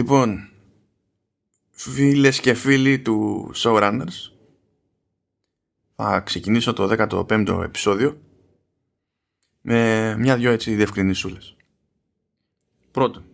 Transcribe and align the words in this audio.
Λοιπόν, 0.00 0.48
φίλες 1.70 2.40
και 2.40 2.54
φίλοι 2.54 3.00
του 3.00 3.50
Showrunners, 3.54 4.30
θα 5.96 6.20
ξεκινήσω 6.20 6.72
το 6.72 7.08
15ο 7.10 7.62
επεισόδιο 7.62 8.20
με 9.60 10.16
μια-δυο 10.18 10.50
έτσι 10.50 10.74
διευκρινισούλες. 10.74 11.56
Πρώτον, 12.90 13.24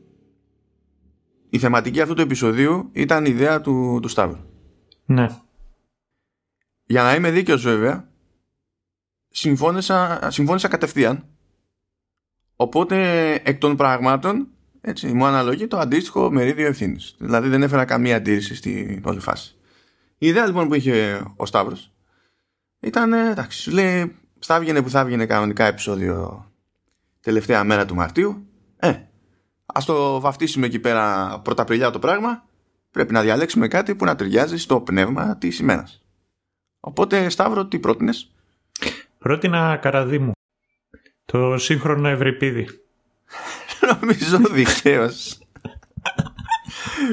η 1.49 1.59
θεματική 1.59 2.01
αυτού 2.01 2.15
του 2.15 2.21
επεισοδίου 2.21 2.91
ήταν 2.93 3.25
η 3.25 3.31
ιδέα 3.31 3.61
του, 3.61 3.99
του 4.03 4.09
Σταύρου. 4.09 4.41
Ναι. 5.05 5.29
Για 6.87 7.03
να 7.03 7.15
είμαι 7.15 7.31
δίκαιος 7.31 7.63
βέβαια, 7.63 8.11
συμφώνησα, 9.29 10.29
συμφώνησα 10.31 10.69
κατευθείαν. 10.69 11.27
Οπότε 12.57 13.33
εκ 13.35 13.59
των 13.59 13.77
πραγμάτων 13.77 14.51
έτσι, 14.89 15.13
μου 15.13 15.27
αναλογεί 15.27 15.67
το 15.67 15.79
αντίστοιχο 15.79 16.31
μερίδιο 16.31 16.67
ευθύνης. 16.67 17.15
Δηλαδή 17.19 17.49
δεν 17.49 17.63
έφερα 17.63 17.85
καμία 17.85 18.17
αντίρρηση 18.17 18.55
στην 18.55 19.03
όλη 19.05 19.21
φάση. 19.21 19.57
Η 20.19 20.27
ιδέα 20.27 20.47
λοιπόν 20.47 20.69
που 20.69 20.75
είχε 20.75 21.23
ο 21.37 21.47
Σταύρος 21.47 21.93
ήταν, 22.81 23.13
εντάξει, 23.13 23.61
σου 23.61 23.71
λέει, 23.71 24.17
θα 24.39 24.61
βγαινε 24.61 24.83
που 24.83 24.91
θα 24.91 25.05
βγαινε 25.05 25.27
κανονικά 25.27 25.65
επεισόδιο 25.65 26.47
τελευταία 27.21 27.65
μέρα 27.65 27.85
του 27.85 27.95
Μαρτίου. 27.95 28.47
Ε, 28.77 28.95
ας 29.67 29.85
το 29.85 30.21
βαφτίσουμε 30.21 30.67
εκεί 30.67 30.79
πέρα 30.79 31.39
πρωταπριλιά 31.41 31.91
το 31.91 31.99
πράγμα. 31.99 32.45
Πρέπει 32.91 33.13
να 33.13 33.23
διαλέξουμε 33.23 33.69
κάτι 33.69 33.95
που 33.95 34.05
να 34.05 34.17
ταιριάζει 34.17 34.57
στο 34.59 34.81
πνεύμα 34.81 35.37
της 35.37 35.59
ημέρας. 35.59 36.03
Οπότε, 36.81 37.29
Σταύρο, 37.29 37.67
τι 37.67 37.79
πρότεινες; 37.79 38.35
Πρότεινα 39.19 39.77
Καραδίμου. 39.77 40.33
Το 41.25 41.59
σύγχρονο 41.59 42.09
Ευρυπίδη. 42.09 42.67
Νομίζω 44.01 44.39
δικαίως. 44.53 45.39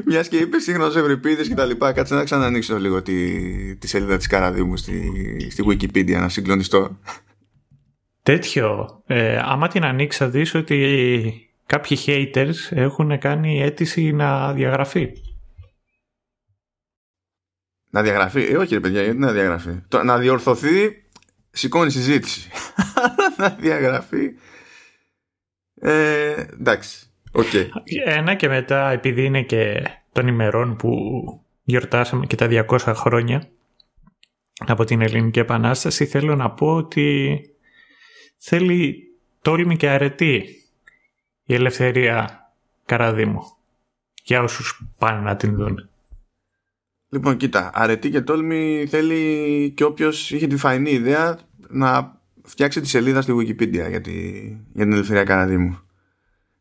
Μιας 0.06 0.28
και 0.28 0.38
είπε 0.38 0.60
σύγχρονος 0.60 0.96
Ευρυπίδης 0.96 1.48
και 1.48 1.54
τα 1.54 1.66
λοιπά, 1.66 1.92
κάτσε 1.92 2.16
να 2.16 2.24
ξανανοίξω 2.24 2.78
λίγο 2.78 3.02
τη, 3.02 3.76
τη 3.76 3.88
σελίδα 3.88 4.18
της 4.18 4.28
Καραδίμου 4.28 4.78
στη, 4.78 5.48
στη 5.52 5.64
Wikipedia 5.68 6.20
να 6.20 6.30
συγκλονιστώ. 6.30 6.98
Τέτοιο. 8.24 9.02
Ε, 9.06 9.38
άμα 9.44 9.68
την 9.68 9.84
ανοίξει, 9.84 10.18
θα 10.18 10.30
δεις 10.30 10.54
ότι 10.54 11.50
κάποιοι 11.66 11.98
haters 12.06 12.56
έχουν 12.70 13.20
κάνει 13.20 13.62
αίτηση 13.62 14.12
να 14.12 14.54
διαγραφεί. 14.54 15.12
Να 17.90 18.02
διαγραφεί; 18.02 18.44
Ε, 18.44 18.58
όχι, 18.58 18.74
ρε 18.74 18.80
παιδιά, 18.80 19.02
γιατί 19.02 19.18
να 19.18 19.32
διαγραφεί; 19.32 19.82
Το, 19.88 20.04
να 20.04 20.18
διορθωθεί, 20.18 21.04
σηκώνει 21.52 21.92
συζήτηση. 21.92 22.50
να 23.38 23.50
διαγραφεί. 23.50 24.32
Ε, 25.84 26.46
εντάξει. 26.54 27.08
Okay. 27.32 27.68
Ένα 28.06 28.36
και 28.36 28.48
μετά, 28.48 28.92
επειδή 28.92 29.26
είναι 29.26 29.42
και 29.44 29.84
των 30.12 30.28
ημερών 30.28 30.76
που 30.76 30.92
γιορτάσαμε 31.64 32.26
και 32.26 32.36
τα 32.36 32.48
200 32.70 32.94
χρόνια 32.96 33.48
από 34.66 34.84
την 34.84 35.02
Ελληνική 35.02 35.40
Επανάσταση, 35.40 36.06
θέλω 36.06 36.36
να 36.36 36.52
πω 36.52 36.76
ότι 36.76 37.40
θέλει 38.38 38.98
τόλμη 39.42 39.78
και 39.78 39.90
αρετή 39.90 40.46
η 41.46 41.54
ελευθερία 41.54 42.38
Καραδίμου 42.86 43.42
για 44.24 44.42
όσους 44.42 44.86
πάνε 44.98 45.20
να 45.20 45.36
την 45.36 45.56
δουν. 45.56 45.90
Λοιπόν, 47.10 47.38
κοίτα, 47.38 47.72
αρετή 47.74 48.10
και 48.10 48.22
τόλμη 48.22 48.86
θέλει 48.90 49.72
και 49.76 49.84
όποιος 49.84 50.32
είχε 50.32 50.48
τη 50.48 50.58
φαϊνή 50.58 50.92
ιδέα 50.92 51.40
να 51.70 52.22
φτιάξει 52.44 52.82
τη 52.82 52.88
σελίδα 52.88 53.22
στη 53.22 53.34
Wikipedia 53.38 53.90
για, 53.90 54.02
τη, 54.02 54.12
για 54.74 54.84
την 54.84 54.94
ελευθερία 54.94 55.24
Καραδίμου. 55.24 55.80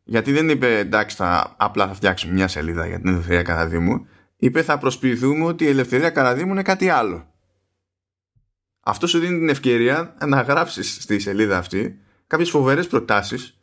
Γιατί 0.03 0.31
δεν 0.31 0.49
είπε 0.49 0.77
εντάξει 0.77 1.15
θα, 1.15 1.55
απλά 1.57 1.87
θα 1.87 1.93
φτιάξουμε 1.93 2.33
μια 2.33 2.47
σελίδα 2.47 2.87
για 2.87 2.99
την 2.99 3.09
ελευθερία 3.09 3.41
Καραδίμου. 3.41 4.07
Είπε 4.37 4.63
θα 4.63 4.77
προσποιηθούμε 4.77 5.45
ότι 5.45 5.63
η 5.63 5.67
ελευθερία 5.67 6.09
Καραδίμου 6.09 6.51
είναι 6.51 6.61
κάτι 6.61 6.89
άλλο. 6.89 7.27
Αυτό 8.79 9.07
σου 9.07 9.19
δίνει 9.19 9.37
την 9.37 9.49
ευκαιρία 9.49 10.15
να 10.25 10.41
γράψεις 10.41 10.97
στη 11.01 11.19
σελίδα 11.19 11.57
αυτή 11.57 11.99
κάποιες 12.27 12.49
φοβερές 12.49 12.87
προτάσεις 12.87 13.57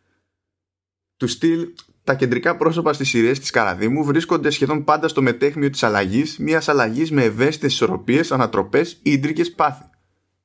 του 1.17 1.27
στυλ 1.27 1.69
τα 2.05 2.15
κεντρικά 2.15 2.57
πρόσωπα 2.57 2.93
στις 2.93 3.09
σειρές 3.09 3.41
της 3.41 3.51
Καραδίμου 3.51 4.05
βρίσκονται 4.05 4.51
σχεδόν 4.51 4.85
πάντα 4.85 5.09
στο 5.09 5.23
μετέχμιο 5.23 5.71
της 5.71 5.83
αλλαγής, 5.83 6.39
μιας 6.39 6.69
αλλαγής 6.69 7.11
με 7.11 7.25
ευαίσθητες 7.25 7.73
ισορροπίες, 7.73 8.33
ανατροπές 8.33 8.93
ή 8.93 9.01
ίντρικες 9.03 9.53
πάθη. 9.53 9.85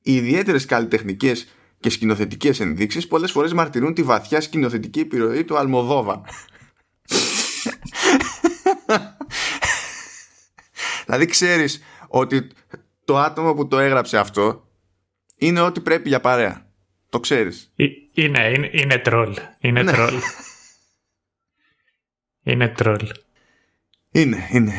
Οι 0.02 0.14
ιδιαίτερες 0.14 0.64
καλλιτεχνικές 0.64 1.46
και 1.86 1.92
σκηνοθετικές 1.92 2.60
ενδείξεις 2.60 3.06
πολλές 3.06 3.30
φορές 3.30 3.52
μαρτυρούν 3.52 3.94
τη 3.94 4.02
βαθιά 4.02 4.40
σκηνοθετική 4.40 5.00
επιρροή 5.00 5.44
του 5.44 5.56
Αλμοδόβα. 5.56 6.20
δηλαδή 11.06 11.26
ξέρεις 11.26 11.82
ότι 12.08 12.46
το 13.04 13.18
άτομο 13.18 13.54
που 13.54 13.68
το 13.68 13.78
έγραψε 13.78 14.18
αυτό 14.18 14.68
είναι 15.36 15.60
ό,τι 15.60 15.80
πρέπει 15.80 16.08
για 16.08 16.20
παρέα. 16.20 16.66
Το 17.08 17.20
ξέρεις. 17.20 17.72
Είναι, 18.12 18.50
είναι, 18.54 18.70
είναι 18.72 18.98
τρόλ. 18.98 19.36
Είναι 19.60 19.82
ναι. 19.82 19.92
τρόλ. 19.92 20.14
είναι 22.42 22.68
τρόλ. 22.68 23.08
Είναι, 24.10 24.48
είναι, 24.50 24.74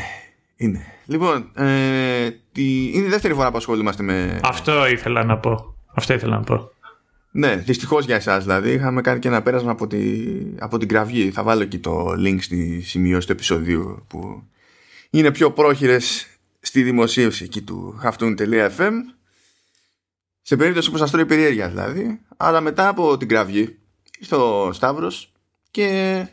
είναι. 0.56 0.86
Λοιπόν, 1.06 1.52
ε, 1.56 2.30
τη... 2.52 2.92
είναι 2.92 3.06
η 3.06 3.10
δεύτερη 3.10 3.34
φορά 3.34 3.52
που 3.52 3.58
ασχολούμαστε 3.58 4.04
με... 4.04 4.40
Αυτό 4.44 4.88
ήθελα 4.88 5.24
να 5.24 5.38
πω. 5.38 5.76
Αυτό 5.94 6.14
ήθελα 6.14 6.36
να 6.36 6.44
πω. 6.44 6.72
Ναι, 7.38 7.56
δυστυχώς 7.56 8.06
για 8.06 8.16
εσάς 8.16 8.44
δηλαδή. 8.44 8.72
Είχαμε 8.72 9.02
κάνει 9.02 9.20
και 9.20 9.28
ένα 9.28 9.42
πέρασμα 9.42 9.72
από, 9.72 9.88
τη, 9.88 10.26
από 10.60 10.78
την 10.78 10.88
κραυγή. 10.88 11.32
Θα 11.32 11.44
βάλω 11.44 11.62
εκεί 11.62 11.80
το 11.80 12.14
link 12.18 12.38
στη 12.40 12.82
σημειώση 12.82 13.26
του 13.26 13.32
επεισοδίου 13.32 14.06
που 14.08 14.44
είναι 15.10 15.32
πιο 15.32 15.52
πρόχειρες 15.52 16.28
στη 16.60 16.84
δημοσίευση 16.84 17.44
εκεί 17.44 17.62
του 17.62 18.00
haftoon.fm. 18.04 18.92
Σε 20.42 20.56
περίπτωση 20.56 20.92
που 20.92 20.98
σας 20.98 21.12
τρώει 21.12 21.26
περιέργεια 21.26 21.70
δηλαδή. 21.70 22.22
Αλλά 22.38 22.62
μετά 22.62 22.88
από 22.88 23.18
την 23.18 23.28
κραυγή 23.28 23.78
ήρθε 24.20 24.36
ο 24.36 24.74
Σταύρος 24.74 25.32
και 25.72 26.28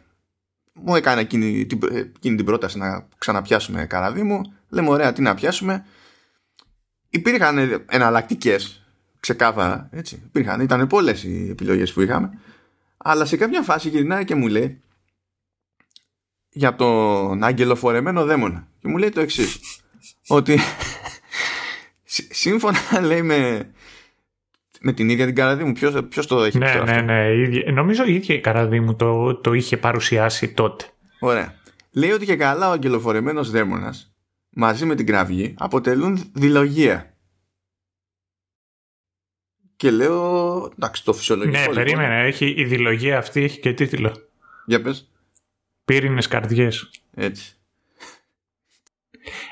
μου 0.73 0.95
έκανε 0.95 1.21
εκείνη 1.21 1.67
την, 1.67 1.79
εκείνη 2.17 2.37
την 2.37 2.45
πρόταση 2.45 2.79
να 2.79 3.09
ξαναπιάσουμε 3.19 3.87
καραδί 3.87 4.23
μου. 4.23 4.41
Λέμε 4.69 4.89
ωραία 4.89 5.13
τι 5.13 5.23
να 5.23 5.35
πιάσουμε. 5.35 5.85
Υπήρχαν 7.09 7.85
εναλλακτικές 7.89 8.84
ξεκάθαρα. 9.25 9.89
Έτσι. 9.93 10.23
Υπήρχαν, 10.25 10.61
ήταν 10.61 10.87
πολλές 10.87 11.25
οι 11.25 11.49
επιλογές 11.51 11.93
που 11.93 12.01
είχαμε. 12.01 12.39
Αλλά 12.97 13.25
σε 13.25 13.37
κάποια 13.37 13.63
φάση 13.63 13.89
γυρνάει 13.89 14.25
και 14.25 14.35
μου 14.35 14.47
λέει 14.47 14.81
για 16.49 16.75
τον 16.75 17.45
αγγελοφορεμένο 17.45 18.25
δαίμονα. 18.25 18.69
Και 18.81 18.89
μου 18.89 18.97
λέει 18.97 19.09
το 19.09 19.21
εξής. 19.21 19.61
ότι 20.27 20.59
σύμφωνα 22.43 22.79
λέει 23.01 23.23
με, 23.23 23.71
με 24.81 24.93
την 24.93 25.09
ίδια 25.09 25.27
την 25.27 25.35
καραδί 25.35 25.65
μου, 25.65 25.73
ποιος, 26.09 26.27
το 26.27 26.43
έχει 26.43 26.59
ναι, 26.59 26.73
πει 26.73 26.85
ναι, 26.85 27.01
ναι, 27.01 27.27
ναι. 27.27 27.71
Νομίζω 27.71 28.05
η 28.05 28.15
ίδια 28.15 28.35
η 28.35 28.41
καραδί 28.41 28.81
μου 28.81 28.97
το, 28.97 29.35
το 29.35 29.53
είχε 29.53 29.77
παρουσιάσει 29.77 30.49
τότε. 30.49 30.85
Ωραία. 31.21 31.55
Λέει 31.91 32.11
ότι 32.11 32.25
και 32.25 32.37
καλά 32.37 32.69
ο 32.69 32.73
αγγελοφορεμένος 32.73 33.51
δαίμονας 33.51 34.15
μαζί 34.51 34.85
με 34.85 34.95
την 34.95 35.07
κραυγή 35.07 35.55
αποτελούν 35.59 36.31
δηλογία. 36.33 37.14
Και 39.77 39.91
λέω, 39.91 40.57
εντάξει, 40.77 41.05
το 41.05 41.13
φυσιολογικό. 41.13 41.57
Ναι, 41.57 41.61
λοιπόν. 41.61 41.75
περίμενε, 41.75 42.27
έχει, 42.27 42.55
η 42.57 42.65
δηλογία 42.65 43.19
αυτή 43.19 43.43
έχει 43.43 43.61
και 43.61 43.73
τίτλο. 43.73 44.17
Για 44.67 44.83
πες. 44.83 45.09
Πύρινες 45.85 46.29
καρδιές. 46.29 46.91
Έτσι. 47.15 47.57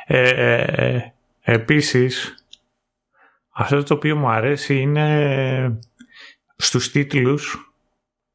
Ε, 0.07 0.29
ε, 0.29 0.63
ε, 0.63 1.13
επίσης, 1.41 2.45
αυτό 3.51 3.83
το 3.83 3.95
οποίο 3.95 4.17
μου 4.17 4.29
αρέσει 4.29 4.81
είναι 4.81 5.81
στους 6.57 6.91
τίτλους 6.91 7.73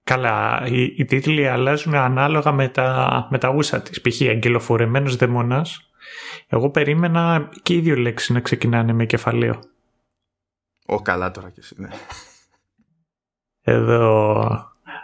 Καλά, 0.08 0.64
οι, 0.68 0.84
οι 0.84 1.06
τίτλοι 1.06 1.48
αλλάζουν 1.48 1.96
ανάλογα 1.96 2.52
με 2.52 2.68
τα, 2.68 3.28
με 3.30 3.38
τα 3.38 3.50
ούσα 3.50 3.82
της. 3.82 4.02
Π.χ. 4.02 4.22
αγγελοφορεμένος 4.22 5.16
δαιμονάς. 5.16 5.90
Εγώ 6.48 6.70
περίμενα 6.70 7.50
και 7.62 7.74
οι 7.74 7.80
δύο 7.80 7.96
λέξεις 7.96 8.30
να 8.30 8.40
ξεκινάνε 8.40 8.94
με 8.94 9.06
κεφαλαίο. 9.06 9.60
Ω, 10.90 11.02
καλά 11.02 11.32
τώρα 11.32 11.50
και 11.50 11.60
εσύ, 11.60 11.76
ναι. 11.78 11.88
Εδώ... 13.62 14.42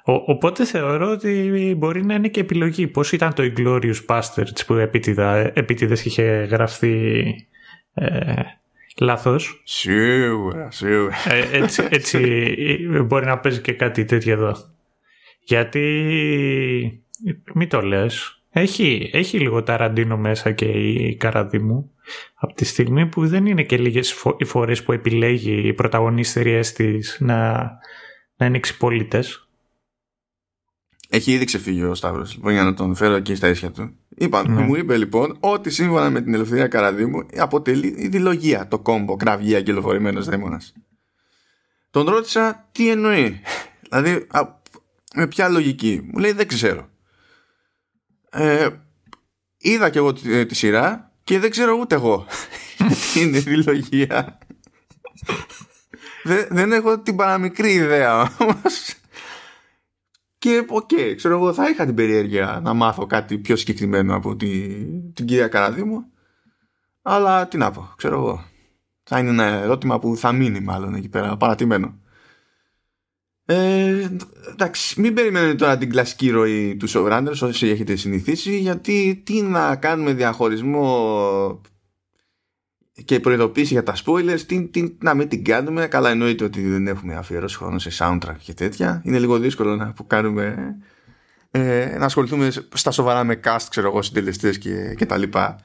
Ο, 0.05 0.13
οπότε 0.13 0.65
θεωρώ 0.65 1.11
ότι 1.11 1.75
μπορεί 1.77 2.05
να 2.05 2.13
είναι 2.13 2.27
και 2.27 2.39
επιλογή. 2.39 2.87
Πώς 2.87 3.11
ήταν 3.11 3.33
το 3.33 3.43
Inglorious 3.43 4.05
Bastards 4.07 4.65
που 4.67 4.73
επίτηδες 5.53 6.05
είχε 6.05 6.23
γραφτεί 6.23 7.35
ε, 7.93 8.33
λάθος; 8.99 9.61
Σίγουρα, 9.63 10.71
σίγουρα. 10.71 11.15
Ε, 11.27 11.57
έτσι, 11.57 11.87
έτσι 11.89 12.77
μπορεί 13.05 13.25
να 13.25 13.39
παίζει 13.39 13.61
και 13.61 13.73
κάτι 13.73 14.05
τέτοιο 14.05 14.33
εδώ. 14.33 14.55
Γιατί, 15.39 17.03
μην 17.53 17.69
το 17.69 17.81
λες, 17.81 18.42
έχει, 18.53 19.09
έχει 19.13 19.39
λίγο 19.39 19.63
ταραντίνο 19.63 20.17
μέσα 20.17 20.51
και 20.51 20.65
η 20.65 21.17
μου 21.61 21.91
από 22.35 22.53
τη 22.53 22.65
στιγμή 22.65 23.05
που 23.07 23.27
δεν 23.27 23.45
είναι 23.45 23.63
και 23.63 23.77
λίγες 23.77 24.23
οι 24.37 24.45
φορές 24.45 24.83
που 24.83 24.91
επιλέγει 24.91 25.67
οι 25.67 25.73
πρωταγωνίστεριές 25.73 26.73
της 26.73 27.17
να, 27.19 27.53
να 28.35 28.45
είναι 28.45 28.57
εξυπόλυτες. 28.57 29.47
Έχει 31.09 31.31
ήδη 31.31 31.45
ξεφύγει 31.45 31.83
ο 31.83 31.95
Σταύρος, 31.95 32.35
λοιπόν, 32.35 32.51
για 32.53 32.63
να 32.63 32.73
τον 32.73 32.95
φέρω 32.95 33.13
εκεί 33.13 33.35
στα 33.35 33.49
ίσια 33.49 33.71
του. 33.71 33.95
Είπα, 34.17 34.49
Ναι. 34.49 34.61
Μου 34.61 34.75
είπε 34.75 34.97
λοιπόν 34.97 35.37
ότι 35.39 35.69
σύμφωνα 35.69 36.09
με 36.09 36.21
την 36.21 36.33
Ελευθερία 36.33 36.67
Καραδίμου 36.67 37.25
αποτελεί 37.37 37.95
ειδηλογία 37.97 38.67
το 38.67 38.79
κόμπο 38.79 39.15
κραυγή 39.15 39.55
αγγελοφορημένος 39.55 40.25
δαίμονας. 40.25 40.73
Τον 41.89 42.05
ρώτησα 42.05 42.69
τι 42.71 42.89
εννοεί. 42.89 43.41
Δηλαδή, 43.89 44.25
α, 44.29 44.61
με 45.15 45.27
ποια 45.27 45.49
λογική. 45.49 46.09
Μου 46.11 46.19
λέει 46.19 46.31
δεν 46.31 46.47
ξέρω. 46.47 46.89
Ε, 48.35 48.69
είδα 49.57 49.89
και 49.89 49.97
εγώ 49.97 50.13
τη, 50.13 50.45
τη 50.45 50.55
σειρά 50.55 51.11
και 51.23 51.39
δεν 51.39 51.49
ξέρω 51.49 51.77
ούτε 51.79 51.95
εγώ 51.95 52.25
τι 53.13 53.21
είναι 53.21 53.37
ειδηλογία. 53.37 54.37
δεν, 56.23 56.47
δεν 56.49 56.71
έχω 56.71 56.99
την 56.99 57.15
παραμικρή 57.15 57.73
ιδέα 57.73 58.35
όμως. 58.37 58.95
Και 60.37 60.65
οκ, 60.69 60.89
ξέρω 61.15 61.35
εγώ 61.35 61.53
θα 61.53 61.69
είχα 61.69 61.85
την 61.85 61.95
περιέργεια 61.95 62.59
να 62.63 62.73
μάθω 62.73 63.05
κάτι 63.05 63.37
πιο 63.37 63.55
συγκεκριμένο 63.55 64.15
από 64.15 64.35
τη, 64.35 64.69
την 65.13 65.25
κυρία 65.25 65.47
Καραδίμου. 65.47 66.05
Αλλά 67.01 67.47
τι 67.47 67.57
να 67.57 67.71
πω, 67.71 67.93
ξέρω 67.97 68.15
εγώ. 68.15 68.45
Θα 69.03 69.19
είναι 69.19 69.29
ένα 69.29 69.43
ερώτημα 69.43 69.99
που 69.99 70.17
θα 70.17 70.31
μείνει 70.31 70.59
μάλλον 70.59 70.95
εκεί 70.95 71.09
πέρα, 71.09 71.37
παρατημένο. 71.37 71.99
Ε, 73.45 74.09
εντάξει, 74.51 75.01
μην 75.01 75.13
περιμένετε 75.13 75.55
τώρα 75.55 75.77
την 75.77 75.89
κλασική 75.89 76.29
ροή 76.29 76.75
του 76.75 76.89
Showrunners 76.89 77.39
όσοι 77.41 77.67
έχετε 77.67 77.95
συνηθίσει 77.95 78.57
γιατί 78.57 79.21
τι 79.25 79.41
να 79.41 79.75
κάνουμε 79.75 80.13
διαχωρισμό 80.13 81.61
και 83.05 83.19
προειδοποίηση 83.19 83.73
για 83.73 83.83
τα 83.83 83.95
spoilers 84.05 84.39
τι, 84.47 84.67
τι, 84.67 84.95
να 84.99 85.13
μην 85.13 85.27
την 85.27 85.43
κάνουμε. 85.43 85.87
Καλά 85.87 86.09
εννοείται 86.09 86.43
ότι 86.43 86.61
δεν 86.61 86.87
έχουμε 86.87 87.15
αφιερώσει 87.15 87.57
χρόνο 87.57 87.79
σε 87.79 87.91
soundtrack 87.97 88.35
και 88.43 88.53
τέτοια. 88.53 89.01
Είναι 89.05 89.19
λίγο 89.19 89.39
δύσκολο 89.39 89.75
να 89.75 89.93
που 89.93 90.07
κάνουμε 90.07 90.75
ε, 91.51 91.95
να 91.97 92.05
ασχοληθούμε 92.05 92.51
στα 92.73 92.91
σοβαρά 92.91 93.23
με 93.23 93.39
cast 93.43 93.65
ξέρω 93.69 93.87
εγώ 93.87 94.01
συντελεστές 94.01 94.57
και, 94.57 94.93
και 94.97 95.05
τα 95.05 95.17
λοιπά. 95.17 95.59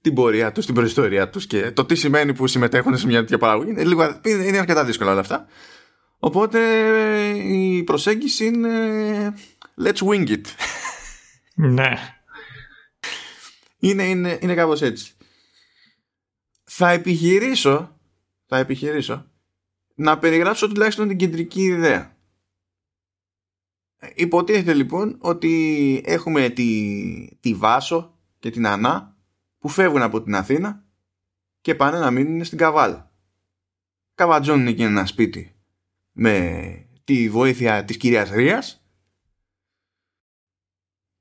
Την 0.00 0.14
πορεία 0.14 0.52
τους, 0.52 0.66
την 0.66 0.74
προϊστορία 0.74 1.28
τους 1.30 1.46
και 1.46 1.70
το 1.70 1.84
τι 1.84 1.94
σημαίνει 1.94 2.34
που 2.34 2.46
συμμετέχουν 2.46 2.96
σε 2.96 3.06
μια 3.06 3.20
τέτοια 3.20 3.38
παραγωγή. 3.38 3.70
Είναι, 3.70 3.84
λίγο, 3.84 4.20
είναι, 4.22 4.44
είναι 4.44 4.58
αρκετά 4.58 4.84
δύσκολα 4.84 5.10
όλα 5.10 5.20
αυτά 5.20 5.46
οπότε 6.20 6.60
η 7.36 7.82
προσέγγιση 7.82 8.44
είναι 8.44 9.34
let's 9.82 9.98
wing 9.98 10.28
it 10.28 10.44
Ναι. 11.54 12.14
είναι, 13.78 14.02
είναι, 14.02 14.38
είναι 14.42 14.54
κάπως 14.54 14.82
έτσι 14.82 15.14
θα 16.64 16.90
επιχειρήσω 16.90 17.98
θα 18.46 18.56
επιχειρήσω 18.58 19.30
να 19.94 20.18
περιγράψω 20.18 20.68
τουλάχιστον 20.68 21.08
την 21.08 21.16
κεντρική 21.16 21.62
ιδέα. 21.62 22.16
Υποτίθεται 24.14 24.74
λοιπόν 24.74 25.16
ότι 25.20 26.02
έχουμε 26.04 26.48
τη, 26.48 27.36
τη 27.40 27.54
Βάσο 27.54 28.18
και 28.38 28.50
την 28.50 28.66
Ανά 28.66 29.16
που 29.58 29.68
φεύγουν 29.68 30.02
από 30.02 30.22
την 30.22 30.34
Αθήνα 30.34 30.84
και 31.60 31.74
πάνε 31.74 31.98
να 31.98 32.10
μείνουν 32.10 32.44
στην 32.44 32.58
Καβάλα. 32.58 33.12
Καβατζώνουν 34.14 34.66
εκεί 34.66 34.82
ένα 34.82 35.06
σπίτι 35.06 35.54
με 36.22 36.74
τη 37.04 37.28
βοήθεια 37.28 37.84
της 37.84 37.96
κυρίας 37.96 38.30
Ρίας. 38.30 38.82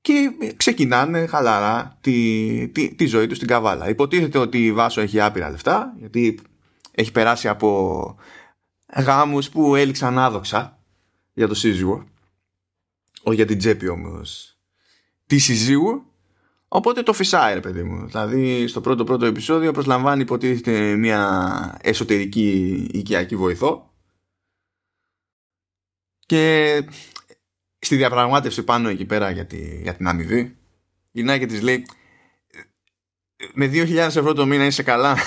Και 0.02 0.32
ξεκινάνε 0.58 1.26
χαλαρά 1.26 1.98
τη, 2.02 2.68
τη, 2.68 2.96
τη 2.96 3.06
ζωή 3.06 3.28
τους 3.28 3.38
στην 3.38 3.50
Καβάλα. 3.50 3.90
Υποτίθεται 3.90 4.38
ότι 4.38 4.66
η 4.66 4.74
Βάσο 4.74 5.02
έχει 5.02 5.20
άπειρα 5.20 5.50
λεφτά 5.50 5.96
γιατί 5.98 6.40
έχει 6.92 7.12
περάσει 7.12 7.48
από 7.48 8.16
γάμους 8.96 9.50
που 9.50 9.76
έληξαν 9.76 10.18
άδοξα 10.18 10.80
για 11.34 11.48
το 11.48 11.54
σύζυγο. 11.54 12.08
Όχι 13.24 13.36
για 13.36 13.46
την 13.46 13.58
τσέπη 13.58 13.88
όμως 13.88 14.58
τη 15.26 15.38
συζύγου. 15.38 16.04
Οπότε 16.68 17.04
το 17.04 17.14
φυσάει 17.14 17.54
ρε 17.54 17.60
παιδί 17.60 17.84
μου. 17.84 18.08
Δηλαδή 18.08 18.68
στο 18.68 18.82
πρώτο 18.82 19.04
πρώτο 19.04 19.26
επεισόδιο 19.26 19.72
προσλαμβάνει 19.72 20.22
υποτίθεται 20.22 20.96
μια 20.96 21.78
εσωτερική 21.82 22.88
οικιακή 22.94 23.36
βοηθό 23.36 23.89
και 26.30 26.84
στη 27.80 27.96
διαπραγμάτευση 27.96 28.64
πάνω 28.64 28.90
εκεί 28.90 29.06
πέρα 29.06 29.30
για, 29.30 29.46
τη, 29.46 29.82
για 29.82 29.96
την 29.96 30.08
αμοιβή 30.08 30.56
γυρνάει 31.12 31.40
και 31.40 31.46
της 31.46 31.62
λέει 31.62 31.86
με 33.54 33.70
2.000 33.74 33.96
ευρώ 33.96 34.34
το 34.34 34.46
μήνα 34.46 34.66
είσαι 34.66 34.84
καλά 34.84 35.18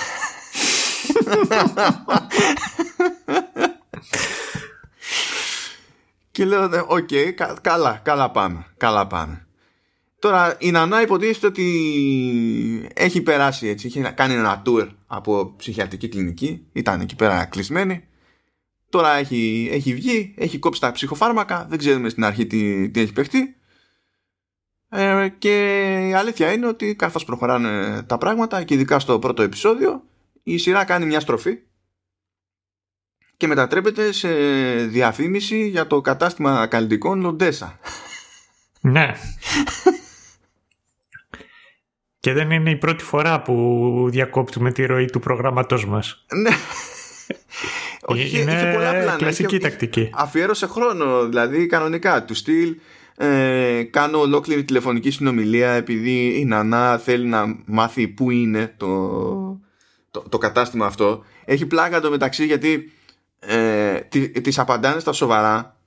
και 6.31 6.45
λέω 6.45 6.85
OK 6.87 7.07
okay, 7.11 7.31
κα, 7.35 7.57
καλά, 7.61 8.01
καλά 8.03 8.31
πάμε 8.31 8.65
καλά 8.77 9.07
πάμε 9.07 9.47
Τώρα 10.19 10.55
η 10.59 10.71
Νανά 10.71 11.01
υποτίθεται 11.01 11.47
ότι 11.47 12.89
έχει 12.93 13.21
περάσει 13.21 13.67
έτσι, 13.67 13.87
έχει 13.87 14.13
κάνει 14.13 14.33
ένα 14.33 14.61
tour 14.65 14.89
από 15.07 15.53
ψυχιατρική 15.57 16.07
κλινική, 16.07 16.65
ήταν 16.73 17.01
εκεί 17.01 17.15
πέρα 17.15 17.45
κλεισμένη. 17.45 18.03
Τώρα 18.93 19.15
έχει, 19.15 19.69
έχει 19.71 19.93
βγει, 19.93 20.33
έχει 20.37 20.59
κόψει 20.59 20.81
τα 20.81 20.91
ψυχοφάρμακα, 20.91 21.65
δεν 21.69 21.77
ξέρουμε 21.77 22.09
στην 22.09 22.23
αρχή 22.23 22.47
τι, 22.47 22.89
τι 22.89 22.99
έχει 22.99 23.13
παιχτεί. 23.13 23.55
Ε, 24.89 25.27
και 25.37 25.85
η 26.09 26.13
αλήθεια 26.13 26.51
είναι 26.51 26.67
ότι 26.67 26.95
καθώς 26.95 27.25
προχωράνε 27.25 28.03
τα 28.03 28.17
πράγματα 28.17 28.63
και 28.63 28.73
ειδικά 28.73 28.99
στο 28.99 29.19
πρώτο 29.19 29.41
επεισόδιο 29.41 30.03
η 30.43 30.57
σειρά 30.57 30.85
κάνει 30.85 31.05
μια 31.05 31.19
στροφή 31.19 31.57
και 33.37 33.47
μετατρέπεται 33.47 34.11
σε 34.11 34.29
διαφήμιση 34.85 35.67
για 35.67 35.87
το 35.87 36.01
κατάστημα 36.01 36.67
καλλιτικών 36.67 37.19
Λοντέσα. 37.21 37.79
Ναι. 38.81 39.15
Και 42.19 42.33
δεν 42.33 42.51
είναι 42.51 42.69
η 42.69 42.77
πρώτη 42.77 43.03
φορά 43.03 43.41
που 43.41 44.07
διακόπτουμε 44.09 44.71
τη 44.71 44.85
ροή 44.85 45.05
του 45.05 45.19
προγράμματός 45.19 45.85
μας. 45.85 46.25
Ναι. 46.33 46.51
Όχι, 48.05 48.41
είναι 48.41 48.51
είχε 48.53 48.71
πολλά 48.73 48.91
πλάνα. 48.91 49.15
κλασική 49.17 49.55
Είχε- 49.55 49.63
τακτική. 49.63 50.09
Αφιέρωσε 50.13 50.67
χρόνο, 50.67 51.27
δηλαδή 51.27 51.65
κανονικά 51.67 52.25
του 52.25 52.33
στυλ. 52.33 52.75
Ε, 53.17 53.83
κάνω 53.83 54.19
ολόκληρη 54.19 54.63
τηλεφωνική 54.63 55.11
συνομιλία 55.11 55.71
επειδή 55.71 56.39
η 56.39 56.45
Νανά 56.45 56.97
θέλει 56.97 57.25
να 57.25 57.55
μάθει 57.65 58.07
πού 58.07 58.31
είναι 58.31 58.73
το, 58.77 59.07
το, 60.11 60.23
το 60.29 60.37
κατάστημα 60.37 60.85
αυτό. 60.85 61.23
Έχει 61.45 61.65
πλάκα 61.65 61.99
το 62.01 62.09
μεταξύ 62.09 62.45
γιατί 62.45 62.91
ε, 63.39 63.93
τη- 63.99 64.29
της 64.41 64.59
απαντάνε 64.59 64.99
στα 64.99 65.11
σοβαρά 65.11 65.77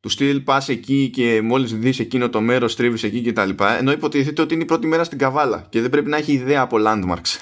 του 0.00 0.08
στυλ 0.08 0.40
πας 0.40 0.68
εκεί 0.68 1.10
και 1.12 1.40
μόλις 1.42 1.74
δεις 1.74 1.98
εκείνο 1.98 2.28
το 2.28 2.40
μέρος 2.40 2.72
στρίβεις 2.72 3.02
εκεί 3.02 3.20
και 3.20 3.32
τα 3.32 3.44
λοιπά 3.44 3.78
ενώ 3.78 3.92
υποτίθεται 3.92 4.42
ότι 4.42 4.54
είναι 4.54 4.62
η 4.62 4.66
πρώτη 4.66 4.86
μέρα 4.86 5.04
στην 5.04 5.18
Καβάλα 5.18 5.66
και 5.68 5.80
δεν 5.80 5.90
πρέπει 5.90 6.08
να 6.08 6.16
έχει 6.16 6.32
ιδέα 6.32 6.60
από 6.60 6.76
landmarks 6.80 7.38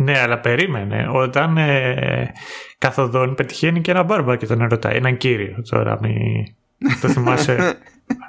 Ναι, 0.00 0.18
αλλά 0.18 0.38
περίμενε. 0.38 1.08
Όταν 1.12 1.56
ε, 1.56 2.32
καθοδόν 2.78 3.34
πετυχαίνει 3.34 3.80
και 3.80 3.90
ένα 3.90 4.02
μπάρμπα 4.02 4.36
και 4.36 4.46
τον 4.46 4.66
ρωτάει. 4.68 4.96
Έναν 4.96 5.16
κύριο 5.16 5.62
τώρα, 5.68 5.98
μη... 6.02 6.44
το 7.00 7.08
θυμάσαι; 7.08 7.78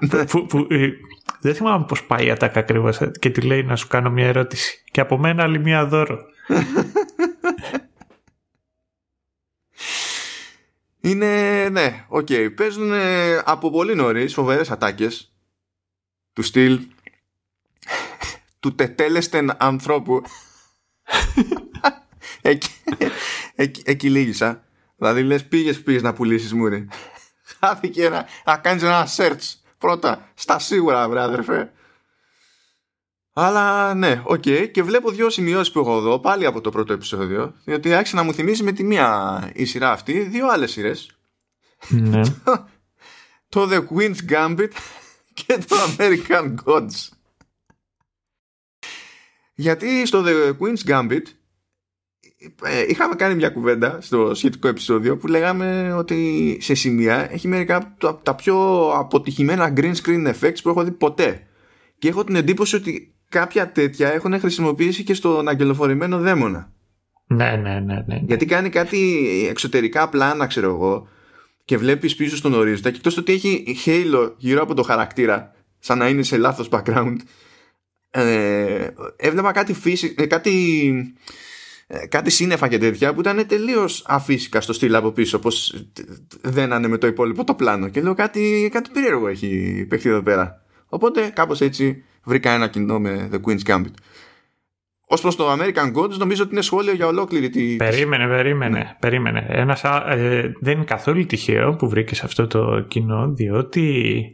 που, 0.09 0.25
που, 0.29 0.45
που, 0.45 0.67
ε, 0.69 0.89
δεν 1.41 1.55
θυμάμαι 1.55 1.85
πώς 1.85 2.03
πάει 2.03 2.25
η 2.25 2.31
ατάκα 2.31 2.59
ακριβώς 2.59 3.01
ε, 3.01 3.11
και 3.19 3.29
του 3.29 3.41
λέει 3.41 3.63
να 3.63 3.75
σου 3.75 3.87
κάνω 3.87 4.09
μια 4.09 4.27
ερώτηση. 4.27 4.83
Και 4.91 5.01
από 5.01 5.17
μένα 5.17 5.43
άλλη 5.43 5.59
μια 5.59 5.85
δώρο. 5.85 6.19
Είναι, 11.01 11.69
ναι, 11.69 12.05
οκ. 12.07 12.27
Παίζουν 12.55 12.91
ε, 12.93 13.37
από 13.45 13.71
πολύ 13.71 13.95
νωρίς 13.95 14.33
φοβερές 14.33 14.71
ατάκες 14.71 15.33
του 16.33 16.41
στυλ 16.41 16.79
του 18.59 18.75
τετέλεστεν 18.75 19.51
ανθρώπου. 19.57 20.21
Εκεί, 22.41 22.69
εκεί, 23.55 23.81
εκεί 23.85 24.09
λύγησα. 24.09 24.63
Δηλαδή 24.95 25.23
λες 25.23 25.45
πήγες 25.47 25.81
πήγες 25.81 26.01
να 26.01 26.13
πουλήσεις 26.13 26.53
μούρη. 26.53 26.87
Χάθηκε 27.59 28.09
να, 28.09 28.25
να 28.45 28.57
κάνεις 28.57 28.83
ένα 28.83 29.07
search 29.17 29.53
πρώτα 29.77 30.31
στα 30.33 30.59
σίγουρα 30.59 31.09
βρε 31.09 31.21
αδερφέ. 31.21 31.71
Αλλά 33.33 33.93
ναι, 33.93 34.21
οκ. 34.23 34.43
Και 34.71 34.83
βλέπω 34.83 35.11
δύο 35.11 35.29
σημειώσεις 35.29 35.73
που 35.73 35.79
έχω 35.79 35.97
εδώ 35.97 36.19
πάλι 36.19 36.45
από 36.45 36.61
το 36.61 36.69
πρώτο 36.69 36.93
επεισόδιο. 36.93 37.53
Διότι 37.63 37.93
άρχισε 37.93 38.15
να 38.15 38.23
μου 38.23 38.33
θυμίζει 38.33 38.63
με 38.63 38.71
τη 38.71 38.83
μία 38.83 39.51
η 39.53 39.65
σειρά 39.65 39.91
αυτή 39.91 40.19
δύο 40.19 40.47
άλλες 40.47 40.71
σειρές. 40.71 41.11
ναι. 41.89 42.21
Το 43.49 43.69
The 43.71 43.85
Queen's 43.87 44.31
Gambit 44.31 44.69
και 45.33 45.57
το 45.67 45.75
American 45.97 46.55
Gods. 46.65 47.18
Γιατί 49.59 50.05
στο 50.05 50.23
The 50.25 50.51
Queen's 50.59 50.89
Gambit 50.91 51.21
ε, 52.63 52.85
είχαμε 52.87 53.15
κάνει 53.15 53.35
μια 53.35 53.49
κουβέντα 53.49 53.97
στο 54.01 54.33
σχετικό 54.33 54.67
επεισόδιο 54.67 55.17
που 55.17 55.27
λέγαμε 55.27 55.93
ότι 55.93 56.57
σε 56.61 56.73
σημεία 56.73 57.31
έχει 57.33 57.47
μερικά 57.47 57.75
από 57.75 57.87
τα- 57.99 58.19
τα 58.23 58.35
πιο 58.35 58.87
αποτυχημένα 58.95 59.73
green 59.77 59.93
screen 60.03 60.27
effects 60.33 60.57
που 60.63 60.69
έχω 60.69 60.83
δει 60.83 60.91
ποτέ. 60.91 61.47
Και 61.97 62.07
έχω 62.07 62.23
την 62.23 62.35
εντύπωση 62.35 62.75
ότι 62.75 63.13
κάποια 63.29 63.71
τέτοια 63.71 64.13
έχουν 64.13 64.39
χρησιμοποιήσει 64.39 65.03
και 65.03 65.13
στον 65.13 65.47
αγγελοφορημένο 65.47 66.17
δαίμονα. 66.19 66.71
ναι, 67.27 67.55
ναι, 67.61 67.79
ναι, 67.79 68.03
ναι. 68.07 68.21
Γιατί 68.27 68.45
κάνει 68.45 68.69
κάτι 68.69 69.19
εξωτερικά 69.49 70.09
πλάνα, 70.09 70.47
ξέρω 70.47 70.69
εγώ, 70.69 71.07
και 71.65 71.77
βλέπεις 71.77 72.15
πίσω 72.15 72.35
στον 72.35 72.53
ορίζοντα 72.53 72.89
και 72.89 72.97
εκτός 72.97 73.13
το 73.13 73.19
ότι 73.21 73.31
έχει 73.33 73.75
χέιλο 73.79 74.33
γύρω 74.37 74.61
από 74.61 74.73
το 74.73 74.83
χαρακτήρα, 74.83 75.51
σαν 75.79 75.97
να 75.97 76.07
είναι 76.09 76.23
σε 76.23 76.37
λάθος 76.37 76.69
background 76.71 77.15
ε, 78.11 78.87
έβλεπα 79.15 79.51
κάτι, 79.51 79.73
φύση, 79.73 80.15
ε, 80.17 80.25
κάτι, 80.25 80.91
ε, 81.87 82.07
κάτι 82.07 82.29
σύννεφα 82.29 82.67
και 82.67 82.77
τέτοια 82.77 83.13
που 83.13 83.19
ήταν 83.19 83.47
τελείως 83.47 84.03
αφύσικα 84.07 84.61
στο 84.61 84.73
στυλ 84.73 84.95
από 84.95 85.11
πίσω 85.11 85.39
πως 85.39 85.83
δένανε 86.41 86.87
με 86.87 86.97
το 86.97 87.07
υπόλοιπο 87.07 87.43
το 87.43 87.53
πλάνο 87.53 87.89
και 87.89 88.01
λέω 88.01 88.13
κάτι, 88.13 88.69
κάτι 88.71 88.89
περίεργο 88.93 89.27
έχει 89.27 89.85
παιχτεί 89.89 90.09
εδώ 90.09 90.21
πέρα 90.21 90.65
οπότε 90.85 91.31
κάπως 91.33 91.61
έτσι 91.61 92.03
βρήκα 92.23 92.51
ένα 92.51 92.67
κοινό 92.67 92.99
με 92.99 93.29
The 93.31 93.39
Queen's 93.41 93.63
Gambit 93.65 93.93
Ω 95.11 95.19
προς 95.21 95.35
το 95.35 95.51
American 95.51 95.93
Gods, 95.95 96.17
νομίζω 96.17 96.43
ότι 96.43 96.51
είναι 96.51 96.61
σχόλιο 96.61 96.93
για 96.93 97.07
ολόκληρη 97.07 97.49
τη. 97.49 97.75
Περίμενε, 97.75 98.27
περίμενε. 98.27 98.77
Ναι. 98.77 98.95
περίμενε. 98.99 99.45
Ένας, 99.49 99.83
ε, 100.07 100.55
δεν 100.59 100.75
είναι 100.75 100.83
καθόλου 100.83 101.25
τυχαίο 101.25 101.75
που 101.75 101.89
βρήκες 101.89 102.23
αυτό 102.23 102.47
το 102.47 102.85
κοινό, 102.87 103.33
διότι 103.33 104.25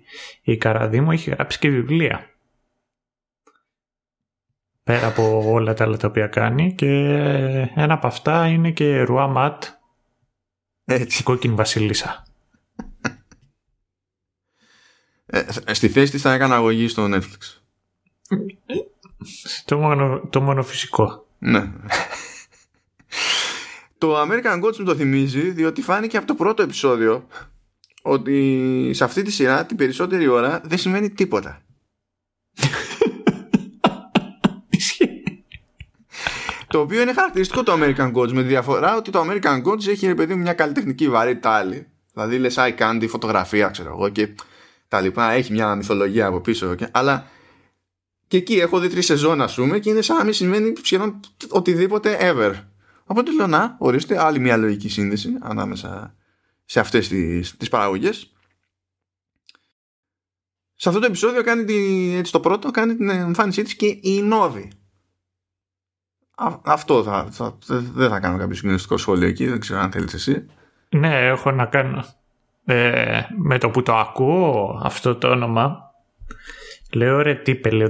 η 0.44 0.58
Καραδίμου 0.58 1.12
έχει 1.12 1.30
γράψει 1.30 1.60
και 1.60 1.70
βιβλία. 1.70 2.35
Πέρα 4.86 5.08
από 5.08 5.52
όλα 5.52 5.74
τα 5.74 5.84
άλλα 5.84 5.98
τα 5.98 6.08
οποία 6.08 6.28
κάνει 6.28 6.74
και 6.74 6.88
ένα 7.76 7.94
από 7.94 8.08
αυτά 8.08 8.48
είναι 8.48 8.72
και 8.72 9.02
Ρουά 9.02 9.28
Ματ. 9.28 9.64
Έτσι. 10.86 11.24
Κόκκινη 11.24 11.54
Βασίλισσα. 11.54 12.26
Ε, 15.26 15.74
στη 15.74 15.90
θέση 15.90 16.12
της 16.12 16.22
θα 16.22 16.34
έκανα 16.34 16.56
αγωγή 16.56 16.88
στο 16.88 17.06
Netflix. 17.06 17.60
Το 19.66 19.78
μόνο, 19.78 20.20
το 20.30 20.42
μόνο 20.42 20.64
φυσικό. 20.64 21.28
Ναι. 21.40 21.72
το 23.98 24.22
American 24.22 24.64
Gods 24.64 24.78
μου 24.78 24.86
το 24.86 24.96
θυμίζει 24.96 25.52
διότι 25.52 25.82
φάνηκε 25.82 26.18
από 26.18 26.28
το 26.28 26.36
πρώτο 26.36 26.64
επεισόδιο 26.64 27.28
ότι 28.02 28.92
σε 28.94 29.04
αυτή 29.04 29.22
τη 29.22 29.32
σειρά 29.32 29.66
την 29.66 29.78
περισσότερη 29.78 30.28
ώρα 30.28 30.62
δεν 30.64 30.78
σημαίνει 30.78 31.10
τίποτα. 31.10 31.62
Το 36.76 36.82
οποίο 36.82 37.02
είναι 37.02 37.14
χαρακτηριστικό 37.14 37.64
το 37.64 37.74
American 37.80 38.14
Gods 38.14 38.32
με 38.32 38.42
διαφορά 38.42 38.96
ότι 38.96 39.12
το 39.12 39.26
American 39.30 39.64
Gods 39.64 39.88
έχει 39.88 40.08
ρε 40.08 40.16
παιδί 40.16 40.36
μια 40.36 40.54
καλλιτεχνική 40.54 41.10
βαρύτητα 41.10 41.50
άλλη. 41.50 41.88
Δηλαδή 42.14 42.38
λες 42.38 42.56
eye 42.58 42.78
candy, 42.78 43.06
φωτογραφία 43.10 43.70
ξέρω 43.70 43.90
εγώ 43.90 44.10
και 44.10 44.36
τα 44.88 45.02
λοιπά. 45.02 45.32
Έχει 45.32 45.52
μια 45.52 45.76
μυθολογία 45.76 46.26
από 46.26 46.40
πίσω. 46.40 46.76
Και, 46.76 46.88
αλλά 46.92 47.28
και 48.28 48.38
εκεί 48.38 48.54
έχω 48.60 48.80
δει 48.80 48.88
τρεις 48.88 49.06
σεζόν, 49.06 49.42
ας 49.42 49.56
πούμε, 49.56 49.80
και 49.80 49.90
είναι 49.90 50.02
σαν 50.02 50.18
να 50.18 50.24
μην 50.24 50.34
σημαίνει 50.34 50.74
σχεδόν 50.82 51.20
οτιδήποτε 51.50 52.18
ever. 52.22 52.54
Οπότε 53.06 53.32
λέω 53.32 53.48
να, 53.48 53.76
ορίστε 53.80 54.24
άλλη 54.24 54.40
μια 54.40 54.58
λογική 54.58 54.90
σύνδεση 54.90 55.38
ανάμεσα 55.42 56.16
σε 56.66 56.80
αυτές 56.80 57.08
τις 57.08 57.58
τις 57.58 57.70
παραγωγές. 57.70 58.34
Σε 60.76 60.90
αυτό 60.90 61.02
το 61.02 61.06
επεισόδιο 61.06 61.44
κάνει 61.44 61.66
τη, 61.66 62.12
έτσι 62.16 62.32
το 62.32 62.40
πρώτο 62.40 62.72
κάνει 62.72 62.96
την 62.96 63.10
εμφάνισή 63.10 63.64
της 63.64 63.76
και 63.76 63.98
η 64.02 64.22
Νόβη. 64.22 64.72
Αυτό 66.64 67.04
θα, 67.04 67.28
θα, 67.32 67.58
δεν 67.94 68.10
θα 68.10 68.20
κάνω 68.20 68.38
κάποιο 68.38 68.56
συγκλονιστικό 68.56 68.98
σχόλιο 68.98 69.28
εκεί, 69.28 69.48
δεν 69.48 69.60
ξέρω 69.60 69.80
αν 69.80 69.92
θέλεις 69.92 70.14
εσύ. 70.14 70.46
Ναι, 70.90 71.28
έχω 71.28 71.52
να 71.52 71.66
κάνω. 71.66 72.06
Ε, 72.66 73.22
με 73.38 73.58
το 73.58 73.70
που 73.70 73.84
το 73.84 73.96
ακούω 73.96 74.80
αυτό 74.84 75.16
το 75.16 75.28
όνομα 75.28 75.86
Λέω 76.96 77.22
ρε 77.22 77.36
τι 77.36 77.70
λέω, 77.70 77.90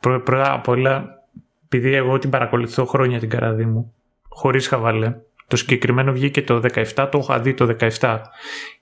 πρώτα 0.00 0.52
απ' 0.52 0.68
όλα, 0.68 1.22
επειδή 1.64 1.94
εγώ 1.94 2.18
την 2.18 2.30
παρακολουθώ 2.30 2.84
χρόνια 2.84 3.18
την 3.18 3.28
καραδί 3.28 3.64
μου, 3.64 3.94
χωρίς 4.28 4.68
χαβαλέ. 4.68 5.14
Το 5.46 5.56
συγκεκριμένο 5.56 6.12
βγήκε 6.12 6.42
το 6.42 6.60
17, 6.94 7.08
το 7.10 7.18
είχα 7.18 7.40
δει 7.40 7.54
το 7.54 7.76
17. 8.00 8.20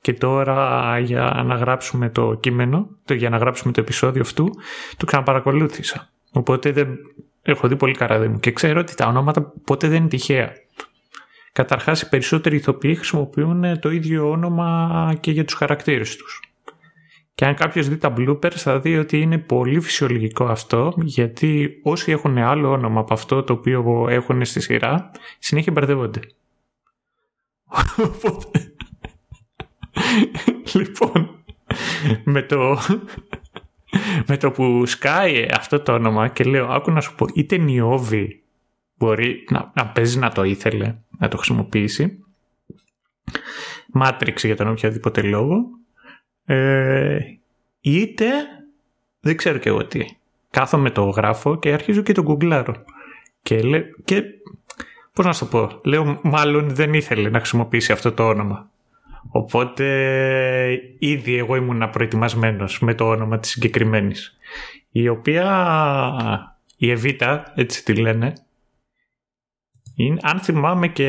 Και 0.00 0.12
τώρα 0.12 0.98
για 0.98 1.42
να 1.46 1.54
γράψουμε 1.54 2.08
το 2.08 2.34
κείμενο, 2.34 2.88
το, 3.04 3.14
για 3.14 3.30
να 3.30 3.36
γράψουμε 3.36 3.72
το 3.72 3.80
επεισόδιο 3.80 4.22
αυτού, 4.22 4.50
το 4.96 5.06
ξαναπαρακολούθησα. 5.06 6.08
Οπότε 6.32 6.72
δεν 6.72 6.98
έχω 7.44 7.68
δει 7.68 7.76
πολύ 7.76 7.94
καραδί 7.94 8.28
μου 8.28 8.40
και 8.40 8.52
ξέρω 8.52 8.80
ότι 8.80 8.94
τα 8.94 9.06
ονόματα 9.06 9.52
ποτέ 9.64 9.88
δεν 9.88 9.96
είναι 9.96 10.08
τυχαία. 10.08 10.52
Καταρχάς 11.52 12.02
οι 12.02 12.08
περισσότεροι 12.08 12.56
ηθοποιοί 12.56 12.94
χρησιμοποιούν 12.94 13.80
το 13.80 13.90
ίδιο 13.90 14.30
όνομα 14.30 15.16
και 15.20 15.30
για 15.30 15.44
τους 15.44 15.54
χαρακτήρες 15.54 16.16
τους. 16.16 16.40
Και 17.34 17.44
αν 17.44 17.54
κάποιος 17.54 17.88
δει 17.88 17.96
τα 17.96 18.14
bloopers 18.16 18.54
θα 18.54 18.80
δει 18.80 18.98
ότι 18.98 19.20
είναι 19.20 19.38
πολύ 19.38 19.80
φυσιολογικό 19.80 20.44
αυτό 20.44 20.92
γιατί 20.96 21.80
όσοι 21.82 22.12
έχουν 22.12 22.38
άλλο 22.38 22.70
όνομα 22.70 23.00
από 23.00 23.14
αυτό 23.14 23.42
το 23.42 23.52
οποίο 23.52 24.06
έχουν 24.08 24.44
στη 24.44 24.60
σειρά 24.60 25.10
συνέχεια 25.38 25.72
μπερδεύονται. 25.72 26.20
λοιπόν, 30.74 31.44
με 32.24 32.42
το, 32.42 32.78
με 34.28 34.36
το 34.36 34.50
που 34.50 34.86
σκάει 34.86 35.46
αυτό 35.56 35.80
το 35.80 35.92
όνομα 35.92 36.28
και 36.28 36.44
λέω 36.44 36.66
άκου 36.66 36.90
να 36.90 37.00
σου 37.00 37.14
πω 37.14 37.26
είτε 37.34 37.56
Νιώβη 37.56 38.42
μπορεί 38.96 39.44
να, 39.50 39.72
να 39.74 39.86
παίζει 39.86 40.18
να 40.18 40.30
το 40.30 40.42
ήθελε 40.42 40.94
να 41.18 41.28
το 41.28 41.36
χρησιμοποιήσει 41.36 42.24
Μάτριξη 43.92 44.46
για 44.46 44.56
τον 44.56 44.68
οποιοδήποτε 44.68 45.22
λόγο 45.22 45.64
ε, 46.44 47.18
είτε 47.80 48.26
δεν 49.20 49.36
ξέρω 49.36 49.58
και 49.58 49.68
εγώ 49.68 49.86
τι. 49.86 50.04
Κάθομαι 50.50 50.90
το 50.90 51.04
γράφω 51.04 51.58
και 51.58 51.72
αρχίζω 51.72 52.02
και 52.02 52.12
το 52.12 52.22
γκουγκλάρω. 52.22 52.84
Και, 53.42 53.62
λέ, 53.62 53.82
και 54.04 54.22
πώς 55.12 55.24
να 55.24 55.32
σου 55.32 55.48
το 55.48 55.58
πω, 55.58 55.80
λέω 55.84 56.20
μάλλον 56.22 56.74
δεν 56.74 56.94
ήθελε 56.94 57.28
να 57.28 57.38
χρησιμοποιήσει 57.38 57.92
αυτό 57.92 58.12
το 58.12 58.28
όνομα. 58.28 58.70
Οπότε 59.28 59.86
ήδη 60.98 61.36
εγώ 61.36 61.56
ήμουν 61.56 61.90
προετοιμασμένος 61.90 62.78
με 62.80 62.94
το 62.94 63.08
όνομα 63.08 63.38
της 63.38 63.50
συγκεκριμένης. 63.50 64.38
Η 64.90 65.08
οποία, 65.08 65.46
η 66.76 66.90
Εβίτα, 66.90 67.52
έτσι 67.54 67.84
τη 67.84 67.94
λένε, 67.94 68.32
είναι, 69.96 70.18
αν 70.22 70.38
θυμάμαι 70.38 70.88
και 70.88 71.08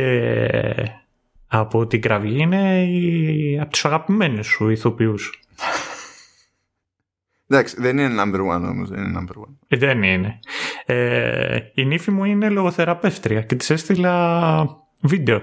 από 1.48 1.88
την 1.88 2.02
κραυγή, 2.02 2.42
είναι 2.42 2.84
η, 2.84 3.60
από 3.60 3.72
τους 3.72 3.86
αγαπημένους 3.86 4.48
σου 4.48 4.70
ηθοποιούς. 4.70 5.40
Εντάξει, 7.50 7.76
δεν 7.80 7.98
είναι 7.98 8.24
number 8.24 8.40
one 8.40 8.70
όμως, 8.70 8.90
δεν 8.90 9.04
είναι 9.04 9.20
number 9.20 9.42
one. 9.42 9.54
Ε, 9.68 9.78
δεν 9.78 10.04
είναι. 10.04 10.40
Ε, 10.86 11.60
η 11.74 11.86
νύφη 11.86 12.12
μου 12.12 12.24
είναι 12.24 12.50
λογοθεραπεύτρια 12.50 13.42
και 13.42 13.56
της 13.56 13.70
έστειλα 13.70 14.68
βίντεο. 15.02 15.42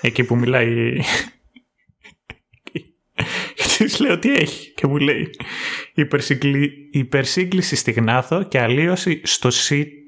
Εκεί 0.00 0.24
που 0.24 0.36
μιλάει... 0.36 1.00
και 3.54 3.64
της 3.76 3.98
λέω 3.98 4.18
τι 4.18 4.34
έχει 4.34 4.70
και 4.70 4.86
μου 4.86 4.96
λέει 4.96 5.30
υπερσύγκληση 6.90 7.76
στη 7.76 7.92
γνάθο 7.92 8.42
και 8.42 8.60
αλλίωση 8.60 9.20
στο, 9.24 9.48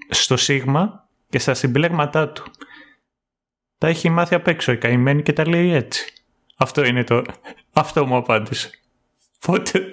στο 0.08 0.36
σίγμα 0.36 1.08
και 1.28 1.38
στα 1.38 1.54
συμπλέγματά 1.54 2.28
του. 2.28 2.50
Τα 3.78 3.88
έχει 3.88 4.08
μάθει 4.08 4.34
απ' 4.34 4.48
έξω 4.48 4.72
η 4.72 4.78
καημένη 4.78 5.22
και 5.22 5.32
τα 5.32 5.48
λέει 5.48 5.72
έτσι. 5.72 6.12
Αυτό 6.56 6.84
είναι 6.84 7.04
το... 7.04 7.24
Αυτό 7.72 8.06
μου 8.06 8.16
απάντησε. 8.16 8.70
Πότε... 9.46 9.90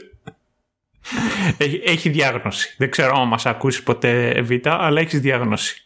Έχει, 1.58 1.82
έχει 1.86 2.10
διάγνωση. 2.10 2.76
Δεν 2.78 2.90
ξέρω 2.90 3.22
αν 3.22 3.28
μας 3.28 3.46
ακούσει 3.46 3.84
ποτέ 3.84 4.42
Β, 4.42 4.52
αλλά 4.64 5.02
έχεις 5.02 5.20
διάγνωση. 5.20 5.84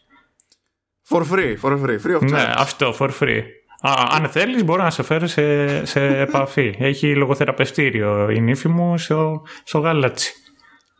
For 1.08 1.22
free, 1.22 1.56
for 1.62 1.82
free, 1.82 1.98
free 2.02 2.16
of 2.16 2.20
charge. 2.20 2.30
Ναι, 2.30 2.52
αυτό, 2.56 2.96
for 2.98 3.10
free. 3.20 3.42
Α, 3.88 4.06
αν 4.10 4.28
θέλεις 4.28 4.64
μπορώ 4.64 4.82
να 4.82 4.90
σε 4.90 5.02
φέρω 5.02 5.26
σε, 5.26 5.84
σε 5.84 6.18
επαφή. 6.18 6.74
Έχει 6.78 7.16
λογοθεραπευτήριο 7.16 8.30
η 8.30 8.40
νύφη 8.40 8.68
μου 8.68 8.98
στο, 8.98 9.42
στο 9.64 9.78
Γαλάτσι. 9.78 10.32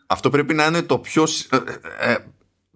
Αυτό 0.07 0.31
πρέπει 0.31 0.55
να 0.55 0.67
είναι 0.67 0.83
το 0.83 0.99
πιο 0.99 1.25
ε, 1.51 1.57
ε, 2.13 2.17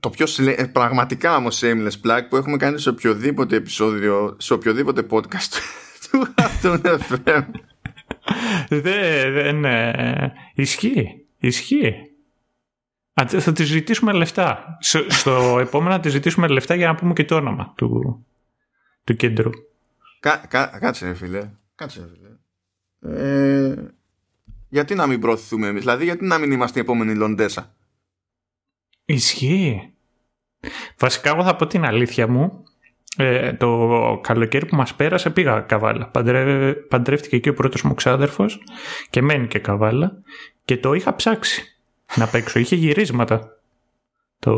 το 0.00 0.10
πιο 0.10 0.26
πραγματικά 0.72 1.36
όμως 1.36 1.62
shameless 1.62 2.06
plug 2.06 2.20
που 2.28 2.36
έχουμε 2.36 2.56
κάνει 2.56 2.80
σε 2.80 2.88
οποιοδήποτε 2.88 3.56
επεισόδιο, 3.56 4.36
σε 4.38 4.52
οποιοδήποτε 4.52 5.06
podcast 5.10 5.52
του 6.10 6.26
αυτόν 6.36 6.80
FM. 6.84 7.42
Δεν, 8.68 9.32
δεν, 9.32 9.64
ε, 9.64 10.32
ισχύει, 10.54 11.26
ισχύει. 11.38 11.94
Θα 13.40 13.52
της 13.52 13.66
ζητήσουμε 13.66 14.12
λεφτά. 14.12 14.78
Στο 15.08 15.58
επόμενο 15.60 15.94
θα 15.94 16.00
της 16.00 16.12
ζητήσουμε 16.12 16.46
λεφτά 16.48 16.74
για 16.74 16.86
να 16.86 16.94
πούμε 16.94 17.12
και 17.12 17.24
το 17.24 17.34
όνομα 17.34 17.72
του, 17.76 18.24
του 19.04 19.16
κέντρου. 19.16 19.50
Κα, 20.20 20.36
κα, 20.48 20.78
κάτσε 20.80 21.06
ρε 21.06 21.14
φίλε. 21.14 21.50
Κάτσε 21.74 22.00
ρε 22.00 22.06
φίλε. 22.06 22.28
Ε, 23.00 23.74
γιατί 24.68 24.94
να 24.94 25.06
μην 25.06 25.20
προωθηθούμε 25.20 25.66
εμείς, 25.66 25.80
δηλαδή 25.80 26.04
γιατί 26.04 26.24
να 26.24 26.38
μην 26.38 26.50
είμαστε 26.50 26.78
οι 26.78 26.82
επόμενοι 26.82 27.14
Λοντέσα; 27.14 27.74
Ισχύει. 29.04 29.92
Βασικά 30.98 31.30
εγώ 31.30 31.44
θα 31.44 31.56
πω 31.56 31.66
την 31.66 31.84
αλήθεια 31.84 32.28
μου. 32.28 32.62
Ε, 33.16 33.52
το 33.52 34.20
καλοκαίρι 34.22 34.66
που 34.66 34.76
μας 34.76 34.94
πέρασε 34.94 35.30
πήγα 35.30 35.60
καβάλα. 35.60 36.08
Παντρε... 36.08 36.72
Παντρεύτηκε 36.74 37.36
εκεί 37.36 37.48
ο 37.48 37.54
πρώτος 37.54 37.82
μου 37.82 37.94
ξάδερφος 37.94 38.62
και 39.10 39.22
μένει 39.22 39.46
και 39.46 39.58
καβάλα 39.58 40.22
και 40.64 40.76
το 40.76 40.92
είχα 40.92 41.14
ψάξει 41.14 41.78
να 42.14 42.26
παίξω. 42.26 42.58
Είχε 42.58 42.76
γυρίσματα 42.76 43.58
το, 44.38 44.54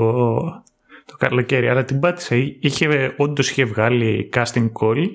το 1.05 1.17
καλοκαίρι, 1.19 1.69
αλλά 1.69 1.85
την 1.85 2.01
πάτησα. 2.01 2.37
Είχε, 2.61 3.15
όντως 3.17 3.51
είχε 3.51 3.65
βγάλει 3.65 4.31
casting 4.33 4.71
call 4.81 5.07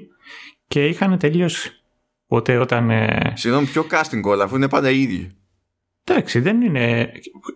και 0.67 0.85
είχαν 0.85 1.17
τελειώσει. 1.17 1.79
Οπότε 2.27 2.57
όταν... 2.57 2.89
Ε... 2.89 3.33
Συγγνώμη, 3.33 3.67
ποιο 3.67 3.85
casting 3.91 4.31
call 4.31 4.39
αφού 4.39 4.55
είναι 4.55 4.69
πάντα 4.69 4.89
ίδιοι. 4.89 5.31
Εντάξει, 6.03 6.39
δεν 6.39 6.61
είναι... 6.61 7.11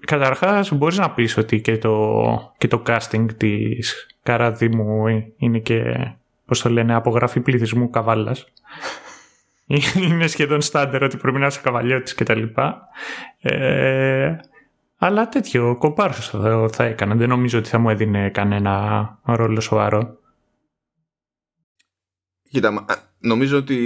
Καταρχάς 0.06 0.72
μπορείς 0.72 0.98
να 0.98 1.12
πεις 1.12 1.38
ότι 1.38 1.62
και 1.62 1.78
το, 1.78 2.54
και 2.58 2.68
το 2.68 2.84
casting 2.88 3.25
της 3.38 4.08
Καραδίμου 4.24 5.08
είναι 5.38 5.60
και, 5.60 6.12
πώς 6.46 6.62
το 6.62 6.70
λένε, 6.70 6.96
απογραφή 6.96 7.39
πληθυσμού 7.39 7.89
καβάλας. 7.89 8.48
είναι 10.10 10.28
σχεδόν 10.28 10.62
στάντερ 10.62 11.04
ότι 11.04 11.18
πρέπει 11.18 11.38
να 11.38 11.48
είσαι 11.48 11.60
καβαλιώτης 11.63 12.13
και 12.13 12.24
τα 12.24 12.36
λοιπά. 12.36 12.88
Ε, 13.42 14.36
αλλά 14.98 15.30
τέτοιο 15.30 15.75
κομπάρσος 15.78 16.30
θα, 16.30 16.70
θα 16.72 16.84
έκανα. 16.84 17.16
Δεν 17.16 17.30
νομίζω 17.30 17.60
ότι 17.60 17.70
θα 17.70 17.78
μου 17.78 17.89
έδινε 17.89 18.30
κανένα 18.30 19.18
ρόλο 19.24 19.60
σοβαρό. 19.60 20.19
Κοίτα, 22.50 22.86
νομίζω 23.20 23.58
ότι 23.58 23.77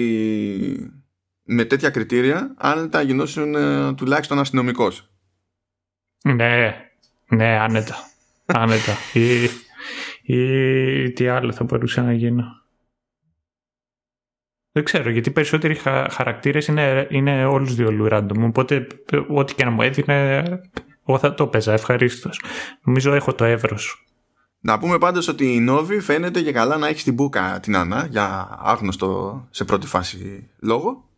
με 1.43 1.65
τέτοια 1.65 1.89
κριτήρια 1.89 2.53
άνετα 2.57 3.01
γινώσουν 3.01 3.55
ε, 3.55 3.93
τουλάχιστον 3.93 4.39
αστυνομικός. 4.39 5.09
Ναι, 6.23 6.75
ναι, 7.27 7.57
άνετα. 7.57 7.95
άνετα. 8.45 8.97
ή, 9.13 9.43
ή 10.23 11.11
τι 11.11 11.27
άλλο 11.27 11.51
θα 11.51 11.63
μπορούσε 11.63 12.01
να 12.01 12.13
γίνω. 12.13 12.61
Δεν 14.71 14.83
ξέρω, 14.83 15.09
γιατί 15.09 15.29
οι 15.29 15.33
περισσότεροι 15.33 15.75
χα, 15.75 16.09
χαρακτήρες 16.09 16.67
είναι, 16.67 17.07
είναι 17.09 17.45
όλους 17.45 17.75
δύο 17.75 18.07
random, 18.11 18.39
οπότε 18.39 18.87
ό,τι 19.27 19.55
και 19.55 19.63
να 19.63 19.71
μου 19.71 19.81
έδινε, 19.81 20.43
εγώ 21.07 21.17
θα 21.19 21.33
το 21.33 21.47
παίζα 21.47 21.73
ευχαρίστως. 21.73 22.41
Νομίζω 22.83 23.13
έχω 23.13 23.33
το 23.33 23.43
εύρος. 23.43 24.12
Να 24.65 24.79
πούμε 24.79 24.97
πάντως 24.97 25.27
ότι 25.27 25.53
η 25.53 25.59
Νόβη 25.59 25.99
φαίνεται 25.99 26.41
και 26.41 26.51
καλά 26.51 26.77
να 26.77 26.87
έχει 26.87 26.99
στην 26.99 27.13
μπουκα 27.13 27.59
την 27.59 27.75
Άννα 27.75 28.07
για 28.11 28.57
άγνωστο 28.61 29.47
σε 29.49 29.65
πρώτη 29.65 29.87
φάση 29.87 30.49
λόγο 30.59 31.09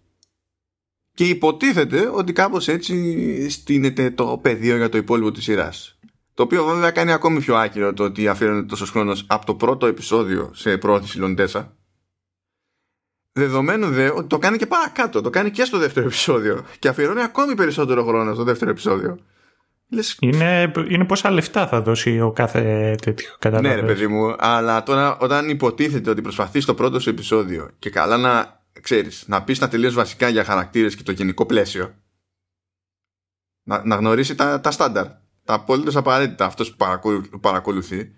και 1.14 1.28
υποτίθεται 1.28 2.10
ότι 2.14 2.34
κάπως 2.34 2.68
έτσι 2.68 3.50
στείνεται 3.50 4.10
το 4.10 4.40
πεδίο 4.42 4.78
για 4.78 4.90
το 4.90 4.98
υπόλοιπο 4.98 5.32
της 5.32 5.44
σειράς. 5.44 6.00
Το 6.34 6.44
οποίο 6.44 6.66
βέβαια 6.66 6.92
κάνει 6.92 7.12
ακόμη 7.12 7.40
πιο 7.40 7.56
άκυρο 7.56 7.94
το 7.94 8.04
ότι 8.04 8.28
αφιέρωνε 8.28 8.64
τόσος 8.64 8.90
χρόνος 8.90 9.26
από 9.28 9.46
το 9.46 9.56
πρώτο 9.56 9.86
επεισόδιο 9.86 10.52
σε 10.54 10.78
πρόθεση 10.78 11.18
Λοντέσα. 11.18 11.76
Δεδομένου 13.32 13.88
δε 13.88 14.10
ότι 14.10 14.28
το 14.28 14.38
κάνει 14.38 14.58
και 14.58 14.68
παρακάτω, 14.68 15.22
το 15.22 15.30
κάνει 15.30 15.52
και 15.52 15.66
στο 15.66 15.78
δεύτερο 15.78 16.06
επεισόδιο 16.06 16.66
και 16.80 16.88
αφιερώνει 16.88 17.22
ακόμη 17.22 17.56
περισσότερο 17.56 18.06
χρόνο 18.06 18.34
στο 18.34 18.44
δεύτερο 18.44 18.72
επεισόδιο. 18.72 19.20
Λες... 19.90 20.18
Είναι, 20.20 20.72
είναι 20.90 21.06
πόσα 21.06 21.32
λεφτά 21.32 21.68
θα 21.68 21.82
δώσει 21.82 22.20
ο 22.20 22.32
κάθε 22.32 22.96
τέτοιο 23.02 23.30
κατάλαβες; 23.40 23.76
Ναι, 23.76 23.82
ρε 23.82 23.88
παιδί 23.88 24.08
μου, 24.08 24.36
αλλά 24.38 24.84
τώρα 24.84 25.18
όταν 25.18 25.50
υποτίθεται 25.50 26.10
ότι 26.10 26.22
προσπαθεί 26.22 26.60
στο 26.60 26.74
πρώτο 26.74 27.00
σου 27.00 27.10
επεισόδιο 27.10 27.70
και 27.80 27.90
καλά 27.90 28.18
να 28.18 28.64
ξέρεις, 28.82 29.24
να 29.28 29.44
πεις 29.44 29.60
τα 29.60 29.68
τελείως 29.68 29.94
βασικά 29.94 30.30
για 30.30 30.44
χαρακτήρες 30.44 30.96
και 30.96 31.04
το 31.04 31.12
γενικό 31.12 31.46
πλαίσιο 31.46 31.96
να, 33.64 33.86
να 33.86 33.96
γνωρίσει 33.96 34.36
τα, 34.36 34.62
τα 34.62 34.72
στάνταρ 34.72 35.06
τα 35.44 35.54
απόλυτα 35.54 36.00
απαραίτητα 36.00 36.46
αυτός 36.46 36.76
που 36.76 37.40
παρακολουθεί 37.40 38.12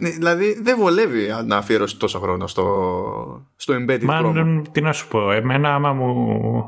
δηλαδή 0.00 0.60
δεν 0.62 0.78
βολεύει 0.78 1.28
να 1.46 1.56
αφιερώσει 1.56 1.98
τόσο 1.98 2.18
χρόνο 2.18 2.46
στο, 2.46 3.46
στο 3.56 3.74
embedded 3.74 4.02
Μα, 4.02 4.62
Τι 4.72 4.80
να 4.80 4.92
σου 4.92 5.08
πω, 5.08 5.30
εμένα 5.30 5.74
άμα 5.74 5.92
μου, 5.92 6.12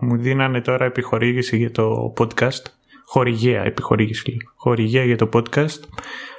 μου 0.01 0.17
δίνανε 0.17 0.61
τώρα 0.61 0.85
επιχορήγηση 0.85 1.57
για 1.57 1.71
το 1.71 2.15
podcast 2.17 2.63
χορηγία, 3.07 3.63
επιχορήγηση 3.63 4.37
χορηγία 4.57 5.05
για 5.05 5.17
το 5.17 5.29
podcast 5.33 5.81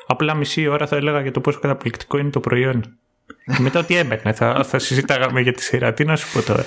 απλά 0.08 0.36
μισή 0.36 0.68
ώρα 0.68 0.88
θα 0.88 0.96
έλεγα 0.96 1.22
για 1.22 1.32
το 1.32 1.42
πόσο 1.42 1.60
καταπληκτικό 1.60 2.18
είναι 2.18 2.30
το 2.30 2.40
προϊόν 2.40 2.98
μετά 3.60 3.86
τι 3.86 3.96
έμπαινε, 3.96 4.34
θα, 4.34 4.64
θα 4.64 4.80
συζητάγαμε 4.80 5.42
για 5.42 5.54
τη 5.54 5.64
σειρά. 5.64 5.94
Τι 5.94 6.06
να 6.06 6.16
σου 6.16 6.32
πω 6.32 6.42
τώρα. 6.42 6.66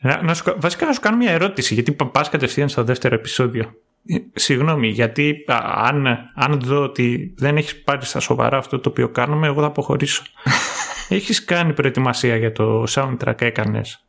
Να, 0.00 0.22
να 0.22 0.34
σου, 0.34 0.54
βασικά 0.56 0.86
να 0.86 0.92
σου 0.92 1.00
κάνω 1.00 1.16
μια 1.16 1.30
ερώτηση, 1.30 1.74
γιατί 1.74 1.92
πα 1.92 2.26
κατευθείαν 2.30 2.68
στο 2.68 2.84
δεύτερο 2.84 3.14
επεισόδιο. 3.14 3.74
Ε, 4.06 4.16
συγγνώμη, 4.34 4.88
γιατί 4.88 5.44
αν, 5.74 6.06
αν 6.34 6.60
δω 6.60 6.82
ότι 6.82 7.34
δεν 7.36 7.56
έχεις 7.56 7.82
πάρει 7.82 8.04
στα 8.04 8.20
σοβαρά 8.20 8.56
αυτό 8.56 8.78
το 8.78 8.88
οποίο 8.88 9.08
κάνουμε, 9.08 9.46
εγώ 9.46 9.60
θα 9.60 9.66
αποχωρήσω. 9.66 10.22
έχεις 11.08 11.44
κάνει 11.44 11.72
προετοιμασία 11.72 12.36
για 12.36 12.52
το 12.52 12.84
soundtrack, 12.88 13.40
έκανες; 13.42 14.04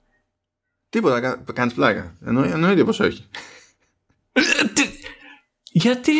Τίποτα, 0.90 1.44
κάνεις 1.54 1.74
πλάκα. 1.74 2.16
Εννοείται 2.26 2.84
πως 2.84 3.00
όχι. 3.00 3.26
Ε, 4.32 4.42
γιατί; 5.78 6.14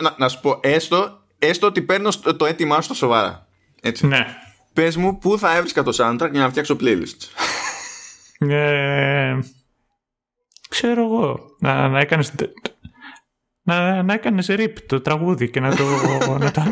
Να, 0.00 0.14
να 0.18 0.28
σου 0.28 0.40
πω, 0.40 0.60
έστω, 0.62 1.24
έστω 1.38 1.66
ότι 1.66 1.82
παίρνω 1.82 2.10
το, 2.22 2.36
το 2.36 2.46
έτοιμά 2.46 2.80
στο 2.80 2.94
σοβαρά. 2.94 3.46
Έτσι. 3.80 4.06
Ναι. 4.06 4.26
Πες 4.72 4.96
μου 4.96 5.18
πού 5.18 5.38
θα 5.38 5.56
έβρισκα 5.56 5.82
το 5.82 5.96
soundtrack 5.96 6.30
για 6.32 6.40
να 6.40 6.50
φτιάξω 6.50 6.76
playlist. 6.80 7.42
Ε, 8.38 9.38
ξέρω 10.68 11.02
εγώ. 11.02 11.56
Να, 11.58 11.88
να 11.88 12.00
έκανες 12.00 12.32
να, 13.62 14.02
να 14.02 14.12
έκανες 14.12 14.46
rip 14.50 14.74
το 14.86 15.00
τραγούδι 15.00 15.50
και 15.50 15.60
να 15.60 15.76
το... 15.76 15.84
να 16.38 16.50
το... 16.50 16.62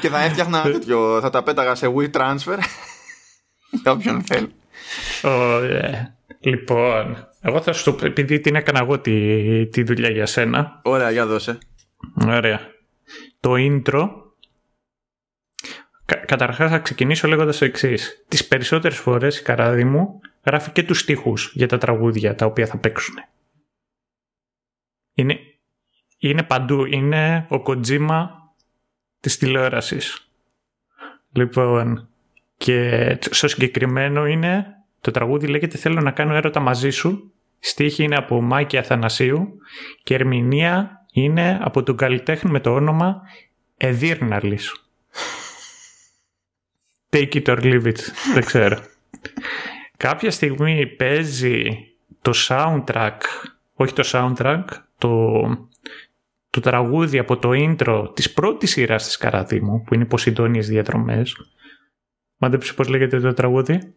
και 0.00 0.08
θα 0.08 0.22
έφτιαχνα 0.22 0.62
τέτοιο, 0.62 1.18
θα 1.20 1.30
τα 1.30 1.42
πέταγα 1.42 1.74
σε 1.74 1.92
WeTransfer 1.96 2.58
για 3.82 3.92
όποιον 3.92 4.22
θέλει. 4.22 4.54
Ωραία. 5.22 6.16
Λοιπόν, 6.44 7.28
εγώ 7.40 7.60
θα 7.60 7.72
σου 7.72 7.96
το 7.96 8.06
επειδή 8.06 8.40
την 8.40 8.54
έκανα 8.54 8.78
εγώ 8.78 9.00
τη, 9.00 9.66
τη 9.66 9.82
δουλειά 9.82 10.10
για 10.10 10.26
σένα. 10.26 10.80
Ωραία, 10.82 11.10
για 11.10 11.26
δώσε. 11.26 11.58
Ωραία. 12.26 12.60
Το 13.40 13.52
intro 13.56 14.08
Κα, 16.04 16.16
καταρχάς 16.16 16.70
θα 16.70 16.78
ξεκινήσω 16.78 17.28
λέγοντας 17.28 17.58
το 17.58 17.64
εξής. 17.64 18.24
Τις 18.28 18.48
περισσότερες 18.48 18.98
φορές 18.98 19.38
η 19.38 19.42
καράδι 19.42 19.84
μου 19.84 20.20
γράφει 20.46 20.70
και 20.70 20.82
τους 20.82 20.98
στίχους 20.98 21.52
για 21.54 21.68
τα 21.68 21.78
τραγούδια 21.78 22.34
τα 22.34 22.46
οποία 22.46 22.66
θα 22.66 22.78
παίξουν. 22.78 23.14
Είναι, 25.14 25.38
είναι 26.18 26.42
παντού. 26.42 26.84
Είναι 26.84 27.46
ο 27.48 27.62
κοντζίμα 27.62 28.52
της 29.20 29.36
τηλεόρασης. 29.36 30.30
Λοιπόν, 31.32 32.08
και 32.56 33.18
στο 33.30 33.48
συγκεκριμένο 33.48 34.26
είναι 34.26 34.81
το 35.02 35.10
τραγούδι 35.10 35.46
λέγεται 35.46 35.76
«Θέλω 35.76 36.00
να 36.00 36.10
κάνω 36.10 36.34
έρωτα 36.34 36.60
μαζί 36.60 36.90
σου». 36.90 37.32
Στίχη 37.58 38.02
είναι 38.02 38.16
από 38.16 38.40
Μάκη 38.40 38.76
Αθανασίου 38.76 39.58
και 40.02 40.14
ερμηνεία 40.14 41.06
είναι 41.12 41.58
από 41.62 41.82
τον 41.82 41.96
καλλιτέχνη 41.96 42.50
με 42.50 42.60
το 42.60 42.74
όνομα 42.74 43.22
Εδύρναλης. 43.76 44.86
Take 47.10 47.32
it 47.32 47.44
or 47.44 47.58
leave 47.62 47.84
it. 47.84 47.98
Δεν 48.34 48.44
ξέρω. 48.44 48.78
Κάποια 49.96 50.30
στιγμή 50.30 50.86
παίζει 50.86 51.64
το 52.22 52.32
soundtrack, 52.48 53.18
όχι 53.74 53.92
το 53.92 54.02
soundtrack, 54.06 54.64
το, 54.98 55.40
το 56.50 56.60
τραγούδι 56.60 57.18
από 57.18 57.36
το 57.36 57.50
intro 57.52 58.10
της 58.14 58.32
πρώτης 58.32 58.70
σειράς 58.70 59.04
της 59.04 59.16
Καραδίμου, 59.16 59.82
που 59.82 59.94
είναι 59.94 60.02
υποσυντόνιες 60.02 60.68
διαδρομές. 60.68 61.36
Μάντεψε 62.36 62.74
πώς 62.74 62.88
λέγεται 62.88 63.20
το 63.20 63.32
τραγούδι. 63.34 63.94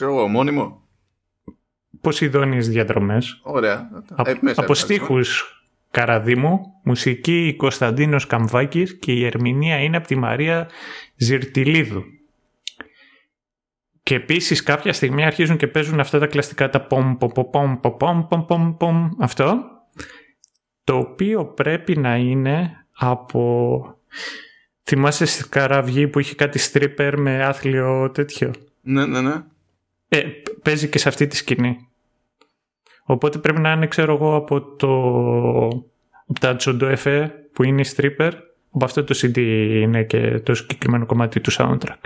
Ε, 0.00 0.02
ξέρω 0.02 0.18
εγώ, 0.18 0.28
μόνιμο. 0.28 0.82
Ποσειδόνιες 2.00 2.68
διαδρομές; 2.68 3.40
Ωραία. 3.42 3.90
Ε, 4.24 4.34
από 4.54 4.74
στίχους 4.74 5.54
Καραδίμου, 5.90 6.60
μουσική 6.82 7.54
Κωνσταντίνος 7.56 8.26
Καμβάκης 8.26 8.98
και 8.98 9.12
η 9.12 9.24
ερμηνεία 9.24 9.76
είναι 9.82 9.96
από 9.96 10.06
τη 10.06 10.16
Μαρία 10.16 10.68
Ζυρτιλίδου. 11.16 12.02
Και 14.02 14.14
επίσης 14.14 14.62
κάποια 14.62 14.92
στιγμή 14.92 15.24
αρχίζουν 15.24 15.56
και 15.56 15.66
παίζουν 15.66 16.00
αυτά 16.00 16.18
τα 16.18 16.26
κλαστικά 16.26 16.68
τα 16.70 16.80
πομ 16.80 17.16
πομ 17.16 17.30
πομ 17.50 17.80
πομ 17.80 18.26
πομ 18.28 18.44
πομ 18.46 18.76
πομ 18.76 19.08
αυτό 19.18 19.64
το 20.84 20.96
οποίο 20.96 21.44
πρέπει 21.44 21.98
να 21.98 22.16
είναι 22.16 22.86
από 22.96 23.82
θυμάσαι 24.82 25.24
στη 25.24 25.48
Καραβγή 25.48 26.08
που 26.08 26.18
είχε 26.18 26.34
κάτι 26.34 26.58
στρίπερ 26.58 27.18
με 27.18 27.44
άθλιο 27.44 28.10
τέτοιο; 28.10 28.50
Ναι 28.80 29.06
ναι 29.06 29.20
ναι 29.20 29.42
ε, 30.12 30.22
παίζει 30.62 30.88
και 30.88 30.98
σε 30.98 31.08
αυτή 31.08 31.26
τη 31.26 31.36
σκηνή 31.36 31.90
Οπότε 33.10 33.38
πρέπει 33.38 33.60
να 33.60 33.72
είναι, 33.72 33.86
ξέρω 33.86 34.14
εγώ, 34.14 34.34
από 34.34 34.62
το. 34.62 34.88
από 36.26 36.40
τα 36.40 36.56
Τζοντοεφέ 36.56 37.28
που 37.52 37.62
είναι 37.62 37.80
η 37.80 37.90
stripper. 37.96 38.32
Από 38.70 38.84
αυτό 38.84 39.04
το 39.04 39.18
CD 39.22 39.36
είναι 39.82 40.04
και 40.04 40.40
το 40.40 40.54
συγκεκριμένο 40.54 41.06
κομμάτι 41.06 41.40
του 41.40 41.52
soundtrack. 41.52 42.00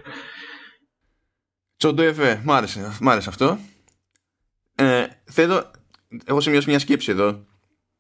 Τζοντοεφέ, 1.76 2.40
μ' 2.44 2.52
άρεσε, 2.52 2.96
μ' 3.00 3.08
άρεσε 3.08 3.28
αυτό. 3.28 3.58
Ε, 4.74 5.06
θέλω. 5.24 5.70
Έχω 6.24 6.40
σημειώσει 6.40 6.68
μια 6.68 6.78
σκέψη 6.78 7.10
εδώ. 7.10 7.44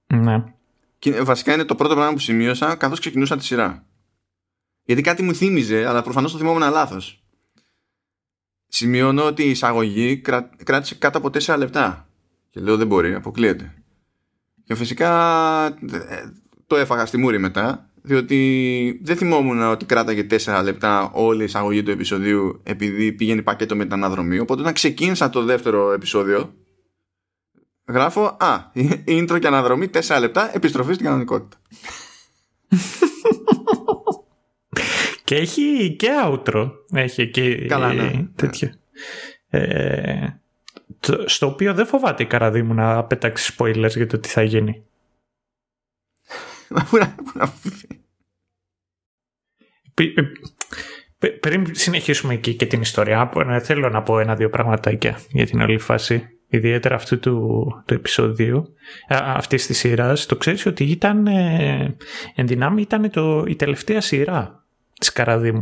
Ναι. 0.06 0.44
Και 0.98 1.22
βασικά 1.22 1.54
είναι 1.54 1.64
το 1.64 1.74
πρώτο 1.74 1.94
πράγμα 1.94 2.12
που 2.12 2.18
σημείωσα 2.18 2.74
καθώς 2.74 3.00
ξεκινούσα 3.00 3.36
τη 3.36 3.44
σειρά. 3.44 3.86
Γιατί 4.84 5.02
κάτι 5.02 5.22
μου 5.22 5.34
θύμιζε, 5.34 5.86
αλλά 5.86 6.02
προφανώς 6.02 6.32
το 6.32 6.38
θυμόμουν 6.38 6.70
λάθος. 6.70 7.23
Σημειώνω 8.74 9.24
ότι 9.24 9.42
η 9.42 9.50
εισαγωγή 9.50 10.22
κράτησε 10.64 10.94
κάτω 10.94 11.18
από 11.18 11.28
4 11.28 11.54
λεπτά. 11.58 12.08
Και 12.50 12.60
λέω 12.60 12.76
δεν 12.76 12.86
μπορεί, 12.86 13.14
αποκλείεται. 13.14 13.74
Και 14.64 14.74
φυσικά 14.74 15.66
ε, 15.66 16.32
το 16.66 16.76
έφαγα 16.76 17.06
στη 17.06 17.16
μούρη 17.16 17.38
μετά. 17.38 17.90
διότι 18.02 19.00
δεν 19.02 19.16
θυμόμουν 19.16 19.62
ότι 19.62 19.84
κράταγε 19.84 20.26
4 20.30 20.60
λεπτά 20.64 21.10
όλη 21.12 21.40
η 21.40 21.44
εισαγωγή 21.44 21.82
του 21.82 21.90
επεισοδίου 21.90 22.60
επειδή 22.62 23.12
πήγαινε 23.12 23.42
πακέτο 23.42 23.76
με 23.76 23.84
την 23.84 23.92
αναδρομή. 23.92 24.38
Οπότε 24.38 24.60
όταν 24.60 24.72
ξεκίνησα 24.72 25.30
το 25.30 25.42
δεύτερο 25.42 25.92
επεισόδιο, 25.92 26.54
γράφω 27.88 28.36
Α, 28.40 28.70
intro 29.06 29.38
και 29.40 29.46
αναδρομή 29.46 29.90
4 30.06 30.16
λεπτά, 30.20 30.54
επιστροφή 30.54 30.92
στην 30.92 31.06
κανονικότητα. 31.06 31.56
και 35.24 35.34
έχει 35.34 35.96
και 35.98 36.08
outro. 36.24 36.70
Έχει 36.92 37.30
και 37.30 37.66
Καλά, 37.66 37.92
ναι. 37.92 38.26
τέτοιο. 38.36 38.72
Ε, 39.48 40.26
στο 41.24 41.46
οποίο 41.46 41.74
δεν 41.74 41.86
φοβάται 41.86 42.22
η 42.22 42.26
Καραδίμου 42.26 42.74
να 42.74 43.04
πετάξει 43.04 43.54
spoilers 43.58 43.90
για 43.94 44.06
το 44.06 44.18
τι 44.18 44.28
θα 44.28 44.42
γίνει. 44.42 44.84
Πριν 51.40 51.74
συνεχίσουμε 51.74 52.34
εκεί 52.34 52.54
και 52.54 52.66
την 52.66 52.80
ιστορία, 52.80 53.30
θέλω 53.62 53.88
να 53.88 54.02
πω 54.02 54.18
ένα-δύο 54.20 54.50
πραγματάκια 54.50 55.20
για 55.28 55.46
την 55.46 55.60
όλη 55.60 55.78
φάση. 55.78 56.28
Ιδιαίτερα 56.48 56.94
αυτού 56.94 57.18
του, 57.18 57.66
του 57.86 57.94
επεισοδίου, 57.94 58.74
αυτής 59.08 59.66
της 59.66 59.78
σειράς. 59.78 60.26
Το 60.26 60.36
ξέρεις 60.36 60.66
ότι 60.66 60.84
ήταν. 60.84 61.26
Ε, 61.26 61.96
εν 62.34 62.46
δυνάμει 62.46 62.80
ήταν 62.80 63.10
το, 63.10 63.44
η 63.46 63.56
τελευταία 63.56 64.00
σειρά 64.00 64.63
της 65.04 65.12
Καραδίμου. 65.12 65.60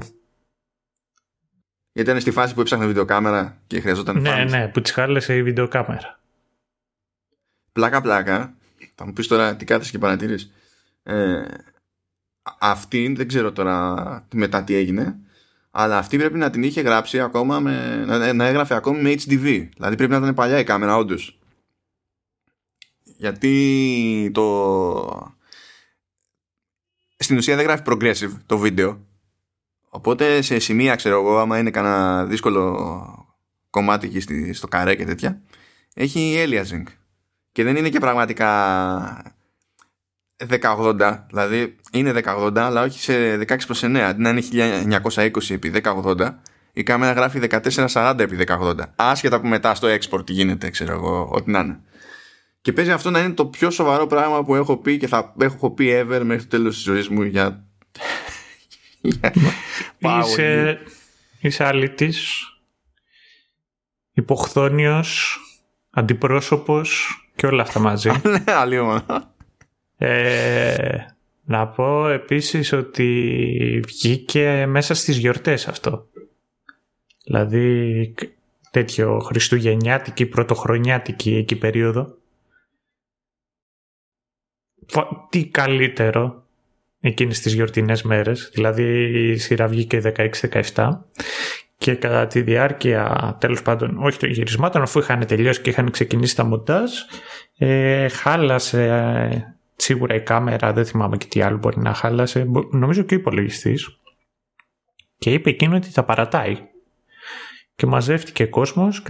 Γιατί 1.92 2.09
ήταν 2.11 2.20
στη 2.20 2.31
φάση 2.31 2.55
που 2.55 2.61
έψαχνε 2.61 2.87
βιντεοκάμερα 2.87 3.62
και 3.66 3.81
χρειαζόταν 3.81 4.20
Ναι, 4.20 4.28
φάνης. 4.28 4.52
ναι, 4.52 4.68
που 4.68 4.81
τη 4.81 4.92
χάλεσε 4.92 5.37
η 5.37 5.42
βιντεοκάμερα. 5.42 6.20
Πλάκα-πλάκα. 7.72 8.55
Θα 8.94 9.07
μου 9.07 9.12
πεις 9.12 9.26
τώρα 9.26 9.57
τι 9.57 9.64
κάθεσαι 9.64 9.90
και 9.90 9.98
παρατηρείς. 9.98 10.52
Ε, 11.02 11.44
αυτή 12.59 13.12
δεν 13.16 13.28
ξέρω 13.28 13.52
τώρα 13.52 14.26
μετά 14.35 14.64
τι 14.64 14.74
έγινε 14.74 15.16
αλλά 15.70 15.98
αυτή 15.98 16.16
πρέπει 16.18 16.38
να 16.38 16.50
την 16.50 16.62
είχε 16.62 16.81
γράψει 16.81 17.20
ακόμα 17.20 17.61
με, 17.61 18.05
να, 18.33 18.44
έγραφε 18.46 18.74
ακόμη 18.74 19.02
με 19.02 19.11
HDV 19.12 19.68
δηλαδή 19.74 19.96
πρέπει 19.96 20.11
να 20.11 20.16
ήταν 20.16 20.35
παλιά 20.35 20.59
η 20.59 20.64
κάμερα 20.64 20.96
όντως. 20.96 21.38
γιατί 23.02 24.31
το 24.35 25.33
στην 27.16 27.37
ουσία 27.37 27.57
δεν 27.57 27.64
γράφει 27.64 27.83
progressive 27.87 28.33
το 28.46 28.59
βίντεο 28.59 29.07
οπότε 29.94 30.42
σε 30.42 30.59
σημεία 30.59 30.94
ξέρω 30.94 31.20
εγώ 31.20 31.38
άμα 31.38 31.59
είναι 31.59 31.70
κανένα 31.70 32.24
δύσκολο 32.24 33.26
κομμάτι 33.70 34.07
εκεί 34.07 34.52
στο 34.52 34.68
καρέ 34.68 34.94
και 34.94 35.05
τέτοια 35.05 35.42
έχει 35.94 36.44
aliasing 36.46 36.85
και 37.52 37.64
δεν 37.64 37.76
είναι 37.76 37.88
και 37.88 37.98
πραγματικά 37.98 39.35
1080, 40.48 41.18
δηλαδή 41.28 41.76
είναι 41.92 42.12
1080 42.24 42.59
αλλά 42.59 42.83
όχι 42.83 43.00
σε 43.00 43.38
16 43.38 43.57
προς 43.66 43.83
9 43.85 43.96
αντί 43.96 44.22
να 44.22 44.28
είναι 44.28 44.42
1920 45.14 45.31
επί 45.48 45.72
1080 45.85 46.31
η 46.72 46.83
κάμερα 46.83 47.12
γράφει 47.12 47.40
1440 47.92 48.14
επί 48.18 48.44
1080 48.48 48.74
άσχετα 48.96 49.40
που 49.40 49.46
μετά 49.46 49.74
στο 49.74 49.88
export 49.88 50.31
γίνεται 50.31 50.70
ξέρω 50.70 50.92
εγώ 50.92 51.28
ό,τι 51.33 51.50
να 51.50 51.59
είναι. 51.59 51.81
Και 52.61 52.72
παίζει 52.72 52.90
αυτό 52.90 53.11
να 53.11 53.18
είναι 53.18 53.33
το 53.33 53.46
πιο 53.46 53.70
σοβαρό 53.70 54.07
πράγμα 54.07 54.44
που 54.44 54.55
έχω 54.55 54.76
πει 54.76 54.98
και 54.98 55.07
θα 55.07 55.35
έχω 55.40 55.70
πει 55.70 55.88
ever 55.90 56.20
μέχρι 56.24 56.42
το 56.42 56.57
τέλος 56.57 56.74
της 56.74 56.83
ζωής 56.83 57.09
μου 57.09 57.22
για 57.22 57.64
είσαι, 59.98 60.78
είσαι 61.40 61.64
αλήτης 61.64 62.46
υποχθόνιος 64.12 65.38
αντιπρόσωπος 65.90 67.16
και 67.36 67.46
όλα 67.46 67.62
αυτά 67.62 67.80
μαζί 67.80 68.10
ναι 68.22 68.52
αλλιώς 68.52 69.00
ε, 69.96 71.06
να 71.44 71.68
πω 71.68 72.08
επίσης 72.08 72.72
ότι 72.72 73.82
βγήκε 73.86 74.66
μέσα 74.66 74.94
στις 74.94 75.16
γιορτές 75.16 75.68
αυτό. 75.68 76.08
Δηλαδή 77.24 78.14
τέτοιο 78.70 79.18
χριστουγεννιάτικη, 79.18 80.26
πρωτοχρονιάτικη 80.26 81.34
εκεί 81.34 81.56
περίοδο. 81.56 82.16
Τι 85.28 85.46
καλύτερο 85.46 86.41
εκείνες 87.04 87.40
τις 87.40 87.54
γιορτινές 87.54 88.02
μέρες. 88.02 88.50
Δηλαδή 88.54 88.84
η 89.30 89.36
σειρά 89.36 89.66
βγήκε 89.66 90.00
16-17 90.74 90.88
και 91.78 91.94
κατά 91.94 92.26
τη 92.26 92.40
διάρκεια 92.40 93.36
τέλος 93.40 93.62
πάντων 93.62 93.98
όχι 94.04 94.18
των 94.18 94.30
γυρισμάτων 94.30 94.82
αφού 94.82 94.98
είχαν 94.98 95.26
τελειώσει 95.26 95.60
και 95.60 95.70
είχαν 95.70 95.90
ξεκινήσει 95.90 96.36
τα 96.36 96.44
μοντάζ 96.44 96.90
ε, 97.58 98.08
χάλασε 98.08 99.56
σίγουρα 99.76 100.14
η 100.14 100.20
κάμερα, 100.20 100.72
δεν 100.72 100.86
θυμάμαι 100.86 101.16
και 101.16 101.26
τι 101.26 101.42
άλλο 101.42 101.56
μπορεί 101.56 101.80
να 101.80 101.94
χάλασε, 101.94 102.46
νομίζω 102.70 103.02
και 103.02 103.14
ο 103.14 103.18
υπολογιστής. 103.18 103.98
Και 105.18 105.32
είπε 105.32 105.50
εκείνο 105.50 105.76
ότι 105.76 105.92
τα 105.92 106.04
παρατάει. 106.04 106.56
Και 107.76 107.86
μαζεύτηκε 107.86 108.44
κόσμος, 108.44 109.02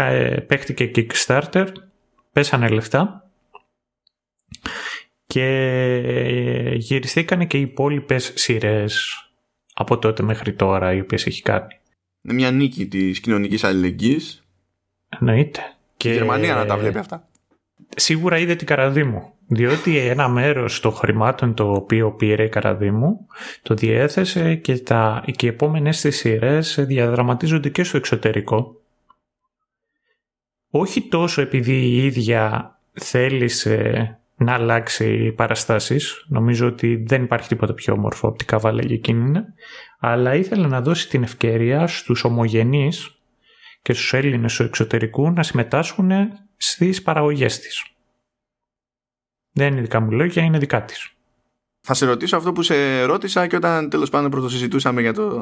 παίχτηκε 0.46 0.90
Kickstarter, 0.94 1.66
πέσανε 2.32 2.68
λεφτά 2.68 3.30
και 5.32 6.74
γυριστήκανε 6.76 7.46
και 7.46 7.58
οι 7.58 7.60
υπόλοιπες 7.60 8.32
σειρές 8.34 9.16
από 9.74 9.98
τότε 9.98 10.22
μέχρι 10.22 10.52
τώρα 10.52 10.92
οι 10.92 11.00
οποίες 11.00 11.26
έχει 11.26 11.42
κάνει. 11.42 11.78
Είναι 12.22 12.34
μια 12.34 12.50
νίκη 12.50 12.86
της 12.86 13.20
κοινωνικής 13.20 13.64
αλληλεγγύης. 13.64 14.44
Εννοείται. 15.08 15.60
Και 15.96 16.10
η 16.10 16.12
Γερμανία 16.12 16.54
να 16.54 16.66
τα 16.66 16.76
βλέπει 16.76 16.98
αυτά. 16.98 17.28
Σίγουρα 17.96 18.38
είδε 18.38 18.54
την 18.54 18.66
καραδίμου. 18.66 19.32
Διότι 19.46 19.96
ένα 19.96 20.28
μέρος 20.28 20.80
των 20.80 20.92
χρημάτων 20.92 21.54
το 21.54 21.72
οποίο 21.72 22.12
πήρε 22.12 22.44
η 22.44 22.48
Καραδίμου 22.48 23.26
το 23.62 23.74
διέθεσε 23.74 24.54
και, 24.54 24.78
τα, 24.78 25.24
και 25.36 25.46
οι 25.46 25.48
επόμενες 25.48 26.00
της 26.00 26.16
σειρές 26.16 26.76
διαδραματίζονται 26.78 27.68
και 27.68 27.84
στο 27.84 27.96
εξωτερικό. 27.96 28.80
Όχι 30.70 31.02
τόσο 31.02 31.40
επειδή 31.40 31.72
η 31.72 32.04
ίδια 32.04 32.76
θέλησε 32.92 34.16
να 34.36 34.52
αλλάξει 34.52 35.32
παραστάσεις, 35.32 36.24
νομίζω 36.28 36.66
ότι 36.66 36.96
δεν 37.06 37.22
υπάρχει 37.22 37.48
τίποτα 37.48 37.74
πιο 37.74 37.92
όμορφο 37.92 38.28
από 38.28 38.36
την 38.36 38.46
καβάλα 38.46 38.82
για 38.82 38.94
εκείνη, 38.94 39.40
αλλά 39.98 40.34
ήθελε 40.34 40.66
να 40.66 40.80
δώσει 40.80 41.08
την 41.08 41.22
ευκαιρία 41.22 41.86
στους 41.86 42.24
ομογενείς 42.24 43.18
και 43.82 43.92
στους 43.92 44.12
Έλληνες 44.12 44.56
του 44.56 44.62
εξωτερικού 44.62 45.30
να 45.30 45.42
συμμετάσχουν 45.42 46.10
στις 46.56 47.02
παραγωγές 47.02 47.58
της. 47.58 47.86
Δεν 49.52 49.72
είναι 49.72 49.80
δικά 49.80 50.00
μου 50.00 50.10
λόγια, 50.10 50.42
είναι 50.42 50.58
δικά 50.58 50.84
της. 50.84 51.12
Θα 51.80 51.94
σε 51.94 52.06
ρωτήσω 52.06 52.36
αυτό 52.36 52.52
που 52.52 52.62
σε 52.62 53.02
ρώτησα 53.02 53.46
και 53.46 53.56
όταν 53.56 53.90
τέλος 53.90 54.10
πάντων 54.10 54.30
πρωτοσυζητούσαμε 54.30 55.00
για 55.00 55.12
το, 55.12 55.40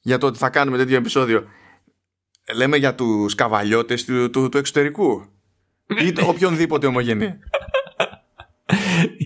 για 0.00 0.18
το 0.18 0.26
ότι 0.26 0.38
θα 0.38 0.50
κάνουμε 0.50 0.76
τέτοιο 0.76 0.96
επεισόδιο. 0.96 1.44
Λέμε 2.54 2.76
για 2.76 2.94
τους 2.94 3.34
καβαλιώτες 3.34 4.04
του, 4.04 4.30
του, 4.30 4.48
του 4.48 4.58
εξωτερικού 4.58 5.37
ή 5.88 6.12
το 6.12 6.26
οποιονδήποτε 6.28 6.86
ομογενή. 6.86 7.38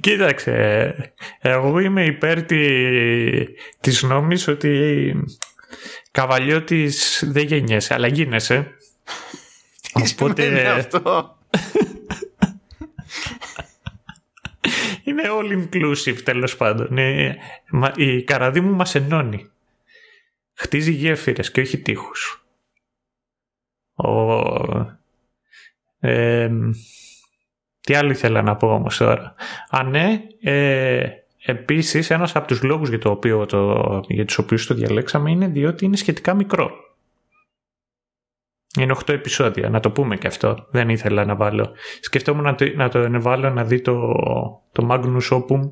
Κοίταξε, 0.01 0.95
εγώ 1.39 1.79
είμαι 1.79 2.05
υπέρ 2.05 2.43
τη, 2.43 2.59
της 3.81 4.03
νόμης 4.03 4.49
ότι 4.49 5.15
καβαλιώτης 6.11 7.25
δεν 7.27 7.47
γεννιέσαι, 7.47 7.95
αλλά 7.95 8.07
γίνεσαι. 8.07 8.77
Τι 9.93 10.15
Οπότε... 10.21 10.69
αυτό; 10.69 11.37
Είναι 15.05 15.23
all 15.27 15.53
inclusive 15.53 16.23
τέλος 16.25 16.57
πάντων. 16.57 16.99
Ε, 16.99 17.37
η 17.97 18.23
καραδί 18.23 18.61
μου 18.61 18.75
μας 18.75 18.95
ενώνει. 18.95 19.51
Χτίζει 20.55 20.93
γέφυρες 20.93 21.51
και 21.51 21.61
όχι 21.61 21.79
τείχους. 21.79 22.47
Ο... 23.95 24.13
τι 27.81 27.95
άλλο 27.95 28.11
ήθελα 28.11 28.43
να 28.43 28.57
πω 28.57 28.75
όμως 28.75 28.97
τώρα. 28.97 29.35
Α, 29.71 29.83
ναι, 29.83 30.23
ε, 30.41 31.07
επίσης 31.45 32.11
ένας 32.11 32.37
από 32.37 32.47
τους 32.47 32.63
λόγους 32.63 32.89
για, 32.89 32.99
το 32.99 33.11
οποίο 33.11 33.47
το, 33.47 34.01
για 34.09 34.25
τους 34.25 34.39
οποίους 34.39 34.67
το 34.67 34.75
διαλέξαμε 34.75 35.31
είναι 35.31 35.47
διότι 35.47 35.85
είναι 35.85 35.97
σχετικά 35.97 36.35
μικρό. 36.35 36.71
Είναι 38.79 38.95
8 39.05 39.09
επεισόδια, 39.09 39.69
να 39.69 39.81
το 39.81 39.91
πούμε 39.91 40.17
και 40.17 40.27
αυτό. 40.27 40.67
Δεν 40.71 40.89
ήθελα 40.89 41.25
να 41.25 41.37
βάλω. 41.37 41.73
Σκεφτόμουν 42.01 42.43
να 42.43 42.55
το, 42.55 42.65
να 42.77 42.89
το 42.89 43.23
βάλω 43.23 43.51
να 43.51 43.65
δει 43.65 43.81
το, 43.81 44.15
το 44.73 44.89
Magnus 44.91 45.29
Opum 45.31 45.71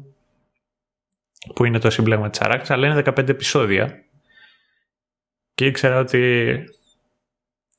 που 1.55 1.65
είναι 1.65 1.79
το 1.79 1.91
σύμπλεγμα 1.91 2.31
της 2.31 2.41
Αράκης, 2.41 2.71
αλλά 2.71 2.87
είναι 2.87 3.03
15 3.05 3.29
επεισόδια. 3.29 4.05
Και 5.55 5.67
ήξερα 5.67 5.99
ότι 5.99 6.55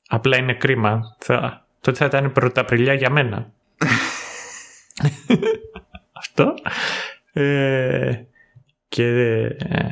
απλά 0.08 0.36
είναι 0.36 0.54
κρίμα. 0.54 1.16
Θα, 1.18 1.61
τότε 1.82 1.96
θα 1.96 2.04
ήταν 2.04 2.32
πρωταπριλιά 2.32 2.94
για 2.94 3.10
μένα. 3.10 3.52
αυτό. 6.12 6.54
Ε, 7.32 8.22
και 8.88 9.06
ε, 9.58 9.88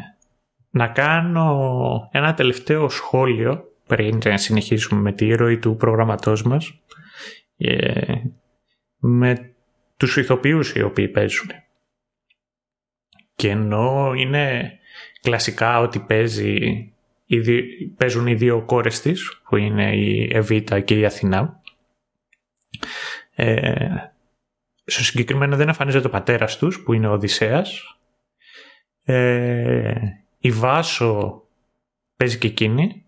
να 0.71 0.89
κάνω 0.89 2.09
ένα 2.13 2.35
τελευταίο 2.35 2.89
σχόλιο 2.89 3.65
πριν 3.87 4.19
να 4.25 4.37
συνεχίσουμε 4.37 5.01
με 5.01 5.13
τη 5.13 5.35
ροή 5.35 5.59
του 5.59 5.77
προγραμματός 5.77 6.43
μας 6.43 6.81
ε, 7.57 8.15
με 8.97 9.55
τους 9.97 10.17
ηθοποιούς 10.17 10.73
οι 10.75 10.83
οποίοι 10.83 11.09
παίζουν. 11.09 11.51
Και 13.35 13.49
ενώ 13.49 14.13
είναι 14.17 14.73
κλασικά 15.23 15.81
ότι 15.81 15.99
παίζει, 15.99 16.59
παίζουν 17.97 18.27
οι 18.27 18.35
δύο 18.35 18.63
κόρες 18.63 19.01
της, 19.01 19.41
που 19.49 19.57
είναι 19.57 19.97
η 19.97 20.31
Εβίτα 20.33 20.81
και 20.81 20.99
η 20.99 21.05
Αθηνά, 21.05 21.60
ε, 23.35 23.89
στο 24.85 25.05
συγκεκριμένο 25.05 25.57
δεν 25.57 25.69
εμφανίζεται 25.69 26.07
ο 26.07 26.11
πατέρας 26.11 26.57
τους, 26.57 26.83
που 26.83 26.93
είναι 26.93 27.09
ο 27.09 27.13
Οδυσσέας. 27.13 27.99
Ε, 29.05 29.95
η 30.39 30.51
Βάσο 30.51 31.43
παίζει 32.17 32.39
και 32.39 32.47
εκείνη. 32.47 33.05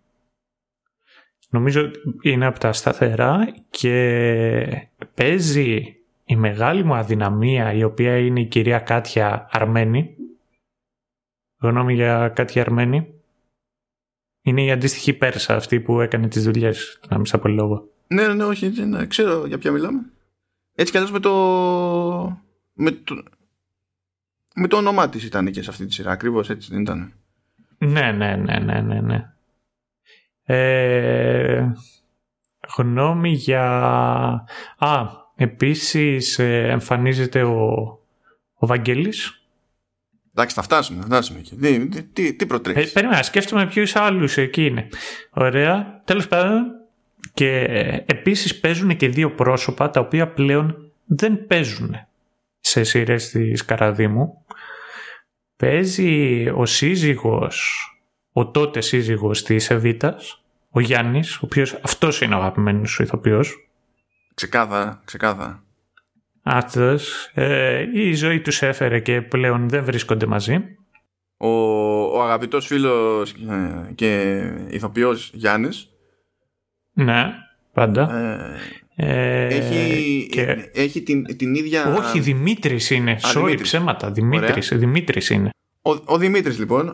Νομίζω 1.48 1.90
είναι 2.22 2.46
από 2.46 2.58
τα 2.58 2.72
σταθερά 2.72 3.54
και 3.70 4.88
παίζει 5.14 5.96
η 6.24 6.36
μεγάλη 6.36 6.84
μου 6.84 6.94
αδυναμία 6.94 7.72
η 7.72 7.82
οποία 7.82 8.18
είναι 8.18 8.40
η 8.40 8.46
κυρία 8.46 8.78
Κάτια 8.78 9.48
Αρμένη. 9.50 10.16
Γνώμη 11.60 11.94
για 11.94 12.28
Κάτια 12.28 12.62
Αρμένη. 12.62 13.14
Είναι 14.42 14.62
η 14.62 14.70
αντίστοιχη 14.70 15.12
Πέρσα 15.12 15.54
αυτή 15.54 15.80
που 15.80 16.00
έκανε 16.00 16.28
τις 16.28 16.44
δουλειές, 16.44 17.00
να 17.08 17.18
μην 17.18 17.40
πω 17.40 17.48
λόγο. 17.48 17.88
Ναι, 18.12 18.28
ναι, 18.28 18.44
όχι, 18.44 18.68
ναι, 18.68 19.06
ξέρω 19.06 19.46
για 19.46 19.58
ποια 19.58 19.70
μιλάμε. 19.70 20.00
Έτσι 20.74 20.92
κι 20.92 20.98
αλλιώς 20.98 21.12
με 21.12 21.20
το... 21.20 21.32
Με 22.72 22.90
το, 22.90 23.22
με 24.54 24.68
το 24.68 24.76
όνομά 24.76 25.08
της 25.08 25.24
ήταν 25.24 25.50
και 25.50 25.62
σε 25.62 25.70
αυτή 25.70 25.86
τη 25.86 25.92
σειρά, 25.92 26.10
ακριβώς 26.10 26.50
έτσι 26.50 26.68
δεν 26.72 26.80
ήταν. 26.80 27.12
Ναι, 27.78 28.12
ναι, 28.12 28.36
ναι, 28.36 28.58
ναι, 28.58 28.80
ναι, 28.80 29.00
ναι. 29.00 29.32
Ε, 30.44 31.72
γνώμη 32.76 33.32
για... 33.32 33.64
Α, 34.78 35.06
επίσης 35.36 36.38
ε, 36.38 36.68
εμφανίζεται 36.68 37.42
ο, 37.42 37.72
ο 38.54 38.66
Βαγγέλης. 38.66 39.42
Εντάξει, 40.34 40.54
θα 40.54 40.62
φτάσουμε, 40.62 41.00
θα 41.00 41.06
φτάσουμε 41.06 41.38
εκεί. 41.38 41.56
Τι, 41.56 42.02
τι, 42.02 42.34
τι 42.34 42.46
προτρέχεις; 42.46 42.90
Ε, 42.90 42.92
περίμενα, 42.92 43.22
σκέφτομαι 43.22 43.66
ποιους 43.66 43.96
άλλους 43.96 44.36
εκεί 44.36 44.66
είναι. 44.66 44.88
Ωραία. 45.30 46.02
Τέλος 46.04 46.28
πάντων, 46.28 46.64
και 47.34 47.64
επίσης 48.06 48.60
παίζουν 48.60 48.96
και 48.96 49.08
δύο 49.08 49.30
πρόσωπα 49.30 49.90
τα 49.90 50.00
οποία 50.00 50.28
πλέον 50.28 50.92
δεν 51.04 51.46
παίζουν 51.46 51.96
σε 52.60 52.84
σειρές 52.84 53.30
της 53.30 53.64
Καραδίμου. 53.64 54.44
Παίζει 55.56 56.48
ο 56.54 56.66
σύζυγος, 56.66 57.86
ο 58.32 58.50
τότε 58.50 58.80
σύζυγος 58.80 59.42
της 59.42 59.70
Εβίτας, 59.70 60.42
ο 60.70 60.80
Γιάννης, 60.80 61.36
ο 61.36 61.40
οποίος 61.42 61.78
αυτός 61.82 62.20
είναι 62.20 62.34
ο 62.34 62.38
αγαπημένος 62.38 62.90
σου 62.90 63.02
ηθοποιός. 63.02 63.68
Ξεκάθαρα, 64.34 65.02
ξεκάθαρα. 65.04 65.62
Αυτός. 66.42 67.30
Ε, 67.34 67.86
η 67.94 68.14
ζωή 68.14 68.40
τους 68.40 68.62
έφερε 68.62 69.00
και 69.00 69.22
πλέον 69.22 69.68
δεν 69.68 69.84
βρίσκονται 69.84 70.26
μαζί. 70.26 70.76
Ο, 71.36 71.48
ο 72.16 72.22
αγαπητός 72.22 72.66
φίλος 72.66 73.32
ε, 73.32 73.92
και 73.94 74.40
ηθοποιός 74.68 75.30
Γιάννης. 75.34 75.91
Ναι, 76.92 77.32
πάντα. 77.72 78.10
Ε, 78.96 79.46
έχει, 79.46 80.28
και... 80.30 80.70
έχει 80.74 81.02
την, 81.02 81.36
την 81.36 81.54
ίδια... 81.54 81.94
Όχι, 81.94 82.20
Δημήτρης 82.20 82.90
είναι. 82.90 83.18
Sorry, 83.34 83.58
ψέματα. 83.62 84.10
Δημήτρης, 84.10 84.72
Δημήτρης 84.74 85.30
είναι. 85.30 85.50
Ο, 85.82 85.90
ο 86.04 86.18
Δημήτρης 86.18 86.58
λοιπόν, 86.58 86.88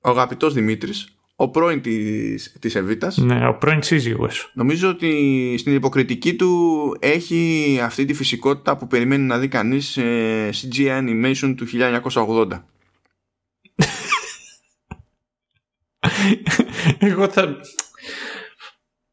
ο 0.00 0.10
αγαπητός 0.10 0.54
Δημήτρης, 0.54 1.18
ο 1.36 1.48
πρώην 1.48 1.80
της, 1.80 2.56
της 2.60 2.74
Εβίτας. 2.74 3.16
Ναι, 3.16 3.48
ο 3.48 3.54
πρώην 3.54 3.82
σύζυγος. 3.82 4.50
Νομίζω 4.54 4.88
ότι 4.88 5.54
στην 5.58 5.74
υποκριτική 5.74 6.34
του 6.34 6.96
έχει 7.00 7.80
αυτή 7.82 8.04
τη 8.04 8.14
φυσικότητα 8.14 8.76
που 8.76 8.86
περιμένει 8.86 9.24
να 9.24 9.38
δει 9.38 9.48
κανείς 9.48 9.86
σε 9.86 10.02
CGI 10.48 10.98
animation 11.02 11.54
του 11.56 11.66
1980. 12.12 12.46
Εγώ 16.98 17.28
θα... 17.28 17.56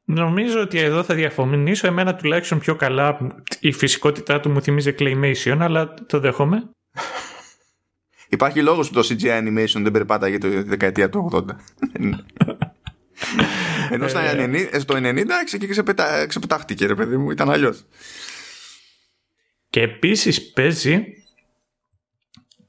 Νομίζω 0.06 0.62
ότι 0.62 0.80
εδώ 0.80 1.04
θα 1.04 1.14
διαφωνήσω. 1.14 1.88
Εμένα 1.88 2.16
τουλάχιστον 2.16 2.60
πιο 2.60 2.76
καλά 2.76 3.18
η 3.60 3.72
φυσικότητά 3.72 4.40
του 4.40 4.50
μου 4.50 4.62
θυμίζει 4.62 4.96
Claymation, 5.00 5.58
αλλά 5.60 5.94
το 5.94 6.20
δέχομαι. 6.20 6.70
Υπάρχει 8.30 8.62
λόγος 8.62 8.90
που 8.90 8.94
το 8.94 9.08
CGI 9.10 9.42
animation 9.42 9.82
δεν 9.82 9.92
περπάταγε 9.92 10.38
το 10.38 10.64
δεκαετία 10.64 11.10
του 11.10 11.30
80. 11.34 11.42
Ενώ 13.90 14.08
στα 14.08 14.22
90, 14.34 14.68
ε. 14.72 14.80
στο 14.80 14.96
90 14.98 15.26
ξεπετα, 15.70 16.26
ξεπετάχτηκε 16.28 16.86
ρε 16.86 16.96
παιδί 16.96 17.18
μου, 17.18 17.32
ήταν 17.32 17.50
αλλιώς. 17.50 17.86
Και 19.70 19.82
επίσης 19.82 20.52
παίζει, 20.52 21.04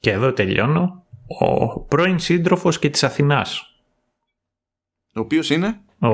και 0.01 0.11
εδώ 0.11 0.33
τελειώνω, 0.33 1.07
ο 1.27 1.81
πρώην 1.81 2.19
σύντροφος 2.19 2.79
και 2.79 2.91
της 2.91 3.05
Αθηνάς. 3.05 3.77
Ο 5.15 5.21
οποίος 5.21 5.51
είναι; 5.51 5.81
Ο, 5.99 6.09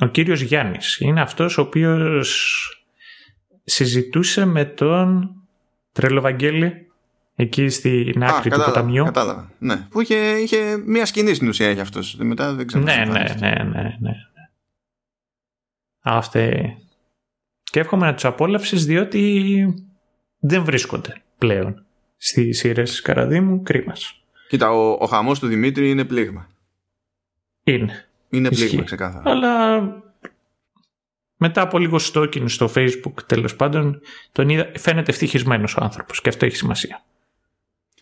ο 0.00 0.06
κύριος 0.06 0.40
Γιάννης. 0.40 0.98
Είναι 1.00 1.20
αυτός 1.20 1.58
ο 1.58 1.60
οποίος 1.60 2.72
συζητούσε 3.64 4.44
με 4.44 4.64
τον 4.64 5.32
Τρελοβαγγέλη 5.92 6.86
εκεί 7.34 7.68
στην 7.68 8.24
άκρη 8.24 8.50
του 8.50 8.62
ποταμιού. 8.64 9.04
Κατάλαβα. 9.04 9.52
Ναι. 9.58 9.76
Που 9.76 10.00
είχε, 10.00 10.14
είχε 10.14 10.76
μία 10.76 11.06
σκηνή 11.06 11.34
στην 11.34 11.48
ουσία 11.48 11.68
έχει 11.68 11.80
αυτός. 11.80 12.16
Μετά 12.18 12.54
δεν 12.54 12.66
ξέρω. 12.66 12.84
Ναι, 12.84 13.04
ναι, 13.04 13.24
ναι, 13.38 13.64
ναι, 13.64 13.96
ναι. 14.00 14.12
Αυτή. 16.00 16.76
Και 17.62 17.80
εύχομαι 17.80 18.06
να 18.06 18.14
τους 18.14 18.24
απόλαυσει 18.24 18.76
διότι 18.76 19.74
δεν 20.38 20.64
βρίσκονται 20.64 21.22
πλέον 21.38 21.84
στι 22.16 22.52
σειρέ 22.52 22.82
της 22.82 23.02
Καραδίμου. 23.02 23.62
Κρίμα. 23.62 23.92
Κοίτα, 24.48 24.70
ο, 24.70 24.90
ο 24.90 25.06
χαμός 25.06 25.38
του 25.38 25.46
Δημήτρη 25.46 25.90
είναι 25.90 26.04
πλήγμα. 26.04 26.48
Είναι. 27.62 28.07
Είναι 28.30 28.48
πλήγμα, 28.48 28.82
ξεκάθαρα. 28.82 29.30
Αλλά 29.30 29.80
μετά 31.36 31.60
από 31.60 31.78
λίγο 31.78 31.98
στόκιν 31.98 32.48
στο 32.48 32.70
facebook 32.74 33.14
τέλος 33.26 33.56
πάντων 33.56 34.00
τον 34.32 34.48
είδα, 34.48 34.70
φαίνεται 34.76 35.10
ευτυχισμένος 35.10 35.76
ο 35.76 35.78
άνθρωπος 35.82 36.20
και 36.20 36.28
αυτό 36.28 36.46
έχει 36.46 36.56
σημασία. 36.56 37.02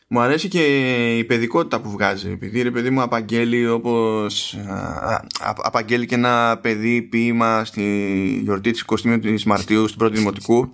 Μου 0.09 0.21
αρέσει 0.21 0.49
και 0.49 1.17
η 1.19 1.25
παιδικότητα 1.25 1.81
που 1.81 1.91
βγάζει. 1.91 2.31
Επειδή 2.31 2.63
ρε 2.63 2.71
παιδί 2.71 2.91
μου 2.91 3.03
απαγγέλει 3.03 3.69
όπως 3.69 4.57
απαγγέλει 5.63 6.07
και 6.07 6.15
ένα 6.15 6.59
παιδί 6.63 7.03
ποίημα 7.03 7.65
στη 7.65 8.41
γιορτή 8.43 8.71
της 8.71 8.85
21ης 8.87 9.43
Μαρτίου 9.43 9.87
στην 9.87 9.99
πρώτη 9.99 10.17
δημοτικού. 10.19 10.73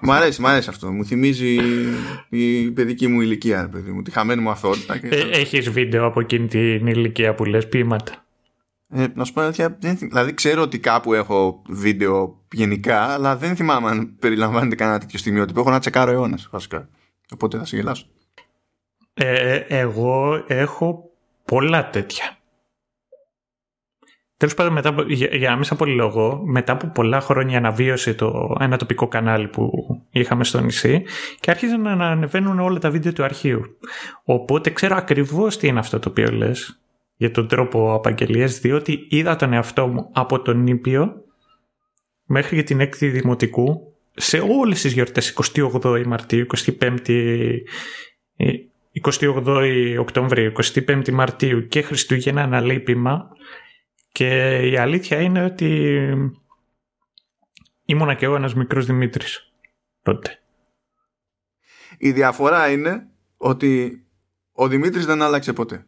Μ' 0.00 0.10
αρέσει, 0.10 0.40
μ' 0.40 0.46
αρέσει 0.46 0.68
αυτό. 0.68 0.92
Μου 0.92 1.04
θυμίζει 1.04 1.58
η 2.28 2.70
παιδική 2.70 3.06
μου 3.06 3.20
ηλικία, 3.20 3.60
ρε 3.62 3.68
παιδί 3.68 3.90
μου, 3.90 4.02
τη 4.02 4.10
χαμένη 4.10 4.42
μου 4.42 4.50
αθότητα. 4.50 4.98
Και... 4.98 5.06
Ε, 5.06 5.28
έχεις 5.30 5.70
βίντεο 5.70 6.06
από 6.06 6.20
εκείνη 6.20 6.46
την 6.46 6.86
ηλικία 6.86 7.34
που 7.34 7.44
λες 7.44 7.68
ποίηματα; 7.68 8.24
Ε, 8.88 9.06
να 9.14 9.24
σου 9.24 9.32
πω 9.32 9.40
αλήθεια, 9.40 9.78
δηλαδή 9.98 10.34
ξέρω 10.34 10.62
ότι 10.62 10.78
κάπου 10.78 11.14
έχω 11.14 11.62
βίντεο 11.68 12.40
γενικά, 12.52 13.00
αλλά 13.02 13.36
δεν 13.36 13.56
θυμάμαι 13.56 13.88
αν 13.88 14.16
περιλαμβάνεται 14.18 14.74
κανένα 14.74 14.98
τέτοιο 14.98 15.18
στιγμιότυπο. 15.18 15.60
Έχω 15.60 15.70
να 15.70 15.78
τσεκάρω 15.78 16.10
αιώνα, 16.10 16.38
βασικά. 16.50 16.88
Οπότε 17.32 17.58
θα 17.58 17.64
σε 17.64 17.76
γελάσω. 17.76 18.06
Ε, 19.14 19.56
εγώ 19.68 20.44
έχω 20.46 21.10
πολλά 21.44 21.90
τέτοια. 21.90 22.38
Τέλος 24.40 24.54
πάντων, 24.54 24.72
μετά, 24.72 24.94
για, 25.06 25.28
για 25.32 25.50
να 25.50 25.54
μην 25.54 25.64
σα 25.64 25.86
λόγο, 25.86 26.42
μετά 26.44 26.72
από 26.72 26.86
πολλά 26.86 27.20
χρόνια 27.20 27.58
αναβίωσε 27.58 28.14
το, 28.14 28.56
ένα 28.60 28.76
τοπικό 28.76 29.08
κανάλι 29.08 29.48
που 29.48 29.70
είχαμε 30.10 30.44
στο 30.44 30.60
νησί 30.60 31.02
και 31.40 31.50
άρχιζαν 31.50 31.80
να 31.80 32.06
ανεβαίνουν 32.06 32.60
όλα 32.60 32.78
τα 32.78 32.90
βίντεο 32.90 33.12
του 33.12 33.24
αρχείου. 33.24 33.78
Οπότε 34.24 34.70
ξέρω 34.70 34.96
ακριβώς 34.96 35.56
τι 35.56 35.66
είναι 35.66 35.78
αυτό 35.78 35.98
το 35.98 36.08
οποίο 36.08 36.30
λες 36.30 36.80
για 37.16 37.30
τον 37.30 37.48
τρόπο 37.48 37.94
απαγγελίας, 37.94 38.58
διότι 38.58 39.06
είδα 39.08 39.36
τον 39.36 39.52
εαυτό 39.52 39.86
μου 39.86 40.08
από 40.12 40.40
τον 40.42 40.66
Ήπιο 40.66 41.24
μέχρι 42.24 42.56
και 42.56 42.62
την 42.62 42.80
έκτη 42.80 43.08
δημοτικού 43.08 43.94
σε 44.14 44.38
όλες 44.38 44.80
τις 44.80 44.92
γιορτές 44.92 45.34
28 45.82 46.04
Μαρτίου, 46.06 46.46
25 46.80 47.56
28 49.02 49.96
Οκτωβρίου, 49.98 50.52
25 50.74 51.10
Μαρτίου 51.10 51.68
και 51.68 51.82
Χριστούγεννα 51.82 52.42
αναλείπημα 52.42 53.30
και 54.12 54.58
η 54.70 54.76
αλήθεια 54.76 55.20
είναι 55.20 55.44
ότι 55.44 55.98
ήμουνα 57.84 58.14
και 58.14 58.24
εγώ 58.24 58.34
ένας 58.34 58.54
μικρός 58.54 58.86
Δημήτρης 58.86 59.52
τότε. 60.02 60.38
Η 61.98 62.12
διαφορά 62.12 62.70
είναι 62.70 63.08
ότι 63.36 64.02
ο 64.52 64.68
Δημήτρης 64.68 65.06
δεν 65.06 65.22
άλλαξε 65.22 65.52
ποτέ. 65.52 65.86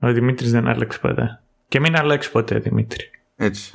Ο 0.00 0.12
Δημήτρης 0.12 0.50
δεν 0.50 0.66
άλλαξε 0.68 0.98
ποτέ. 0.98 1.42
Και 1.68 1.80
μην 1.80 1.96
αλλάξει 1.96 2.30
ποτέ 2.30 2.58
Δημήτρη. 2.58 3.10
Έτσι. 3.36 3.70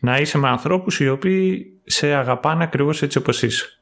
Να 0.00 0.18
είσαι 0.18 0.38
με 0.38 0.48
ανθρώπους 0.48 1.00
οι 1.00 1.08
οποίοι 1.08 1.80
σε 1.84 2.14
αγαπάνε 2.14 2.64
ακριβώς 2.64 3.02
έτσι 3.02 3.18
όπως 3.18 3.42
είσαι. 3.42 3.78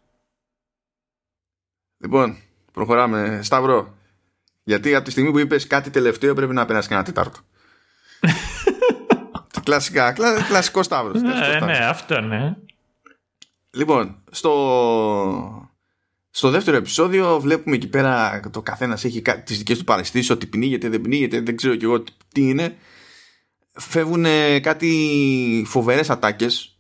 Λοιπόν, 1.98 2.36
προχωράμε. 2.72 3.40
Σταυρό. 3.42 3.98
Γιατί 4.62 4.94
από 4.94 5.04
τη 5.04 5.10
στιγμή 5.10 5.30
που 5.30 5.38
είπες 5.38 5.66
κάτι 5.66 5.90
τελευταίο 5.90 6.34
πρέπει 6.34 6.52
να 6.52 6.64
περάσει 6.64 6.88
και 6.88 6.94
ένα 6.94 7.02
τετάρτο. 7.02 7.40
Κλασικά, 9.64 10.12
κλασικός 10.48 10.86
Σταύρος. 10.86 11.22
Ναι, 11.22 11.58
ναι, 11.64 11.78
αυτό 11.78 12.20
ναι. 12.20 12.56
Λοιπόν, 13.70 14.22
στο, 14.30 15.70
Στο 16.30 16.50
δεύτερο 16.50 16.76
επεισόδιο 16.76 17.40
βλέπουμε 17.40 17.76
εκεί 17.76 17.88
πέρα 17.88 18.40
το 18.50 18.62
καθένας 18.62 19.04
έχει 19.04 19.22
τις 19.44 19.58
δικές 19.58 19.78
του 19.78 19.84
παρεστήσεις, 19.84 20.30
ότι 20.30 20.46
πνίγεται, 20.46 20.88
δεν 20.88 21.00
πνίγεται, 21.00 21.40
δεν 21.40 21.56
ξέρω 21.56 21.76
κι 21.76 21.84
εγώ 21.84 22.02
τι 22.32 22.40
είναι. 22.48 22.76
Φεύγουν 23.72 24.24
κάτι 24.62 25.64
φοβερές 25.66 26.10
ατάκες. 26.10 26.78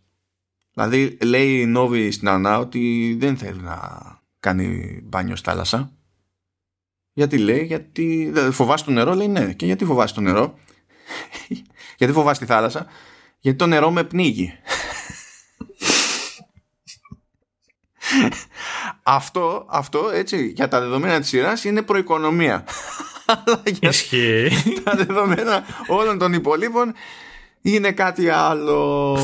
Δηλαδή 0.72 1.18
λέει 1.24 1.60
η 1.60 1.66
Νόβη 1.66 2.10
στην 2.10 2.28
Ανά 2.28 2.58
ότι 2.58 3.16
δεν 3.20 3.36
θέλει 3.36 3.60
να 3.60 3.78
κάνει 4.40 5.00
μπάνιο 5.02 5.36
στη 5.36 5.48
θάλασσα. 5.48 5.92
Γιατί 7.12 7.38
λέει, 7.38 7.64
γιατί 7.64 8.32
φοβάσαι 8.50 8.84
το 8.84 8.90
νερό, 8.90 9.14
λέει 9.14 9.28
ναι. 9.28 9.52
Και 9.52 9.66
γιατί 9.66 9.84
φοβάσαι 9.84 10.14
το 10.14 10.20
νερό, 10.20 10.58
γιατί 11.98 12.12
φοβάσαι 12.12 12.40
τη 12.40 12.46
θάλασσα, 12.46 12.86
γιατί 13.40 13.58
το 13.58 13.66
νερό 13.66 13.90
με 13.90 14.04
πνίγει. 14.04 14.52
αυτό, 19.02 19.66
αυτό 19.70 20.10
έτσι 20.14 20.46
για 20.46 20.68
τα 20.68 20.80
δεδομένα 20.80 21.20
της 21.20 21.28
σειράς 21.28 21.64
είναι 21.64 21.82
προοικονομία. 21.82 22.64
Αλλά 23.44 23.62
για 23.64 23.92
τα 24.84 24.96
δεδομένα 24.96 25.64
όλων 25.86 26.18
των 26.18 26.32
υπολείπων 26.32 26.94
είναι 27.62 27.92
κάτι 27.92 28.28
άλλο. 28.28 29.16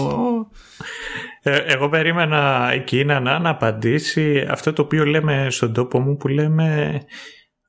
Ε, 1.42 1.56
εγώ 1.56 1.88
περίμενα 1.88 2.70
εκεί 2.72 3.04
να, 3.04 3.20
να 3.20 3.50
απαντήσει 3.50 4.46
αυτό 4.50 4.72
το 4.72 4.82
οποίο 4.82 5.04
λέμε 5.04 5.46
στον 5.50 5.72
τόπο 5.72 6.00
μου 6.00 6.16
που 6.16 6.28
λέμε 6.28 7.00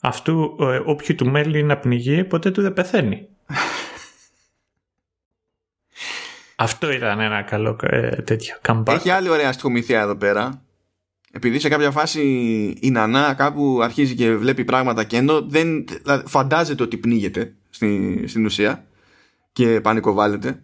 αυτού 0.01 0.55
ε, 0.59 0.81
όποιου 0.85 1.15
του 1.15 1.29
μέλη 1.29 1.63
να 1.63 1.77
πνιγεί 1.77 2.23
ποτέ 2.23 2.51
του 2.51 2.61
δεν 2.61 2.73
πεθαίνει. 2.73 3.27
Αυτό 6.59 6.91
ήταν 6.91 7.19
ένα 7.19 7.41
καλό 7.41 7.79
ε, 7.81 8.09
τέτοιο 8.09 8.55
comeback. 8.67 8.93
Έχει 8.93 9.09
άλλη 9.09 9.29
ωραία 9.29 9.51
στοιχομηθεία 9.51 10.01
εδώ 10.01 10.15
πέρα. 10.15 10.61
Επειδή 11.31 11.59
σε 11.59 11.69
κάποια 11.69 11.91
φάση 11.91 12.21
η 12.81 12.91
Νανά 12.91 13.33
κάπου 13.33 13.79
αρχίζει 13.83 14.15
και 14.15 14.35
βλέπει 14.35 14.65
πράγματα 14.65 15.03
και 15.03 15.17
ενώ 15.17 15.41
δεν 15.41 15.85
δηλαδή 16.03 16.27
φαντάζεται 16.27 16.83
ότι 16.83 16.97
πνίγεται 16.97 17.53
στην, 17.69 18.27
στην 18.27 18.45
ουσία 18.45 18.85
και 19.51 19.81
πανικοβάλλεται 19.81 20.61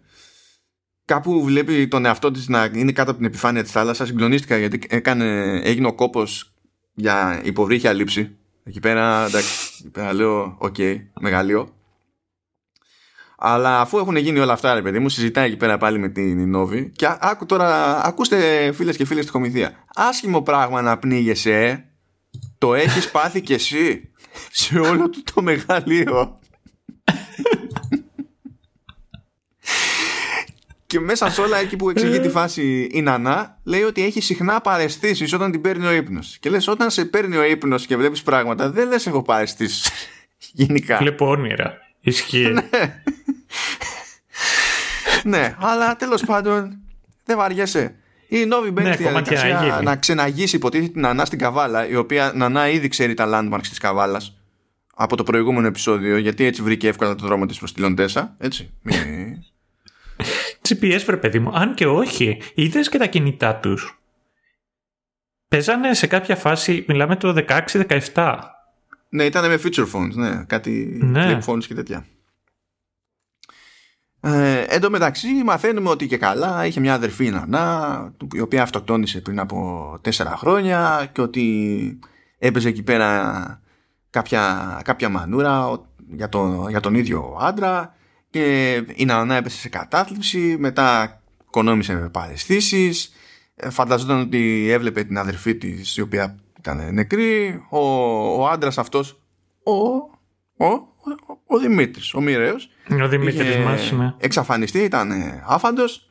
κάπου 1.04 1.44
βλέπει 1.44 1.88
τον 1.88 2.04
εαυτό 2.04 2.30
της 2.30 2.48
να 2.48 2.70
είναι 2.74 2.92
κάτω 2.92 3.10
από 3.10 3.18
την 3.18 3.28
επιφάνεια 3.28 3.62
της 3.62 3.72
θάλασσας 3.72 4.08
συγκλονίστηκα 4.08 4.56
γιατί 4.56 4.80
έκανε, 4.88 5.60
έγινε 5.64 5.86
ο 5.86 5.94
κόπος 5.94 6.52
για 6.94 7.40
υποβρύχια 7.44 7.92
λήψη 7.92 8.36
εκεί 8.64 8.80
πέρα 8.80 9.26
εντάξει 9.26 9.72
εκεί 9.78 9.90
πέρα 9.90 10.12
λέω 10.12 10.56
OK 10.58 10.74
okay, 10.78 10.96
μεγαλείο 11.20 11.74
αλλά 13.46 13.80
αφού 13.80 13.98
έχουν 13.98 14.16
γίνει 14.16 14.38
όλα 14.38 14.52
αυτά, 14.52 14.74
ρε 14.74 14.82
παιδί 14.82 14.98
μου, 14.98 15.08
συζητάει 15.08 15.46
εκεί 15.46 15.56
πέρα 15.56 15.78
πάλι 15.78 15.98
με 15.98 16.08
την 16.08 16.50
Νόβη. 16.50 16.92
Και 16.96 17.16
άκου 17.20 17.46
τώρα, 17.46 18.00
ακούστε 18.04 18.72
φίλες 18.72 18.96
και 18.96 19.04
φίλες 19.04 19.24
τη 19.24 19.30
κωμωδία. 19.30 19.72
Άσχημο 19.94 20.42
πράγμα 20.42 20.82
να 20.82 20.98
πνίγεσαι, 20.98 21.60
ε. 21.60 21.84
Το 22.58 22.74
έχεις 22.74 23.10
πάθει 23.10 23.40
κι 23.40 23.52
εσύ 23.52 24.10
σε 24.50 24.78
όλο 24.78 25.10
του 25.10 25.22
το 25.34 25.42
μεγαλείο. 25.42 26.38
και 30.86 31.00
μέσα 31.00 31.30
σε 31.30 31.40
όλα 31.40 31.56
εκεί 31.58 31.76
που 31.76 31.90
εξηγεί 31.90 32.20
τη 32.20 32.28
φάση 32.28 32.88
η 32.92 33.02
Νανά, 33.02 33.58
λέει 33.64 33.82
ότι 33.82 34.04
έχει 34.04 34.20
συχνά 34.20 34.60
παραισθήσεις 34.60 35.32
όταν 35.32 35.50
την 35.50 35.60
παίρνει 35.60 35.86
ο 35.86 35.92
ύπνος. 35.92 36.38
Και 36.40 36.50
λες, 36.50 36.68
όταν 36.68 36.90
σε 36.90 37.04
παίρνει 37.04 37.36
ο 37.36 37.44
ύπνος 37.44 37.86
και 37.86 37.96
βλέπεις 37.96 38.22
πράγματα, 38.22 38.70
δεν 38.70 38.88
λες 38.88 39.06
έχω 39.06 39.22
παραισθήσεις. 39.22 39.90
Γενικά. 40.52 40.96
Βλέπω 40.96 41.28
όνειρα. 41.28 41.83
Ισχύει. 42.04 42.48
ναι. 42.52 43.02
ναι, 45.24 45.54
αλλά 45.58 45.96
τέλος 45.96 46.24
πάντων 46.24 46.78
δεν 47.24 47.36
βαριέσαι. 47.36 47.94
Η 48.28 48.44
Νόβι 48.44 48.70
μπαίνει 48.70 48.88
ναι, 48.88 48.94
στη 48.94 49.02
διαδικασία 49.02 49.80
να 49.82 49.96
ξεναγήσει 49.96 50.56
υποτίθεται 50.56 50.92
την 50.92 51.06
Ανά 51.06 51.24
στην 51.24 51.38
Καβάλα, 51.38 51.88
η 51.88 51.96
οποία 51.96 52.32
Νανά 52.34 52.68
ήδη 52.68 52.88
ξέρει 52.88 53.14
τα 53.14 53.28
landmarks 53.32 53.66
της 53.68 53.78
Καβάλας 53.78 54.36
από 54.94 55.16
το 55.16 55.22
προηγούμενο 55.22 55.66
επεισόδιο, 55.66 56.16
γιατί 56.16 56.44
έτσι 56.44 56.62
βρήκε 56.62 56.88
εύκολα 56.88 57.14
το 57.14 57.26
δρόμο 57.26 57.46
της 57.46 57.58
προς 57.58 57.72
τη 57.72 57.80
Λοντέσα. 57.80 58.34
Έτσι. 58.38 58.70
Μη... 58.82 58.94
GPS, 60.68 61.00
βρε 61.04 61.16
παιδί 61.16 61.38
μου. 61.38 61.50
Αν 61.54 61.74
και 61.74 61.86
όχι, 61.86 62.40
είδες 62.54 62.88
και 62.88 62.98
τα 62.98 63.06
κινητά 63.06 63.54
τους. 63.54 63.98
Παίζανε 65.48 65.94
σε 65.94 66.06
κάποια 66.06 66.36
φάση, 66.36 66.84
μιλάμε 66.88 67.16
το 67.16 67.44
16-17. 68.14 68.38
Ναι, 69.14 69.24
ήταν 69.24 69.48
με 69.48 69.58
feature 69.62 69.90
phones, 69.92 70.14
ναι, 70.14 70.44
κάτι 70.46 70.98
ναι. 71.02 71.26
flip 71.26 71.50
phones 71.50 71.64
και 71.64 71.74
τέτοια. 71.74 72.06
Ε, 74.20 74.60
εν 74.60 74.80
τω 74.80 74.90
μεταξύ 74.90 75.28
μαθαίνουμε 75.44 75.90
ότι 75.90 76.06
και 76.06 76.16
καλά 76.16 76.66
είχε 76.66 76.80
μια 76.80 76.94
αδερφή 76.94 77.30
Νανά 77.30 78.14
η 78.34 78.40
οποία 78.40 78.62
αυτοκτόνησε 78.62 79.20
πριν 79.20 79.38
από 79.38 79.98
τέσσερα 80.00 80.36
χρόνια 80.36 81.10
και 81.12 81.20
ότι 81.20 81.98
έπαιζε 82.38 82.68
εκεί 82.68 82.82
πέρα 82.82 83.60
κάποια, 84.10 84.80
κάποια 84.84 85.08
μανούρα 85.08 85.80
για, 86.10 86.28
το, 86.28 86.66
για 86.68 86.80
τον 86.80 86.94
ίδιο 86.94 87.38
άντρα 87.40 87.94
και 88.30 88.74
η 88.94 89.04
Νανά 89.04 89.34
έπεσε 89.34 89.58
σε 89.58 89.68
κατάθλιψη 89.68 90.56
μετά 90.58 91.20
κονόμησε 91.50 91.94
με 91.94 92.08
παρεστήσεις 92.08 93.12
ε, 93.54 93.70
φανταζόταν 93.70 94.20
ότι 94.20 94.68
έβλεπε 94.70 95.04
την 95.04 95.18
αδερφή 95.18 95.54
της 95.54 95.96
η 95.96 96.00
οποία 96.00 96.38
ήταν 96.70 96.94
νεκρή 96.94 97.62
ο, 97.70 97.78
ο 98.40 98.48
άντρας 98.48 98.78
αυτός 98.78 99.22
ο, 99.62 99.72
ο, 99.72 100.66
ο, 100.66 100.84
ο 101.46 101.58
Δημήτρης, 101.58 102.14
ο 102.14 102.20
Μοιραίος 102.20 102.68
ο 103.02 103.08
Δημήτρης 103.08 103.56
μας, 103.56 103.92
ναι. 103.92 104.14
εξαφανιστεί, 104.18 104.78
ήταν 104.78 105.12
άφαντος 105.46 106.08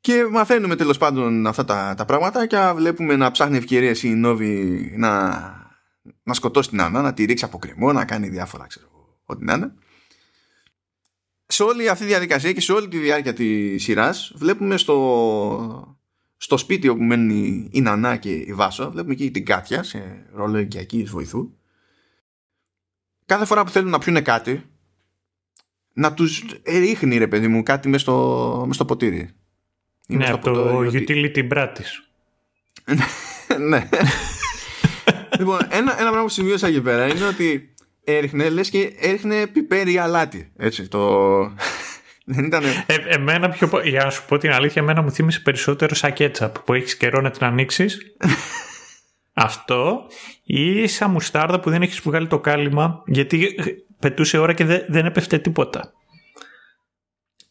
και 0.00 0.26
μαθαίνουμε 0.30 0.76
τέλος 0.76 0.98
πάντων 0.98 1.46
αυτά 1.46 1.64
τα, 1.64 1.94
τα 1.96 2.04
πράγματα 2.04 2.46
και 2.46 2.72
βλέπουμε 2.74 3.16
να 3.16 3.30
ψάχνει 3.30 3.56
ευκαιρίες 3.56 4.02
η 4.02 4.08
Νόβη 4.08 4.92
να, 4.96 5.28
να 6.22 6.34
σκοτώσει 6.34 6.68
την 6.68 6.80
Άννα, 6.80 7.02
να 7.02 7.14
τη 7.14 7.24
ρίξει 7.24 7.44
από 7.44 7.58
κρεμό, 7.58 7.92
να 7.92 8.04
κάνει 8.04 8.28
διάφορα, 8.28 8.66
ξέρω 8.66 8.88
ό,τι 9.24 9.44
να 9.44 9.54
είναι. 9.54 9.72
Σε 11.46 11.62
όλη 11.62 11.88
αυτή 11.88 12.04
τη 12.04 12.10
διαδικασία 12.10 12.52
και 12.52 12.60
σε 12.60 12.72
όλη 12.72 12.88
τη 12.88 12.98
διάρκεια 12.98 13.32
της 13.32 13.82
σειράς 13.82 14.32
βλέπουμε 14.34 14.76
στο, 14.76 15.97
στο 16.38 16.56
σπίτι 16.56 16.88
όπου 16.88 17.02
μένει 17.02 17.68
η 17.72 17.80
Νανά 17.80 18.16
και 18.16 18.32
η 18.32 18.52
Βάσο, 18.52 18.90
βλέπουμε 18.90 19.12
εκεί 19.12 19.30
την 19.30 19.44
Κάτια 19.44 19.82
σε 19.82 20.26
ρόλο 20.32 20.58
οικιακής 20.58 21.10
βοηθού. 21.10 21.52
Κάθε 23.26 23.44
φορά 23.44 23.64
που 23.64 23.70
θέλουν 23.70 23.90
να 23.90 23.98
πιούνε 23.98 24.20
κάτι, 24.20 24.62
να 25.92 26.14
τους 26.14 26.44
ρίχνει 26.64 27.18
ρε 27.18 27.26
παιδί 27.26 27.48
μου 27.48 27.62
κάτι 27.62 27.88
μέσα 27.88 28.02
στο, 28.02 28.64
μες 28.66 28.74
στο 28.74 28.84
ποτήρι. 28.84 29.30
Ναι, 30.06 30.30
από 30.30 30.52
το 30.52 30.78
utility 30.78 31.48
brat 31.48 31.72
ναι. 33.68 33.88
λοιπόν, 35.38 35.58
ένα, 35.70 35.92
ένα 36.00 36.08
πράγμα 36.08 36.22
που 36.22 36.28
σημείωσα 36.28 36.66
εκεί 36.66 36.80
πέρα 36.80 37.06
είναι 37.06 37.26
ότι 37.26 37.74
έριχνε, 38.04 38.48
λες 38.48 38.70
και 38.70 38.92
έριχνε 39.00 39.46
πιπέρι 39.46 39.98
αλάτι. 39.98 40.52
Έτσι, 40.56 40.88
το... 40.88 41.38
Δεν 42.30 42.44
ήταν... 42.44 42.64
Ε, 42.86 42.94
εμένα 42.94 43.48
πιο... 43.48 43.70
Για 43.84 44.04
να 44.04 44.10
σου 44.10 44.24
πω 44.26 44.38
την 44.38 44.50
αλήθεια, 44.50 44.82
εμένα 44.82 45.02
μου 45.02 45.10
θύμισε 45.10 45.40
περισσότερο 45.40 45.94
σαν 45.94 46.12
κέτσαπ 46.12 46.58
που 46.58 46.74
έχεις 46.74 46.96
καιρό 46.96 47.20
να 47.20 47.30
την 47.30 47.44
ανοίξεις. 47.44 47.98
Αυτό 49.32 50.06
ή 50.42 50.86
σαν 50.86 51.10
μουστάρδα 51.10 51.60
που 51.60 51.70
δεν 51.70 51.82
έχεις 51.82 52.00
βγάλει 52.00 52.26
το 52.26 52.40
κάλυμα 52.40 53.02
γιατί 53.06 53.54
πετούσε 53.98 54.38
ώρα 54.38 54.52
και 54.52 54.64
δεν, 54.64 54.84
δεν 54.88 55.06
έπεφτε 55.06 55.38
τίποτα. 55.38 55.92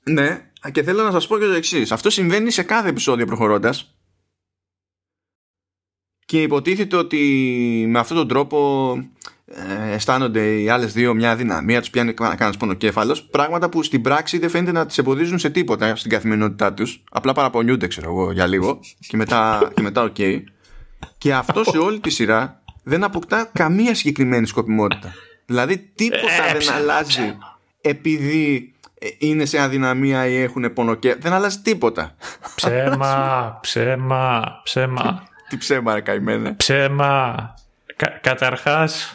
Ναι, 0.04 0.52
και 0.72 0.84
θέλω 0.84 1.04
να 1.04 1.12
σας 1.12 1.28
πω 1.28 1.38
και 1.38 1.46
το 1.46 1.54
εξής. 1.54 1.92
Αυτό 1.92 2.10
συμβαίνει 2.10 2.52
σε 2.52 2.64
κάθε 2.64 2.90
επεισόδιο 2.90 3.26
προχωρώντας 3.26 3.98
και 6.26 6.42
υποτίθεται 6.42 6.96
ότι 6.96 7.86
με 7.88 8.00
αυτόν 8.00 8.18
τον 8.18 8.28
τρόπο 8.28 8.96
ε, 9.50 9.94
αισθάνονται 9.94 10.62
οι 10.62 10.70
άλλες 10.70 10.94
δύο 10.94 11.14
μια 11.14 11.32
αδυναμία, 11.32 11.80
τους 11.80 11.90
πιάνει 11.90 12.14
κανένας 12.14 12.58
πονοκέφαλος. 12.58 13.24
Πράγματα 13.24 13.70
που 13.70 13.84
στην 13.84 14.02
πράξη 14.02 14.38
δεν 14.38 14.50
φαίνεται 14.50 14.72
να 14.72 14.86
τις 14.86 14.98
εμποδίζουν 14.98 15.40
σε 15.40 15.50
τίποτα 15.50 15.96
στην 15.96 16.12
καθημερινότητά 16.12 16.74
τους. 16.74 17.04
Απλά 17.12 17.34
παραπονιούνται, 17.34 17.88
ξέρω 17.88 18.10
εγώ, 18.10 18.32
για 18.32 18.46
λίγο 18.46 18.80
και 19.08 19.18
μετά, 19.18 19.72
και 19.76 19.82
μετά 19.82 20.12
OK. 20.12 20.42
Και 21.18 21.34
αυτό 21.34 21.64
σε 21.64 21.78
όλη 21.78 22.00
τη 22.00 22.10
σειρά 22.10 22.62
δεν 22.84 23.04
αποκτά 23.04 23.50
καμία 23.54 23.96
συγκεκριμένη 23.96 24.48
σκοπιμότητα. 24.48 25.14
Δηλαδή 25.46 25.78
τίποτα 25.96 26.50
ε, 26.50 26.58
δεν 26.58 26.74
αλλάζει 26.74 27.38
επειδή 27.82 28.74
ε, 29.00 29.08
είναι 29.18 29.46
σε 29.46 29.62
αδυναμία 29.62 30.28
ή 30.28 30.36
έχουν 30.36 30.74
πονοκέφαλο. 30.74 31.22
Δεν 31.22 31.34
αλλάζει 31.34 31.60
τίποτα. 31.60 32.16
Ψέμα, 32.56 33.48
ψέμα, 33.62 34.44
ψέμα. 34.64 35.28
Τι 35.50 35.58
ψέμα, 35.58 35.94
ρε 35.94 36.02
καημένε. 36.02 36.54
Ψέμα. 36.54 37.36
Κα, 37.96 38.10
καταρχάς, 38.22 39.14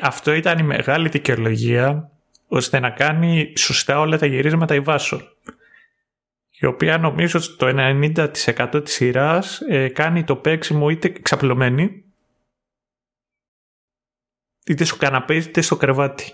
αυτό 0.00 0.32
ήταν 0.32 0.58
η 0.58 0.62
μεγάλη 0.62 1.08
δικαιολογία 1.08 2.10
ώστε 2.48 2.80
να 2.80 2.90
κάνει 2.90 3.52
σωστά 3.56 4.00
όλα 4.00 4.18
τα 4.18 4.26
γυρίσματα 4.26 4.74
η 4.74 4.80
Βάσο. 4.80 5.20
Η 6.50 6.66
οποία 6.66 6.98
νομίζω 6.98 7.40
ότι 7.42 7.56
το 7.56 7.66
90% 8.74 8.84
της 8.84 8.92
σειράς 8.92 9.60
ε, 9.60 9.88
κάνει 9.88 10.24
το 10.24 10.36
παίξιμο 10.36 10.88
είτε 10.88 11.08
ξαπλωμένη 11.08 12.04
είτε 14.66 14.84
στο 14.84 14.96
καναπέ 14.96 15.34
είτε 15.34 15.60
στο 15.60 15.76
κρεβάτι. 15.76 16.32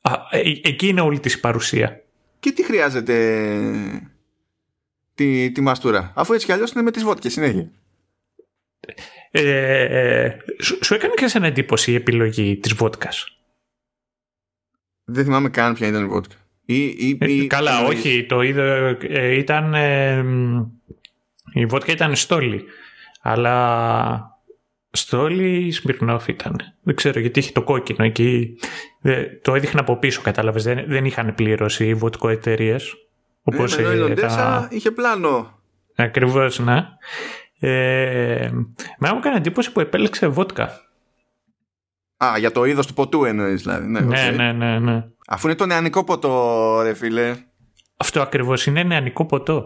Α, 0.00 0.12
ε, 0.30 0.40
εκεί 0.62 0.88
είναι 0.88 1.00
όλη 1.00 1.20
της 1.20 1.34
η 1.34 1.40
παρουσία. 1.40 2.04
Και 2.40 2.52
τι 2.52 2.64
χρειάζεται 2.64 3.14
τη, 5.14 5.50
τη 5.52 5.60
μαστούρα. 5.60 6.12
Αφού 6.14 6.32
έτσι 6.32 6.46
κι 6.46 6.52
αλλιώς 6.52 6.70
είναι 6.72 6.82
με 6.82 6.90
τις 6.90 7.02
βότκες 7.02 7.32
συνέχεια. 7.32 7.70
Ε, 9.30 9.80
ε, 10.24 10.36
σου, 10.62 10.78
σου 10.84 10.94
έκανε 10.94 11.14
και 11.16 11.26
σε 11.28 11.38
εντύπωση 11.38 11.92
η 11.92 11.94
επιλογή 11.94 12.56
της 12.56 12.74
βότκας; 12.74 13.38
Δεν 15.04 15.24
θυμάμαι 15.24 15.48
καν 15.48 15.74
ποια 15.74 15.86
ήταν 15.88 16.04
η 16.04 16.08
βότκα. 16.08 16.36
Ή, 16.64 16.84
ή, 16.84 17.18
Ε, 17.20 17.32
ή- 17.32 17.46
καλά, 17.46 17.78
εννοείς- 17.78 17.98
όχι. 17.98 18.24
Το 18.28 18.42
είδε, 18.42 18.96
ε, 19.00 19.34
ήταν. 19.36 19.74
ε, 19.74 20.22
μ, 20.22 20.60
η 21.52 21.66
βότκα 21.66 21.92
ήταν 21.92 22.14
στόλη. 22.16 22.64
Αλλά 23.20 24.38
στόλη 24.90 25.66
η 25.66 25.70
Σμυρνόφ 25.72 26.28
ήταν. 26.28 26.56
Δεν 26.82 26.94
ξέρω 26.94 27.20
γιατί 27.20 27.38
είχε 27.38 27.52
το 27.52 27.62
κόκκινο 27.62 28.04
εκεί. 28.04 28.58
Ε, 29.02 29.24
το 29.24 29.54
έδειχνα 29.54 29.80
από 29.80 29.96
πίσω, 29.96 30.20
κατάλαβες. 30.22 30.62
Δεν, 30.62 30.84
δεν 30.86 31.04
είχαν 31.04 31.34
πληρώσει 31.34 31.86
οι 31.86 31.94
βοτκοεταιρείες. 31.94 32.94
Όπως 33.42 33.76
Ναι, 33.76 33.82
ενώ 33.82 33.92
η 33.92 33.96
Λοντέσα 33.96 34.68
είχε 34.70 34.90
πλάνο. 34.90 35.58
Ακριβώς, 35.96 36.58
ναι. 36.58 36.86
Ε, 37.60 38.50
Μένα 38.98 39.12
μου 39.14 39.18
έκανε 39.18 39.36
εντύπωση 39.36 39.72
που 39.72 39.80
επέλεξε 39.80 40.26
βότκα. 40.26 40.80
Α, 42.24 42.34
για 42.38 42.52
το 42.52 42.64
είδος 42.64 42.86
του 42.86 42.94
ποτού 42.94 43.24
εννοείς 43.24 43.62
δηλαδή. 43.62 43.86
Ναι, 43.86 44.00
Ναι, 44.00 44.28
οκ. 44.28 44.34
ναι, 44.36 44.52
ναι, 44.52 44.78
ναι. 44.78 45.04
Αφού 45.28 45.46
είναι 45.46 45.56
το 45.56 45.66
νεανικό 45.66 46.04
ποτό, 46.04 46.80
ρε 46.82 46.94
φίλε. 46.94 47.36
Αυτό 47.96 48.20
ακριβώς 48.20 48.66
είναι 48.66 48.82
νεανικό 48.82 49.24
ποτό. 49.26 49.64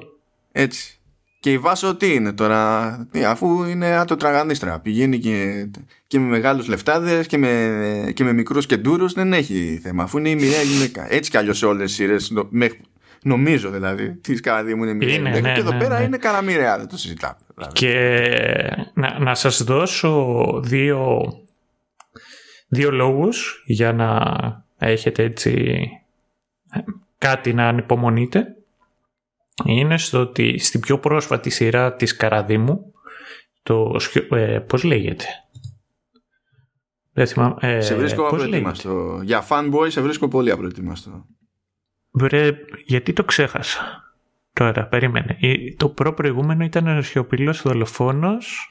Έτσι. 0.53 0.97
Και 1.41 1.53
η 1.53 1.59
Βάσω 1.59 1.95
τι 1.97 2.15
είναι 2.15 2.33
τώρα, 2.33 2.97
τι, 3.11 3.25
αφού 3.25 3.65
είναι 3.65 3.97
ατοτραγανίστρα. 3.97 4.79
Πηγαίνει 4.81 5.19
και, 5.19 5.67
και 6.07 6.19
με 6.19 6.27
μεγάλους 6.27 6.69
λεφτάδες 6.69 7.27
και 7.27 7.39
με, 7.39 8.13
και 8.15 8.25
με 8.25 8.33
μικρούς 8.33 8.67
και 8.67 8.77
ντούρους 8.77 9.13
δεν 9.13 9.33
έχει 9.33 9.81
θέμα. 9.83 10.03
Αφού 10.03 10.19
είναι 10.19 10.29
η 10.29 10.35
μοιραία 10.35 10.63
γυναίκα. 10.63 11.13
Έτσι 11.13 11.31
κι 11.31 11.37
αλλιώς 11.37 11.59
σε 11.59 11.67
όλες 11.67 11.87
τις 11.87 11.95
σειρές, 11.95 12.31
νο- 12.31 12.47
μέχρι- 12.51 12.81
νομίζω 13.23 13.71
δηλαδή, 13.71 14.15
της 14.15 14.41
Καραδίμου 14.41 14.83
είναι 14.83 14.95
μοιραία 14.95 15.15
Είναι, 15.15 15.29
γυναίκα. 15.29 15.49
ναι, 15.49 15.55
και 15.55 15.61
εδώ 15.61 15.73
ναι, 15.73 15.79
πέρα 15.79 15.99
ναι. 15.99 16.05
είναι 16.05 16.17
καραμοιραία, 16.17 16.79
δεν 16.79 16.89
το 16.89 16.97
συζητάμε. 16.97 17.37
Δηλαδή. 17.55 17.73
Και 17.73 18.87
να, 18.95 19.19
να 19.19 19.35
σας 19.35 19.63
δώσω 19.63 20.45
δύο, 20.65 21.21
δύο 22.69 22.91
λόγους 22.91 23.63
για 23.67 23.93
να 23.93 24.21
έχετε 24.79 25.23
έτσι 25.23 25.85
κάτι 27.19 27.53
να 27.53 27.69
ανυπομονείτε. 27.69 28.57
Είναι 29.65 29.99
στο 29.99 30.21
ότι 30.21 30.59
στην 30.59 30.81
πιο 30.81 30.99
πρόσφατη 30.99 31.51
σειρά 31.51 31.95
της 31.95 32.17
Καραδίμου 32.17 32.93
το 33.63 33.97
σιω- 33.99 34.33
ε, 34.33 34.59
πώς 34.59 34.83
λέγεται; 34.83 35.25
Δεν 37.13 37.27
θυμάμαι. 37.27 37.55
Ε, 37.61 37.81
σε 37.81 37.95
βρίσκω 37.95 38.23
πώς 38.29 38.43
απροετοίμαστο. 38.43 39.21
Για 39.23 39.47
fanboy 39.49 39.87
σε 39.91 40.01
βρίσκω 40.01 40.29
πολύ 40.29 40.51
απροετοίμαστο. 40.51 41.27
Λέγεται. 42.13 42.51
Βρε, 42.51 42.57
γιατί 42.85 43.13
το 43.13 43.25
ξέχασα; 43.25 44.05
Τώρα, 44.53 44.87
περίμενε. 44.87 45.37
Η- 45.41 45.75
Το 45.75 45.89
προ 45.89 46.13
προηγούμενο 46.15 46.65
ήταν 46.65 46.87
ο 46.99 47.03
σιωπηλός 47.03 47.63
δολοφόνος. 47.63 48.67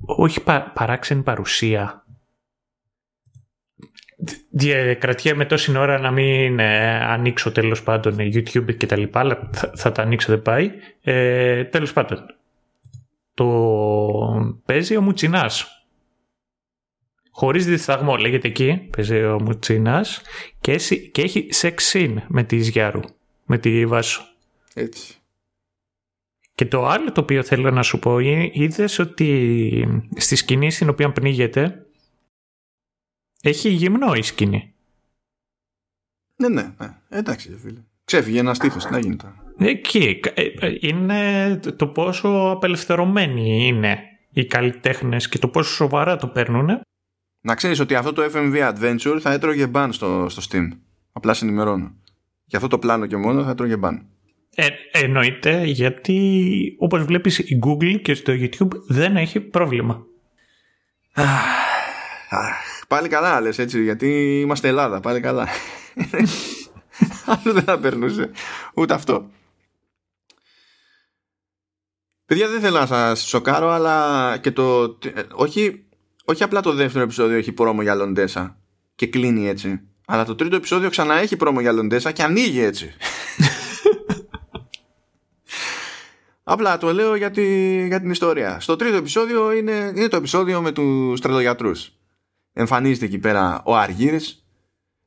Όχι 0.00 0.42
πα, 0.42 0.60
παράξενη 0.74 1.22
παρουσία. 1.22 2.02
Δια- 4.50 4.94
Κρατιέμαι 4.94 5.44
τόση 5.44 5.76
ώρα 5.76 5.98
να 5.98 6.10
μην 6.10 6.58
ε, 6.58 7.04
ανοίξω 7.04 7.52
τέλος 7.52 7.82
πάντων 7.82 8.18
ε, 8.20 8.24
YouTube 8.24 8.76
και 8.76 8.86
τα 8.86 8.96
λοιπά, 8.96 9.20
αλλά 9.20 9.50
θα, 9.52 9.72
θα 9.76 9.92
τα 9.92 10.02
ανοίξω 10.02 10.32
δεν 10.32 10.42
πάει. 10.42 10.70
Ε, 11.02 11.64
τέλος 11.64 11.92
πάντων. 11.92 12.34
Το 13.34 13.46
παίζει 14.64 14.96
ο 14.96 15.00
Μουτσινάς. 15.02 15.77
Χωρίς 17.38 17.66
δισταγμό 17.66 18.16
λέγεται 18.16 18.48
εκεί, 18.48 18.88
παίζει 18.96 19.24
ο 19.24 19.40
Μουτσινάς 19.42 20.22
και, 20.60 20.72
έσυ- 20.72 21.10
και 21.10 21.22
έχει 21.22 21.48
σεξ 21.50 21.92
scene 21.92 22.16
με 22.28 22.44
τη 22.44 22.56
Γιάρου, 22.56 23.00
με 23.46 23.58
τη 23.58 23.86
Βάσο. 23.86 24.22
Έτσι. 24.74 25.14
Και 26.54 26.64
το 26.66 26.86
άλλο 26.86 27.12
το 27.12 27.20
οποίο 27.20 27.42
θέλω 27.42 27.70
να 27.70 27.82
σου 27.82 27.98
πω 27.98 28.18
είναι 28.18 28.50
είδες 28.52 28.98
ότι 28.98 30.02
στη 30.16 30.36
σκηνή 30.36 30.70
στην 30.70 30.88
οποία 30.88 31.12
πνίγεται 31.12 31.86
έχει 33.42 33.68
γυμνό 33.68 34.14
η 34.14 34.22
σκηνή; 34.22 34.74
Ναι, 36.36 36.48
ναι, 36.48 36.74
ναι. 36.78 36.96
Εντάξει, 37.08 37.50
ρε 37.50 37.58
φίλε. 37.58 37.80
Ξέφυγε 38.04 38.38
ένας 38.38 38.56
στήθος, 38.56 38.84
τι 38.84 38.90
να 38.90 38.98
γίνει 38.98 39.16
τώρα. 39.16 39.52
Εκεί 39.58 40.20
ε, 40.34 40.42
ε, 40.42 40.76
είναι 40.80 41.56
το 41.56 41.88
πόσο 41.88 42.28
απελευθερωμένοι 42.28 43.66
είναι 43.66 43.98
οι 44.30 44.46
καλλιτέχνες 44.46 45.28
και 45.28 45.38
το 45.38 45.48
πόσο 45.48 45.74
σοβαρά 45.74 46.16
το 46.16 46.28
παίρνουν. 46.28 46.80
Να 47.40 47.54
ξέρεις 47.54 47.80
ότι 47.80 47.94
αυτό 47.94 48.12
το 48.12 48.30
FMV 48.34 48.72
Adventure 48.72 49.18
θα 49.20 49.32
έτρωγε 49.32 49.70
ban 49.74 49.88
στο, 49.90 50.26
στο 50.28 50.42
Steam. 50.50 50.68
Απλά 51.12 51.34
σε 51.34 51.44
ενημερώνω. 51.44 51.94
Για 52.44 52.58
αυτό 52.58 52.68
το 52.68 52.78
πλάνο 52.78 53.06
και 53.06 53.16
μόνο 53.16 53.44
θα 53.44 53.50
έτρωγε 53.50 53.74
ban. 53.82 53.98
Ε, 54.54 54.68
εννοείται 54.92 55.64
γιατί 55.64 56.76
όπως 56.78 57.04
βλέπεις 57.04 57.38
η 57.38 57.58
Google 57.66 58.00
και 58.02 58.14
στο 58.14 58.32
YouTube 58.32 58.70
δεν 58.88 59.16
έχει 59.16 59.40
πρόβλημα. 59.40 60.06
Αχ, 62.30 62.84
πάλι 62.88 63.08
καλά 63.08 63.40
λες 63.40 63.58
έτσι, 63.58 63.82
γιατί 63.82 64.40
είμαστε 64.40 64.68
Ελλάδα, 64.68 65.00
πάλι 65.00 65.20
καλά. 65.20 65.48
Άλλο 67.26 67.52
δεν 67.52 67.62
θα 67.62 67.78
περνούσε. 67.78 68.30
Ούτε 68.74 68.94
αυτό. 68.94 69.30
Παιδιά 72.26 72.48
δεν 72.48 72.60
θέλω 72.60 72.78
να 72.78 72.86
σας 72.86 73.20
σοκάρω, 73.20 73.68
αλλά 73.68 74.36
και 74.40 74.50
το... 74.50 74.82
ε, 74.82 75.22
Όχι, 75.32 75.87
όχι 76.30 76.42
απλά 76.42 76.60
το 76.60 76.72
δεύτερο 76.72 77.04
επεισόδιο 77.04 77.36
έχει 77.36 77.52
πρόμο 77.52 77.82
για 77.82 77.94
Λοντέσα 77.94 78.58
και 78.94 79.06
κλείνει 79.06 79.48
έτσι. 79.48 79.80
Αλλά 80.06 80.24
το 80.24 80.34
τρίτο 80.34 80.56
επεισόδιο 80.56 80.90
ξανά 80.90 81.14
έχει 81.14 81.36
πρόμο 81.36 81.60
για 81.60 81.72
Λοντέσα 81.72 82.12
και 82.12 82.22
ανοίγει 82.22 82.60
έτσι. 82.60 82.92
Απλά 86.42 86.78
το 86.78 86.92
λέω 86.92 87.14
για, 87.14 87.30
τη- 87.30 87.86
για 87.86 88.00
την 88.00 88.10
ιστορία. 88.10 88.60
Στο 88.60 88.76
τρίτο 88.76 88.96
επεισόδιο 88.96 89.52
είναι, 89.52 89.92
είναι 89.96 90.08
το 90.08 90.16
επεισόδιο 90.16 90.60
με 90.60 90.72
τους 90.72 91.20
τρελογιατρούς. 91.20 91.92
Εμφανίζεται 92.52 93.04
εκεί 93.04 93.18
πέρα 93.18 93.62
ο 93.64 93.76
Αργύρης 93.76 94.46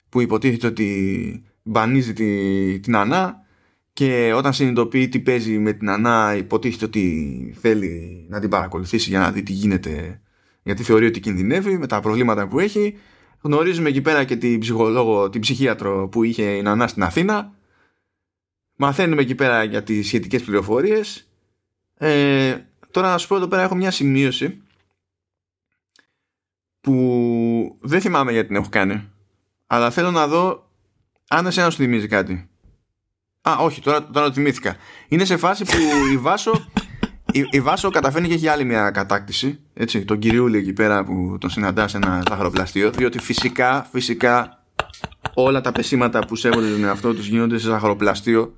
που 0.09 0.21
υποτίθεται 0.21 0.67
ότι 0.67 1.43
μπανίζει 1.63 2.13
τη, 2.13 2.79
την 2.79 2.95
Ανά 2.95 3.45
και 3.93 4.33
όταν 4.35 4.53
συνειδητοποιεί 4.53 5.09
τι 5.09 5.19
παίζει 5.19 5.57
με 5.59 5.73
την 5.73 5.89
Ανά 5.89 6.35
υποτίθεται 6.35 6.85
ότι 6.85 7.55
θέλει 7.61 8.25
να 8.29 8.39
την 8.39 8.49
παρακολουθήσει 8.49 9.09
για 9.09 9.19
να 9.19 9.31
δει 9.31 9.43
τι 9.43 9.51
γίνεται 9.51 10.21
γιατί 10.63 10.83
θεωρεί 10.83 11.05
ότι 11.05 11.19
κινδυνεύει 11.19 11.77
με 11.77 11.87
τα 11.87 11.99
προβλήματα 11.99 12.47
που 12.47 12.59
έχει. 12.59 12.97
Γνωρίζουμε 13.41 13.89
εκεί 13.89 14.01
πέρα 14.01 14.23
και 14.23 14.35
την 14.35 14.59
ψυχολόγο, 14.59 15.29
την 15.29 15.41
ψυχίατρο 15.41 16.07
που 16.07 16.23
είχε 16.23 16.43
η 16.43 16.61
Νανά 16.61 16.87
στην 16.87 17.03
Αθήνα. 17.03 17.53
Μαθαίνουμε 18.75 19.21
εκεί 19.21 19.35
πέρα 19.35 19.63
για 19.63 19.83
τις 19.83 20.07
σχετικές 20.07 20.43
πληροφορίες. 20.43 21.29
Ε, 21.97 22.57
τώρα 22.91 23.09
να 23.09 23.17
σου 23.17 23.27
πω 23.27 23.35
εδώ 23.35 23.47
πέρα 23.47 23.61
έχω 23.61 23.75
μια 23.75 23.91
σημείωση 23.91 24.61
που 26.81 27.77
δεν 27.81 28.01
θυμάμαι 28.01 28.31
γιατί 28.31 28.47
την 28.47 28.55
έχω 28.55 28.69
κάνει. 28.69 29.09
Αλλά 29.67 29.91
θέλω 29.91 30.11
να 30.11 30.27
δω 30.27 30.69
αν 31.27 31.45
εσένα 31.45 31.69
σου 31.69 31.77
θυμίζει 31.77 32.07
κάτι. 32.07 32.49
Α, 33.41 33.55
όχι, 33.59 33.81
τώρα, 33.81 34.05
τώρα 34.05 34.27
το 34.27 34.33
θυμήθηκα. 34.33 34.75
Είναι 35.07 35.25
σε 35.25 35.37
φάση 35.37 35.65
που 35.65 35.77
η 36.11 36.17
Βάσο, 36.17 36.71
η, 37.31 37.47
η 37.49 37.61
Βάσο 37.61 37.89
καταφέρνει 37.89 38.27
και 38.27 38.33
έχει 38.33 38.47
άλλη 38.47 38.63
μια 38.63 38.89
κατάκτηση. 38.91 39.59
Έτσι, 39.73 40.05
τον 40.05 40.19
κυριούλη 40.19 40.57
εκεί 40.57 40.73
πέρα 40.73 41.03
που 41.03 41.37
τον 41.39 41.49
συναντά 41.49 41.87
σε 41.87 41.97
ένα 41.97 42.23
ζαχαροπλαστείο. 42.29 42.91
Διότι 42.91 43.19
φυσικά, 43.19 43.87
φυσικά 43.91 44.63
όλα 45.33 45.61
τα 45.61 45.71
πεσήματα 45.71 46.25
που 46.25 46.35
σέβονται 46.35 46.71
τον 46.71 46.83
εαυτό 46.83 47.13
τους 47.13 47.27
γίνονται 47.27 47.57
σε 47.57 47.67
ζαχαροπλαστείο. 47.67 48.55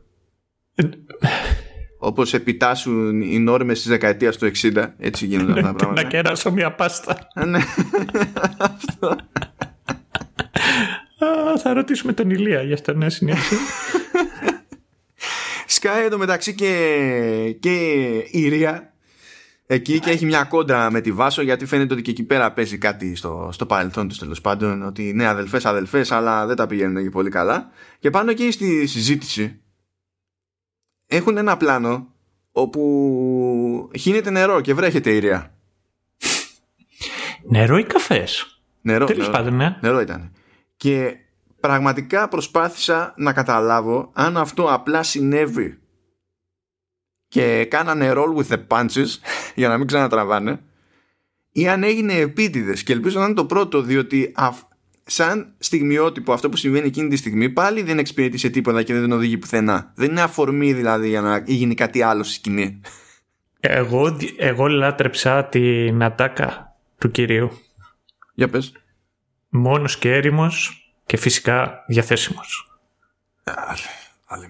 Όπως 2.00 2.34
επιτάσσουν 2.34 3.22
οι 3.22 3.40
νόρμες 3.40 3.80
της 3.80 3.88
δεκαετίας 3.88 4.38
του 4.38 4.52
60. 4.62 4.88
Έτσι 4.98 5.26
γίνονται 5.26 5.52
αυτά 5.52 5.62
τα 5.62 5.68
να 5.72 5.74
πράγματα. 5.74 6.04
κεράσω 6.04 6.52
μια 6.52 6.72
πάστα. 6.72 7.28
Ναι. 7.46 7.58
Α, 11.26 11.58
θα 11.58 11.74
ρωτήσουμε 11.74 12.14
τον 12.14 12.30
Ηλία 12.30 12.62
για 12.62 12.74
αυτό, 12.74 12.94
ναι, 12.94 13.10
συνέχεια. 13.10 13.58
Σκάει 15.74 16.06
εδώ 16.06 16.18
μεταξύ 16.18 16.56
και, 16.56 17.56
και 17.60 18.08
η 18.32 18.48
Ρία 18.48 18.94
εκεί 19.66 20.00
και 20.00 20.10
έχει 20.10 20.26
μια 20.26 20.44
κόντρα 20.44 20.92
με 20.92 21.02
τη 21.02 21.12
Βάσο 21.12 21.42
γιατί 21.42 21.66
φαίνεται 21.66 21.94
ότι 21.94 22.02
και 22.02 22.12
εκεί 22.12 22.24
πέρα 22.24 22.52
παίζει 22.52 22.78
κάτι 22.78 23.16
στο, 23.16 23.50
στο 23.52 23.66
παρελθόν 23.66 24.08
του 24.08 24.16
τέλος 24.16 24.42
πάντων 24.42 24.84
ότι 24.84 25.14
ναι 25.14 25.28
αδελφές 25.28 25.66
αδελφές 25.66 26.12
αλλά 26.12 26.46
δεν 26.46 26.56
τα 26.56 26.68
πηγαίνουν 26.68 27.04
και 27.04 27.10
πολύ 27.10 27.30
καλά 27.30 27.72
και 28.00 28.10
πάνω 28.10 28.32
εκεί 28.32 28.52
στη 28.52 28.88
συζήτηση 28.88 29.62
έχουν 31.08 31.38
ένα 31.38 31.58
πλάνο 31.58 32.08
όπου 32.52 33.92
χύνεται 34.00 34.30
νερό 34.30 34.62
και 34.62 34.74
βρέχεται 34.74 35.12
η 35.12 35.20
Ρία 35.20 35.54
Νερό 37.44 37.78
ή 37.78 37.84
καφές; 37.84 38.62
νερό, 38.82 39.06
Τέλος 39.06 39.28
νερό. 39.28 39.38
πάντων, 39.38 39.56
ναι. 39.56 39.78
Νερό 39.82 40.00
ήταν. 40.00 40.32
Και 40.78 41.18
πραγματικά 41.64 42.28
προσπάθησα 42.28 43.14
να 43.18 43.34
καταλάβω 43.34 44.10
αν 44.14 44.38
αυτό 44.38 44.74
απλά 44.74 45.04
συνέβη 45.04 45.80
και 47.28 47.66
κάνανε 47.66 48.12
roll 48.16 48.36
with 48.36 48.48
the 48.54 48.68
punches 48.68 49.08
για 49.56 49.68
να 49.68 49.78
μην 49.78 49.88
ξανατραβάνε 49.88 50.60
ή 51.52 51.68
αν 51.68 51.84
έγινε 51.84 52.14
επίτηδες 52.14 52.84
και 52.84 52.94
ελπίζω 52.94 53.20
να 53.20 53.26
είναι 53.26 53.34
το 53.34 53.46
πρώτο 53.46 53.82
διότι 53.82 54.32
αυ- 54.36 54.68
σαν 55.06 55.54
στιγμιότυπο 55.58 56.34
αυτό 56.34 56.50
που 56.50 56.58
συμβαίνει 56.58 56.88
εκείνη 56.88 57.10
τη 57.10 57.16
στιγμή 57.16 57.50
πάλι 57.50 57.82
δεν 57.82 58.00
εξυπηρετεί 58.00 58.50
τίποτα 58.50 58.84
και 58.84 58.94
δεν 58.94 59.12
οδηγεί 59.12 59.38
πουθενά. 59.38 59.92
Δεν 59.96 60.10
είναι 60.10 60.22
αφορμή 60.22 60.74
δηλαδή 60.74 61.08
για 61.08 61.22
να 61.22 61.38
γίνει 61.38 61.74
κάτι 61.74 62.02
άλλο 62.02 62.24
στη 62.24 62.34
σκηνή. 62.34 62.82
Εγώ, 63.60 64.18
εγώ 64.38 64.68
λάτρεψα 64.68 65.46
την 65.46 66.04
ατάκα 66.04 66.76
του 66.98 67.12
κυρίου. 67.12 67.52
Για 68.34 68.50
πες. 68.50 68.72
Μόνος 69.50 69.98
και 69.98 70.14
έρημος 70.14 70.83
και 71.06 71.18
φυσικά 71.18 71.84
διαθέσιμος. 71.88 72.68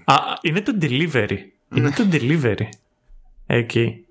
Α, 0.03 0.15
είναι 0.41 0.61
το 0.61 0.77
delivery. 0.81 1.37
Είναι 1.75 1.91
το 1.91 2.07
delivery. 2.11 2.67
Εκεί. 3.45 4.05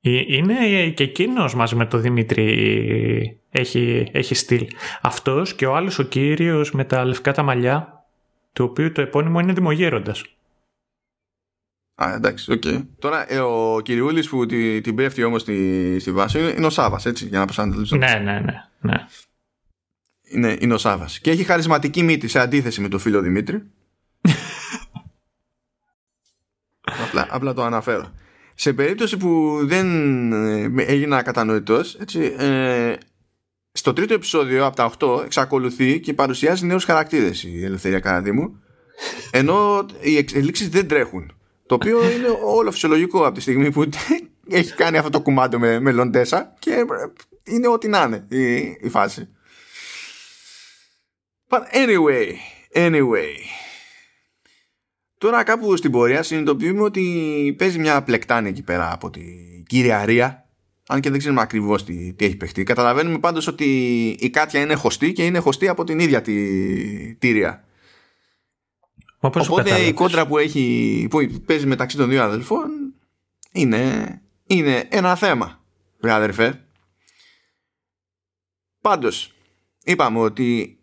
Ε, 0.00 0.10
είναι 0.26 0.88
και 0.90 1.04
εκείνος 1.04 1.54
μαζί 1.54 1.74
με 1.74 1.86
τον 1.86 2.00
Δημήτρη 2.00 3.40
έχει, 3.50 4.08
έχει 4.12 4.34
στυλ. 4.34 4.66
Αυτός 5.02 5.54
και 5.54 5.66
ο 5.66 5.76
άλλος 5.76 5.98
ο 5.98 6.02
κύριος 6.02 6.72
με 6.72 6.84
τα 6.84 7.04
λευκά 7.04 7.32
τα 7.32 7.42
μαλλιά, 7.42 8.04
το 8.52 8.64
οποίο 8.64 8.92
το 8.92 9.00
επώνυμο 9.00 9.40
είναι 9.40 9.52
Δημογέροντας. 9.52 10.24
Α, 12.02 12.14
εντάξει, 12.14 12.52
OK. 12.52 12.62
Okay. 12.66 12.86
Τώρα 12.98 13.32
ε, 13.32 13.38
ο 13.38 13.80
κυριούλης 13.84 14.28
που 14.28 14.46
την, 14.46 14.82
την 14.82 14.94
πέφτει 14.94 15.22
όμως 15.22 15.40
στη, 15.40 15.96
στη 16.00 16.12
Βάσω 16.12 16.54
είναι 16.56 16.66
ο 16.66 16.70
Σάββας, 16.70 17.06
έτσι, 17.06 17.26
για 17.26 17.38
να 17.38 17.44
προσανατολίσουμε. 17.44 18.06
Ναι, 18.06 18.18
ναι, 18.18 18.40
ναι. 18.40 18.64
ναι. 18.80 19.06
Είναι, 20.28 20.56
είναι 20.60 20.74
ο 20.74 20.78
Σάββας. 20.78 21.18
Και 21.18 21.30
έχει 21.30 21.44
χαρισματική 21.44 22.02
μύτη 22.02 22.28
σε 22.28 22.38
αντίθεση 22.38 22.80
με 22.80 22.88
τον 22.88 22.98
φίλο 22.98 23.20
Δημήτρη. 23.20 23.62
απλά, 27.06 27.26
απλά 27.30 27.52
το 27.52 27.62
αναφέρω. 27.62 28.12
Σε 28.54 28.72
περίπτωση 28.72 29.16
που 29.16 29.60
δεν 29.62 29.86
ε, 30.32 30.72
έγινα 30.76 31.22
κατανοητό, 31.22 31.82
έτσι, 32.00 32.34
ε, 32.38 32.94
στο 33.72 33.92
τρίτο 33.92 34.14
επεισόδιο 34.14 34.66
από 34.66 34.76
τα 34.76 34.92
8 34.98 35.24
εξακολουθεί 35.24 36.00
και 36.00 36.14
παρουσιάζει 36.14 36.66
νέους 36.66 36.84
χαρακτήρες 36.84 37.42
η 37.42 37.64
Ελευθερία 37.64 38.00
Καραδίμου. 38.00 38.62
Ενώ 39.30 39.86
οι 40.00 40.16
εξελίξεις 40.16 40.68
δεν 40.68 40.88
τρέχουν. 40.88 41.32
Το 41.66 41.74
οποίο 41.74 42.10
είναι 42.10 42.28
όλο 42.44 42.70
φυσιολογικό 42.70 43.26
από 43.26 43.34
τη 43.34 43.40
στιγμή 43.40 43.70
που 43.70 43.88
έχει 44.48 44.74
κάνει 44.74 44.98
αυτό 44.98 45.10
το 45.10 45.20
κουμάντο 45.20 45.58
με, 45.58 45.80
με 45.80 45.92
Λοντέσα 45.92 46.54
και 46.58 46.84
είναι 47.44 47.68
ό,τι 47.68 47.88
να 47.88 48.02
είναι 48.02 48.26
η, 48.28 48.56
η 48.80 48.88
φάση. 48.88 49.28
But 51.48 51.62
anyway, 51.72 52.32
anyway. 52.74 53.34
Τώρα 55.18 55.42
κάπου 55.42 55.76
στην 55.76 55.90
πορεία 55.90 56.22
συνειδητοποιούμε 56.22 56.82
ότι 56.82 57.54
παίζει 57.58 57.78
μια 57.78 58.02
πλεκτάνη 58.02 58.48
εκεί 58.48 58.62
πέρα 58.62 58.92
από 58.92 59.10
τη 59.10 59.22
κυριαρία 59.66 60.48
αν 60.90 61.00
και 61.00 61.10
δεν 61.10 61.18
ξέρουμε 61.18 61.40
ακριβώς 61.40 61.84
τι, 61.84 62.12
τι 62.12 62.24
έχει 62.24 62.36
παιχτεί. 62.36 62.62
Καταλαβαίνουμε 62.62 63.18
πάντως 63.18 63.46
ότι 63.46 64.08
η 64.20 64.30
Κάτια 64.30 64.60
είναι 64.60 64.74
χωστή 64.74 65.12
και 65.12 65.24
είναι 65.24 65.38
χωστή 65.38 65.68
από 65.68 65.84
την 65.84 65.98
ίδια 65.98 66.22
τη 66.22 66.34
τήρια. 67.14 67.64
Οπότε 69.20 69.80
η 69.80 69.92
κόντρα 69.92 70.26
που, 70.26 70.38
έχει, 70.38 71.06
που 71.10 71.26
παίζει 71.46 71.66
μεταξύ 71.66 71.96
των 71.96 72.08
δύο 72.08 72.22
αδελφών 72.22 72.94
είναι, 73.52 74.22
είναι 74.46 74.88
ένα 74.88 75.16
θέμα, 75.16 75.64
βρε 76.00 76.12
αδερφέ. 76.12 76.64
Πάντως, 78.80 79.34
είπαμε 79.84 80.18
ότι 80.18 80.77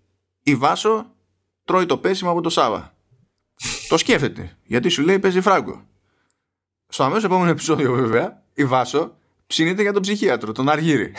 η 0.48 0.56
Βάσο 0.56 1.16
τρώει 1.64 1.86
το 1.86 1.98
πέσιμο 1.98 2.32
από 2.32 2.42
το 2.42 2.50
Σάβα. 2.50 2.96
το 3.88 3.98
σκέφτεται, 3.98 4.58
γιατί 4.64 4.90
σου 4.90 5.02
λέει 5.02 5.20
παίζει 5.20 5.42
φράγκο. 5.42 5.88
Στο 6.88 7.04
αμέσως 7.04 7.24
επόμενο 7.24 7.50
επεισόδιο 7.50 7.94
βέβαια, 7.94 8.44
η 8.54 8.66
Βάσο 8.66 9.18
ψήνεται 9.48 9.82
για 9.82 9.94
τον 9.94 10.02
ψυχίατρο, 10.02 10.52
τον 10.52 10.70
Αργύρι. 10.70 11.14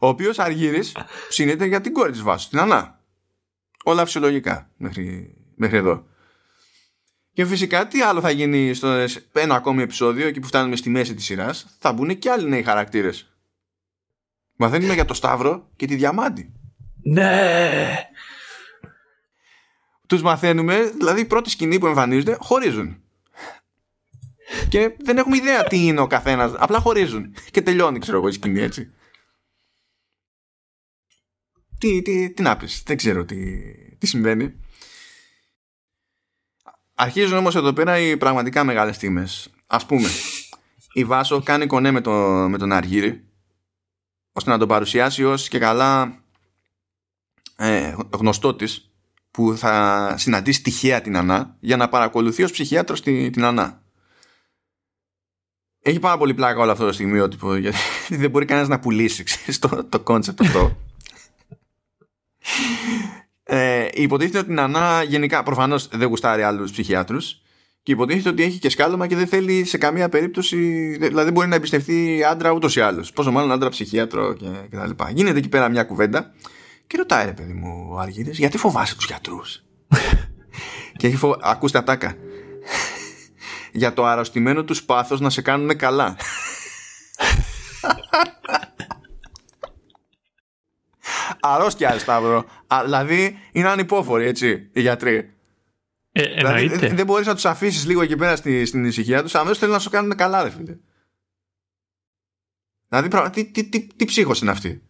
ο 0.00 0.08
οποίος 0.08 0.38
Αργύρης 0.38 0.96
ψήνεται 1.28 1.64
για 1.64 1.80
την 1.80 1.92
κόρη 1.92 2.10
της 2.10 2.22
Βάσου, 2.22 2.48
την 2.48 2.58
Ανά. 2.58 3.00
Όλα 3.84 4.04
φυσιολογικά 4.04 4.70
μέχρι, 4.76 5.36
μέχρι 5.54 5.76
εδώ. 5.76 6.06
Και 7.32 7.46
φυσικά 7.46 7.86
τι 7.88 8.02
άλλο 8.02 8.20
θα 8.20 8.30
γίνει 8.30 8.74
στο 8.74 9.06
ένα 9.32 9.54
ακόμη 9.54 9.82
επεισόδιο 9.82 10.26
εκεί 10.26 10.40
που 10.40 10.46
φτάνουμε 10.46 10.76
στη 10.76 10.90
μέση 10.90 11.14
της 11.14 11.24
σειράς 11.24 11.76
θα 11.78 11.92
μπουν 11.92 12.18
και 12.18 12.30
άλλοι 12.30 12.48
νέοι 12.48 12.62
χαρακτήρες. 12.62 13.32
Μαθαίνουμε 14.56 14.94
για 14.94 15.04
το 15.04 15.14
Σταύρο 15.14 15.68
και 15.76 15.86
τη 15.86 15.94
Διαμάντη. 15.94 16.57
Ναι! 17.02 18.08
Τους 20.06 20.22
μαθαίνουμε, 20.22 20.90
δηλαδή 20.96 21.20
η 21.20 21.24
πρώτη 21.24 21.50
σκηνή 21.50 21.78
που 21.78 21.86
εμφανίζονται 21.86 22.36
χωρίζουν. 22.40 23.02
Και 24.68 24.96
δεν 24.98 25.18
έχουμε 25.18 25.36
ιδέα 25.36 25.64
τι 25.64 25.86
είναι 25.86 26.00
ο 26.00 26.06
καθένας, 26.06 26.52
απλά 26.56 26.80
χωρίζουν. 26.80 27.34
Και 27.50 27.62
τελειώνει 27.62 27.98
ξέρω 27.98 28.16
εγώ 28.16 28.28
η 28.28 28.32
σκηνή 28.32 28.60
έτσι 28.60 28.92
τι, 31.78 32.02
τι, 32.02 32.30
τι 32.30 32.42
να 32.42 32.56
πεις, 32.56 32.82
δεν 32.86 32.96
ξέρω 32.96 33.24
τι, 33.24 33.62
τι 33.98 34.06
συμβαίνει. 34.06 34.54
Αρχίζουν 36.94 37.36
όμως 37.36 37.54
εδώ 37.54 37.72
πέρα 37.72 37.98
οι 37.98 38.16
πραγματικά 38.16 38.64
μεγάλες 38.64 38.96
στιγμές. 38.96 39.50
Ας 39.66 39.86
πούμε, 39.86 40.08
η 40.92 41.04
Βάσο 41.04 41.42
κάνει 41.42 41.66
κονέ 41.66 41.90
με, 41.90 42.00
το, 42.00 42.12
με 42.48 42.58
τον 42.58 42.72
Αργύρη 42.72 43.24
ώστε 44.32 44.50
να 44.50 44.58
τον 44.58 44.68
παρουσιάσει 44.68 45.24
ως 45.24 45.48
και 45.48 45.58
καλά 45.58 46.22
ε, 47.58 47.94
γνωστό 48.10 48.54
της 48.54 48.92
που 49.30 49.56
θα 49.56 50.14
συναντήσει 50.18 50.62
τυχαία 50.62 51.00
τη 51.00 51.16
Νανά 51.16 51.56
για 51.60 51.76
να 51.76 51.88
παρακολουθεί 51.88 52.42
ως 52.42 52.50
ψυχίατρος 52.50 53.02
την, 53.02 53.32
τη 53.32 53.44
Νανά. 53.44 53.82
Έχει 55.82 55.98
πάρα 55.98 56.18
πολύ 56.18 56.34
πλάκα 56.34 56.60
όλο 56.60 56.70
αυτό 56.70 56.86
το 56.86 56.92
στιγμιότυπο 56.92 57.54
γιατί 57.64 57.78
δεν 58.08 58.30
μπορεί 58.30 58.44
κανένας 58.44 58.68
να 58.68 58.78
πουλήσει 58.80 59.24
το 59.88 60.00
concept 60.00 60.40
αυτό. 60.40 60.76
Ε, 63.50 63.88
υποτίθεται 63.92 64.38
ότι 64.38 64.50
η 64.50 64.54
Νανά 64.54 65.02
γενικά 65.02 65.42
προφανώς 65.42 65.88
δεν 65.88 66.08
γουστάρει 66.08 66.42
άλλους 66.42 66.70
ψυχιάτρους 66.70 67.40
και 67.82 67.92
υποτίθεται 67.92 68.28
ότι 68.28 68.42
έχει 68.42 68.58
και 68.58 68.68
σκάλωμα 68.68 69.06
και 69.06 69.16
δεν 69.16 69.26
θέλει 69.26 69.64
σε 69.64 69.78
καμία 69.78 70.08
περίπτωση, 70.08 70.56
δηλαδή 70.96 71.24
δεν 71.24 71.32
μπορεί 71.32 71.48
να 71.48 71.54
εμπιστευτεί 71.54 72.24
άντρα 72.24 72.50
ούτως 72.50 72.76
ή 72.76 72.80
άλλως. 72.80 73.12
Πόσο 73.12 73.30
μάλλον 73.30 73.52
άντρα 73.52 73.68
ψυχίατρο 73.68 74.34
και, 74.34 74.46
και 74.70 74.76
τα 74.76 74.86
λοιπά. 74.86 75.10
Γίνεται 75.10 75.38
εκεί 75.38 75.48
πέρα 75.48 75.68
μια 75.68 75.84
κουβέντα 75.84 76.32
και 76.88 76.96
ρωτάει 76.96 77.24
ρε 77.24 77.32
παιδί 77.32 77.52
μου 77.52 77.88
ο 77.90 77.98
Αργύρης 77.98 78.38
γιατί 78.38 78.58
φοβάσαι 78.58 78.96
τους 78.96 79.06
γιατρούς; 79.06 79.64
και 80.96 81.06
έχει 81.06 81.16
φο... 81.16 81.36
ακούστε 81.40 81.78
ατάκα. 81.78 82.16
Για 83.72 83.92
το 83.92 84.04
αρρωστημένο 84.04 84.64
τους 84.64 84.84
πάθος 84.84 85.20
να 85.20 85.30
σε 85.30 85.42
κάνουν 85.42 85.76
καλά. 85.76 86.16
Αρρώστια, 91.40 91.98
Σταύρο. 91.98 92.44
δηλαδή 92.84 93.38
είναι 93.52 93.68
ανυπόφοροι, 93.68 94.26
έτσι, 94.26 94.70
οι 94.72 94.80
γιατροί. 94.80 95.32
Ε, 96.12 96.34
δηλαδή, 96.34 96.66
δεν 96.68 97.06
μπορείς 97.06 97.26
να 97.26 97.34
τους 97.34 97.44
αφήσεις 97.44 97.86
λίγο 97.86 98.02
εκεί 98.02 98.16
πέρα 98.16 98.36
στη, 98.36 98.64
στην 98.64 98.84
ησυχία 98.84 99.22
τους, 99.22 99.34
αμέσως 99.34 99.58
θέλουν 99.58 99.74
να 99.74 99.80
σου 99.80 99.90
κάνουν 99.90 100.16
καλά, 100.16 100.42
ρε 100.42 100.50
φίλε. 100.50 100.76
Δηλαδή, 102.88 103.30
τι, 103.30 103.50
τι, 103.50 103.68
τι, 103.68 103.86
τι 103.86 104.04
ψύχος 104.04 104.40
είναι 104.40 104.50
αυτή; 104.50 104.82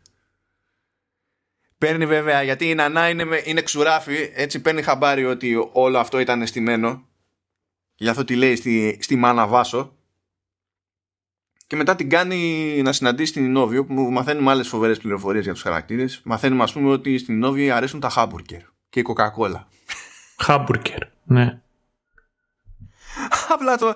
Παίρνει 1.79 2.07
βέβαια, 2.07 2.43
γιατί 2.43 2.69
η 2.69 2.75
Νανά 2.75 3.09
είναι, 3.09 3.43
είναι 3.45 3.63
ξουράφη, 3.63 4.31
έτσι 4.35 4.61
παίρνει 4.61 4.83
χαμπάρι 4.83 5.25
ότι 5.25 5.69
όλο 5.73 5.99
αυτό 5.99 6.19
ήταν 6.19 6.43
αισθημένο. 6.43 7.07
Γι' 7.95 8.09
αυτό 8.09 8.25
τη 8.25 8.37
λέει 8.37 8.57
στη, 8.57 8.99
στη 9.01 9.17
μάνα 9.17 9.47
Βάσο 9.47 9.97
και 11.67 11.77
μετά 11.77 11.97
την 11.97 12.09
κάνει 12.09 12.81
να 12.83 12.93
συναντήσει 12.93 13.33
την 13.33 13.45
Ινόβιο 13.45 13.85
που 13.85 13.95
μαθαίνουμε 13.95 14.51
άλλες 14.51 14.69
φοβερές 14.69 14.99
πληροφορίες 14.99 15.45
για 15.45 15.53
τους 15.53 15.63
χαρακτήρες. 15.63 16.21
Μαθαίνουμε, 16.25 16.63
ας 16.63 16.73
πούμε, 16.73 16.91
ότι 16.91 17.19
στην 17.19 17.35
Ινόβιο 17.35 17.75
αρέσουν 17.75 18.01
τα 18.01 18.09
χάμπουργκερ 18.09 18.61
και 18.89 19.01
η 19.01 19.03
κοκακόλα. 19.03 19.69
Χάμπουργκερ, 20.39 20.99
ναι. 21.25 21.61
Απλά 23.49 23.77
το. 23.77 23.95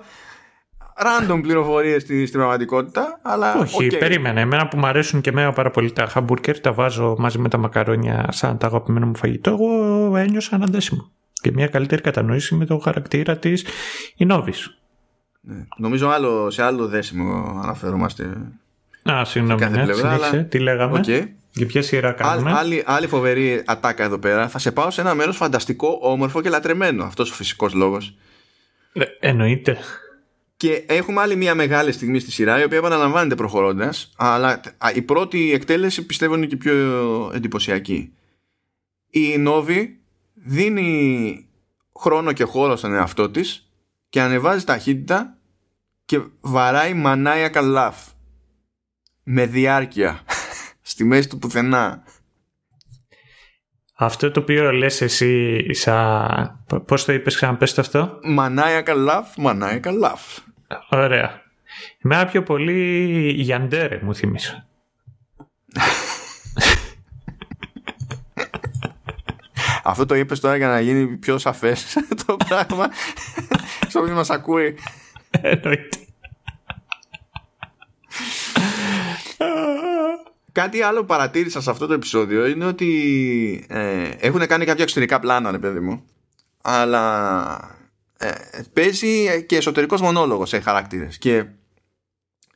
Random 1.03 1.39
πληροφορίες 1.41 2.01
στην, 2.01 2.27
στην 2.27 2.39
πραγματικότητα, 2.39 3.19
αλλά. 3.21 3.55
Όχι, 3.55 3.87
okay. 3.91 3.99
περίμενε. 3.99 4.41
Εμένα 4.41 4.67
που 4.67 4.77
μου 4.77 4.85
αρέσουν 4.85 5.21
και 5.21 5.29
εμένα 5.29 5.53
πάρα 5.53 5.71
πολύ 5.71 5.91
τα 5.91 6.05
χάμπουργκερ, 6.05 6.59
τα 6.59 6.73
βάζω 6.73 7.15
μαζί 7.17 7.37
με 7.37 7.49
τα 7.49 7.57
μακαρόνια 7.57 8.27
σαν 8.31 8.57
τα 8.57 8.67
αγαπημένο 8.67 9.05
μου 9.05 9.15
φαγητό. 9.15 9.51
Εγώ 9.51 10.15
ένιωσα 10.15 10.55
αναντέσιμο. 10.55 11.11
Και 11.41 11.51
μια 11.51 11.67
καλύτερη 11.67 12.01
κατανόηση 12.01 12.55
με 12.55 12.65
το 12.65 12.77
χαρακτήρα 12.77 13.37
της 13.37 13.65
Ινόβης. 14.15 14.77
Ναι. 15.41 15.65
Νομίζω 15.77 16.09
άλλο, 16.09 16.49
σε 16.49 16.63
άλλο 16.63 16.87
δέσιμο 16.87 17.59
αναφερόμαστε. 17.63 18.37
Α, 19.11 19.25
συγγνώμη, 19.25 19.69
ναι, 19.69 19.83
πλευρά, 19.83 20.11
αλλά... 20.11 20.45
τι 20.45 20.59
λέγαμε; 20.59 21.01
Okay. 21.05 21.23
Για 21.55 21.65
ποια 21.65 21.81
σειρά 21.81 22.11
κάνουμε; 22.11 22.51
Άλλη, 22.53 22.83
άλλη 22.85 23.07
φοβερή 23.07 23.63
ατάκα 23.65 24.03
εδώ 24.03 24.17
πέρα. 24.17 24.47
Θα 24.47 24.59
σε 24.59 24.71
πάω 24.71 24.91
σε 24.91 25.01
ένα 25.01 25.13
μέρος 25.13 25.37
φανταστικό, 25.37 25.99
όμορφο 26.01 26.41
και 26.41 26.49
λατρεμένο. 26.49 27.03
Αυτός 27.03 27.31
ο 27.31 27.33
φυσικός 27.33 27.73
λόγος. 27.73 28.15
Ε, 28.93 29.03
εννοείται. 29.19 29.77
Και 30.63 30.83
έχουμε 30.87 31.21
άλλη 31.21 31.35
μια 31.35 31.55
μεγάλη 31.55 31.91
στιγμή 31.91 32.19
στη 32.19 32.31
σειρά, 32.31 32.59
η 32.59 32.63
οποία 32.63 32.77
επαναλαμβάνεται 32.77 33.35
προχωρώντας, 33.35 34.13
αλλά 34.17 34.61
η 34.95 35.01
πρώτη 35.01 35.53
εκτέλεση 35.53 36.05
πιστεύω 36.05 36.35
είναι 36.35 36.45
και 36.45 36.57
πιο 36.57 36.73
εντυπωσιακή. 37.33 38.13
Η 39.09 39.37
Νόβη 39.37 39.99
δίνει 40.33 41.47
χρόνο 41.99 42.31
και 42.31 42.43
χώρο 42.43 42.75
στον 42.75 42.93
εαυτό 42.93 43.29
της 43.29 43.71
και 44.09 44.21
ανεβάζει 44.21 44.63
ταχύτητα 44.63 45.37
και 46.05 46.21
βαράει 46.41 46.93
μανάια 46.93 47.49
καλάφ 47.49 47.97
με 49.23 49.45
διάρκεια 49.45 50.21
στη 50.81 51.03
μέση 51.03 51.29
του 51.29 51.39
πουθενά. 51.39 52.03
Αυτό 53.93 54.31
το 54.31 54.39
οποίο 54.39 54.71
λες 54.71 55.01
εσύ, 55.01 55.65
σα... 55.73 56.25
πώς 56.85 57.05
το 57.05 57.13
είπες 57.13 57.35
ξαναπες 57.35 57.73
το 57.73 57.81
αυτό; 57.81 58.19
Μανάια 58.23 58.81
καλάφ, 58.81 59.37
μανάια 59.37 59.79
καλάφ. 59.79 60.21
Ωραία. 60.89 61.41
Εμένα 62.01 62.25
πιο 62.25 62.43
πολύ 62.43 63.29
Γιαντέρε 63.31 63.99
μου 64.01 64.15
θύμισε. 64.15 64.67
Αυτό 69.83 70.05
το 70.05 70.15
είπες 70.15 70.39
τώρα 70.39 70.55
για 70.55 70.67
να 70.67 70.79
γίνει 70.79 71.07
πιο 71.17 71.37
σαφές 71.37 71.97
το 72.25 72.37
πράγμα 72.47 72.89
στο 73.87 73.99
οποίο 73.99 74.13
μας 74.13 74.29
ακούει. 74.29 74.77
Εννοείται. 75.41 75.97
Κάτι 80.51 80.81
άλλο 80.81 80.99
που 80.99 81.05
παρατήρησα 81.05 81.61
σε 81.61 81.69
αυτό 81.69 81.87
το 81.87 81.93
επεισόδιο 81.93 82.45
είναι 82.45 82.65
ότι 82.65 83.65
ε, 83.69 84.09
έχουν 84.19 84.47
κάνει 84.47 84.65
κάποια 84.65 84.83
εξωτερικά 84.83 85.19
πλάνα, 85.19 85.51
ρε 85.51 85.59
παιδί 85.59 85.79
μου. 85.79 86.03
Αλλά 86.61 87.55
ε, 87.71 87.82
παίζει 88.73 89.45
και 89.45 89.55
εσωτερικός 89.55 90.01
μονόλογος 90.01 90.49
σε 90.49 90.59
χαρακτήρες. 90.59 91.17
Και 91.17 91.45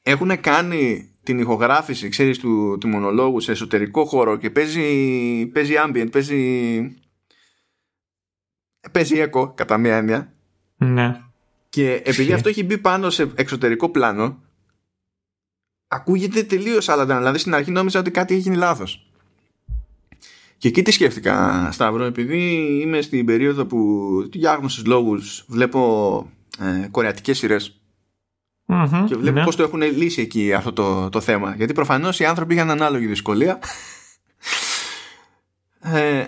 έχουν 0.01 0.41
κάνει 0.41 1.11
την 1.23 1.39
ηχογράφηση, 1.39 2.09
ξέρεις, 2.09 2.39
του, 2.39 2.77
του 2.79 2.87
μονολόγου 2.87 3.39
σε 3.39 3.51
εσωτερικό 3.51 4.05
χώρο 4.05 4.37
και 4.37 4.49
παίζει, 4.49 5.45
παίζει 5.45 5.73
ambient, 5.77 6.07
παίζει, 6.11 6.81
παίζει 8.91 9.25
echo 9.29 9.55
κατά 9.55 9.77
μία 9.77 9.95
έννοια. 9.95 10.33
Ναι. 10.77 11.21
Και 11.69 12.01
επειδή 12.05 12.33
αυτό 12.33 12.49
έχει 12.49 12.63
μπει 12.63 12.77
πάνω 12.77 13.09
σε 13.09 13.31
εξωτερικό 13.35 13.89
πλάνο, 13.89 14.41
ακούγεται 15.87 16.43
τελείως 16.43 16.89
άλλα. 16.89 17.05
Δηλαδή 17.05 17.37
στην 17.37 17.53
αρχή 17.53 17.71
νόμιζα 17.71 17.99
ότι 17.99 18.11
κάτι 18.11 18.33
έχει 18.33 18.41
γίνει 18.41 18.55
λάθος. 18.55 19.06
Και 20.57 20.67
εκεί 20.67 20.81
τι 20.81 20.91
σκέφτηκα, 20.91 21.69
Σταύρο, 21.71 22.03
επειδή 22.03 22.37
είμαι 22.81 23.01
στην 23.01 23.25
περίοδο 23.25 23.65
που 23.65 23.79
για 24.33 24.51
άγνωστους 24.51 24.85
λόγους 24.85 25.45
βλέπω 25.47 26.31
ε, 26.59 26.87
κορεατικές 26.91 27.39
και 29.07 29.15
βλέπω 29.15 29.37
ναι. 29.37 29.43
πώς 29.43 29.55
το 29.55 29.63
έχουν 29.63 29.81
λύσει 29.81 30.21
εκεί 30.21 30.53
αυτό 30.53 30.73
το, 30.73 31.09
το 31.09 31.21
θέμα. 31.21 31.55
Γιατί 31.55 31.73
προφανώς 31.73 32.19
οι 32.19 32.25
άνθρωποι 32.25 32.53
είχαν 32.53 32.69
ανάλογη 32.69 33.05
δυσκολία. 33.05 33.59
Ε, 35.79 36.25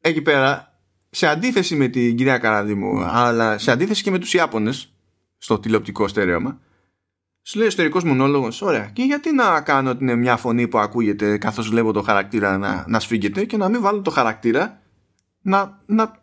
εκεί 0.00 0.22
πέρα, 0.22 0.78
σε 1.10 1.26
αντίθεση 1.26 1.76
με 1.76 1.88
την 1.88 2.16
κυρία 2.16 2.38
Καραδίμου, 2.38 3.00
αλλά 3.00 3.58
σε 3.58 3.70
αντίθεση 3.70 4.02
και 4.02 4.10
με 4.10 4.18
τους 4.18 4.34
Ιάπωνες 4.34 4.92
στο 5.38 5.58
τηλεοπτικό 5.58 6.08
στερέωμα, 6.08 6.60
σου 7.42 7.58
λέει 7.58 7.66
εσωτερικό 7.66 8.00
μονόλογος, 8.04 8.62
ωραία. 8.62 8.90
Και 8.92 9.02
γιατί 9.02 9.32
να 9.32 9.60
κάνω 9.60 9.90
ότι 9.90 10.02
είναι 10.02 10.14
μια 10.14 10.36
φωνή 10.36 10.68
που 10.68 10.78
ακούγεται 10.78 11.38
καθώς 11.38 11.68
βλέπω 11.68 11.92
το 11.92 12.02
χαρακτήρα 12.02 12.58
να, 12.58 12.84
να 12.88 13.00
σφίγγεται 13.00 13.44
και 13.44 13.56
να 13.56 13.68
μην 13.68 13.80
βάλω 13.80 14.00
το 14.00 14.10
χαρακτήρα 14.10 14.80
να, 15.40 15.82
να 15.86 16.20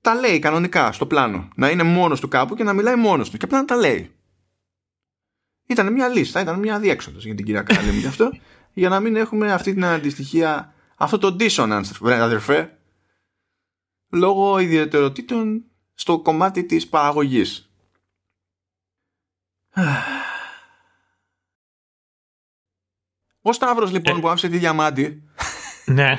τα 0.00 0.14
λέει 0.14 0.38
κανονικά 0.38 0.92
στο 0.92 1.06
πλάνο. 1.06 1.48
Να 1.56 1.70
είναι 1.70 1.82
μόνος 1.82 2.20
του 2.20 2.28
κάπου 2.28 2.54
και 2.54 2.64
να 2.64 2.72
μιλάει 2.72 2.96
μόνος 2.96 3.30
του. 3.30 3.36
Και 3.36 3.44
απλά 3.44 3.58
να 3.58 3.64
τα 3.64 3.76
λέει. 3.76 4.14
Ήταν 5.66 5.92
μια 5.92 6.08
λίστα, 6.08 6.40
ήταν 6.40 6.58
μια 6.58 6.78
διέξοδος 6.78 7.24
για 7.24 7.34
την 7.34 7.44
κυρία 7.44 7.62
Κάλεμ 7.62 7.98
γι' 7.98 8.06
αυτό. 8.06 8.30
Για 8.72 8.88
να 8.88 9.00
μην 9.00 9.16
έχουμε 9.16 9.52
αυτή 9.52 9.72
την 9.72 9.84
αντιστοιχεία, 9.84 10.74
αυτό 10.96 11.18
το 11.18 11.36
dissonance, 11.40 11.82
αδερφέ, 12.02 12.78
λόγω 14.10 14.58
ιδιαιτεροτήτων 14.58 15.64
στο 15.94 16.18
κομμάτι 16.18 16.64
της 16.64 16.88
παραγωγής. 16.88 17.70
Ο 23.46 23.52
Σταύρος 23.52 23.92
λοιπόν 23.92 24.16
ε. 24.16 24.20
που 24.20 24.28
άφησε 24.28 24.48
τη 24.48 24.56
Διαμάντη 24.56 25.22
Ναι 25.84 26.18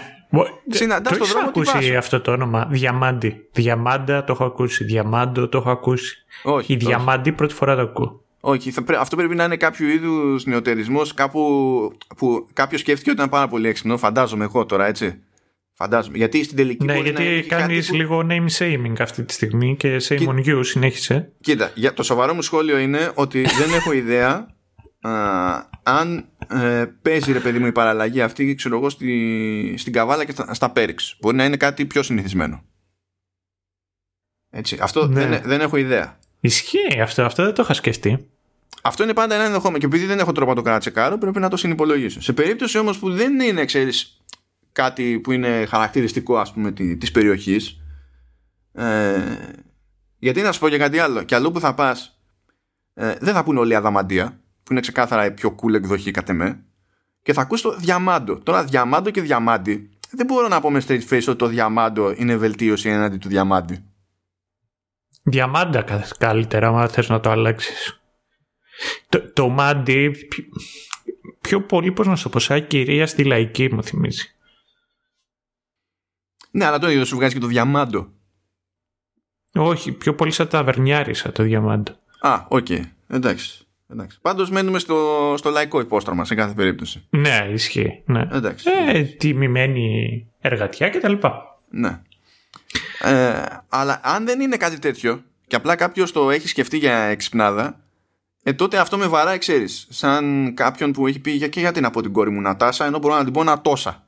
Συναντάς 0.69 1.17
το 1.17 1.25
δρόμο 1.25 1.47
ακούσει 1.47 1.95
αυτό 1.95 2.21
το 2.21 2.31
όνομα 2.31 2.67
Διαμάντη 2.71 3.47
Διαμάντα 3.51 4.23
το 4.23 4.31
έχω 4.31 4.43
ακούσει 4.43 4.83
Διαμάντο 4.83 5.47
το 5.47 5.57
έχω 5.57 5.71
ακούσει 5.71 6.25
όχι, 6.43 6.73
Η 6.73 6.75
Διαμάντη 6.75 7.31
πρώτη 7.31 7.53
φορά 7.53 7.75
το 7.75 7.81
ακούω 7.81 8.25
όχι, 8.47 8.71
θα 8.71 8.83
αυτό 8.99 9.15
πρέπει 9.15 9.35
να 9.35 9.43
είναι 9.43 9.57
κάποιο 9.57 9.87
είδους 9.87 10.45
νεοτερισμός 10.45 11.13
κάπου 11.13 11.39
που 12.17 12.47
κάποιος 12.53 12.81
σκέφτηκε 12.81 13.09
ότι 13.09 13.19
ήταν 13.19 13.31
πάρα 13.31 13.47
πολύ 13.47 13.67
έξυπνο. 13.67 13.97
Φαντάζομαι 13.97 14.43
εγώ 14.43 14.65
τώρα, 14.65 14.87
έτσι. 14.87 15.19
Φαντάζομαι. 15.73 16.17
Γιατί 16.17 16.43
στην 16.43 16.57
τελική. 16.57 16.85
Ναι, 16.85 16.97
γιατί 16.97 17.45
κάνεις 17.47 17.87
που... 17.87 17.95
λίγο 17.95 18.27
name 18.29 18.47
shaming 18.57 18.93
αυτή 18.99 19.23
τη 19.23 19.33
στιγμή 19.33 19.75
και 19.75 20.01
shame 20.07 20.27
on 20.27 20.45
you, 20.45 20.59
συνέχισε. 20.61 21.31
Κοίτα, 21.41 21.71
για 21.75 21.93
το 21.93 22.03
σοβαρό 22.03 22.33
μου 22.33 22.41
σχόλιο 22.41 22.77
είναι 22.77 23.11
ότι 23.13 23.41
δεν 23.41 23.73
έχω 23.73 23.91
ιδέα 23.91 24.54
αν 25.83 26.29
ε, 26.47 26.85
παίζει 27.01 27.31
ρε 27.31 27.39
παιδί 27.39 27.59
μου 27.59 27.65
η 27.65 27.71
παραλλαγή 27.71 28.21
αυτή 28.21 28.55
ξέρω 28.55 28.77
εγώ 28.77 28.89
στη, 28.89 29.75
στην 29.77 29.93
καβάλα 29.93 30.25
και 30.25 30.31
στα, 30.31 30.53
στα 30.53 30.69
πέριξ. 30.69 31.17
Μπορεί 31.21 31.35
να 31.35 31.45
είναι 31.45 31.57
κάτι 31.57 31.85
πιο 31.85 32.03
συνηθισμένο. 32.03 32.63
Έτσι, 34.49 34.77
αυτό 34.81 35.07
ναι. 35.07 35.27
δεν, 35.27 35.41
δεν 35.43 35.61
έχω 35.61 35.77
ιδέα. 35.77 36.19
Ισχύει 36.39 37.01
αυτό, 37.01 37.23
αυτό 37.23 37.43
δεν 37.43 37.53
το 37.53 37.61
είχα 37.61 37.73
σκεφτεί. 37.73 38.29
Αυτό 38.81 39.03
είναι 39.03 39.13
πάντα 39.13 39.35
ένα 39.35 39.43
ενδεχόμενο 39.43 39.77
και 39.77 39.85
επειδή 39.85 40.05
δεν 40.05 40.19
έχω 40.19 40.31
τρόπο 40.31 40.53
να 40.53 40.79
το 40.79 40.91
κάνω 40.91 41.17
πρέπει 41.17 41.39
να 41.39 41.49
το 41.49 41.57
συνυπολογίσω. 41.57 42.21
Σε 42.21 42.33
περίπτωση 42.33 42.77
όμως 42.77 42.99
που 42.99 43.11
δεν 43.11 43.39
είναι 43.39 43.65
ξέρεις 43.65 44.23
κάτι 44.71 45.19
που 45.19 45.31
είναι 45.31 45.65
χαρακτηριστικό 45.65 46.37
ας 46.37 46.53
πούμε 46.53 46.71
της 46.71 47.11
περιοχής 47.11 47.81
ε, 48.73 49.19
γιατί 50.17 50.41
να 50.41 50.51
σου 50.51 50.59
πω 50.59 50.69
και 50.69 50.77
κάτι 50.77 50.99
άλλο. 50.99 51.23
Και 51.23 51.35
αλλού 51.35 51.51
που 51.51 51.59
θα 51.59 51.73
πας 51.73 52.19
ε, 52.93 53.15
δεν 53.19 53.33
θα 53.33 53.43
πούνε 53.43 53.59
όλοι 53.59 53.75
αδαμαντία 53.75 54.39
που 54.65 54.71
είναι 54.71 54.81
ξεκάθαρα 54.81 55.25
η 55.25 55.31
πιο 55.31 55.55
cool 55.61 55.73
εκδοχή 55.73 56.11
κατ' 56.11 56.29
εμέ 56.29 56.63
και 57.21 57.33
θα 57.33 57.41
ακούς 57.41 57.61
το 57.61 57.75
διαμάντο. 57.75 58.39
Τώρα 58.39 58.63
διαμάντο 58.63 59.11
και 59.11 59.21
διαμάντι 59.21 59.89
δεν 60.11 60.25
μπορώ 60.25 60.47
να 60.47 60.61
πω 60.61 60.71
με 60.71 60.81
straight 60.87 61.07
face 61.09 61.27
ότι 61.27 61.35
το 61.35 61.47
διαμάντο 61.47 62.11
είναι 62.11 62.37
βελτίωση 62.37 62.89
έναντι 62.89 63.17
του 63.17 63.27
διαμάντι. 63.27 63.85
Διαμάντα 65.23 66.05
καλύτερα, 66.17 66.67
αν 66.67 66.89
θες 66.89 67.09
να 67.09 67.19
το 67.19 67.29
αλλάξεις. 67.29 68.01
Το, 69.09 69.31
το 69.31 69.49
μάντι 69.49 70.11
πιο, 71.41 71.61
πολύ, 71.61 71.91
πώς 71.91 72.07
να 72.07 72.15
σου 72.15 72.29
πω, 72.29 72.39
σαν 72.39 72.67
κυρία 72.67 73.07
στη 73.07 73.23
λαϊκή 73.23 73.73
μου 73.73 73.83
θυμίζει. 73.83 74.29
Ναι, 76.51 76.65
αλλά 76.65 76.79
το 76.79 76.89
ίδιο 76.89 77.05
σου 77.05 77.15
βγάζει 77.15 77.33
και 77.33 77.39
το 77.39 77.47
διαμάντο. 77.47 78.13
Όχι, 79.53 79.91
πιο 79.91 80.15
πολύ 80.15 80.31
σαν 80.31 80.47
ταβερνιάρισα 80.47 81.31
το 81.31 81.43
διαμάντο. 81.43 81.95
Α, 82.19 82.45
OK. 82.47 82.65
Okay. 82.69 82.83
Εντάξει. 83.07 83.64
Εντάξει. 83.87 84.17
Πάντως 84.21 84.49
μένουμε 84.49 84.79
στο, 84.79 85.33
στο 85.37 85.49
λαϊκό 85.49 85.79
υπόστρωμα 85.79 86.25
σε 86.25 86.35
κάθε 86.35 86.53
περίπτωση. 86.53 87.07
Ναι, 87.09 87.47
ισχύει. 87.51 88.03
Ναι. 88.05 88.27
Εντάξει. 88.31 88.69
Ε, 88.87 89.01
τιμημένη 89.01 90.27
εργατιά 90.39 90.89
κτλ. 90.89 91.13
Ναι. 91.69 92.01
Ε, 93.01 93.43
αλλά 93.69 93.99
αν 94.03 94.25
δεν 94.25 94.39
είναι 94.39 94.57
κάτι 94.57 94.79
τέτοιο 94.79 95.23
και 95.47 95.55
απλά 95.55 95.75
κάποιος 95.75 96.11
το 96.11 96.31
έχει 96.31 96.47
σκεφτεί 96.47 96.77
για 96.77 96.97
εξυπνάδα, 96.97 97.79
ε, 98.43 98.53
τότε 98.53 98.77
αυτό 98.77 98.97
με 98.97 99.07
βαράει, 99.07 99.37
ξέρεις. 99.37 99.87
Σαν 99.89 100.53
κάποιον 100.53 100.91
που 100.91 101.07
έχει 101.07 101.19
πει 101.19 101.31
για 101.31 101.47
και 101.47 101.59
γιατί 101.59 101.81
να 101.81 101.89
πω 101.89 102.01
την 102.01 102.11
κόρη 102.11 102.29
μου 102.29 102.41
Νατάσα, 102.41 102.85
ενώ 102.85 102.99
μπορώ 102.99 103.15
να 103.15 103.23
την 103.23 103.33
πω 103.33 103.43
Νατόσα. 103.43 104.07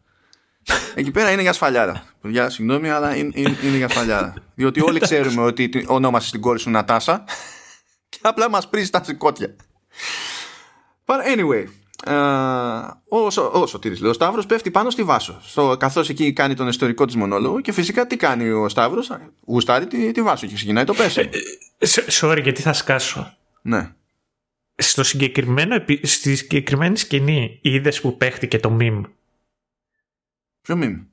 Εκεί 0.95 1.11
πέρα 1.11 1.32
είναι 1.32 1.41
για 1.41 1.53
σφαλιάρα. 1.53 2.03
Για 2.21 2.49
συγγνώμη, 2.49 2.89
αλλά 2.89 3.15
είναι, 3.15 3.32
είναι, 3.34 3.57
είναι 3.63 3.78
για 3.78 3.89
σφαλιάρα. 3.89 4.34
Διότι 4.55 4.82
όλοι 4.82 4.99
ξέρουμε 4.99 5.41
ότι 5.41 5.86
ονόμασες 5.88 6.32
την 6.32 6.41
κόρη 6.41 6.59
σου 6.59 6.69
Νατάσα 6.69 7.23
και 8.09 8.19
απλά 8.21 8.49
μας 8.49 8.69
πρίζεις 8.69 8.89
τα 8.89 9.03
σηκώτια. 9.03 9.55
But 11.06 11.38
anyway, 11.38 11.66
uh, 12.06 12.89
όσο, 13.08 13.52
όσο 13.54 13.80
τήρης 13.80 14.00
λέει 14.00 14.10
ο 14.10 14.14
Σταύρος 14.14 14.45
πέφτει 14.45 14.72
πάνω 14.72 14.89
στη 14.89 15.04
Βάσο 15.04 15.39
στο, 15.41 15.78
καθώς 15.80 16.10
εκεί 16.10 16.34
κάνει 16.34 16.54
τον 16.54 16.68
ιστορικό 16.68 17.06
της 17.06 17.16
μονόλογο 17.16 17.62
και 17.62 17.72
φυσικά 17.72 18.08
τι 18.08 18.16
κάνει 18.18 18.50
ο 18.50 18.70
Σταύρος 18.70 19.12
γουστάρει 19.45 19.88
τη, 19.88 20.12
τη 20.12 20.22
Βάσο 20.22 20.48
και 20.48 20.54
ξεκινάει 20.54 20.84
το 20.84 20.93
πέσο. 20.93 21.22
Ε, 21.22 21.30
ε, 21.78 21.88
Sorry 22.10 22.39
γιατί 22.43 22.62
θα 22.62 22.74
σκάσω. 22.74 23.38
Ναι. 23.62 23.91
Στο 24.76 25.04
συγκεκριμένο, 25.04 25.84
στη 26.02 26.36
συγκεκριμένη 26.36 26.98
σκηνή 26.98 27.60
είδες 27.62 28.02
που 28.02 28.18
παίχτηκε 28.18 28.60
το 28.60 28.78
meme; 28.80 29.02
Ποιο 30.62 30.80
meme; 30.82 31.06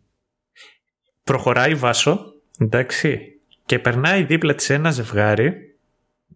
Προχωράει 1.24 1.70
η 1.70 1.74
Βάσο 1.74 2.32
εντάξει 2.58 3.40
και 3.66 3.78
περνάει 3.78 4.22
δίπλα 4.24 4.54
της 4.54 4.70
ένα 4.70 4.90
ζευγάρι 4.90 5.73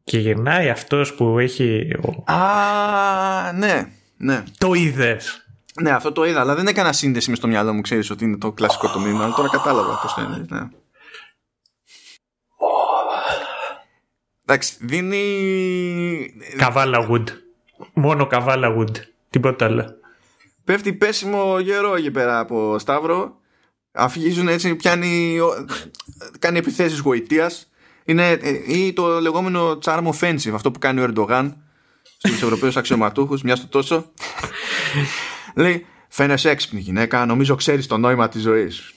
και 0.08 0.18
γυρνάει 0.18 0.68
αυτός 0.68 1.14
που 1.14 1.38
έχει... 1.38 1.90
Α, 2.24 3.52
ναι, 3.52 3.92
ναι. 4.16 4.42
Το 4.58 4.72
είδες. 4.72 5.46
Ναι, 5.80 5.90
αυτό 5.90 6.12
το 6.12 6.24
είδα, 6.24 6.40
αλλά 6.40 6.54
δεν 6.54 6.66
έκανα 6.66 6.92
σύνδεση 6.92 7.30
με 7.30 7.36
στο 7.36 7.46
μυαλό 7.46 7.72
μου, 7.72 7.80
ξέρεις 7.80 8.10
ότι 8.10 8.24
είναι 8.24 8.36
το 8.36 8.52
κλασικό 8.52 8.88
το 8.88 8.98
μήνυμα, 8.98 9.24
αλλά 9.24 9.34
τώρα 9.34 9.48
κατάλαβα 9.48 10.00
πώς 10.00 10.14
το 10.14 10.22
είναι, 10.22 10.46
ναι. 10.48 10.68
Εντάξει, 14.44 14.76
δίνει... 14.80 16.34
Καβάλα 16.56 17.08
Wood. 17.10 17.24
Μόνο 17.92 18.26
Καβάλα 18.26 18.76
Wood. 18.78 18.96
Τίποτα 19.30 19.64
άλλο. 19.64 19.94
Πέφτει 20.64 20.92
πέσιμο 20.92 21.58
γερό 21.58 21.94
εκεί 21.94 22.10
πέρα 22.10 22.38
από 22.38 22.78
Σταύρο. 22.78 23.36
Αφηγίζουν 23.92 24.48
έτσι, 24.48 24.74
πιάνει... 24.74 25.38
Κάνει 26.38 26.58
επιθέσεις 26.58 26.98
γοητείας 26.98 27.70
είναι 28.08 28.30
ε, 28.30 28.74
ή 28.76 28.92
το 28.92 29.20
λεγόμενο 29.20 29.78
charm 29.84 30.02
offensive, 30.02 30.52
αυτό 30.54 30.70
που 30.70 30.78
κάνει 30.78 31.00
ο 31.00 31.02
Ερντογάν 31.02 31.56
στους 32.16 32.42
Ευρωπαίους 32.42 32.76
αξιωματούχους, 32.76 33.42
μιας 33.42 33.58
στο 33.58 33.68
τόσο. 33.68 34.10
Λέει, 35.54 35.86
φαίνεσαι 36.08 36.50
έξυπνη 36.50 36.80
γυναίκα, 36.80 37.26
νομίζω 37.26 37.54
ξέρεις 37.54 37.86
το 37.86 37.96
νόημα 37.96 38.28
της 38.28 38.42
ζωής. 38.42 38.92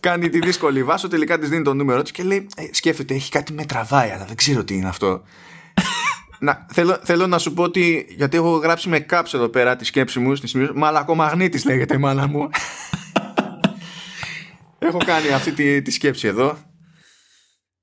κάνει 0.00 0.28
τη 0.28 0.38
δύσκολη 0.38 0.84
βάσο, 0.84 1.08
τελικά 1.08 1.38
της 1.38 1.48
δίνει 1.48 1.62
το 1.64 1.74
νούμερο 1.74 2.02
της 2.02 2.10
και 2.10 2.22
λέει: 2.22 2.46
ε, 2.56 2.68
Σκέφτεται, 2.70 3.14
έχει 3.14 3.30
κάτι 3.30 3.52
με 3.52 3.64
τραβάει, 3.64 4.10
αλλά 4.10 4.24
δεν 4.24 4.36
ξέρω 4.36 4.64
τι 4.64 4.74
είναι 4.74 4.88
αυτό. 4.88 5.22
να, 6.38 6.66
θέλω, 6.72 6.98
θέλω 7.02 7.26
να 7.26 7.38
σου 7.38 7.52
πω 7.52 7.62
ότι, 7.62 8.06
γιατί 8.16 8.36
έχω 8.36 8.56
γράψει 8.56 8.88
με 8.88 9.00
κάψ 9.00 9.34
εδώ 9.34 9.48
πέρα 9.48 9.76
τη 9.76 9.84
σκέψη 9.84 10.18
μου, 10.18 10.34
στη 10.34 10.46
σημείο, 10.46 10.72
Μαλακομαγνήτης 10.74 11.64
λέγεται 11.64 11.94
η 11.94 11.98
μάνα 11.98 12.26
μου. 12.26 12.48
Έχω 14.86 14.98
κάνει 14.98 15.28
αυτή 15.28 15.52
τη, 15.52 15.82
τη 15.82 15.90
σκέψη 15.90 16.26
εδώ. 16.26 16.58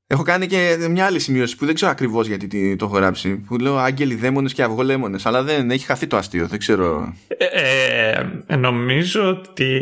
Έχω 0.09 0.23
κάνει 0.23 0.47
και 0.47 0.87
μια 0.89 1.05
άλλη 1.05 1.19
σημείωση 1.19 1.57
που 1.57 1.65
δεν 1.65 1.75
ξέρω 1.75 1.91
ακριβώς 1.91 2.27
γιατί 2.27 2.75
το 2.75 2.85
έχω 2.85 2.95
γράψει. 2.95 3.35
Που 3.35 3.57
λέω 3.57 3.77
Άγγελοι 3.77 4.15
δαίμονες 4.15 4.53
και 4.53 4.63
αυγολέμονε. 4.63 5.19
Αλλά 5.23 5.43
δεν 5.43 5.71
έχει 5.71 5.85
χαθεί 5.85 6.07
το 6.07 6.17
αστείο. 6.17 6.47
Δεν 6.47 6.59
ξέρω. 6.59 7.13
Ε, 7.27 8.11
ε, 8.47 8.55
νομίζω 8.55 9.29
ότι 9.29 9.81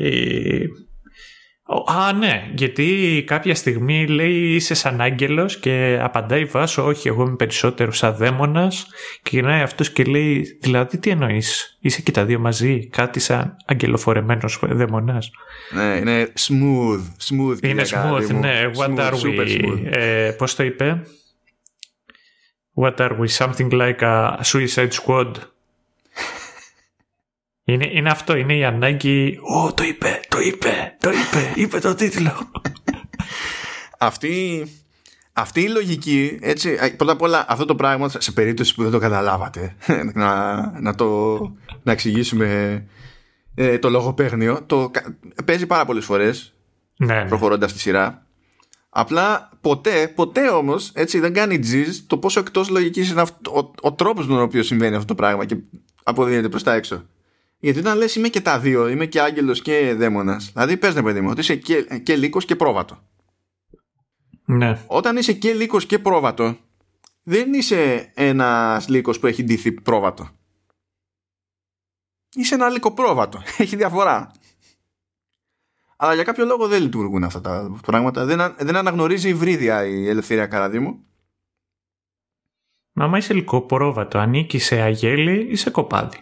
Α, 1.67 2.13
ναι, 2.13 2.49
γιατί 2.55 3.23
κάποια 3.27 3.55
στιγμή 3.55 4.07
λέει 4.07 4.53
είσαι 4.55 4.73
σαν 4.73 5.01
άγγελος 5.01 5.57
και 5.59 5.99
απαντάει 6.01 6.45
Βάσο, 6.45 6.85
όχι, 6.85 7.07
εγώ 7.07 7.23
είμαι 7.23 7.35
περισσότερος 7.35 7.97
σαν 7.97 8.15
δαίμονας 8.15 8.87
και 9.21 9.29
γυρνάει 9.31 9.61
αυτός 9.61 9.91
και 9.91 10.03
λέει, 10.03 10.57
δηλαδή 10.61 10.97
τι 10.97 11.09
εννοείς, 11.09 11.77
είσαι 11.79 12.01
και 12.01 12.11
τα 12.11 12.25
δύο 12.25 12.39
μαζί, 12.39 12.87
κάτι 12.87 13.19
σαν 13.19 13.55
αγγελοφορεμένος 13.65 14.59
δαίμονας; 14.61 15.31
Ναι, 15.71 15.95
είναι 15.95 16.33
smooth, 16.39 17.03
smooth. 17.29 17.63
Είναι 17.63 17.83
smooth, 17.85 18.33
ναι, 18.39 18.69
what 18.75 18.97
are 18.97 19.13
we, 19.13 19.79
ε, 19.83 20.31
πώς 20.37 20.55
το 20.55 20.63
είπε, 20.63 21.01
what 22.81 22.95
are 22.95 23.11
we, 23.19 23.27
something 23.27 23.71
like 23.71 24.01
a 24.01 24.37
suicide 24.43 24.91
squad. 24.91 25.31
Είναι, 27.67 27.89
είναι 27.91 28.09
αυτό, 28.09 28.35
είναι 28.35 28.55
η 28.55 28.63
ανάγκη. 28.63 29.39
Ω, 29.41 29.73
το 29.73 29.83
είπε, 29.83 30.19
το 30.27 30.39
είπε, 30.39 30.95
το 30.99 31.09
είπε, 31.09 31.53
είπε 31.55 31.79
το 31.79 31.95
τίτλο. 31.95 32.51
αυτή, 33.97 34.65
αυτή 35.33 35.61
η 35.61 35.67
λογική, 35.67 36.37
έτσι, 36.41 36.95
πρώτα 36.97 37.11
απ' 37.11 37.21
όλα 37.21 37.45
αυτό 37.47 37.65
το 37.65 37.75
πράγμα, 37.75 38.09
σε 38.09 38.31
περίπτωση 38.31 38.75
που 38.75 38.83
δεν 38.83 38.91
το 38.91 38.99
καταλάβατε, 38.99 39.75
να, 40.13 40.55
να 40.81 40.95
το 40.95 41.37
να 41.83 41.91
εξηγήσουμε 41.91 42.83
ε, 43.55 43.77
το 43.79 43.89
λογοπαίγνιο, 43.89 44.63
το 44.65 44.91
παίζει 45.45 45.65
πάρα 45.65 45.85
πολλές 45.85 46.05
φορές 46.05 46.53
ναι, 46.97 47.13
ναι. 47.13 47.27
προχωρώντας 47.27 47.73
τη 47.73 47.79
σειρά. 47.79 48.25
Απλά 48.89 49.49
ποτέ, 49.61 50.07
ποτέ 50.07 50.49
όμως 50.49 50.91
έτσι 50.93 51.19
δεν 51.19 51.33
κάνει 51.33 51.59
τζιζ 51.59 51.99
το 52.07 52.17
πόσο 52.17 52.39
εκτός 52.39 52.69
λογικής 52.69 53.09
είναι 53.09 53.21
αυτό, 53.21 53.51
ο, 53.51 53.71
ο 53.81 53.93
τρόπος 53.93 54.27
με 54.27 54.33
τον 54.33 54.43
οποίο 54.43 54.63
συμβαίνει 54.63 54.95
αυτό 54.95 55.07
το 55.07 55.15
πράγμα 55.15 55.45
και 55.45 55.57
αποδίνεται 56.03 56.49
προς 56.49 56.63
τα 56.63 56.73
έξω. 56.73 57.05
Γιατί 57.65 57.79
όταν 57.79 57.97
λες 57.97 58.15
είμαι 58.15 58.27
και 58.27 58.41
τα 58.41 58.59
δύο, 58.59 58.87
είμαι 58.87 59.05
και 59.05 59.21
άγγελος 59.21 59.61
και 59.61 59.93
δαίμονας, 59.93 60.51
δηλαδή 60.51 60.77
πες 60.77 60.95
ναι 60.95 61.03
παιδί 61.03 61.21
μου 61.21 61.29
ότι 61.29 61.39
είσαι 61.39 61.55
και, 61.55 61.81
και 62.03 62.15
λύκος 62.15 62.45
και 62.45 62.55
πρόβατο. 62.55 62.99
Ναι. 64.45 64.83
Όταν 64.87 65.17
είσαι 65.17 65.33
και 65.33 65.53
λύκος 65.53 65.85
και 65.85 65.99
πρόβατο, 65.99 66.57
δεν 67.23 67.53
είσαι 67.53 68.11
ένας 68.13 68.87
λύκος 68.87 69.19
που 69.19 69.27
έχει 69.27 69.43
ντύθει 69.43 69.71
πρόβατο. 69.71 70.29
Είσαι 72.35 72.55
ένα 72.55 72.69
λύκο 72.69 72.93
πρόβατο. 72.93 73.41
Έχει 73.57 73.75
διαφορά. 73.75 74.31
Αλλά 75.95 76.13
για 76.13 76.23
κάποιο 76.23 76.45
λόγο 76.45 76.67
δεν 76.67 76.81
λειτουργούν 76.81 77.23
αυτά 77.23 77.41
τα 77.41 77.79
πράγματα. 77.81 78.25
Δεν, 78.25 78.55
δεν 78.57 78.75
αναγνωρίζει 78.75 79.29
υβρίδια 79.29 79.85
η 79.85 80.07
ελευθερία 80.09 80.47
καραδίμου. 80.47 81.05
Μα 82.91 83.05
άμα 83.05 83.17
είσαι 83.17 83.43
πρόβατο, 83.67 84.17
ανήκει 84.17 84.59
σε 84.59 84.81
αγέλη 84.81 85.47
ή 85.49 85.55
σε 85.55 85.69
κοπάδι. 85.69 86.19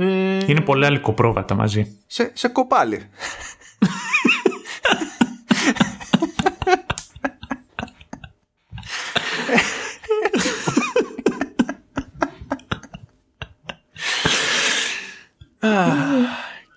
Ε... 0.00 0.38
Είναι 0.46 0.60
πολλά 0.60 0.90
λυκοπρόβατα 0.90 1.54
μαζί. 1.54 1.96
Σε, 2.06 2.30
σε 2.34 2.48
κοπάλι. 2.48 3.02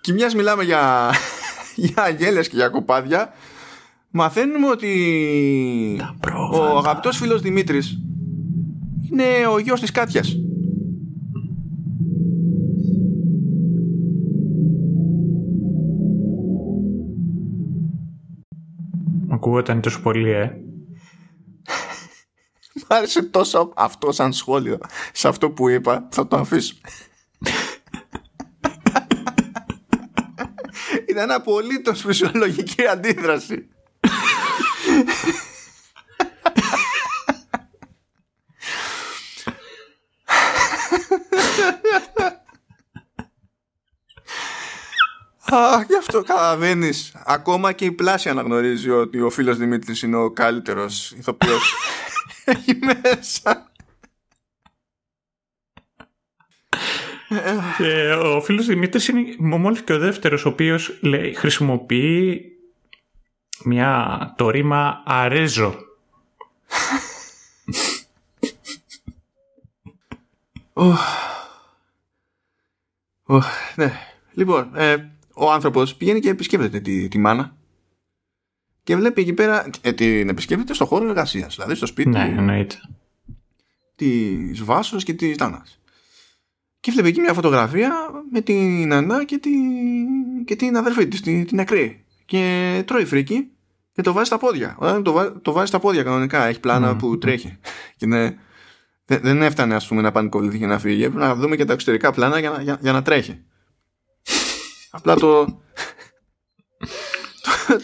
και 0.00 0.12
μιας 0.12 0.34
μιλάμε 0.34 0.64
για, 0.64 1.10
για 1.74 2.02
αγέλες 2.02 2.48
και 2.48 2.56
για 2.56 2.68
κοπάδια 2.68 3.32
μαθαίνουμε 4.10 4.68
ότι 4.68 6.00
ο 6.52 6.78
αγαπητός 6.78 7.16
φίλος 7.16 7.40
Δημήτρης 7.40 7.98
είναι 9.10 9.46
ο 9.52 9.58
γιος 9.58 9.80
της 9.80 9.90
Κάτιας 9.90 10.36
ακούγονταν 19.52 19.80
τόσο 19.80 20.00
πολύ, 20.00 20.30
ε. 20.30 20.50
Μ' 22.74 22.86
άρεσε 22.86 23.22
τόσο 23.22 23.72
αυτό 23.76 24.12
σαν 24.12 24.32
σχόλιο 24.32 24.78
σε 25.12 25.28
αυτό 25.28 25.50
που 25.50 25.68
είπα. 25.68 26.08
Θα 26.10 26.26
το 26.26 26.36
αφήσω. 26.36 26.74
Ήταν 31.08 31.30
απολύτως 31.30 32.00
φυσιολογική 32.00 32.86
αντίδραση. 32.86 33.68
Α, 45.41 45.41
γι' 45.88 45.96
αυτό 45.98 46.22
καταλαβαίνει. 46.22 46.90
Ακόμα 47.24 47.72
και 47.72 47.84
η 47.84 47.92
πλάση 47.92 48.28
αναγνωρίζει 48.28 48.90
ότι 48.90 49.20
ο 49.20 49.30
φίλος 49.30 49.56
Δημήτρης 49.56 50.02
είναι 50.02 50.16
ο 50.16 50.30
καλύτερος 50.30 51.10
ηθοποιός. 51.10 51.74
Έχει 52.44 52.78
μέσα. 52.80 53.70
Και 57.76 58.12
ο 58.12 58.40
φίλος 58.40 58.66
Δημήτρης 58.66 59.08
είναι 59.08 59.34
μόλις 59.38 59.82
και 59.82 59.92
ο 59.92 59.98
δεύτερος 59.98 60.44
ο 60.44 60.48
οποίος 60.48 60.98
λέει, 61.02 61.34
χρησιμοποιεί 61.34 62.46
μια, 63.64 64.34
το 64.36 64.50
ρήμα 64.50 65.02
αρέζω. 65.06 65.74
ναι. 73.76 73.92
Λοιπόν, 74.32 74.76
ε, 74.76 75.12
ο 75.34 75.50
άνθρωπος 75.52 75.94
πηγαίνει 75.94 76.20
και 76.20 76.28
επισκέπτεται 76.28 76.80
τη, 76.80 77.08
τη 77.08 77.18
μάνα 77.18 77.56
και 78.82 78.96
βλέπει 78.96 79.20
εκεί 79.20 79.32
πέρα 79.32 79.70
ε, 79.80 79.92
την 79.92 80.28
επισκέπτεται 80.28 80.74
στο 80.74 80.84
χώρο 80.84 81.08
εργασίας, 81.08 81.54
δηλαδή 81.54 81.74
στο 81.74 81.86
σπίτι 81.86 82.08
ναι, 82.08 82.34
εννοείται. 82.36 82.76
της 83.94 84.64
Βάσος 84.64 85.04
και 85.04 85.12
της 85.12 85.36
Τάνας. 85.36 85.80
Και 86.80 86.90
βλέπει 86.90 87.08
εκεί 87.08 87.20
μια 87.20 87.32
φωτογραφία 87.32 87.92
με 88.32 88.40
την 88.40 88.88
Νανά 88.88 89.24
και, 89.24 89.38
τη, 89.38 89.50
και 90.44 90.56
την 90.56 90.76
αδερφή 90.76 91.08
της, 91.08 91.20
την, 91.20 91.46
την 91.46 91.56
νεκρή. 91.56 92.04
Και 92.24 92.82
τρώει 92.86 93.04
φρίκι 93.04 93.50
και 93.92 94.02
το 94.02 94.12
βάζει 94.12 94.26
στα 94.26 94.38
πόδια. 94.38 94.76
Όταν 94.78 95.02
το, 95.02 95.32
το 95.42 95.52
βάζει 95.52 95.66
στα 95.66 95.78
πόδια 95.78 96.02
κανονικά 96.02 96.44
έχει 96.46 96.60
πλάνα 96.60 96.96
που 96.96 97.18
τρέχει. 97.18 97.58
Και 97.98 98.06
ναι, 98.06 98.36
δεν, 99.04 99.20
δεν 99.22 99.42
έφτανε 99.42 99.74
ας 99.74 99.86
πούμε 99.86 100.02
να 100.02 100.12
πανικοβληθεί 100.12 100.58
και 100.58 100.66
να 100.66 100.78
φύγει. 100.78 101.02
Έπρεπε 101.02 101.24
να 101.24 101.34
δούμε 101.34 101.56
και 101.56 101.64
τα 101.64 101.72
εξωτερικά 101.72 102.12
πλάνα 102.12 102.38
για 102.38 102.50
να, 102.50 102.62
για, 102.62 102.78
για 102.80 102.92
να 102.92 103.02
τρέχει 103.02 103.42
Απλά 104.94 105.14
το... 105.22 105.44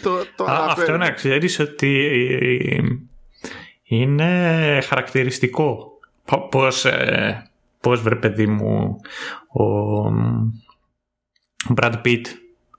το, 0.01 0.25
το, 0.35 0.45
αυτό 0.45 0.97
να 0.97 1.11
ξέρεις 1.11 1.59
ότι 1.59 2.11
είναι 3.83 4.81
χαρακτηριστικό. 4.83 5.99
Πώς, 6.49 6.85
ε, 6.85 7.51
πώς 7.81 8.01
βρε 8.01 8.15
παιδί 8.15 8.47
μου 8.47 8.95
ο 9.47 9.63
Brad 11.75 12.01
Pitt 12.05 12.21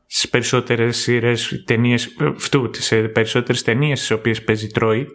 στις 0.06 0.28
περισσότερες 0.28 0.96
σειρές 0.96 1.62
ταινίες 1.66 2.16
αυτού, 2.36 2.70
σε 2.72 3.02
περισσότερες 3.02 3.62
ταινίες 3.62 3.98
στις 3.98 4.10
οποίες 4.10 4.44
παίζει 4.44 4.66
τρώει 4.66 5.06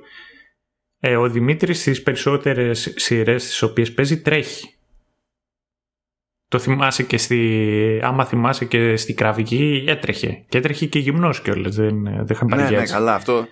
ε, 0.99 1.15
ο 1.15 1.29
Δημήτρης 1.29 1.79
στις 1.79 2.03
περισσότερες 2.03 2.93
σειρές 2.95 3.43
στις 3.43 3.61
οποίες 3.61 3.93
παίζει 3.93 4.21
τρέχει 4.21 4.74
το 6.55 6.61
θυμάσαι 6.61 7.03
και 7.03 7.17
στη. 7.17 7.99
Άμα 8.03 8.25
θυμάσαι 8.25 8.65
και 8.65 8.95
στη 8.95 9.13
κραυγή, 9.13 9.83
έτρεχε. 9.87 10.43
Και 10.49 10.57
έτρεχε 10.57 10.85
και 10.85 10.99
γυμνός 10.99 11.41
κιόλας. 11.41 11.75
Δεν, 11.75 12.03
δεν 12.03 12.25
είχαν 12.29 12.47
Ναι, 12.47 12.69
ναι, 12.69 12.83
καλά, 12.83 13.13
αυτό. 13.13 13.47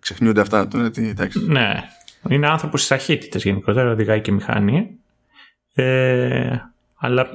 Ξεχνιούνται 0.00 0.40
αυτά. 0.40 0.68
εντάξει. 0.96 1.46
Ναι. 1.46 1.84
Είναι 2.28 2.48
άνθρωπος 2.48 2.80
της 2.80 2.88
ταχύτητας 2.88 3.44
γενικότερα, 3.44 3.90
οδηγάει 3.90 4.20
και 4.20 4.32
μηχανή. 4.32 4.90
Ε, 5.74 6.56
αλλά 6.96 7.26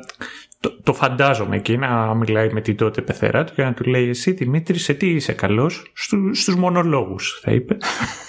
το, 0.60 0.82
το 0.84 0.94
φαντάζομαι 0.94 1.56
εκεί 1.56 1.78
να 1.78 2.14
μιλάει 2.14 2.50
με 2.54 2.62
την 2.62 2.76
τότε 2.76 3.02
πεθερά 3.02 3.44
του 3.44 3.54
και 3.54 3.64
να 3.64 3.74
του 3.74 3.84
λέει 3.84 4.10
Εσύ 4.10 4.32
Δημήτρη, 4.32 4.78
σε 4.78 4.94
τι 4.94 5.10
είσαι 5.10 5.34
καλός, 5.34 5.92
Στου, 5.94 6.36
στους 6.36 6.56
μονολόγους 6.56 7.40
θα 7.42 7.52
είπε. 7.52 7.78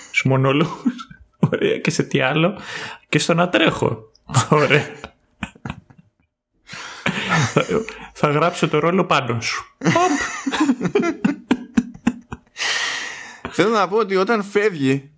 Στους 0.06 0.24
μονολόγους. 0.24 1.08
Ωραία. 1.52 1.78
Και 1.78 1.90
σε 1.90 2.02
τι 2.02 2.20
άλλο, 2.20 2.58
και 3.08 3.18
στο 3.18 3.34
να 3.34 3.48
τρέχω. 3.48 4.10
Ωραία 4.50 5.12
θα, 8.12 8.30
γράψω 8.30 8.68
το 8.68 8.78
ρόλο 8.78 9.04
πάνω 9.04 9.40
σου. 9.40 9.76
Θέλω 13.50 13.68
να 13.68 13.88
πω 13.88 13.96
ότι 13.96 14.16
όταν 14.16 14.42
φεύγει, 14.42 15.10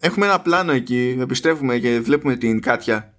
έχουμε 0.00 0.26
ένα 0.26 0.40
πλάνο 0.40 0.72
εκεί, 0.72 1.16
επιστρέφουμε 1.20 1.78
και 1.78 2.00
βλέπουμε 2.00 2.36
την 2.36 2.60
Κάτια, 2.60 3.14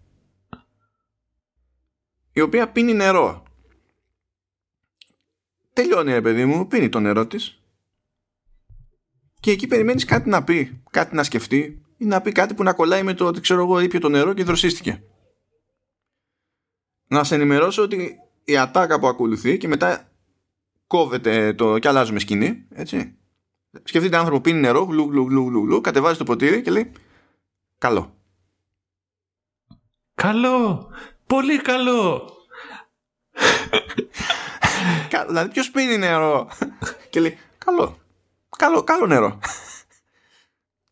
η 2.32 2.41
οποία 2.41 2.70
πίνει 2.70 2.93
νερό. 2.93 3.43
Τελειώνει, 5.74 6.12
ρε 6.12 6.22
παιδί 6.22 6.45
μου, 6.45 6.68
πίνει 6.68 6.89
το 6.89 7.00
νερό 7.00 7.28
της 7.28 7.60
και 9.39 9.52
εκεί 9.52 9.68
περιμένεις 9.68 10.06
κάτι 10.06 10.30
να 10.30 10.43
πει, 10.43 10.82
κάτι 10.91 11.16
να 11.16 11.24
σκεφτεί 11.24 11.82
ή 11.97 12.06
να 12.06 12.22
πει 12.22 12.32
κάτι 12.32 12.54
που 12.54 12.64
να 12.64 12.74
κολλάει 12.74 13.04
με 13.04 13.14
το 13.14 13.26
ότι 13.26 13.41
ξέρω 13.41 13.62
εγώ 13.62 13.80
ήπια 13.80 14.00
το 14.00 14.10
νερό 14.10 14.34
και 14.34 14.43
δροσίστηκε. 14.43 15.04
Να 17.08 17.24
σε 17.24 17.36
ενημερώσω 17.36 17.82
ότι 17.82 18.20
η 18.50 18.58
ατάκα 18.58 19.00
που 19.00 19.08
ακολουθεί 19.08 19.58
και 19.58 19.68
μετά 19.68 20.10
κόβεται 20.88 21.54
το 21.54 21.80
και 21.80 21.88
αλλάζουμε 21.88 22.20
σκηνή, 22.20 22.66
έτσι. 22.70 23.14
Σκεφτείτε 23.84 24.18
άνθρωπο 24.18 24.41
πίνει 24.41 24.60
νερό, 24.60 24.84
γλου, 24.84 25.10
γλου, 25.10 25.28
γλου, 25.28 25.47
γλου, 25.47 25.66
γλου, 25.66 25.82
κατεβάζει 25.82 26.18
το 26.18 26.24
ποτήρι 26.24 26.62
και 26.62 26.72
λέει 26.72 26.91
καλό. 27.78 28.14
Καλό! 30.16 30.89
Πολύ 31.28 31.62
καλό! 31.62 32.34
δηλαδή 35.28 35.52
ποιος 35.52 35.72
πίνει 35.72 35.97
νερό; 35.97 36.50
Και 37.10 37.20
λέει 37.20 37.38
καλό, 37.58 37.97
καλό, 38.58 38.84
καλό 38.84 39.06
νερό. 39.06 39.39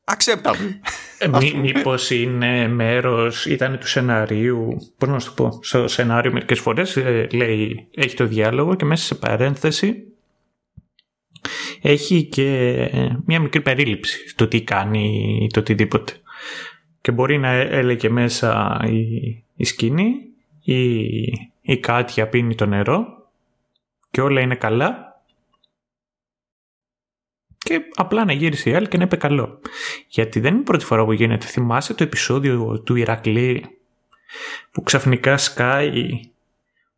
Acceptable. 0.03 0.79
Ε, 1.17 1.27
μή, 1.27 1.53
μήπως 1.53 2.11
είναι 2.11 2.67
μέρος, 2.67 3.45
ήταν 3.45 3.77
του 3.79 3.87
σενάριου, 3.87 4.77
πώς 4.97 5.09
να 5.09 5.19
σου 5.19 5.33
το 5.33 5.43
πω, 5.43 5.59
στο 5.61 5.87
σενάριο 5.87 6.31
μερικές 6.31 6.59
φορές 6.59 6.97
ε, 6.97 7.27
λέει, 7.31 7.87
έχει 7.95 8.15
το 8.15 8.25
διάλογο 8.25 8.75
και 8.75 8.85
μέσα 8.85 9.05
σε 9.05 9.15
παρένθεση 9.15 10.07
έχει 11.81 12.23
και 12.23 12.89
μια 13.25 13.39
μικρή 13.39 13.61
περίληψη 13.61 14.29
στο 14.29 14.47
τι 14.47 14.61
κάνει 14.61 15.47
το 15.53 15.59
οτιδήποτε. 15.59 16.13
Και 17.01 17.11
μπορεί 17.11 17.37
να 17.37 17.49
έλεγε 17.51 18.09
μέσα 18.09 18.79
η, 18.85 19.43
η 19.55 19.63
σκηνή 19.63 20.13
ή 20.63 21.01
η 21.61 21.77
Κάτια 21.79 22.27
πίνει 22.27 22.55
το 22.55 22.65
νερό 22.65 23.27
και 24.11 24.21
όλα 24.21 24.41
είναι 24.41 24.55
καλά 24.55 25.06
και 27.67 27.81
απλά 27.95 28.25
να 28.25 28.33
γύρισε 28.33 28.69
η 28.69 28.73
άλλη 28.73 28.87
και 28.87 28.97
να 28.97 29.03
είπε 29.03 29.15
καλό. 29.15 29.59
Γιατί 30.07 30.39
δεν 30.39 30.51
είναι 30.51 30.61
η 30.61 30.63
πρώτη 30.63 30.85
φορά 30.85 31.05
που 31.05 31.11
γίνεται. 31.11 31.45
Θυμάσαι 31.45 31.93
το 31.93 32.03
επεισόδιο 32.03 32.81
του 32.81 32.95
Ηρακλή 32.95 33.65
που 34.71 34.83
ξαφνικά 34.83 35.37
σκάει 35.37 36.19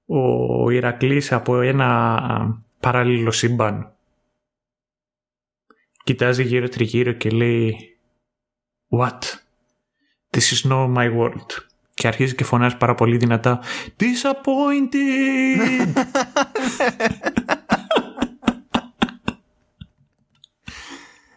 ο 0.06 0.70
Ηρακλής 0.70 1.32
από 1.32 1.62
ένα 1.62 2.62
παράλληλο 2.80 3.32
σύμπαν. 3.32 3.94
Κοιτάζει 6.04 6.44
γύρω 6.44 6.70
τριγύρω 6.70 7.12
και 7.12 7.30
λέει 7.30 7.98
What? 8.90 9.20
This 10.30 10.54
is 10.54 10.72
not 10.72 10.94
my 10.94 11.18
world. 11.18 11.48
Και 11.94 12.08
αρχίζει 12.08 12.36
και 12.36 12.44
φωνάζει 12.44 12.78
πάρα 12.78 12.96
πολύ 12.96 13.18
δυνατά 13.18 13.60
Disappointed! 14.00 15.94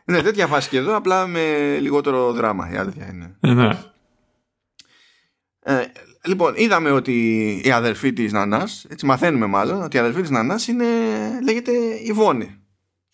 Ναι, 0.05 0.23
τέτοια 0.23 0.47
φάση 0.47 0.69
και 0.69 0.77
εδώ, 0.77 0.97
απλά 0.97 1.27
με 1.27 1.77
λιγότερο 1.81 2.33
δράμα. 2.33 2.71
Η 2.73 2.77
αλήθεια 2.77 3.09
είναι. 3.13 3.37
Ε, 3.41 3.53
ναι. 3.53 3.79
Ε, 5.65 5.85
λοιπόν, 6.25 6.55
είδαμε 6.57 6.91
ότι 6.91 7.13
η 7.65 7.71
αδερφή 7.71 8.13
της 8.13 8.33
Νανάς, 8.33 8.87
έτσι 8.89 9.07
μαθαίνουμε 9.07 9.47
μάλλον, 9.47 9.83
ότι 9.83 9.97
η 9.97 10.01
αδερφή 10.01 10.21
της 10.21 10.31
Νανάς 10.31 10.69
είναι, 10.69 10.85
λέγεται 11.45 11.73
Ιβόνη. 12.03 12.57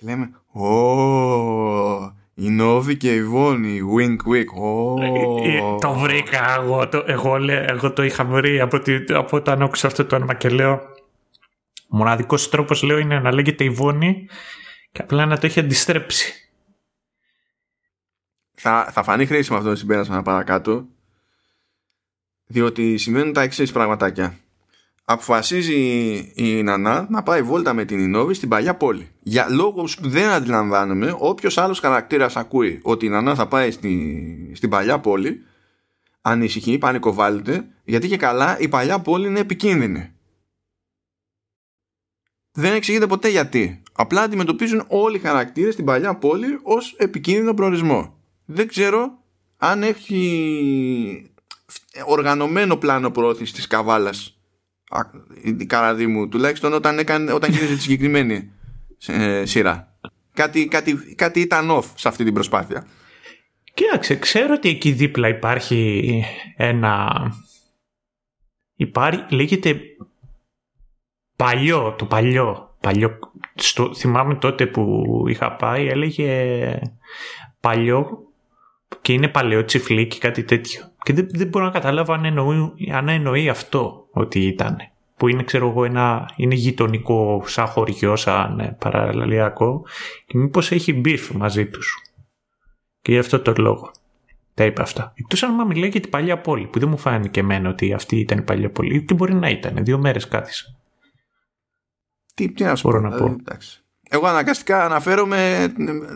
λέμε, 0.03 0.30
Ω, 0.53 2.16
η 2.34 2.49
Νόβη 2.49 2.97
και 2.97 3.14
η 3.14 3.24
Βόνη, 3.24 3.80
wink 3.97 4.32
wink. 4.32 4.45
Oh. 4.62 5.80
το 5.80 5.93
βρήκα 5.93 6.55
εγώ 6.61 6.89
το, 6.89 7.05
εγώ, 7.07 7.36
εγώ 7.49 7.93
το 7.93 8.03
είχα 8.03 8.24
βρει 8.24 8.61
από, 8.61 8.78
τη, 8.78 8.95
από 9.09 9.36
όταν 9.36 9.62
άκουσα 9.62 9.86
αυτό 9.86 10.05
το 10.05 10.16
όνομα 10.16 10.34
και 10.34 10.49
λέω 10.49 10.72
ο 11.89 11.97
μοναδικός 11.97 12.49
τρόπος 12.49 12.82
λέω 12.82 12.99
είναι 12.99 13.18
να 13.18 13.34
λέγεται 13.34 13.64
η 13.64 13.70
Βόνη 13.70 14.28
και 14.93 15.03
απλά 15.03 15.26
να 15.26 15.39
το 15.39 15.47
έχει 15.47 15.61
αντιστρέψει 15.61 16.47
θα, 18.61 18.88
θα 18.92 19.02
φανεί 19.02 19.26
χρήσιμο 19.26 19.59
αυτό 19.59 19.70
το 19.70 19.76
συμπέρασμα 19.76 20.22
παρακάτω 20.22 20.86
διότι 22.48 22.96
σημαίνουν 22.96 23.32
τα 23.32 23.42
εξής 23.42 23.72
πραγματάκια. 23.72 24.38
Αποφασίζει 25.04 25.76
η 26.34 26.62
Νανά 26.62 27.06
να 27.11 27.22
πάει 27.22 27.42
βόλτα 27.42 27.72
με 27.72 27.84
την 27.84 27.98
Ινόβη 27.98 28.34
στην 28.34 28.48
παλιά 28.48 28.74
πόλη. 28.74 29.11
Για 29.22 29.46
λόγους 29.50 29.96
που 29.96 30.09
δεν 30.09 30.28
αντιλαμβάνομαι, 30.28 31.14
όποιος 31.18 31.59
άλλος 31.59 31.80
χαρακτήρας 31.80 32.36
ακούει 32.36 32.80
ότι 32.82 33.06
η 33.06 33.09
Νανά 33.09 33.34
θα 33.34 33.46
πάει 33.46 33.70
στη, 33.70 34.52
στην 34.54 34.70
παλιά 34.70 34.98
πόλη, 34.98 35.44
ανησυχεί, 36.20 36.78
πανικοβάλλεται, 36.78 37.68
γιατί 37.84 38.09
και 38.09 38.16
καλά 38.16 38.59
η 38.59 38.68
παλιά 38.68 38.98
πόλη 38.98 39.26
είναι 39.26 39.40
επικίνδυνη. 39.40 40.12
Δεν 42.52 42.74
εξηγείται 42.74 43.06
ποτέ 43.06 43.28
γιατί. 43.28 43.82
Απλά 43.92 44.22
αντιμετωπίζουν 44.22 44.84
όλοι 44.88 45.16
οι 45.16 45.20
χαρακτήρες 45.20 45.72
στην 45.72 45.84
παλιά 45.84 46.14
πόλη 46.14 46.59
ως 46.62 46.94
επικίνδυνο 46.98 47.54
προορισμό 47.54 48.17
δεν 48.51 48.68
ξέρω 48.68 49.18
αν 49.57 49.82
έχει 49.82 51.32
οργανωμένο 52.07 52.76
πλάνο 52.76 53.11
προώθησης 53.11 53.55
της 53.55 53.66
καβάλας. 53.66 54.38
Η 55.42 55.66
καραδί 55.66 56.07
μου 56.07 56.28
τουλάχιστον 56.28 56.72
όταν, 56.72 56.99
έκανε, 56.99 57.32
όταν 57.32 57.51
γίνεται 57.51 57.74
τη 57.74 57.80
συγκεκριμένη 57.80 58.53
ε, 59.07 59.44
σειρά. 59.44 59.99
Κάτι, 60.34 60.68
κάτι, 60.68 61.14
κάτι 61.14 61.40
ήταν 61.40 61.70
off 61.70 61.84
σε 61.94 62.09
αυτή 62.09 62.24
την 62.24 62.34
προσπάθεια. 62.34 62.86
Κοίταξε, 63.74 64.16
ξέρω 64.16 64.55
ότι 64.55 64.68
εκεί 64.68 64.92
δίπλα 64.92 65.28
υπάρχει 65.28 66.22
ένα 66.57 67.12
υπάρχει, 68.74 69.34
λέγεται 69.34 69.80
παλιό, 71.36 71.94
το 71.99 72.05
παλιό, 72.05 72.76
παλιό 72.80 73.18
στο, 73.55 73.94
θυμάμαι 73.94 74.34
τότε 74.34 74.66
που 74.66 75.03
είχα 75.28 75.53
πάει 75.53 75.86
έλεγε 75.86 76.80
παλιό 77.61 78.28
και 79.01 79.12
είναι 79.12 79.28
παλαιό 79.28 79.64
τσιφλίκι 79.64 80.18
κάτι 80.18 80.45
τέτοιο. 80.45 80.82
Και 81.03 81.12
δεν, 81.12 81.26
δεν 81.30 81.49
μπορώ 81.49 81.64
να 81.64 81.70
καταλάβω 81.70 82.12
αν 82.12 82.24
εννοεί, 82.24 82.72
αν 82.93 83.09
εννοεί 83.09 83.49
αυτό 83.49 84.07
ότι 84.11 84.47
ήταν. 84.47 84.76
Που 85.16 85.28
είναι, 85.28 85.43
ξέρω 85.43 85.68
εγώ, 85.68 85.84
ένα, 85.84 86.30
είναι 86.36 86.55
γειτονικό 86.55 87.43
σαν 87.47 87.66
χωριό, 87.66 88.16
σαν 88.16 88.59
ε, 88.59 88.76
παραλιακό 88.78 89.84
και 90.26 90.39
μήπως 90.39 90.70
έχει 90.70 90.93
beef 90.92 91.30
μαζί 91.30 91.66
τους. 91.66 91.97
Και 93.01 93.12
γι' 93.12 93.18
αυτό 93.18 93.41
το 93.41 93.53
λόγο 93.57 93.91
τα 94.59 94.64
είπα 94.64 94.82
αυτά. 94.82 95.12
Εκτός 95.14 95.43
αν 95.43 95.55
μας 95.55 95.64
μιλάει 95.64 95.89
για 95.89 96.01
την 96.01 96.11
παλιά 96.11 96.41
πόλη, 96.41 96.66
που 96.66 96.78
δεν 96.78 96.89
μου 96.89 96.99
φάνηκε 96.99 97.41
εμένα 97.41 97.68
ότι 97.68 97.93
αυτή 97.93 98.16
ήταν 98.16 98.39
η 98.39 98.43
παλιά 98.43 98.70
πόλη. 98.70 99.05
Και 99.05 99.14
μπορεί 99.14 99.34
να 99.34 99.49
ήταν. 99.49 99.84
Δύο 99.84 99.99
μέρες 99.99 100.28
κάθισα. 100.28 100.76
Τι, 102.34 102.53
τι 102.53 102.64
να 102.64 102.74
σου 102.74 102.89
πω. 102.89 103.01
Να 103.01 103.11
πω. 103.11 103.24
Εντάξει. 103.24 103.84
Εγώ 104.09 104.26
αναγκαστικά 104.26 104.84
αναφέρομαι. 104.84 105.72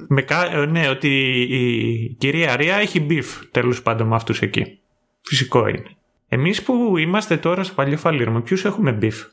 Με, 0.08 0.24
ναι, 0.66 0.88
ότι 0.88 1.08
η 1.40 2.16
κυρία 2.18 2.56
Ρία 2.56 2.76
έχει 2.76 3.00
beef 3.00 3.50
τέλος 3.50 3.82
πάντων 3.82 4.06
με 4.06 4.14
αυτούς 4.14 4.42
εκεί. 4.42 4.78
Φυσικό 5.22 5.66
είναι. 5.66 5.96
Εμείς 6.28 6.62
που 6.62 6.96
είμαστε 6.96 7.36
τώρα 7.36 7.64
στο 7.64 7.74
Παλιό 7.74 7.96
Φάληρο, 7.96 8.32
με 8.32 8.40
ποιους 8.40 8.64
έχουμε 8.64 8.92
beef; 8.92 9.24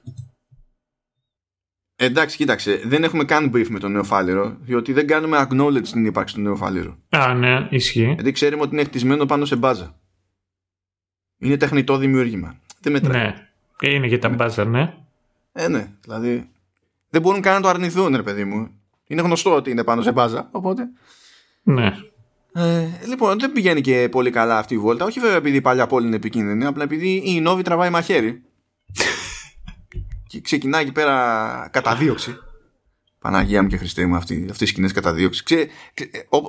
Εντάξει, 1.95 2.37
κοίταξε. 2.37 2.81
Δεν 2.85 3.03
έχουμε 3.03 3.23
καν 3.23 3.49
beef 3.49 3.69
με 3.69 3.79
το 3.79 3.91
Νέο 3.91 4.03
Φάληρο, 4.03 4.57
διότι 4.61 4.93
δεν 4.93 5.07
κάνουμε 5.07 5.47
acknowledge 5.49 5.87
την 5.91 6.05
ύπαρξη 6.05 6.35
του 6.35 6.41
Νέου 6.41 6.57
Φάληρου. 6.57 6.93
Α, 7.09 7.33
ναι, 7.33 7.67
ισχύει. 7.69 8.11
Γιατί 8.13 8.31
ξέρουμε 8.31 8.61
ότι 8.61 8.73
είναι 8.75 8.83
χτισμένο 8.83 9.25
πάνω 9.25 9.45
σε 9.45 9.55
μπάζα. 9.55 9.95
Είναι 11.37 11.57
τεχνητό 11.57 11.97
δημιούργημα. 11.97 12.59
Δεν 12.81 12.91
μετράει. 12.91 13.33
Ναι, 13.83 13.89
είναι 13.89 14.07
για 14.07 14.19
τα 14.19 14.29
μπάζα, 14.29 14.65
ναι. 14.65 14.93
Ε, 15.51 15.67
ναι, 15.67 15.87
δηλαδή 16.01 16.49
δεν 17.09 17.21
μπορούν 17.21 17.41
καν 17.41 17.53
να 17.53 17.61
το 17.61 17.67
αρνηθούν, 17.67 18.15
ρε 18.15 18.23
παιδί 18.23 18.43
μου. 18.43 18.69
Είναι 19.07 19.21
γνωστό 19.21 19.55
ότι 19.55 19.71
είναι 19.71 19.83
πάνω 19.83 20.01
σε 20.01 20.11
μπάζα, 20.11 20.49
οπότε. 20.51 20.89
Ναι. 21.63 21.93
Ε, 22.53 22.87
λοιπόν, 23.07 23.39
δεν 23.39 23.51
πηγαίνει 23.51 23.81
και 23.81 24.09
πολύ 24.11 24.29
καλά 24.29 24.57
αυτή 24.57 24.73
η 24.73 24.77
βόλτα. 24.77 25.05
Όχι 25.05 25.19
βέβαια 25.19 25.35
επειδή 25.35 25.57
η 25.57 25.61
παλιά 25.61 25.87
πόλη 25.87 26.07
είναι 26.07 26.15
επικίνδυνη, 26.15 26.65
απλά 26.65 26.83
επειδή 26.83 27.21
η 27.25 27.41
Νόβη 27.41 27.61
τραβάει 27.61 27.89
μαχαίρι. 27.89 28.41
και 30.29 30.41
ξεκινάει 30.41 30.81
εκεί 30.81 30.91
πέρα 30.91 31.69
καταδίωξη. 31.71 32.37
Παναγία 33.19 33.61
μου 33.61 33.67
και 33.67 33.77
Χριστέ 33.77 34.05
μου, 34.05 34.15
αυτοί 34.15 34.53
οι 34.59 34.65
σκηνές 34.65 34.91
καταδίωξης. 34.91 35.43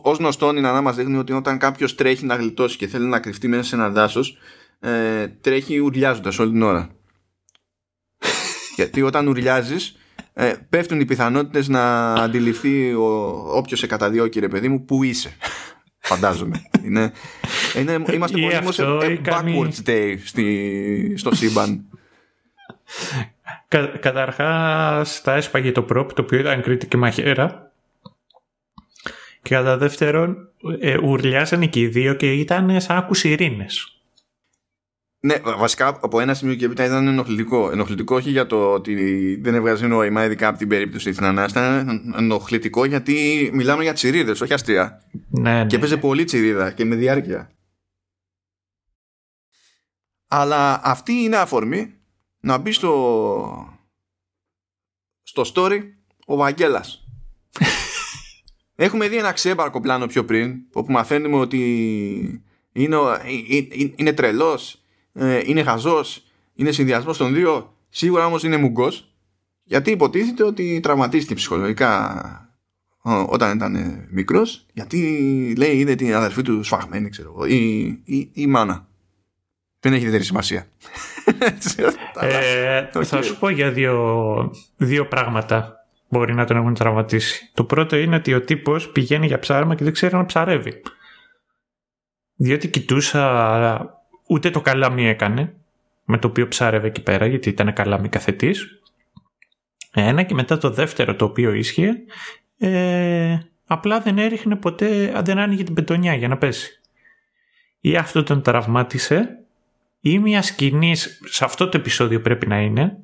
Ω 0.02 0.10
γνωστόν, 0.10 0.56
η 0.56 0.60
Νανά 0.60 0.80
μας 0.80 0.96
δείχνει 0.96 1.16
ότι 1.16 1.32
όταν 1.32 1.58
κάποιος 1.58 1.94
τρέχει 1.94 2.24
να 2.24 2.34
γλιτώσει 2.34 2.76
και 2.76 2.86
θέλει 2.86 3.06
να 3.06 3.20
κρυφτεί 3.20 3.48
μέσα 3.48 3.62
σε 3.62 3.74
ένα 3.74 3.90
δάσος, 3.90 4.38
ε, 4.80 5.28
τρέχει 5.28 5.78
ουρλιάζοντας 5.78 6.38
όλη 6.38 6.50
την 6.50 6.62
ώρα. 6.62 6.90
Γιατί 8.76 9.02
όταν 9.02 9.26
ουρλιάζεις, 9.26 9.96
ε, 10.32 10.52
πέφτουν 10.68 11.00
οι 11.00 11.04
πιθανότητες 11.04 11.68
να 11.68 12.12
αντιληφθεί 12.12 12.94
ο, 12.94 13.06
όποιος 13.56 13.78
σε 13.78 13.86
καταδιώκει 13.86 14.40
ρε 14.40 14.48
παιδί 14.48 14.68
μου 14.68 14.84
που 14.84 15.02
είσαι. 15.02 15.36
Φαντάζομαι. 16.10 16.62
Είναι, 16.84 17.12
είναι, 17.76 18.04
είμαστε 18.12 18.40
πολύ 18.40 18.72
σε 18.72 18.84
backwards 19.24 19.88
day 19.88 20.16
στη, 20.24 21.14
στο 21.16 21.34
σύμπαν. 21.34 21.84
Κα, 23.68 23.86
καταρχάς 23.86 25.20
τα 25.20 25.34
έσπαγε 25.34 25.72
το 25.72 25.82
πρόπ 25.82 26.12
το 26.12 26.22
οποίο 26.22 26.38
ήταν 26.38 26.62
κρίτη 26.62 26.86
και 26.86 26.96
μαχαίρα. 26.96 27.72
Και 29.42 29.54
κατά 29.54 29.76
δεύτερον, 29.76 30.48
ε, 30.80 30.98
ουρλιάσανε 30.98 31.66
και 31.66 31.80
οι 31.80 31.86
δύο 31.86 32.14
και 32.14 32.32
ήταν 32.32 32.80
σαν 32.80 32.96
άκους 32.96 33.24
ειρήνες. 33.24 33.99
Ναι, 35.22 35.38
βασικά 35.38 35.86
από 35.86 36.20
ένα 36.20 36.34
σημείο 36.34 36.54
και 36.54 36.64
έπειτα 36.64 36.84
ήταν 36.84 37.06
ενοχλητικό. 37.06 37.70
Ενοχλητικό 37.70 38.14
όχι 38.14 38.30
για 38.30 38.46
το 38.46 38.72
ότι 38.72 39.34
δεν 39.42 39.54
έβγαζε 39.54 39.86
νόημα, 39.86 40.24
ειδικά 40.24 40.48
από 40.48 40.58
την 40.58 40.68
περίπτωση 40.68 41.10
της 41.10 41.20
Νανά. 41.20 41.46
Ήταν 41.50 42.14
ενοχλητικό 42.16 42.84
γιατί 42.84 43.50
μιλάμε 43.52 43.82
για 43.82 43.92
τσιρίδες, 43.92 44.40
όχι 44.40 44.52
αστεία. 44.52 45.02
Ναι, 45.28 45.58
ναι. 45.58 45.66
Και 45.66 45.78
παίζει 45.78 45.98
πολύ 45.98 46.24
τσιρίδα 46.24 46.72
και 46.72 46.84
με 46.84 46.94
διάρκεια. 46.94 47.50
Αλλά 50.26 50.80
αυτή 50.84 51.12
είναι 51.12 51.36
αφορμή 51.36 51.94
να 52.40 52.58
μπει 52.58 52.72
στο, 52.72 53.78
στο 55.22 55.44
story 55.54 55.80
ο 56.26 56.36
Βαγγέλας. 56.36 57.04
Έχουμε 58.74 59.08
δει 59.08 59.16
ένα 59.16 59.32
ξέμπαρκο 59.32 59.80
πλάνο 59.80 60.06
πιο 60.06 60.24
πριν, 60.24 60.54
όπου 60.72 60.92
μαθαίνουμε 60.92 61.36
ότι 61.36 62.44
είναι, 62.72 62.96
είναι 63.96 64.12
τρελός, 64.12 64.79
ε, 65.12 65.40
είναι 65.44 65.62
χαζός, 65.62 66.22
είναι 66.54 66.70
συνδυασμός 66.70 67.16
των 67.16 67.34
δύο, 67.34 67.76
σίγουρα 67.88 68.26
όμως 68.26 68.42
είναι 68.42 68.56
μουγκός, 68.56 69.14
γιατί 69.62 69.90
υποτίθεται 69.90 70.44
ότι 70.44 70.80
τραυματίστηκε 70.80 71.34
ψυχολογικά 71.34 72.24
όταν 73.28 73.56
ήταν 73.56 74.06
μικρός, 74.10 74.66
γιατί 74.72 75.54
λέει 75.58 75.76
είδε 75.76 75.94
την 75.94 76.14
αδερφή 76.14 76.42
του 76.42 76.62
σφαγμένη, 76.62 77.08
ξέρω 77.08 77.32
εγώ, 77.34 77.44
ή, 77.44 77.84
ή, 78.04 78.30
ή 78.32 78.46
μάνα. 78.46 78.88
Δεν 79.80 79.92
έχει 79.92 80.00
ιδιαίτερη 80.00 80.24
σημασία. 80.24 80.66
ε, 82.20 82.88
Θα 83.04 83.22
σου 83.22 83.38
πω 83.38 83.48
για 83.48 83.70
δύο, 83.70 84.54
δύο 84.76 85.06
πράγματα 85.06 85.74
μπορεί 86.08 86.34
να 86.34 86.44
τον 86.44 86.56
έχουν 86.56 86.74
τραυματίσει. 86.74 87.50
Το 87.54 87.64
πρώτο 87.64 87.96
είναι 87.96 88.16
ότι 88.16 88.34
ο 88.34 88.40
τύπος 88.40 88.88
πηγαίνει 88.90 89.26
για 89.26 89.38
ψάρμα 89.38 89.74
και 89.74 89.84
δεν 89.84 89.92
ξέρει 89.92 90.14
να 90.14 90.26
ψαρεύει. 90.26 90.82
Διότι 92.34 92.68
κοιτούσα 92.68 93.99
ούτε 94.30 94.50
το 94.50 94.60
καλάμι 94.60 95.06
έκανε 95.06 95.54
με 96.04 96.18
το 96.18 96.28
οποίο 96.28 96.48
ψάρευε 96.48 96.86
εκεί 96.86 97.02
πέρα 97.02 97.26
γιατί 97.26 97.48
ήταν 97.48 97.72
καλάμι 97.72 98.08
καθετής. 98.08 98.80
Ένα 99.92 100.22
και 100.22 100.34
μετά 100.34 100.58
το 100.58 100.70
δεύτερο 100.70 101.16
το 101.16 101.24
οποίο 101.24 101.52
ίσχυε 101.52 101.92
ε, 102.58 103.38
απλά 103.66 104.00
δεν 104.00 104.18
έριχνε 104.18 104.56
ποτέ, 104.56 105.12
δεν 105.24 105.38
άνοιγε 105.38 105.62
την 105.64 105.74
πετονιά 105.74 106.14
για 106.14 106.28
να 106.28 106.38
πέσει. 106.38 106.80
Ή 107.80 107.96
αυτό 107.96 108.22
τον 108.22 108.42
τραυμάτισε 108.42 109.44
ή 110.00 110.18
μια 110.18 110.42
σκηνή 110.42 110.96
σε 111.24 111.44
αυτό 111.44 111.68
το 111.68 111.78
επεισόδιο 111.78 112.20
πρέπει 112.20 112.46
να 112.46 112.60
είναι 112.60 112.98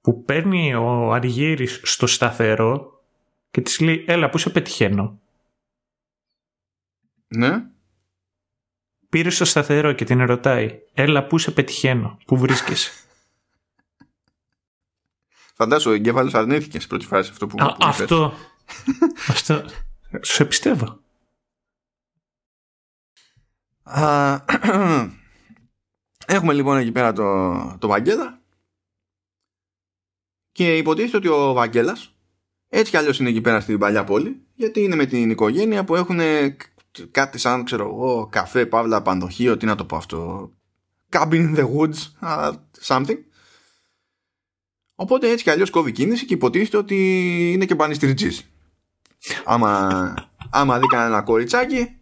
που 0.00 0.24
παίρνει 0.24 0.74
ο 0.74 1.12
Αργύρης 1.12 1.80
στο 1.82 2.06
σταθερό 2.06 3.02
και 3.50 3.60
της 3.60 3.80
λέει 3.80 4.04
έλα 4.08 4.30
που 4.30 4.38
σε 4.38 4.50
πετυχαίνω; 4.50 5.20
Ναι. 7.28 7.69
Πήρε 9.10 9.30
στο 9.30 9.44
σταθερό 9.44 9.92
και 9.92 10.04
την 10.04 10.24
ρωτάει 10.24 10.80
έλα 10.92 11.26
που 11.26 11.38
σε 11.38 11.50
πετυχαίνω, 11.50 12.18
που 12.26 12.36
βρίσκεσαι; 12.36 12.90
Φαντάσου, 15.54 15.90
ο 15.90 15.92
εγκέφαλος 15.92 16.34
αρνήθηκε 16.34 16.76
στην 16.76 16.88
πρώτη 16.88 17.06
φάση 17.06 17.30
αυτό 17.30 17.46
που, 17.46 17.64
Α, 17.64 17.76
Αυτό. 17.80 18.34
αυτό. 19.28 19.64
Σε 20.20 20.44
πιστεύω. 20.44 21.00
Έχουμε 26.26 26.52
λοιπόν 26.52 26.76
εκεί 26.76 26.92
πέρα 26.92 27.12
το, 27.12 27.76
το 27.78 27.88
Βαγγέλα 27.88 28.40
και 30.52 30.76
υποτίθεται 30.76 31.16
ότι 31.16 31.28
ο 31.28 31.52
Βαγγέλας 31.52 32.14
έτσι 32.68 32.90
κι 32.90 32.96
αλλιώς 32.96 33.18
είναι 33.18 33.28
εκεί 33.28 33.40
πέρα 33.40 33.60
στην 33.60 33.78
παλιά 33.78 34.04
πόλη 34.04 34.40
γιατί 34.54 34.80
είναι 34.80 34.94
με 34.94 35.06
την 35.06 35.30
οικογένεια 35.30 35.84
που 35.84 35.96
έχουν 35.96 36.20
κάτι 37.10 37.38
σαν 37.38 37.64
ξέρω 37.64 37.84
εγώ 37.84 38.28
καφέ, 38.30 38.66
παύλα, 38.66 39.02
πανδοχείο 39.02 39.56
τι 39.56 39.66
να 39.66 39.74
το 39.74 39.84
πω 39.84 39.96
αυτό 39.96 40.50
cabin 41.10 41.32
in 41.32 41.56
the 41.56 41.66
woods 41.76 41.98
uh, 42.22 42.52
something 42.82 43.18
οπότε 44.94 45.30
έτσι 45.30 45.44
κι 45.44 45.50
αλλιώς 45.50 45.70
κόβει 45.70 45.92
κίνηση 45.92 46.24
και 46.24 46.34
υποτίθεται 46.34 46.76
ότι 46.76 46.96
είναι 47.52 47.64
και 47.64 47.76
πανιστριτζής 47.76 48.50
άμα, 49.44 50.14
άμα 50.50 50.78
δει 50.78 50.86
κανένα 50.86 51.22
κοριτσάκι 51.22 52.00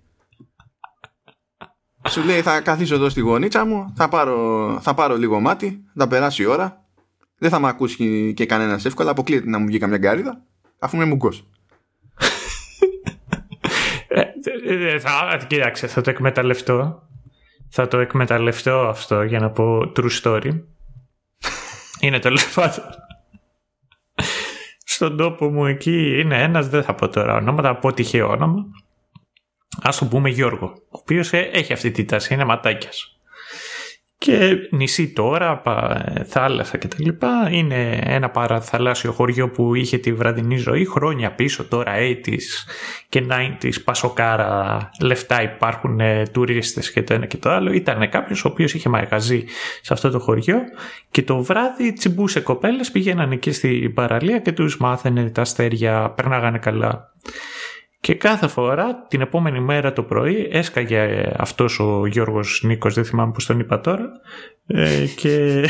σου 2.09 2.22
λέει 2.22 2.43
θα 2.43 2.61
καθίσω 2.61 2.95
εδώ 2.95 3.09
στη 3.09 3.20
γωνίτσα 3.20 3.64
μου, 3.64 3.93
θα 3.97 4.09
πάρω, 4.09 4.78
θα 4.80 4.95
πάρω 4.95 5.16
λίγο 5.16 5.41
μάτι, 5.41 5.84
θα 5.95 6.09
περάσει 6.09 6.43
η 6.43 6.47
ώρα. 6.47 6.86
Δεν 7.39 7.51
θα 7.51 7.59
με 7.59 7.68
ακούσει 7.68 8.32
και 8.36 8.47
κανένας 8.47 8.84
εύκολα, 8.84 9.11
αποκλείεται 9.11 9.49
να 9.49 9.59
μου 9.59 9.66
βγει 9.66 9.78
καμιά 9.78 9.99
γκάριδα, 9.99 10.45
αφού 10.78 10.97
είμαι 10.97 11.05
μουγκός. 11.05 11.49
Ε, 14.64 14.74
ε, 14.74 14.95
ε 14.95 14.99
θα, 14.99 15.41
κοίταξε, 15.47 15.86
θα 15.86 16.01
το 16.01 16.11
εκμεταλλευτώ. 16.11 17.03
Θα 17.70 17.89
το 17.89 17.99
εκμεταλλευτώ 17.99 18.89
αυτό 18.89 19.22
για 19.22 19.41
να 19.41 19.51
πω 19.51 19.93
true 19.97 20.22
story. 20.22 20.61
είναι 22.01 22.18
το 22.18 22.30
πάντων. 22.55 22.84
Στον 24.84 25.16
τόπο 25.16 25.49
μου 25.49 25.66
εκεί 25.66 26.20
είναι 26.20 26.43
ένας, 26.43 26.68
δεν 26.68 26.82
θα 26.82 26.95
πω 26.95 27.09
τώρα 27.09 27.34
ονόματα, 27.34 27.68
θα 27.68 27.76
πω 27.76 27.93
τυχαίο 27.93 28.28
όνομα 28.28 28.66
ας 29.82 29.99
το 29.99 30.07
πούμε 30.07 30.28
Γιώργο, 30.28 30.66
ο 30.66 30.99
οποίος 30.99 31.32
ε, 31.32 31.39
έχει 31.39 31.72
αυτή 31.72 31.91
τη 31.91 32.05
τάση, 32.05 32.34
είναι 32.34 32.45
ματάκιας. 32.45 33.18
Και 34.19 34.57
νησί 34.71 35.12
τώρα, 35.12 35.62
θάλασσα 36.27 36.79
κτλ. 36.79 37.09
Είναι 37.51 38.01
ένα 38.05 38.31
παραθαλάσσιο 38.31 39.12
χωριό 39.12 39.49
που 39.49 39.75
είχε 39.75 39.99
τη 39.99 40.12
βραδινή 40.12 40.57
ζωή 40.57 40.85
χρόνια 40.85 41.35
πίσω 41.35 41.64
τώρα 41.64 41.93
80's 41.97 42.71
και 43.09 43.27
90's 43.31 43.83
πασοκάρα 43.85 44.91
λεφτά 45.01 45.43
υπάρχουν 45.43 46.01
ε, 46.01 46.23
τουρίστες 46.33 46.93
και 46.93 47.03
το 47.03 47.14
ένα 47.14 47.27
και 47.27 47.37
το 47.37 47.51
άλλο. 47.51 47.73
Ήταν 47.73 48.09
κάποιος 48.09 48.45
ο 48.45 48.49
οποίος 48.49 48.75
είχε 48.75 48.89
μαγαζί 48.89 49.45
σε 49.83 49.93
αυτό 49.93 50.11
το 50.11 50.19
χωριό 50.19 50.59
και 51.11 51.23
το 51.23 51.43
βράδυ 51.43 51.93
τσιμπούσε 51.93 52.41
κοπέλες 52.41 52.91
πήγαιναν 52.91 53.33
εκεί 53.33 53.53
στην 53.53 53.95
παραλία 53.95 54.39
και 54.39 54.53
τους 54.53 54.77
μάθαινε 54.77 55.31
τα 55.31 55.41
αστέρια, 55.41 56.12
περνάγανε 56.16 56.59
καλά. 56.59 57.12
Και 58.01 58.14
κάθε 58.14 58.49
φορά 58.49 59.07
την 59.09 59.20
επόμενη 59.20 59.61
μέρα 59.61 59.92
το 59.92 60.03
πρωί 60.03 60.49
έσκαγε 60.51 61.32
αυτός 61.36 61.78
ο 61.80 62.07
Γιώργος 62.07 62.62
Νίκος, 62.64 62.94
δεν 62.94 63.05
θυμάμαι 63.05 63.32
πώς 63.32 63.46
τον 63.46 63.59
είπα 63.59 63.80
τώρα, 63.80 64.11
ε, 64.66 65.05
και, 65.16 65.64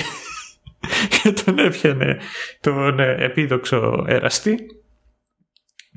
και 1.23 1.33
τον 1.45 1.59
έπιανε 1.59 2.19
τον 2.61 3.01
ε, 3.01 3.17
επίδοξο 3.19 4.05
εραστή 4.07 4.57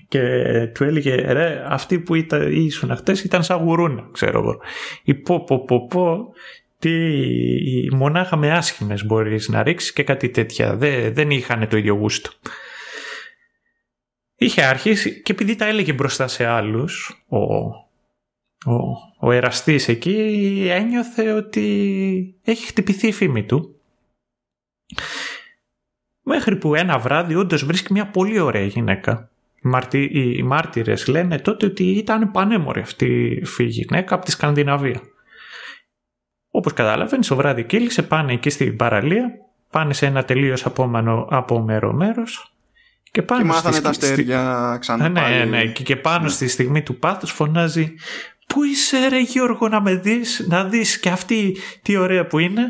και 0.08 0.22
του 0.74 0.84
έλεγε 0.84 1.16
ρε 1.16 1.64
αυτοί 1.68 2.00
που 2.00 2.16
ήταν, 2.16 2.52
ήσουν 2.52 2.96
χτες 2.96 3.24
ήταν 3.24 3.44
σαν 3.44 3.58
γουρούνα 3.58 4.10
ξέρω 4.12 4.40
εγώ 4.40 4.60
ή 5.04 5.14
πω 5.14 5.44
πω 5.44 5.66
πω 5.66 5.88
πω 5.88 6.34
τι 6.82 7.96
μονάχα 7.96 8.36
με 8.36 8.52
άσχημες 8.52 9.06
μπορείς 9.06 9.50
να 9.50 9.64
ρίξεις 9.64 9.94
και 9.94 10.04
κάτι 10.04 10.30
τέτοια. 10.30 10.76
Δεν, 10.76 11.14
δεν 11.14 11.30
είχαν 11.30 11.68
το 11.68 11.78
ίδιο 11.78 11.94
γούστο 11.94 12.30
είχε 14.42 14.64
αρχίσει 14.64 15.22
και 15.22 15.32
επειδή 15.32 15.56
τα 15.56 15.66
έλεγε 15.66 15.94
μπροστά 15.94 16.28
σε 16.28 16.46
άλλους 16.46 17.24
ο, 17.28 17.38
ο, 17.38 18.76
ο 19.20 19.32
εραστής 19.32 19.88
εκεί 19.88 20.68
ένιωθε 20.70 21.32
ότι 21.32 22.36
έχει 22.44 22.66
χτυπηθεί 22.66 23.08
η 23.08 23.12
φήμη 23.12 23.44
του. 23.44 23.76
Μέχρι 26.22 26.56
που 26.56 26.76
ένα 26.76 27.00
βράδυ 27.00 27.36
όντως 27.36 27.66
βρίσκει 27.66 27.94
μια 27.94 28.08
πολύ 28.08 28.40
ωραία 28.40 28.66
γυναίκα. 28.66 29.30
Οι 30.00 30.44
μάρτυρες 30.44 31.08
λένε 31.08 31.40
τότε 31.40 31.66
ότι 31.66 31.84
ήταν 31.84 32.32
πανέμορφη 32.32 32.80
αυτή 32.82 33.42
η 33.58 33.64
γυναίκα 33.64 34.16
από 34.16 34.26
τη 34.26 34.32
Σκανδιναβία. 34.32 35.02
Όπως 36.52 36.74
καταλαβαίνεις 36.74 37.28
το 37.28 37.36
βράδυ 37.36 37.64
κύλησε 37.64 38.04
πάνε 38.04 38.34
εκεί 38.34 38.50
στην 38.50 38.76
παραλία 38.76 39.32
πάνε 39.70 39.94
σε 39.94 40.06
ένα 40.06 40.24
τελείως 40.24 40.66
απόμερο 41.30 41.94
μέρος 41.94 42.51
και, 43.12 43.22
πάνω 43.22 43.42
και 43.42 43.48
μάθανε 43.48 43.76
στη... 43.76 43.84
τα 43.84 43.90
αστέρια 43.90 44.78
ξανά. 44.80 45.10
Ναι, 45.10 45.22
ναι, 45.22 45.46
ναι. 45.46 45.66
Και, 45.66 45.84
και 45.84 45.96
πάνω 45.96 46.24
ναι. 46.24 46.30
στη 46.30 46.48
στιγμή 46.48 46.84
του 46.84 47.00
πάθους 47.00 47.32
φωνάζει 47.32 47.94
Πού 48.54 48.64
είσαι 48.64 49.08
ρε 49.08 49.20
Γιώργο 49.20 49.68
να 49.68 49.82
με 49.82 49.96
δεις, 49.96 50.46
να 50.48 50.64
δεις 50.64 51.00
και 51.00 51.10
αυτή 51.10 51.58
τι 51.82 51.98
ωραία 51.98 52.28
που 52.28 52.40
είναι; 52.40 52.68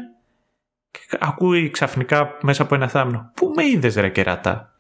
Και 0.92 1.18
ακούει 1.20 1.70
ξαφνικά 1.70 2.38
μέσα 2.42 2.64
από 2.64 2.76
ένα 2.76 2.88
θάμνο. 2.88 3.32
Πού 3.36 3.52
με 3.56 3.66
είδες 3.66 3.96
ρε 3.96 4.10
κερατά; 4.10 4.76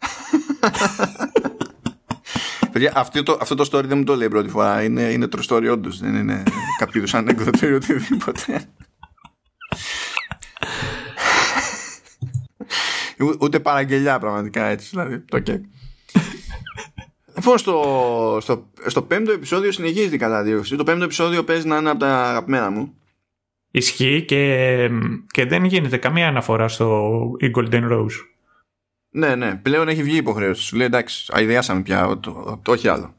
Παιδιά, 2.71 2.91
αυτό 2.95 3.23
το, 3.23 3.37
αυτό 3.41 3.55
το 3.55 3.69
story 3.71 3.83
δεν 3.83 3.97
μου 3.97 4.03
το 4.03 4.15
λέει 4.15 4.27
πρώτη 4.27 4.49
φορά. 4.49 4.83
Είναι, 4.83 5.01
είναι 5.01 5.27
true 5.35 5.47
story 5.47 5.71
όντως. 5.71 5.99
Δεν 5.99 6.15
είναι 6.15 6.43
κάποιο 6.79 6.99
είδους 6.99 7.13
ανέκδοτο 7.19 7.67
ή 7.67 7.73
οτιδήποτε. 7.73 8.65
Ούτε 13.39 13.59
παραγγελιά 13.59 14.19
πραγματικά 14.19 14.65
έτσι. 14.65 14.87
Δηλαδή, 14.89 15.19
το 15.19 15.39
και. 15.39 15.61
Λοιπόν, 17.35 17.57
στο, 17.57 18.37
στο, 18.41 18.65
στο 18.85 19.01
πέμπτο 19.01 19.31
επεισόδιο 19.31 19.71
συνεχίζει 19.71 20.15
η 20.15 20.17
καταδίωξη. 20.17 20.75
Το 20.75 20.83
πέμπτο 20.83 21.03
επεισόδιο 21.03 21.43
παίζει 21.43 21.67
να 21.67 21.77
είναι 21.77 21.89
από 21.89 21.99
τα 21.99 22.29
αγαπημένα 22.29 22.69
μου. 22.69 22.93
Ισχύει 23.71 24.25
και, 24.25 24.89
και 25.31 25.45
δεν 25.45 25.63
γίνεται 25.63 25.97
καμία 25.97 26.27
αναφορά 26.27 26.67
στο 26.67 27.11
η 27.39 27.51
Golden 27.55 27.91
Rose. 27.91 28.15
Ναι, 29.09 29.35
ναι. 29.35 29.55
Πλέον 29.55 29.87
έχει 29.87 30.03
βγει 30.03 30.17
υποχρέωση. 30.17 30.63
Σου 30.63 30.75
λέει 30.75 30.85
εντάξει, 30.85 31.31
αειδιάσαμε 31.33 31.81
πια, 31.81 32.19
το, 32.19 32.59
το, 32.63 32.71
όχι 32.71 32.87
άλλο. 32.87 33.15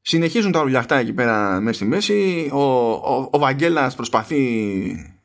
συνεχίζουν 0.00 0.52
τα 0.52 0.60
ουρλιαχτά 0.60 0.96
εκεί 0.96 1.12
πέρα 1.12 1.60
μέσα 1.60 1.76
στη 1.76 1.84
μέση 1.84 2.48
ο, 2.52 2.90
ο, 2.90 3.28
ο 3.30 3.38
Βαγγέλας 3.38 3.94
προσπαθεί 3.94 4.38
ε, 4.90 5.15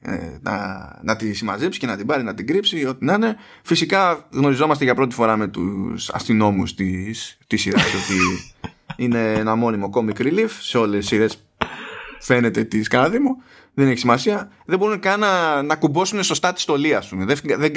να, 0.42 1.00
να 1.04 1.16
τη 1.16 1.34
συμμαζέψει 1.34 1.80
και 1.80 1.86
να 1.86 1.98
την 1.98 2.06
πάρει 2.06 2.24
να 2.24 2.34
την 2.34 2.48
κρύψει 2.48 2.86
ό,τι 2.86 3.06
να 3.06 3.14
είναι. 3.14 3.36
Φυσικά 3.64 4.28
γνωριζόμαστε 4.32 4.84
για 4.84 4.96
πρώτη 4.96 5.16
φορά 5.16 5.38
με 5.38 5.48
τους 5.48 6.10
αστυνόμους 6.10 6.74
της, 6.76 7.38
της 7.48 7.62
σειράς 7.62 7.94
ότι 8.04 8.20
είναι 8.96 9.34
ένα 9.34 9.56
μόνιμο 9.56 9.90
comic 9.94 10.22
relief. 10.22 10.50
Σε 10.60 10.78
όλες 10.78 11.00
τις 11.00 11.08
σειρές 11.08 11.44
φαίνεται 12.20 12.64
τη 12.64 12.82
μου. 13.20 13.44
Δεν 13.74 13.88
έχει 13.88 14.00
σημασία. 14.00 14.52
Δεν 14.66 14.78
μπορούν 14.78 15.00
καν 15.00 15.20
να, 15.20 15.62
να 15.62 15.76
κουμπώσουν 15.76 16.24
σωστά 16.24 16.54
τη 16.54 16.62
στολή 16.62 16.96
ας 16.96 17.08
πούμε. 17.08 17.26
Δεν, 17.26 17.38
δεν, 17.58 17.74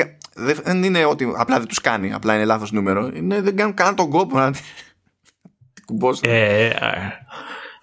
δεν, 0.63 0.83
είναι 0.83 1.05
ότι 1.05 1.33
απλά 1.37 1.59
δεν 1.59 1.69
τους 1.69 1.81
κάνει 1.81 2.13
απλά 2.13 2.35
είναι 2.35 2.45
λάθος 2.45 2.73
νούμερο. 2.73 3.11
Είναι, 3.15 3.41
δεν 3.41 3.57
κάνουν 3.57 3.75
καν 3.75 3.95
τον 3.95 4.11
κόπο 4.11 4.39
να 4.39 4.53
κουμπώσουν. 5.87 6.23
Ε, 6.27 6.73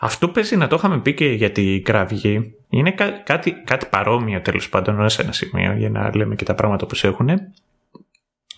αυτό 0.04 0.30
παίζει 0.30 0.56
να 0.56 0.68
το 0.68 0.76
είχαμε 0.76 1.00
πει 1.00 1.14
και 1.14 1.26
για 1.26 1.52
την 1.52 1.84
κραυγή. 1.84 2.56
Είναι 2.70 2.92
κάτι, 3.24 3.52
κάτι 3.52 3.86
παρόμοιο 3.86 4.42
τέλος 4.42 4.70
πάντων 4.70 5.10
σε 5.10 5.22
ένα 5.22 5.32
σημείο 5.32 5.74
για 5.74 5.90
να 5.90 6.16
λέμε 6.16 6.36
και 6.36 6.44
τα 6.44 6.56
πράγματα 6.56 6.86
που 6.86 6.96
έχουν. 7.02 7.30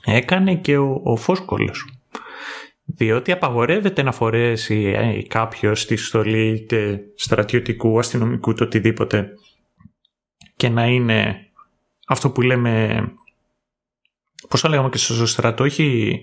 Έκανε 0.06 0.56
και 0.56 0.78
ο, 0.78 1.02
ο 1.04 1.16
Φόσκολος. 1.16 1.88
Διότι 2.86 3.32
απαγορεύεται 3.32 4.04
να 4.04 4.12
φορέσει 4.12 4.94
ε, 4.96 5.22
κάποιος 5.24 5.86
τη 5.86 5.96
στολή 5.96 6.48
είτε 6.48 7.04
στρατιωτικού, 7.16 8.00
αστυνομικού, 8.00 8.54
το 8.54 8.64
οτιδήποτε 8.64 9.30
και 10.56 10.70
να 10.70 10.86
είναι 10.86 11.48
αυτό 12.08 12.30
που 12.30 12.42
λέμε 12.42 13.04
πώς 14.50 14.62
θα 14.62 14.70
λέγαμε 14.70 14.90
και 14.90 14.98
στο 14.98 15.26
στρατό 15.26 15.64
όχι, 15.64 16.20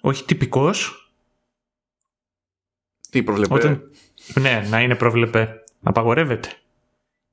όχι 0.00 0.24
τυπικός 0.24 1.01
τι 3.12 3.22
προβλεπέ; 3.22 3.82
ναι, 4.40 4.66
να 4.70 4.80
είναι 4.80 4.94
προβλεπέ. 4.94 5.62
Απαγορεύεται. 5.82 6.48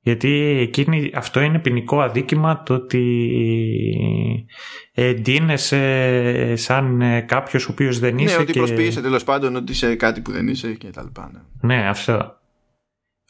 Γιατί 0.02 0.30
εκείνη, 0.60 1.10
αυτό 1.14 1.40
είναι 1.40 1.58
ποινικό 1.58 2.00
αδίκημα 2.00 2.62
το 2.62 2.74
ότι 2.74 4.46
εντείνεσαι 4.92 6.56
σαν 6.56 7.00
ε, 7.00 7.20
κάποιος 7.20 7.66
ο 7.66 7.72
οποίος 7.72 7.98
δεν 7.98 8.14
ναι, 8.14 8.22
είσαι. 8.22 8.36
Ναι, 8.36 8.42
ότι 8.42 8.52
και... 8.52 8.58
προσποιείσαι 8.58 9.00
τέλος 9.00 9.24
πάντων 9.24 9.56
ότι 9.56 9.72
είσαι 9.72 9.96
κάτι 9.96 10.20
που 10.20 10.32
δεν 10.32 10.48
είσαι 10.48 10.72
και 10.72 10.90
τα 10.90 11.02
λοιπά. 11.02 11.30
Ναι, 11.60 11.74
ναι 11.74 11.88
αυτό. 11.88 12.36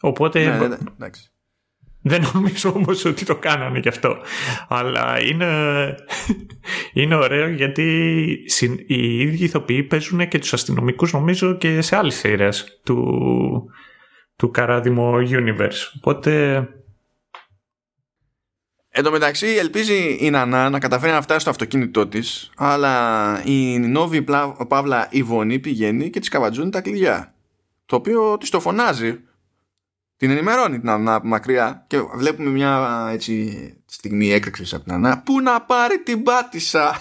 Οπότε. 0.00 0.44
Ναι, 0.44 0.56
ναι, 0.56 0.66
ναι, 0.68 0.76
εντάξει. 0.94 1.30
Δεν 2.02 2.30
νομίζω 2.32 2.72
όμως 2.72 3.04
ότι 3.04 3.24
το 3.24 3.36
κάνανε 3.36 3.78
γι' 3.78 3.88
αυτό. 3.88 4.16
Αλλά 4.68 5.20
είναι, 5.22 5.94
είναι 6.92 7.14
ωραίο 7.14 7.48
γιατί 7.48 7.82
οι 8.86 9.20
ίδιοι 9.20 9.44
ηθοποιοί 9.44 9.82
παίζουν 9.82 10.28
και 10.28 10.38
τους 10.38 10.52
αστυνομικούς 10.52 11.12
νομίζω 11.12 11.56
και 11.56 11.80
σε 11.80 11.96
άλλες 11.96 12.14
σειρές 12.14 12.80
του, 12.84 13.70
του 14.36 14.50
Καράδιμο 14.50 15.14
Universe. 15.16 15.92
Οπότε... 15.96 16.64
Εν 18.92 19.04
τω 19.04 19.10
μεταξύ 19.10 19.46
ελπίζει 19.46 20.16
η 20.20 20.30
Νανά 20.30 20.70
να 20.70 20.78
καταφέρει 20.78 21.12
να 21.12 21.22
φτάσει 21.22 21.40
στο 21.40 21.50
αυτοκίνητό 21.50 22.06
της 22.06 22.50
αλλά 22.56 23.42
η 23.44 23.78
Νόβη 23.78 24.24
Παύλα 24.68 25.08
Ιβωνή 25.10 25.58
πηγαίνει 25.58 26.10
και 26.10 26.20
της 26.20 26.28
καβατζούν 26.28 26.70
τα 26.70 26.80
κλειδιά. 26.80 27.34
Το 27.86 27.96
οποίο 27.96 28.38
της 28.38 28.50
το 28.50 28.60
φωνάζει 28.60 29.20
την 30.20 30.30
ενημερώνει 30.30 30.80
την 30.80 30.88
Ανά 30.88 31.20
μακριά 31.24 31.84
και 31.86 32.00
βλέπουμε 32.00 32.50
μια 32.50 33.08
έτσι 33.12 33.74
στιγμή 33.86 34.32
έκρηξης 34.32 34.74
από 34.74 34.84
την 34.84 34.92
Ανά. 34.92 35.22
Που 35.22 35.40
να 35.40 35.60
πάρει 35.62 36.02
την 36.02 36.22
πάτησα; 36.22 36.96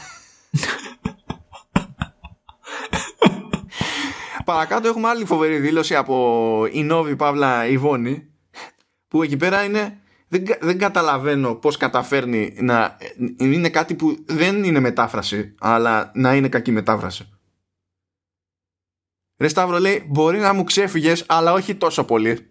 Παρακάτω 4.46 4.88
έχουμε 4.88 5.08
άλλη 5.08 5.26
φοβερή 5.26 5.58
δήλωση 5.58 5.96
από 5.96 6.68
η 6.72 6.84
Νόβη 6.84 7.16
Παύλα 7.16 7.68
Ιβώνη 7.68 8.30
που 9.08 9.24
εκεί 9.24 9.38
πέρα 9.38 9.64
είναι 9.64 10.00
δεν, 10.28 10.44
δεν 10.60 10.78
καταλαβαίνω 10.78 11.56
πώς 11.56 11.78
καταφέρνει 11.78 12.56
να 12.60 12.98
είναι 13.38 13.70
κάτι 13.70 13.96
που 13.96 14.18
δεν 14.26 14.64
είναι 14.64 14.80
μετάφραση 14.80 15.56
αλλά 15.60 16.12
να 16.16 16.36
είναι 16.36 16.50
κακή 16.50 16.72
μετάφραση. 16.72 17.30
Ρε 19.38 19.48
Σταύρο 19.48 19.80
λέει 19.80 20.06
μπορεί 20.08 20.38
να 20.38 20.54
μου 20.54 20.64
ξέφυγες 20.64 21.24
αλλά 21.28 21.54
όχι 21.54 21.76
τόσο 21.76 22.04
πολύ 22.04 22.49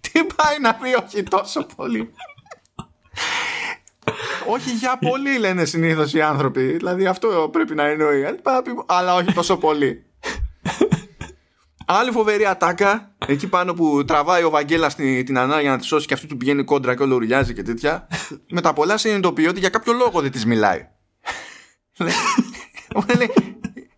τι, 0.00 0.24
πάει 0.24 0.58
να 0.60 0.74
πει 0.74 0.94
όχι 1.04 1.22
τόσο 1.22 1.66
πολύ. 1.76 2.10
όχι 4.46 4.70
για 4.70 4.98
πολύ 4.98 5.38
λένε 5.38 5.64
συνήθως 5.64 6.14
οι 6.14 6.20
άνθρωποι. 6.20 6.76
Δηλαδή 6.76 7.06
αυτό 7.06 7.48
πρέπει 7.52 7.74
να 7.74 7.84
εννοεί. 7.84 8.24
Αλλά 8.86 9.14
όχι 9.14 9.32
τόσο 9.32 9.56
πολύ. 9.56 10.04
Άλλη 11.86 12.10
φοβερή 12.10 12.46
ατάκα 12.46 13.14
εκεί 13.26 13.46
πάνω 13.48 13.74
που 13.74 14.04
τραβάει 14.04 14.42
ο 14.42 14.50
Βαγγέλας 14.50 14.94
την, 14.94 15.24
την 15.24 15.38
ανάγκη 15.38 15.68
να 15.68 15.78
τη 15.78 15.84
σώσει 15.84 16.06
και 16.06 16.14
αυτή 16.14 16.26
του 16.26 16.36
πηγαίνει 16.36 16.64
κόντρα 16.64 16.96
και 16.96 17.02
όλο 17.02 17.14
ουρλιάζει 17.14 17.54
και 17.54 17.62
τέτοια. 17.62 18.08
Με 18.50 18.60
τα 18.60 18.72
πολλά 18.72 18.96
συνειδητοποιεί 18.96 19.46
ότι 19.48 19.60
για 19.60 19.68
κάποιο 19.68 19.92
λόγο 19.92 20.20
δεν 20.20 20.30
της 20.30 20.46
μιλάει. 20.46 20.88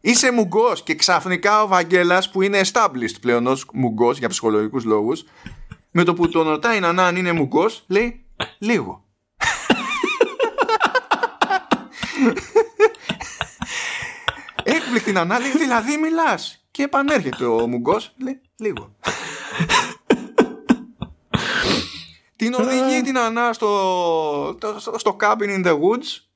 Είσαι 0.07 0.33
μουγκός 0.33 0.83
και 0.83 0.95
ξαφνικά 0.95 1.63
ο 1.63 1.67
Βαγγέλας 1.67 2.31
που 2.31 2.43
είναι 2.43 2.61
established 2.65 3.21
πλέον 3.21 3.47
ως 3.47 3.67
μουγκός 3.73 4.19
για 4.19 4.29
ψυχολογικούς 4.29 4.85
λόγους, 4.85 5.25
με 5.91 6.05
το 6.05 6.15
που 6.15 6.29
τον 6.29 6.49
ρωτάει 6.49 6.81
να 6.81 7.07
αν 7.07 7.17
είναι 7.17 7.33
μουγκός, 7.33 7.85
λέει 7.89 8.27
λίγο. 8.59 9.05
Έκπληκτη 14.63 15.13
να 15.13 15.39
λέει 15.39 15.51
δηλαδή 15.51 15.97
μιλάς. 15.97 16.67
Και 16.71 16.83
επανέρχεται 16.83 17.45
ο 17.45 17.67
μουγκός, 17.67 18.15
λέει 18.17 18.41
λίγο. 18.57 18.97
την 22.37 22.55
οδηγεί 22.55 23.01
την 23.03 23.19
Ανά 23.19 23.53
στο, 23.53 24.59
στο 24.97 25.17
cabin 25.21 25.49
in 25.49 25.67
the 25.67 25.81
woods 25.81 26.27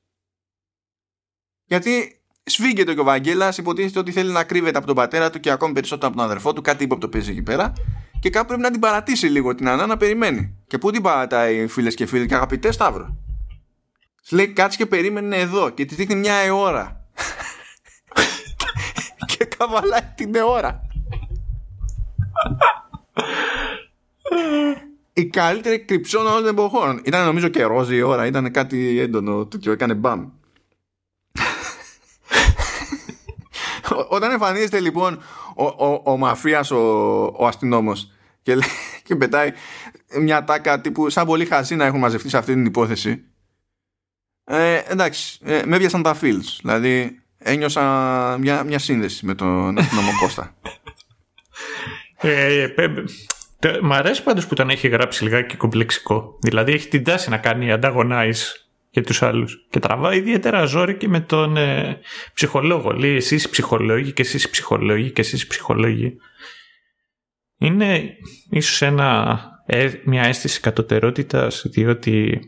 γιατί 1.63 2.20
Σφίγγεται 2.43 2.93
και 2.93 2.99
ο 2.99 3.03
Βαγγέλα, 3.03 3.53
υποτίθεται 3.57 3.99
ότι 3.99 4.11
θέλει 4.11 4.31
να 4.31 4.43
κρύβεται 4.43 4.77
από 4.77 4.87
τον 4.87 4.95
πατέρα 4.95 5.29
του 5.29 5.39
και 5.39 5.51
ακόμη 5.51 5.73
περισσότερο 5.73 6.07
από 6.07 6.15
τον 6.15 6.25
αδερφό 6.25 6.53
του, 6.53 6.61
κάτι 6.61 6.83
ύποπτο 6.83 7.07
παίζει 7.07 7.31
εκεί 7.31 7.41
πέρα. 7.41 7.73
Και 8.19 8.29
κάπου 8.29 8.47
πρέπει 8.47 8.61
να 8.61 8.71
την 8.71 8.79
παρατήσει 8.79 9.27
λίγο 9.27 9.55
την 9.55 9.67
Ανά 9.67 9.85
να 9.85 9.97
περιμένει. 9.97 10.55
Και 10.67 10.77
πού 10.77 10.91
την 10.91 11.01
παρατάει, 11.01 11.67
φίλες 11.67 11.95
και 11.95 12.05
φίλοι, 12.05 12.25
και 12.25 12.35
αγαπητές 12.35 12.75
Σταύρο. 12.75 13.17
Τη 14.27 14.35
λέει 14.35 14.47
κάτσε 14.47 14.77
και 14.77 14.85
περίμενε 14.85 15.37
εδώ 15.37 15.69
και 15.69 15.85
τη 15.85 15.95
δείχνει 15.95 16.15
μια 16.15 16.33
αιώρα. 16.33 17.05
και 19.37 19.45
καβαλάει 19.45 20.11
την 20.15 20.35
αιώρα. 20.35 20.81
η 25.13 25.25
καλύτερη 25.25 25.79
κρυψώνα 25.79 26.29
όλων 26.29 26.43
των 26.43 26.51
εποχών. 26.51 27.01
Ήταν 27.03 27.25
νομίζω 27.25 27.47
και 27.47 27.63
ρόζι 27.63 27.95
η 27.95 28.01
ώρα, 28.01 28.25
ήταν 28.25 28.51
κάτι 28.51 28.99
έντονο 28.99 29.47
και 29.59 29.69
έκανε 29.69 29.93
μπαμ. 29.93 30.29
Όταν 34.15 34.31
εμφανίζεται 34.31 34.79
λοιπόν 34.79 35.21
ο, 35.55 35.65
ο, 35.65 36.01
ο 36.03 36.17
μαφίας, 36.17 36.71
ο, 36.71 36.77
ο 37.25 37.47
αστυνόμος 37.47 38.11
και, 38.41 38.57
και 39.05 39.15
πετάει 39.15 39.51
μια 40.19 40.43
τάκα 40.43 40.81
τύπου 40.81 41.09
σαν 41.09 41.25
πολύ 41.25 41.45
χαζή 41.45 41.75
να 41.75 41.85
έχουν 41.85 41.99
μαζευτεί 41.99 42.29
σε 42.29 42.37
αυτή 42.37 42.53
την 42.53 42.65
υπόθεση. 42.65 43.23
Ε, 44.43 44.81
εντάξει, 44.87 45.39
ε, 45.43 45.61
με 45.65 45.75
έβιασαν 45.75 46.01
τα 46.01 46.17
feels 46.21 46.57
δηλαδή 46.61 47.21
ένιωσα 47.37 47.81
μια, 48.39 48.63
μια 48.63 48.79
σύνδεση 48.79 49.25
με 49.25 49.35
τον 49.35 49.77
αστυνόμο 49.77 50.09
Κώστα. 50.19 50.53
Ε, 52.23 52.63
ε, 52.63 52.87
Μ' 53.81 53.93
αρέσει 53.93 54.23
πάντως 54.23 54.47
που 54.47 54.55
τον 54.55 54.69
έχει 54.69 54.87
γράψει 54.87 55.23
λιγάκι 55.23 55.55
κομπλεξικό. 55.55 56.37
Δηλαδή 56.41 56.71
έχει 56.71 56.87
την 56.87 57.03
τάση 57.03 57.29
να 57.29 57.37
κάνει 57.37 57.67
antagonize 57.69 58.43
για 58.91 59.03
τους 59.03 59.21
άλλους. 59.21 59.67
Και 59.69 59.79
τραβάει 59.79 60.17
ιδιαίτερα 60.17 60.65
ζόρι 60.65 60.97
και 60.97 61.07
με 61.07 61.19
τον 61.19 61.57
ε, 61.57 61.99
ψυχολόγο. 62.33 62.91
Λέει 62.91 63.15
εσείς 63.15 63.49
ψυχολόγοι 63.49 64.11
και 64.11 64.21
εσείς 64.21 64.49
ψυχολόγοι 64.49 65.11
και 65.11 65.21
εσείς 65.21 65.47
ψυχολόγοι. 65.47 66.17
Είναι 67.57 68.17
ίσως 68.49 68.81
ένα, 68.81 69.39
ε, 69.65 69.91
μια 70.03 70.23
αίσθηση 70.23 70.59
κατωτερότητας 70.59 71.65
διότι 71.67 72.39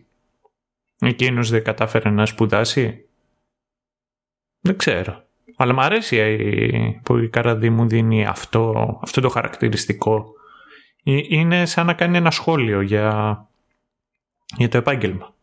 εκείνος 0.99 1.49
δεν 1.49 1.63
κατάφερε 1.63 2.09
να 2.09 2.25
σπουδάσει. 2.25 3.05
Δεν 4.59 4.77
ξέρω. 4.77 5.23
Αλλά 5.55 5.73
μου 5.73 5.81
αρέσει 5.81 6.17
ε, 6.17 6.99
που 7.03 7.17
η 7.17 7.29
Καραδί 7.29 7.69
μου 7.69 7.87
δίνει 7.87 8.25
αυτό, 8.25 8.99
αυτό 9.03 9.21
το 9.21 9.29
χαρακτηριστικό. 9.29 10.33
Ε, 11.03 11.19
είναι 11.27 11.65
σαν 11.65 11.85
να 11.85 11.93
κάνει 11.93 12.17
ένα 12.17 12.31
σχόλιο 12.31 12.81
για, 12.81 13.37
για 14.57 14.69
το 14.69 14.77
επάγγελμα. 14.77 15.33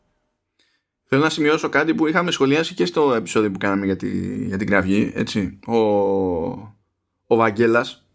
Θέλω 1.12 1.23
να 1.23 1.31
σημειώσω 1.31 1.69
κάτι 1.69 1.95
που 1.95 2.07
είχαμε 2.07 2.31
σχολιάσει 2.31 2.74
και 2.74 2.87
στο 2.87 3.15
επεισόδιο 3.15 3.51
που 3.51 3.59
κάναμε 3.59 3.85
για, 3.85 3.97
τη, 3.97 4.45
για 4.45 4.59
την 4.59 4.66
κραυγή. 4.66 5.12
Έτσι. 5.15 5.59
Ο, 5.66 5.77
ο 7.27 7.37
Βαγγέλας 7.37 8.07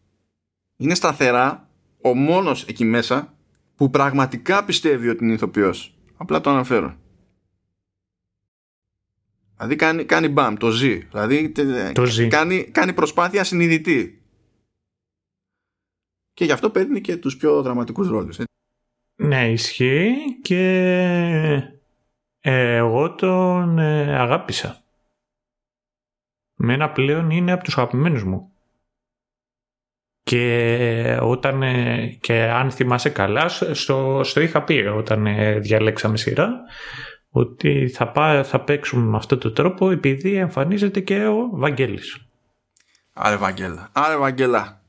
είναι 0.75 0.95
σταθερά 0.95 1.69
ο 2.01 2.13
μόνος 2.13 2.63
εκεί 2.63 2.85
μέσα 2.85 3.37
που 3.75 3.89
πραγματικά 3.89 4.65
πιστεύει 4.65 5.09
ότι 5.09 5.23
είναι 5.23 5.33
ηθοποιός. 5.33 5.97
Απλά 6.17 6.41
το 6.41 6.49
αναφέρω. 6.49 6.97
Δηλαδή 9.55 9.75
κάνει, 9.75 10.05
κάνει 10.05 10.27
μπαμ, 10.27 10.55
το 10.55 10.69
ζει. 10.69 10.97
Δηλαδή 10.97 11.51
το 11.93 12.05
ζει. 12.05 12.27
Κάνει, 12.27 12.63
κάνει 12.63 12.93
προσπάθεια 12.93 13.43
συνειδητή. 13.43 14.21
και 16.33 16.45
γι' 16.45 16.51
αυτό 16.51 16.69
παίρνει 16.69 17.01
και 17.01 17.17
τους 17.17 17.37
πιο 17.37 17.61
δραματικούς 17.61 18.07
ρόλους. 18.07 18.39
Ναι, 19.15 19.51
ισχύει 19.51 20.13
και 20.41 20.57
ε, 21.53 21.74
εγώ 22.51 23.15
τον 23.15 23.79
ε, 23.79 24.19
αγάπησα. 24.19 24.77
Μένα 26.55 26.89
πλέον 26.89 27.29
είναι 27.29 27.51
από 27.51 27.63
τους 27.63 27.77
αγαπημένους 27.77 28.23
μου. 28.23 28.49
Και 30.23 31.19
όταν, 31.21 31.61
ε, 31.63 32.07
και 32.21 32.43
αν 32.43 32.71
θυμάσαι 32.71 33.09
καλά, 33.09 33.49
στο, 33.49 34.21
στο 34.23 34.41
είχα 34.41 34.63
πει 34.63 34.73
όταν 34.73 35.27
διαλέξαμε 35.61 36.17
σειρά, 36.17 36.61
ότι 37.29 37.87
θα, 37.87 38.11
πά, 38.11 38.43
θα 38.43 38.59
παίξουμε 38.59 39.05
με 39.05 39.17
αυτόν 39.17 39.39
τον 39.39 39.53
τρόπο 39.53 39.91
επειδή 39.91 40.35
εμφανίζεται 40.35 40.99
και 40.99 41.25
ο 41.25 41.49
Βαγγέλης. 41.51 42.27
Άρε 43.13 43.35
Βαγγέλα, 43.35 43.89
άρε 43.91 44.17
Βαγγέλα. 44.17 44.84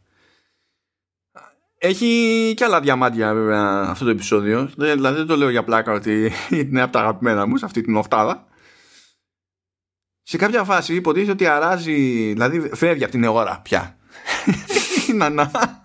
Έχει 1.78 2.52
και 2.56 2.64
άλλα 2.64 2.80
διαμάντια 2.80 3.34
βέβαια 3.34 3.86
αυτό 3.88 4.04
το 4.04 4.10
επεισόδιο. 4.10 4.70
Δηλαδή 4.76 5.16
δεν 5.16 5.26
το 5.26 5.36
λέω 5.36 5.50
για 5.50 5.64
πλάκα 5.64 5.92
ότι 5.92 6.32
είναι 6.50 6.82
από 6.82 6.92
τα 6.92 7.00
αγαπημένα 7.00 7.46
μου 7.46 7.56
σε 7.56 7.64
αυτή 7.64 7.80
την 7.80 7.96
οχτάδα. 7.96 8.46
Σε 10.22 10.36
κάποια 10.36 10.64
φάση 10.64 10.94
υποτίθεται 10.94 11.32
ότι 11.32 11.46
αράζει, 11.46 11.92
δηλαδή 12.32 12.70
φεύγει 12.74 13.02
από 13.02 13.12
την 13.12 13.24
ώρα 13.24 13.60
πια. 13.60 13.96
Η 15.08 15.12
νανά. 15.12 15.80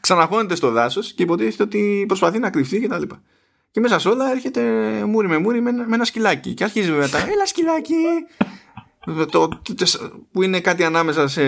Ξαναχώνεται 0.00 0.54
στο 0.54 0.70
δάσος 0.70 1.12
και 1.12 1.22
υποτίθεται 1.22 1.62
ότι 1.62 2.04
προσπαθεί 2.06 2.38
να 2.38 2.50
κρυφτεί 2.50 2.80
κτλ. 2.80 3.02
Και, 3.02 3.14
και 3.70 3.80
μέσα 3.80 3.98
σε 3.98 4.08
όλα 4.08 4.30
έρχεται 4.30 4.62
μούρι 5.04 5.28
με 5.28 5.38
μούρι 5.38 5.60
με, 5.60 5.72
με 5.72 5.94
ένα 5.94 6.04
σκυλάκι. 6.04 6.54
Και 6.54 6.64
αρχίζει 6.64 6.90
μετά, 6.90 7.18
έλα 7.18 7.46
σκυλάκι! 7.46 7.94
το, 9.30 9.48
που 10.32 10.42
είναι 10.42 10.60
κάτι 10.60 10.84
ανάμεσα 10.84 11.28
σε 11.28 11.42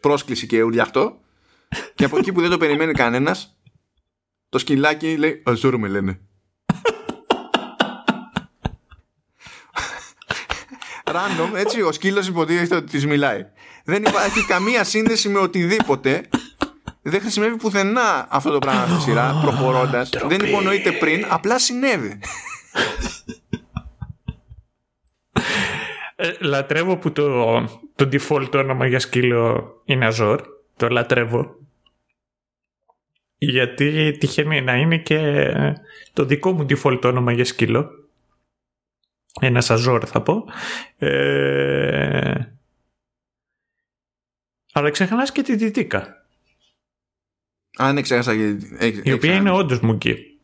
πρόσκληση 0.00 0.46
και 0.46 0.62
ουρλιαχτό 0.62 1.20
και 1.94 2.04
από 2.04 2.18
εκεί 2.18 2.32
που 2.32 2.40
δεν 2.40 2.50
το 2.50 2.58
περιμένει 2.58 2.92
κανένας 2.92 3.58
το 4.48 4.58
σκυλάκι 4.58 5.16
λέει 5.16 5.42
Αζόρ 5.44 5.78
με 5.78 5.88
λένε. 5.88 6.20
Random, 11.04 11.56
έτσι 11.56 11.82
ο 11.82 11.92
σκύλος 11.92 12.28
υποτίθεται 12.28 12.76
ότι 12.76 12.86
της 12.86 13.06
μιλάει. 13.06 13.46
Δεν 13.84 14.02
υπάρχει 14.02 14.44
καμία 14.46 14.84
σύνδεση 14.84 15.28
με 15.28 15.38
οτιδήποτε. 15.38 16.28
Δεν 17.02 17.20
χρησιμεύει 17.20 17.56
πουθενά 17.56 18.26
αυτό 18.30 18.50
το 18.50 18.58
πράγμα 18.58 18.86
στη 18.86 19.00
σειρά 19.00 19.38
προχωρώντας. 19.42 20.10
Δεν 20.26 20.40
υπονοείται 20.40 20.92
πριν 20.92 21.26
απλά 21.28 21.58
συνέβη. 21.58 22.20
Ε, 26.16 26.32
λατρεύω 26.40 26.96
που 26.96 27.12
το, 27.12 27.80
το 27.98 28.08
default 28.12 28.54
όνομα 28.54 28.86
για 28.86 28.98
σκύλο 28.98 29.82
είναι 29.84 30.06
Αζόρ. 30.06 30.42
Το 30.76 30.88
λατρεύω. 30.88 31.56
Γιατί 33.38 34.16
τυχαίνει 34.18 34.60
να 34.60 34.76
είναι 34.76 34.98
και 34.98 35.52
το 36.12 36.24
δικό 36.24 36.52
μου 36.52 36.66
default 36.68 37.00
όνομα 37.04 37.32
για 37.32 37.44
σκύλο. 37.44 38.08
Ένας 39.40 39.70
Αζόρ 39.70 40.02
θα 40.06 40.22
πω. 40.22 40.44
Ε... 40.96 42.56
Αλλά 44.72 44.90
ξεχνάς 44.90 45.32
και 45.32 45.42
τη 45.42 45.56
Δυτίκα. 45.56 46.26
Α, 47.78 47.92
ναι, 47.92 48.02
ξέχασα 48.02 48.32
Η 49.02 49.12
οποία 49.12 49.34
είναι 49.34 49.50
όντως 49.50 49.80
μουγκή. 49.80 50.40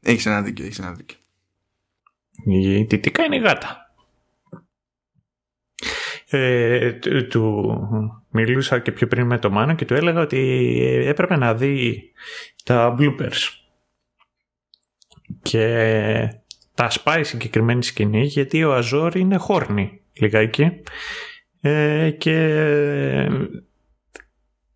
Έχεις 0.00 0.26
ένα 0.26 0.42
δίκιο, 0.42 0.64
έχεις 0.64 0.78
ένα 0.78 0.92
δίκιο. 0.92 1.18
Η 2.44 2.82
Δυτίκα 2.82 3.24
είναι 3.24 3.36
γάτα. 3.38 3.83
Ε, 6.30 6.92
του 7.28 7.78
μιλούσα 8.30 8.78
και 8.78 8.92
πιο 8.92 9.06
πριν 9.06 9.26
με 9.26 9.38
το 9.38 9.50
Μάνο 9.50 9.74
και 9.74 9.84
του 9.84 9.94
έλεγα 9.94 10.20
ότι 10.20 11.02
έπρεπε 11.06 11.36
να 11.36 11.54
δει 11.54 12.02
τα 12.64 12.96
bloopers 12.98 13.64
και 15.42 15.66
τα 16.74 16.90
σπάει 16.90 17.24
συγκεκριμένη 17.24 17.82
σκηνή 17.82 18.24
γιατί 18.24 18.64
ο 18.64 18.74
Αζόρ 18.74 19.16
είναι 19.16 19.36
χόρνη 19.36 20.00
λιγάκι 20.12 20.70
ε, 21.60 22.10
και 22.10 22.36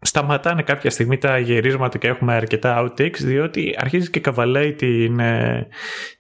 σταματάνε 0.01 0.62
κάποια 0.62 0.91
στιγμή 0.91 1.19
τα 1.19 1.39
γυρίσματα 1.39 1.99
και 1.99 2.09
έχουμε 2.09 2.35
αρκετά 2.35 2.85
outtakes 2.85 3.19
διότι 3.19 3.75
αρχίζει 3.79 4.11
και 4.11 4.20
καβαλάει 4.20 4.73
την, 4.73 5.20
ε, 5.20 5.69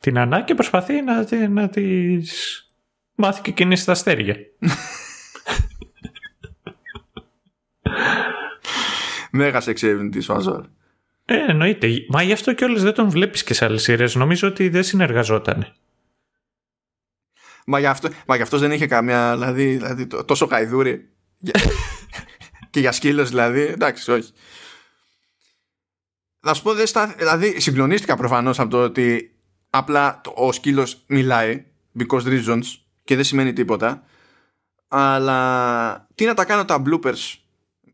την 0.00 0.18
Ανά 0.18 0.42
και 0.42 0.54
προσπαθεί 0.54 1.02
να, 1.02 1.48
να 1.48 1.68
τις 1.68 2.62
μάθει 3.14 3.42
και 3.42 3.50
εκείνη 3.50 3.76
στα 3.76 3.92
αστέρια. 3.92 4.36
Μέγα 9.30 9.62
εξερευνητή 9.66 10.30
ο 10.30 10.34
Αζόρ. 10.34 10.66
Ε, 11.24 11.44
εννοείται. 11.48 11.88
Μα 12.08 12.22
γι' 12.22 12.32
αυτό 12.32 12.54
κιόλας 12.54 12.82
δεν 12.82 12.94
τον 12.94 13.10
βλέπεις 13.10 13.44
και 13.44 13.54
σε 13.54 13.64
άλλες 13.64 13.82
σειρές. 13.82 14.14
Νομίζω 14.14 14.48
ότι 14.48 14.68
δεν 14.68 14.82
συνεργαζόταν. 14.82 15.72
Μα 17.66 17.78
γι' 17.78 17.86
αυτό, 17.86 18.08
μα 18.26 18.36
γι 18.36 18.42
αυτός 18.42 18.60
δεν 18.60 18.72
είχε 18.72 18.86
καμία, 18.86 19.32
δηλαδή, 19.32 19.76
δηλαδή 19.76 20.06
τόσο 20.06 20.46
καηδούρι. 20.46 21.08
και 22.70 22.80
για 22.80 22.92
σκύλος 22.92 23.28
δηλαδή, 23.28 23.60
εντάξει, 23.60 24.10
όχι. 24.10 24.32
Θα 26.40 26.54
σου 26.54 26.62
πω, 26.62 26.74
δεν 26.74 26.86
στα, 26.86 27.14
δηλαδή 27.18 27.60
συγκλονίστηκα 27.60 28.16
προφανώς 28.16 28.58
από 28.58 28.70
το 28.70 28.82
ότι 28.82 29.36
απλά 29.70 30.20
ο 30.34 30.52
σκύλος 30.52 31.04
μιλάει, 31.06 31.64
because 31.98 32.22
reasons, 32.22 32.62
και 33.04 33.14
δεν 33.14 33.24
σημαίνει 33.24 33.52
τίποτα. 33.52 34.04
Αλλά 34.88 36.06
τι 36.14 36.24
να 36.24 36.34
τα 36.34 36.44
κάνω 36.44 36.64
τα 36.64 36.82
bloopers 36.86 37.34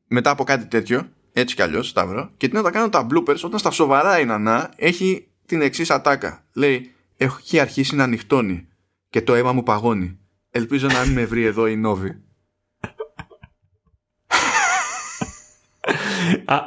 μετά 0.06 0.30
από 0.30 0.44
κάτι 0.44 0.66
τέτοιο, 0.66 1.08
έτσι 1.32 1.54
κι 1.54 1.62
αλλιώς, 1.62 1.88
Σταύρο, 1.88 2.30
και 2.36 2.48
τι 2.48 2.54
να 2.54 2.62
τα 2.62 2.70
κάνω 2.70 2.88
τα 2.88 3.06
bloopers 3.10 3.40
όταν 3.44 3.58
στα 3.58 3.70
σοβαρά 3.70 4.20
η 4.20 4.24
Νανά 4.24 4.72
έχει 4.76 5.26
την 5.46 5.60
εξής 5.62 5.90
ατάκα. 5.90 6.44
Λέει, 6.52 6.94
έχει 7.16 7.60
αρχίσει 7.60 7.94
να 7.94 8.04
ανοιχτώνει 8.04 8.68
και 9.10 9.22
το 9.22 9.34
αίμα 9.34 9.52
μου 9.52 9.62
παγώνει. 9.62 10.18
Ελπίζω 10.50 10.86
να 10.86 11.00
μην 11.00 11.12
με 11.12 11.24
βρει 11.24 11.44
εδώ 11.44 11.66
η 11.66 11.76
Νόβη. 11.76 12.22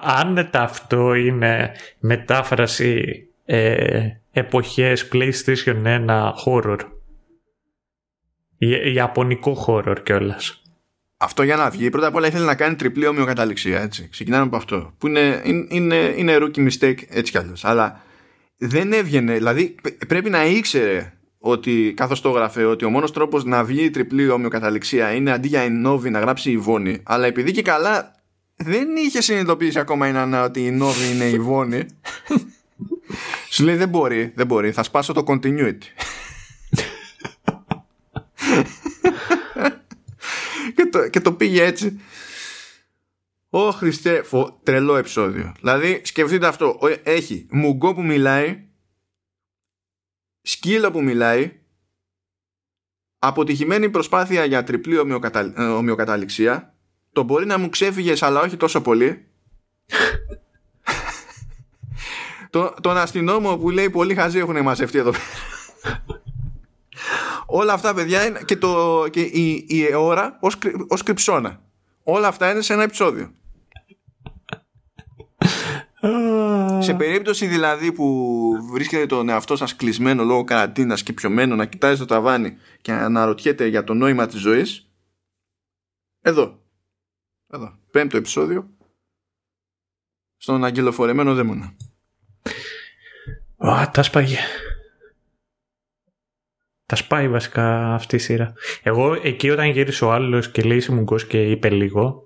Αν 0.01 0.49
αυτό 0.53 1.13
είναι 1.13 1.71
μετάφραση 1.99 3.27
ε, 3.45 4.09
εποχές 4.31 5.09
PlayStation 5.13 5.83
1 5.83 6.31
horror. 6.45 6.79
Ιαπωνικό 8.93 9.65
horror 9.67 9.95
κιόλας. 10.03 10.61
Αυτό 11.17 11.43
για 11.43 11.55
να 11.55 11.69
βγει, 11.69 11.89
πρώτα 11.89 12.07
απ' 12.07 12.15
όλα 12.15 12.27
ήθελε 12.27 12.45
να 12.45 12.55
κάνει 12.55 12.75
τριπλή 12.75 13.07
ομοιοκαταληξία. 13.07 13.81
Έτσι. 13.81 14.07
Ξεκινάμε 14.09 14.43
από 14.43 14.55
αυτό. 14.55 14.93
Που 14.97 15.07
είναι, 15.07 15.41
είναι, 15.69 16.13
είναι 16.15 16.37
rookie 16.39 16.67
mistake 16.67 16.99
έτσι 17.09 17.31
κι 17.31 17.37
αλλιώς. 17.37 17.65
Αλλά 17.65 18.01
δεν 18.57 18.93
έβγαινε. 18.93 19.33
Δηλαδή 19.33 19.75
πρέπει 20.07 20.29
να 20.29 20.45
ήξερε 20.45 21.13
ότι 21.39 21.93
καθώς 21.95 22.21
το 22.21 22.29
έγραφε 22.29 22.63
ότι 22.63 22.85
ο 22.85 22.89
μόνος 22.89 23.11
τρόπος 23.11 23.43
να 23.45 23.63
βγει 23.63 23.83
η 23.83 23.89
τριπλή 23.89 24.29
ομοιοκαταληξία 24.29 25.13
είναι 25.13 25.31
αντί 25.31 25.47
για 25.47 25.63
η 25.63 25.69
Νόβη 25.69 26.09
να 26.09 26.19
γράψει 26.19 26.51
η 26.51 26.57
Βόνη. 26.57 27.01
Αλλά 27.03 27.25
επειδή 27.25 27.51
και 27.51 27.61
καλά 27.61 28.15
δεν 28.55 28.87
είχε 28.95 29.21
συνειδητοποιήσει 29.21 29.79
ακόμα 29.79 30.07
η 30.07 30.11
Νανά 30.11 30.43
ότι 30.43 30.65
η 30.65 30.71
Νόβη 30.71 31.11
είναι 31.13 31.25
η 31.25 31.39
Βόνη. 31.39 31.85
Σου 33.51 33.63
λέει 33.63 33.75
δεν 33.75 33.89
μπορεί, 33.89 34.31
δεν 34.35 34.45
μπορεί. 34.45 34.71
Θα 34.71 34.83
σπάσω 34.83 35.13
το 35.13 35.23
continuity 35.27 35.81
και, 40.77 40.85
το, 40.85 41.09
και 41.09 41.21
το 41.21 41.33
πήγε 41.33 41.63
έτσι. 41.63 41.99
Ω 43.49 43.71
Χριστέ, 43.71 44.23
φο, 44.23 44.59
τρελό 44.63 44.95
επεισόδιο. 44.95 45.53
Δηλαδή, 45.59 46.01
σκεφτείτε 46.03 46.47
αυτό. 46.47 46.79
Έχει 47.03 47.47
μουγκό 47.51 47.93
που 47.93 48.03
μιλάει, 48.03 48.63
σκύλο 50.41 50.91
που 50.91 51.03
μιλάει, 51.03 51.59
αποτυχημένη 53.19 53.89
προσπάθεια 53.89 54.45
για 54.45 54.63
τριπλή 54.63 54.97
ομοιοκατα... 54.97 55.53
Ε, 55.57 55.63
ομοιοκαταληξία, 55.63 56.75
το 57.11 57.23
μπορεί 57.23 57.45
να 57.45 57.57
μου 57.57 57.69
ξέφυγε, 57.69 58.13
αλλά 58.19 58.41
όχι 58.41 58.57
τόσο 58.57 58.81
πολύ. 58.81 59.25
το, 62.49 62.73
τον 62.81 62.97
αστυνόμο 62.97 63.57
που 63.57 63.69
λέει 63.69 63.89
πολύ 63.89 64.15
χαζί 64.15 64.39
έχουν 64.39 64.61
μαζευτεί 64.61 64.97
εδώ 64.97 65.13
Όλα 67.49 67.73
αυτά, 67.73 67.93
παιδιά, 67.93 68.25
είναι 68.25 68.41
και, 68.45 68.57
το, 68.57 69.03
και 69.11 69.21
η, 69.21 69.65
η 69.67 69.93
ώρα 69.93 70.37
ως, 70.41 70.57
ως 70.87 71.03
κρυψώνα. 71.03 71.61
Όλα 72.03 72.27
αυτά 72.27 72.51
είναι 72.51 72.61
σε 72.61 72.73
ένα 72.73 72.83
επεισόδιο. 72.83 73.31
σε 76.79 76.93
περίπτωση 76.93 77.47
δηλαδή 77.47 77.91
που 77.91 78.51
βρίσκεται 78.71 79.05
τον 79.05 79.29
εαυτό 79.29 79.55
σας 79.55 79.75
κλεισμένο 79.75 80.23
λόγω 80.23 80.43
καραντίνας 80.43 81.03
και 81.03 81.13
πιωμένο 81.13 81.55
να 81.55 81.65
κοιτάζει 81.65 81.99
το 81.99 82.05
ταβάνι 82.05 82.57
και 82.81 82.91
να 82.91 83.05
αναρωτιέται 83.05 83.65
για 83.65 83.83
το 83.83 83.93
νόημα 83.93 84.27
της 84.27 84.39
ζωής 84.39 84.91
εδώ. 86.21 86.61
Εδώ, 87.49 87.77
πέμπτο 87.91 88.17
επεισόδιο. 88.17 88.69
Στον 90.37 90.65
αγγελοφορεμένο 90.65 91.33
δαίμονα. 91.35 91.75
Α, 93.57 93.89
τα 93.91 94.03
σπαγέ 94.03 94.39
τα 96.87 96.95
σπάει 96.95 97.27
βασικά 97.27 97.93
αυτή 97.93 98.15
η 98.15 98.19
σειρά. 98.19 98.53
Εγώ 98.83 99.19
εκεί 99.23 99.49
όταν 99.49 99.69
γύρισε 99.69 100.05
ο 100.05 100.11
άλλος 100.11 100.51
και 100.51 100.61
λέει 100.61 100.83
μου 100.89 101.05
και 101.27 101.41
είπε 101.41 101.69
λίγο, 101.69 102.23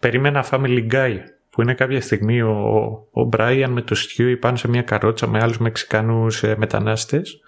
περίμενα 0.00 0.46
Family 0.50 0.86
Guy 0.92 1.16
που 1.50 1.62
είναι 1.62 1.74
κάποια 1.74 2.00
στιγμή 2.00 2.40
ο, 2.42 2.54
ο 3.12 3.28
Brian 3.36 3.66
με 3.68 3.82
το 3.82 3.96
Stewie 3.96 4.36
πάνε 4.40 4.56
σε 4.56 4.68
μια 4.68 4.82
καρότσα 4.82 5.26
με 5.26 5.38
άλλους 5.42 5.58
Μεξικανούς 5.58 6.42
ε, 6.42 6.54
μετανάστες 6.58 7.40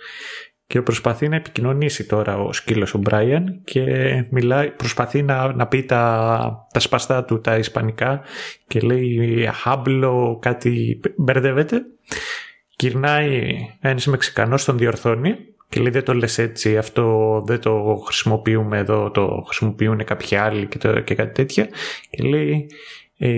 και 0.66 0.82
προσπαθεί 0.82 1.28
να 1.28 1.36
επικοινωνήσει 1.36 2.06
τώρα 2.06 2.38
ο 2.38 2.52
σκύλος 2.52 2.94
ο 2.94 2.98
Μπράιαν 2.98 3.60
και 3.64 3.84
μιλάει, 4.30 4.70
προσπαθεί 4.70 5.22
να, 5.22 5.52
να 5.52 5.66
πει 5.66 5.82
τα, 5.82 6.66
τα 6.72 6.80
σπαστά 6.80 7.24
του 7.24 7.40
τα 7.40 7.56
ισπανικά 7.56 8.20
και 8.66 8.80
λέει 8.80 9.48
χάμπλο 9.52 10.38
κάτι 10.40 11.00
μπερδεύεται 11.16 11.82
Κυρνάει 12.80 13.56
ένας 13.80 14.06
Μεξικανός, 14.06 14.64
τον 14.64 14.78
διορθώνει 14.78 15.36
και 15.70 15.80
λέει 15.80 15.90
δεν 15.90 16.04
το 16.04 16.14
λες 16.14 16.38
έτσι, 16.38 16.78
αυτό 16.78 17.42
δεν 17.46 17.60
το 17.60 18.02
χρησιμοποιούμε 18.04 18.78
εδώ, 18.78 19.10
το 19.10 19.42
χρησιμοποιούν 19.46 20.04
κάποιοι 20.04 20.36
άλλοι 20.36 20.66
και, 20.66 20.78
το, 20.78 21.00
και 21.00 21.14
κάτι 21.14 21.32
τέτοια. 21.32 21.68
Και 22.10 22.22
λέει, 22.22 22.70
ε, 23.18 23.28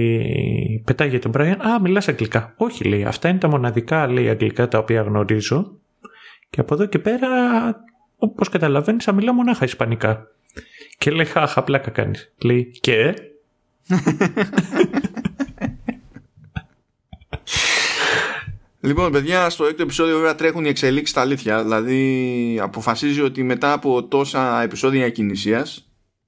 πετάγει 0.85 1.19
τον 1.19 1.31
Μπράιαν, 1.31 1.61
α 1.61 1.81
μιλάς 1.81 2.09
αγγλικά. 2.09 2.55
Όχι 2.57 2.85
λέει, 2.85 3.05
αυτά 3.05 3.29
είναι 3.29 3.39
τα 3.39 3.49
μοναδικά 3.49 4.07
λέει 4.07 4.29
αγγλικά 4.29 4.69
τα 4.69 4.79
οποία 4.79 5.03
γνωρίζω 5.03 5.73
και 6.51 6.61
από 6.61 6.75
εδώ 6.75 6.87
και 6.87 6.99
πέρα, 6.99 7.29
όπως 8.17 8.49
καταλαβαίνεις, 8.49 9.05
θα 9.05 9.13
μιλάω 9.13 9.35
μονάχα 9.35 9.65
ισπανικά. 9.65 10.27
Και 10.99 11.11
λέει, 11.11 11.25
χαχα, 11.25 11.63
πλάκα 11.63 11.91
κάνεις. 11.91 12.33
Λέει, 12.39 12.71
και... 12.81 13.15
Λοιπόν, 18.85 19.13
παιδιά, 19.13 19.51
στο 19.51 19.65
έκτο 19.65 19.83
επεισόδιο 19.83 20.17
βέβαια 20.17 20.35
τρέχουν 20.35 20.65
οι 20.65 20.69
εξελίξεις 20.69 21.11
στα 21.11 21.21
αλήθεια. 21.21 21.63
Δηλαδή, 21.63 22.59
αποφασίζει 22.63 23.21
ότι 23.21 23.43
μετά 23.43 23.73
από 23.73 24.05
τόσα 24.05 24.63
επεισόδια 24.63 25.11
κινησία, 25.11 25.67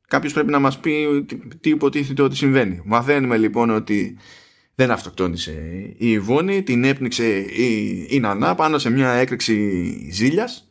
κάποιος 0.09 0.33
πρέπει 0.33 0.51
να 0.51 0.59
μας 0.59 0.79
πει 0.79 1.27
τι 1.61 1.71
υποτίθεται 1.71 2.23
ότι 2.23 2.37
συμβαίνει. 2.37 2.83
Μαθαίνουμε 2.85 3.37
λοιπόν 3.37 3.71
ότι 3.71 4.19
δεν 4.75 4.91
αυτοκτόνησε 4.91 5.53
η 5.97 6.11
Ιβόνη, 6.11 6.63
την 6.63 6.85
έπνιξε 6.85 7.39
η, 7.39 8.07
η 8.11 8.21
Νανά 8.21 8.55
πάνω 8.55 8.79
σε 8.79 8.91
μια 8.91 9.11
έκρηξη 9.11 10.09
ζήλιας, 10.13 10.69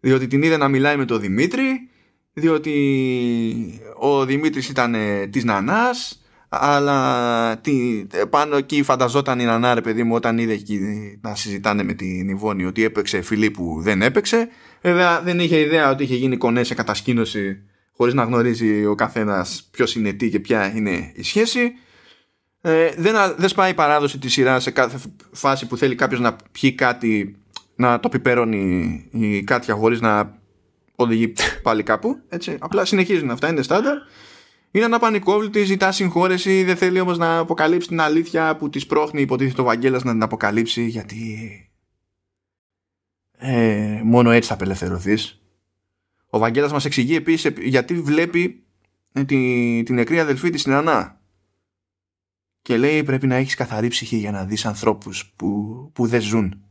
διότι 0.00 0.26
την 0.26 0.42
είδε 0.42 0.56
να 0.56 0.68
μιλάει 0.68 0.96
με 0.96 1.04
τον 1.04 1.20
Δημήτρη, 1.20 1.88
διότι 2.32 3.80
ο 3.98 4.24
Δημήτρης 4.24 4.68
ήταν 4.68 4.96
της 5.30 5.44
Νανάς 5.44 6.21
αλλά 6.54 7.58
τι, 7.58 8.06
πάνω 8.30 8.56
εκεί 8.56 8.82
φανταζόταν 8.82 9.40
η 9.40 9.44
Νανά 9.44 9.74
ρε 9.74 9.80
παιδί 9.80 10.02
μου 10.02 10.14
όταν 10.14 10.38
είδε 10.38 10.58
να 11.20 11.34
συζητάνε 11.34 11.82
με 11.82 11.92
την 11.92 12.28
Ιβόνη 12.28 12.64
ότι 12.64 12.84
έπαιξε 12.84 13.22
φιλή 13.22 13.50
που 13.50 13.78
δεν 13.80 14.02
έπαιξε. 14.02 14.48
Βέβαια 14.82 15.20
δεν 15.22 15.40
είχε 15.40 15.58
ιδέα 15.58 15.90
ότι 15.90 16.02
είχε 16.02 16.14
γίνει 16.14 16.36
κονέ 16.36 16.62
σε 16.62 16.74
κατασκήνωση 16.74 17.62
χωρίς 17.96 18.14
να 18.14 18.22
γνωρίζει 18.22 18.86
ο 18.86 18.94
καθένας 18.94 19.68
ποιος 19.70 19.94
είναι 19.94 20.12
τι 20.12 20.30
και 20.30 20.40
ποια 20.40 20.72
είναι 20.76 21.12
η 21.14 21.22
σχέση. 21.22 21.72
Ε, 22.60 22.90
δεν, 22.96 23.14
δεν 23.36 23.48
σπάει 23.48 23.70
η 23.70 23.74
παράδοση 23.74 24.18
της 24.18 24.32
σειράς 24.32 24.62
σε 24.62 24.70
κάθε 24.70 24.98
φάση 25.32 25.66
που 25.66 25.76
θέλει 25.76 25.94
κάποιος 25.94 26.20
να 26.20 26.36
πιει 26.52 26.72
κάτι 26.72 27.36
να 27.76 28.00
το 28.00 28.08
πιπέρωνει 28.08 29.04
η 29.12 29.42
κάτια 29.42 29.74
χωρίς 29.74 30.00
να 30.00 30.38
οδηγεί 30.96 31.32
πάλι 31.62 31.82
κάπου 31.82 32.18
έτσι. 32.28 32.56
απλά 32.60 32.84
συνεχίζουν 32.84 33.30
αυτά 33.30 33.48
είναι 33.48 33.62
στάνταρ 33.62 33.96
είναι 34.72 34.84
αναπανικόβλητη, 34.84 35.64
ζητά 35.64 35.92
συγχώρεση, 35.92 36.64
δεν 36.64 36.76
θέλει 36.76 37.00
όμως 37.00 37.18
να 37.18 37.38
αποκαλύψει 37.38 37.88
την 37.88 38.00
αλήθεια 38.00 38.56
που 38.56 38.70
της 38.70 38.86
πρόχνει 38.86 39.20
υποτίθεται 39.20 39.60
ο 39.60 39.64
Βαγγέλας 39.64 40.04
να 40.04 40.12
την 40.12 40.22
αποκαλύψει 40.22 40.86
γιατί 40.86 41.70
ε, 43.38 44.00
μόνο 44.04 44.30
έτσι 44.30 44.48
θα 44.48 44.54
απελευθερωθείς. 44.54 45.42
Ο 46.26 46.38
Βαγγέλας 46.38 46.72
μας 46.72 46.84
εξηγεί 46.84 47.16
επίσης 47.16 47.52
γιατί 47.60 48.00
βλέπει 48.00 48.64
ε, 49.12 49.24
τη, 49.24 49.82
την 49.82 49.94
νεκρή 49.94 50.20
αδελφή 50.20 50.50
της 50.50 50.60
στην 50.60 50.72
Ανά 50.72 51.20
και 52.62 52.76
λέει 52.76 53.02
πρέπει 53.02 53.26
να 53.26 53.34
έχεις 53.34 53.54
καθαρή 53.54 53.88
ψυχή 53.88 54.16
για 54.16 54.30
να 54.30 54.44
δεις 54.44 54.66
ανθρώπους 54.66 55.32
που, 55.36 55.90
που 55.94 56.06
δεν 56.06 56.20
ζουν. 56.20 56.62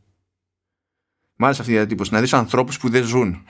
Μάλιστα 1.36 1.62
αυτή 1.62 1.74
η 1.74 1.76
διατύπωση, 1.76 2.12
να 2.12 2.20
δεις 2.20 2.32
ανθρώπους 2.32 2.78
που 2.78 2.88
δεν 2.88 3.04
ζουν. 3.04 3.46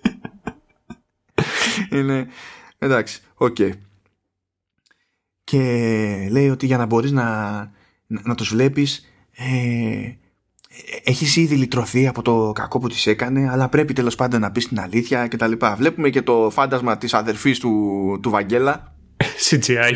είναι, 1.92 2.28
Εντάξει, 2.82 3.22
OK. 3.34 3.56
Okay. 3.58 3.72
Και 5.44 5.58
λέει 6.30 6.48
ότι 6.48 6.66
για 6.66 6.76
να 6.76 6.86
μπορείς 6.86 7.10
να, 7.10 7.24
να, 8.06 8.20
να 8.24 8.34
τους 8.34 8.48
βλέπεις 8.48 9.06
ε, 9.36 10.12
έχεις 11.04 11.36
ήδη 11.36 11.54
λυτρωθεί 11.54 12.06
από 12.06 12.22
το 12.22 12.52
κακό 12.54 12.78
που 12.78 12.88
της 12.88 13.06
έκανε 13.06 13.50
αλλά 13.50 13.68
πρέπει 13.68 13.92
τέλος 13.92 14.14
πάντων 14.14 14.40
να 14.40 14.52
πεις 14.52 14.68
την 14.68 14.80
αλήθεια 14.80 15.26
και 15.26 15.36
τα 15.36 15.46
λοιπά. 15.46 15.76
Βλέπουμε 15.76 16.10
και 16.10 16.22
το 16.22 16.50
φάντασμα 16.52 16.98
της 16.98 17.14
αδερφής 17.14 17.58
του, 17.58 18.18
του 18.22 18.30
Βαγγέλα. 18.30 18.94
CGI. 19.50 19.94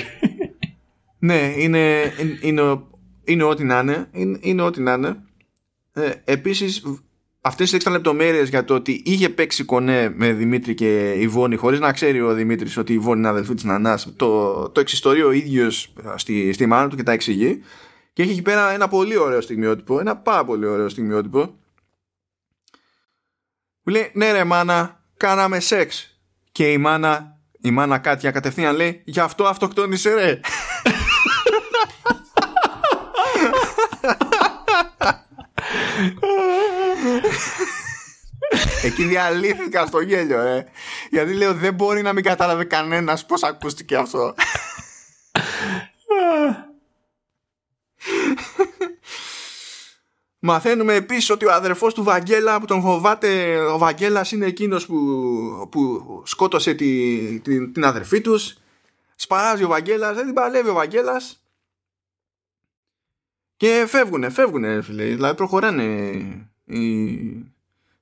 ναι, 1.19 1.53
είναι, 1.57 2.13
είναι, 2.43 2.83
είναι, 3.25 3.43
ό,τι 3.43 3.65
να 3.65 3.79
είναι. 3.79 4.09
Είναι, 4.13 4.39
είναι 4.41 4.63
ό,τι 4.63 4.81
να 4.81 4.93
είναι. 4.93 5.17
Ε, 5.93 6.11
επίσης 6.25 6.83
αυτές 7.47 7.65
τις 7.65 7.73
έξτρα 7.73 7.93
λεπτομέρειες 7.93 8.49
για 8.49 8.65
το 8.65 8.75
ότι 8.75 9.03
είχε 9.05 9.29
παίξει 9.29 9.65
κονέ 9.65 10.15
με 10.17 10.33
Δημήτρη 10.33 10.75
και 10.75 11.15
Ιβόνη 11.17 11.57
χωρίς 11.57 11.81
να 11.81 11.93
ξέρει 11.93 12.21
ο 12.21 12.35
Δημήτρης 12.35 12.77
ότι 12.77 12.93
η 12.93 12.95
Ιβόνη 12.95 13.19
είναι 13.19 13.29
αδελφή 13.29 13.55
της 13.55 13.65
Νανάς 13.65 14.13
το, 14.17 14.69
το 14.69 14.81
εξιστορεί 14.81 15.23
ο 15.23 15.33
ίδιος 15.33 15.93
στη, 16.15 16.53
στη 16.53 16.67
μάνα 16.67 16.89
του 16.89 16.97
και 16.97 17.03
τα 17.03 17.13
εξηγεί. 17.13 17.63
Και 18.13 18.23
έχει 18.23 18.31
εκεί 18.31 18.43
πέρα 18.43 18.71
ένα 18.71 18.89
πολύ 18.89 19.17
ωραίο 19.17 19.41
στιγμιότυπο 19.41 20.01
ένα 20.01 20.17
πάρα 20.17 20.45
πολύ 20.45 20.67
ωραίο 20.67 20.89
στιγμιότυπο. 20.89 21.55
Που 23.83 23.91
λέει 23.91 24.11
ναι 24.13 24.33
ρε 24.33 24.45
μάνα 24.45 25.03
κάναμε 25.17 25.61
σεξ 25.61 26.19
και 26.53 26.73
η 26.73 26.79
μάνα 26.79 27.39
η 27.61 27.71
μάνα 27.71 27.99
Κάτια 27.99 28.31
κατευθείαν 28.31 28.77
λέει 28.77 29.03
γι' 29.05 29.21
αυτό 29.21 29.45
αυτοκτόνησε 29.45 30.15
ρε 30.15 30.41
Εκεί 38.83 39.05
διαλύθηκα 39.05 39.87
στο 39.87 40.01
γέλιο, 40.01 40.41
ε. 40.41 40.67
Γιατί 41.11 41.35
λέω 41.35 41.55
δεν 41.55 41.75
μπορεί 41.75 42.03
να 42.03 42.13
μην 42.13 42.25
κατάλαβε 42.25 42.65
κανένας 42.65 43.27
πώς 43.27 43.43
ακούστηκε 43.43 43.97
αυτό. 43.97 44.35
Μαθαίνουμε 50.47 50.95
επίσης 50.95 51.31
ότι 51.31 51.47
ο 51.47 51.53
αδερφός 51.53 51.95
του 51.95 52.03
Βαγγέλα 52.03 52.61
που 52.61 52.67
τον 52.67 52.81
φοβάται 52.81 53.59
ο 53.59 53.79
Βαγγέλας 53.79 54.33
είναι 54.33 54.47
εκείνος 54.47 54.87
που, 54.87 54.99
που 55.71 56.23
σκότωσε 56.27 56.75
τη, 56.75 57.41
τη, 57.41 57.71
την 57.71 57.85
αδερφή 57.85 58.21
τους 58.21 58.57
σπαράζει 59.15 59.65
ο 59.65 59.69
Βαγγέλας 59.69 60.15
δεν 60.15 60.25
την 60.25 60.35
παλεύει 60.35 60.69
ο 60.69 60.75
Βαγγέλας 60.75 61.45
και 63.57 63.85
φεύγουνε, 63.89 64.31
φεύγουνε 64.31 64.83
φίλε 64.83 65.05
δηλαδή 65.05 65.37
προχωράνε 65.37 66.13
οι, 66.65 67.05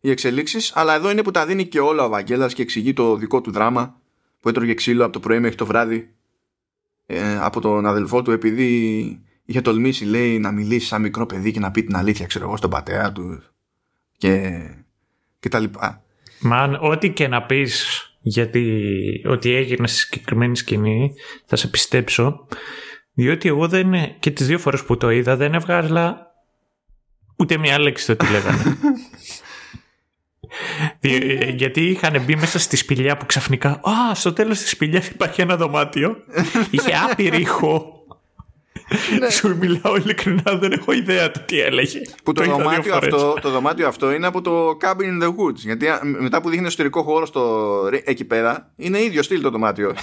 οι 0.00 0.10
εξελίξεις 0.10 0.72
αλλά 0.74 0.94
εδώ 0.94 1.10
είναι 1.10 1.22
που 1.22 1.30
τα 1.30 1.46
δίνει 1.46 1.66
και 1.66 1.80
όλα 1.80 2.04
ο 2.04 2.08
Βαγγέλας 2.08 2.54
και 2.54 2.62
εξηγεί 2.62 2.92
το 2.92 3.16
δικό 3.16 3.40
του 3.40 3.50
δράμα 3.50 4.00
που 4.40 4.48
έτρωγε 4.48 4.74
ξύλο 4.74 5.04
από 5.04 5.12
το 5.12 5.20
πρωί 5.20 5.40
μέχρι 5.40 5.56
το 5.56 5.66
βράδυ 5.66 6.14
ε, 7.06 7.36
από 7.36 7.60
τον 7.60 7.86
αδελφό 7.86 8.22
του 8.22 8.30
επειδή 8.30 9.22
είχε 9.44 9.60
τολμήσει 9.60 10.04
λέει 10.04 10.38
να 10.38 10.52
μιλήσει 10.52 10.86
σαν 10.86 11.00
μικρό 11.02 11.26
παιδί 11.26 11.50
και 11.50 11.60
να 11.60 11.70
πει 11.70 11.82
την 11.82 11.96
αλήθεια 11.96 12.26
ξέρω 12.26 12.44
εγώ 12.44 12.56
στον 12.56 12.70
πατέρα 12.70 13.12
του 13.12 13.42
και, 14.16 14.60
και 15.40 15.48
τα 15.48 15.58
λοιπά. 15.58 16.02
Μαν, 16.40 16.78
ό,τι 16.80 17.10
και 17.10 17.28
να 17.28 17.42
πεις 17.42 17.86
γιατί 18.20 18.82
ότι 19.24 19.54
έγινε 19.54 19.86
στη 19.86 19.98
συγκεκριμένη 19.98 20.56
σκηνή 20.56 21.12
θα 21.44 21.56
σε 21.56 21.68
πιστέψω 21.68 22.46
διότι 23.12 23.48
εγώ 23.48 23.68
δεν 23.68 23.94
και 24.18 24.30
τις 24.30 24.46
δύο 24.46 24.58
φορές 24.58 24.84
που 24.84 24.96
το 24.96 25.10
είδα 25.10 25.36
δεν 25.36 25.54
έβγαζα 25.54 26.31
ούτε 27.42 27.56
μια 27.56 27.78
λέξη 27.78 28.06
το 28.06 28.16
τι 28.16 28.26
λέγανε. 28.30 28.76
Γιατί 31.56 31.80
είχαν 31.80 32.22
μπει 32.24 32.36
μέσα 32.36 32.58
στη 32.58 32.76
σπηλιά 32.76 33.16
που 33.16 33.26
ξαφνικά 33.26 33.68
Α, 33.70 34.14
στο 34.14 34.32
τέλος 34.32 34.58
της 34.58 34.70
σπηλιάς 34.70 35.08
υπάρχει 35.08 35.40
ένα 35.40 35.56
δωμάτιο 35.56 36.16
Είχε 36.70 36.92
άπειρη 37.10 37.40
ηχό 37.40 38.02
ναι. 39.18 39.30
Σου 39.30 39.56
μιλάω 39.56 39.96
ειλικρινά, 39.96 40.56
δεν 40.58 40.72
έχω 40.72 40.92
ιδέα 40.92 41.30
του 41.30 41.40
τι 41.44 41.60
έλεγε. 41.60 42.00
Που 42.24 42.32
το, 42.32 42.42
το, 42.44 42.50
δωμάτιο 42.50 42.94
αυτό, 42.94 43.36
το 43.40 43.50
δωμάτιο 43.50 43.88
αυτό 43.88 44.12
είναι 44.12 44.26
από 44.26 44.40
το 44.40 44.76
Cabin 44.80 45.20
in 45.20 45.22
the 45.22 45.28
Woods. 45.28 45.54
Γιατί 45.54 45.86
μετά 46.02 46.40
που 46.40 46.50
δείχνει 46.50 46.66
εσωτερικό 46.66 47.02
χώρο 47.02 47.26
στο, 47.26 47.88
εκεί 48.04 48.24
πέρα, 48.24 48.72
είναι 48.76 49.02
ίδιο 49.02 49.22
στυλ 49.22 49.40
το 49.40 49.50
δωμάτιο. 49.50 49.94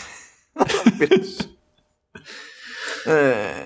ε, 3.06 3.64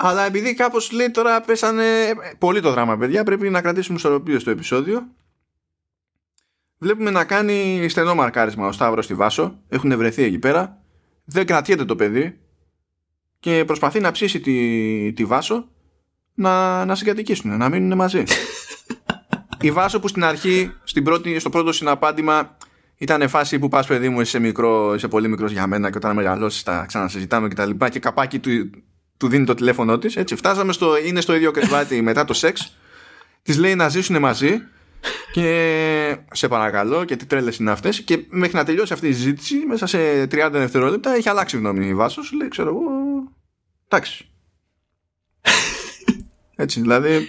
Αλλά 0.00 0.26
επειδή 0.26 0.54
κάπως 0.54 0.90
λέει 0.90 1.10
τώρα 1.10 1.40
πέσανε 1.40 1.84
πολύ 2.38 2.60
το 2.60 2.70
δράμα 2.70 2.96
παιδιά 2.96 3.24
πρέπει 3.24 3.50
να 3.50 3.60
κρατήσουμε 3.60 3.98
ισορροπία 3.98 4.40
στο 4.40 4.50
επεισόδιο. 4.50 5.08
Βλέπουμε 6.78 7.10
να 7.10 7.24
κάνει 7.24 7.86
στενό 7.88 8.14
μαρκάρισμα 8.14 8.66
ο 8.66 8.72
Σταύρος 8.72 9.04
στη 9.04 9.14
Βάσο. 9.14 9.58
Έχουν 9.68 9.96
βρεθεί 9.96 10.22
εκεί 10.22 10.38
πέρα. 10.38 10.82
Δεν 11.24 11.46
κρατιέται 11.46 11.84
το 11.84 11.96
παιδί. 11.96 12.38
Και 13.40 13.64
προσπαθεί 13.66 14.00
να 14.00 14.10
ψήσει 14.10 14.40
τη, 14.40 15.12
τη 15.12 15.24
Βάσο 15.24 15.68
να, 16.34 16.84
να 16.84 16.94
συγκατοικήσουν, 16.94 17.56
να 17.56 17.68
μείνουν 17.68 17.96
μαζί. 17.96 18.22
Η 19.60 19.70
Βάσο 19.70 20.00
που 20.00 20.08
στην 20.08 20.24
αρχή, 20.24 20.72
στην 20.84 21.04
πρώτη, 21.04 21.38
στο 21.38 21.50
πρώτο 21.50 21.72
συναπάντημα, 21.72 22.56
ήταν 22.96 23.28
φάση 23.28 23.58
που 23.58 23.68
πας 23.68 23.86
παιδί 23.86 24.08
μου, 24.08 24.20
είσαι, 24.20 24.38
μικρό, 24.38 24.94
είσαι 24.94 25.08
πολύ 25.08 25.28
μικρός 25.28 25.52
για 25.52 25.66
μένα 25.66 25.90
και 25.90 25.96
όταν 25.96 26.14
μεγαλώσεις 26.14 26.62
τα 26.62 26.84
ξανασυζητάμε 26.86 27.48
κτλ. 27.48 27.70
Και, 27.70 27.88
και 27.88 27.98
καπάκι 27.98 28.38
του, 28.38 28.70
του 29.18 29.28
δίνει 29.28 29.44
το 29.44 29.54
τηλέφωνο 29.54 29.98
της. 29.98 30.16
Έτσι, 30.16 30.36
φτάσαμε 30.36 30.72
στο. 30.72 30.98
είναι 30.98 31.20
στο 31.20 31.34
ίδιο 31.34 31.50
κρεβάτι 31.50 32.02
μετά 32.08 32.24
το 32.24 32.32
σεξ. 32.32 32.76
Της 33.42 33.58
λέει 33.58 33.74
να 33.74 33.88
ζήσουν 33.88 34.18
μαζί 34.18 34.62
και 35.32 36.16
σε 36.32 36.48
παρακαλώ 36.48 37.04
και 37.04 37.16
τι 37.16 37.26
τρέλες 37.26 37.56
είναι 37.56 37.70
αυτές. 37.70 38.00
Και 38.00 38.24
μέχρι 38.28 38.56
να 38.56 38.64
τελειώσει 38.64 38.92
αυτή 38.92 39.08
η 39.08 39.12
συζήτηση, 39.12 39.56
μέσα 39.66 39.86
σε 39.86 40.22
30 40.22 40.48
δευτερόλεπτα 40.52 41.14
έχει 41.14 41.28
αλλάξει 41.28 41.56
γνώμη 41.56 41.86
η 41.86 41.94
Βάσος. 41.94 42.32
Λέει, 42.32 42.48
ξέρω 42.48 42.68
εγώ. 42.68 42.82
Εντάξει. 43.88 44.30
Έτσι, 46.56 46.80
δηλαδή. 46.80 47.28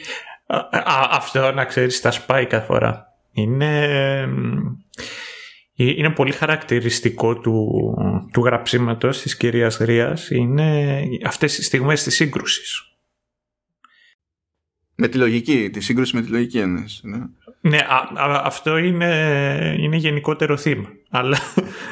αυτό 1.09 1.51
να 1.51 1.65
ξέρεις, 1.65 2.01
τα 2.01 2.11
σπάει 2.11 2.45
κάθε 2.45 2.65
φορά. 2.65 3.13
Είναι. 3.31 4.27
Είναι 5.81 6.09
πολύ 6.09 6.31
χαρακτηριστικό 6.31 7.39
του, 7.39 7.93
του 8.31 8.43
γραψίματος 8.43 9.21
της 9.21 9.37
κυρίας 9.37 9.77
Ρίας 9.77 10.29
είναι 10.29 11.01
αυτές 11.25 11.57
οι 11.57 11.63
στιγμές 11.63 12.03
της 12.03 12.15
σύγκρουσης. 12.15 12.83
Με 14.95 15.07
τη 15.07 15.17
λογική, 15.17 15.69
τη 15.69 15.79
σύγκρουση 15.79 16.15
με 16.15 16.21
τη 16.21 16.29
λογική 16.29 16.59
έννοια. 16.59 16.85
Ναι, 17.01 17.17
ναι 17.61 17.79
αυτό 18.43 18.77
είναι, 18.77 19.75
είναι 19.79 19.95
γενικότερο 19.95 20.57
θύμα. 20.57 20.89
Αλλά, 21.09 21.39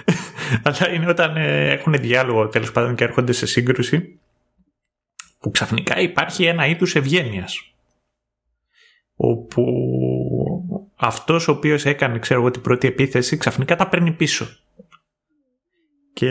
αλλά 0.64 0.90
είναι 0.94 1.10
όταν 1.10 1.38
ε, 1.38 1.72
έχουν 1.72 1.94
διάλογο 1.94 2.48
τέλος 2.48 2.72
πάντων 2.72 2.96
και 2.96 3.04
έρχονται 3.04 3.32
σε 3.32 3.46
σύγκρουση 3.46 4.20
που 5.40 5.52
ξαφνικά 5.52 6.00
υπάρχει 6.00 6.46
ένα 6.46 6.68
είδους 6.68 6.96
ευγένειας. 6.96 7.72
Όπου 9.18 9.64
αυτός 10.96 11.48
ο 11.48 11.52
οποίος 11.52 11.86
έκανε 11.86 12.20
ξέρω 12.20 12.40
εγώ 12.40 12.52
την 12.52 12.62
πρώτη 12.62 12.88
επίθεση 12.88 13.38
ξαφνικά 13.38 13.76
τα 13.76 13.88
παίρνει 13.88 14.12
πίσω 14.12 14.48
και 16.14 16.30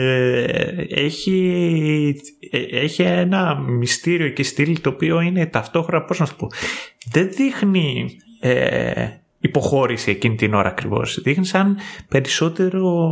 έχει, 0.89 2.21
ε, 2.51 2.59
έχει 2.59 3.01
ένα 3.01 3.55
μυστήριο 3.55 4.29
και 4.29 4.43
στυλ 4.43 4.81
το 4.81 4.89
οποίο 4.89 5.19
είναι 5.21 5.45
ταυτόχρονα 5.45 6.05
πώς 6.05 6.19
να 6.19 6.25
σου 6.25 6.35
πω 6.35 6.47
δεν 7.11 7.31
δείχνει 7.31 8.17
ε, 8.39 9.07
υποχώρηση 9.39 10.11
εκείνη 10.11 10.35
την 10.35 10.53
ώρα 10.53 10.69
ακριβώς. 10.69 11.21
Δείχνει 11.21 11.45
σαν 11.45 11.77
περισσότερο 12.07 13.09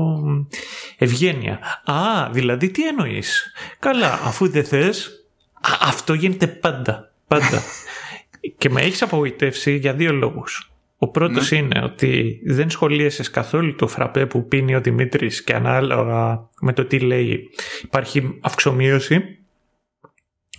ευγένεια. 0.98 1.60
Α, 1.86 2.30
δηλαδή 2.32 2.70
τι 2.70 2.88
εννοείς; 2.88 3.54
Καλά, 3.80 4.14
αφού 4.24 4.50
δεν 4.50 4.66
θες, 4.66 5.26
αυτό 5.82 6.14
γίνεται 6.14 6.48
πάντα. 6.48 7.12
Πάντα. 7.28 7.62
και 8.58 8.70
με 8.70 8.82
έχεις 8.82 9.02
απογοητεύσει 9.02 9.76
για 9.76 9.94
δύο 9.94 10.12
λόγους. 10.12 10.70
Ο 10.98 11.08
πρώτος 11.08 11.52
ναι. 11.52 11.58
είναι 11.58 11.82
ότι 11.84 12.42
δεν 12.46 12.70
σχολίασες 12.70 13.30
καθόλου 13.30 13.76
το 13.76 13.88
φραπέ 13.88 14.26
που 14.26 14.48
πίνει 14.48 14.76
ο 14.76 14.82
Δημήτρης 14.82 15.44
και 15.44 15.54
ανάλογα 15.54 16.50
με 16.62 16.74
το 16.74 16.86
τι 16.86 17.00
λέει 17.00 17.50
υπάρχει 17.84 18.38
αυξομοίωση 18.42 19.38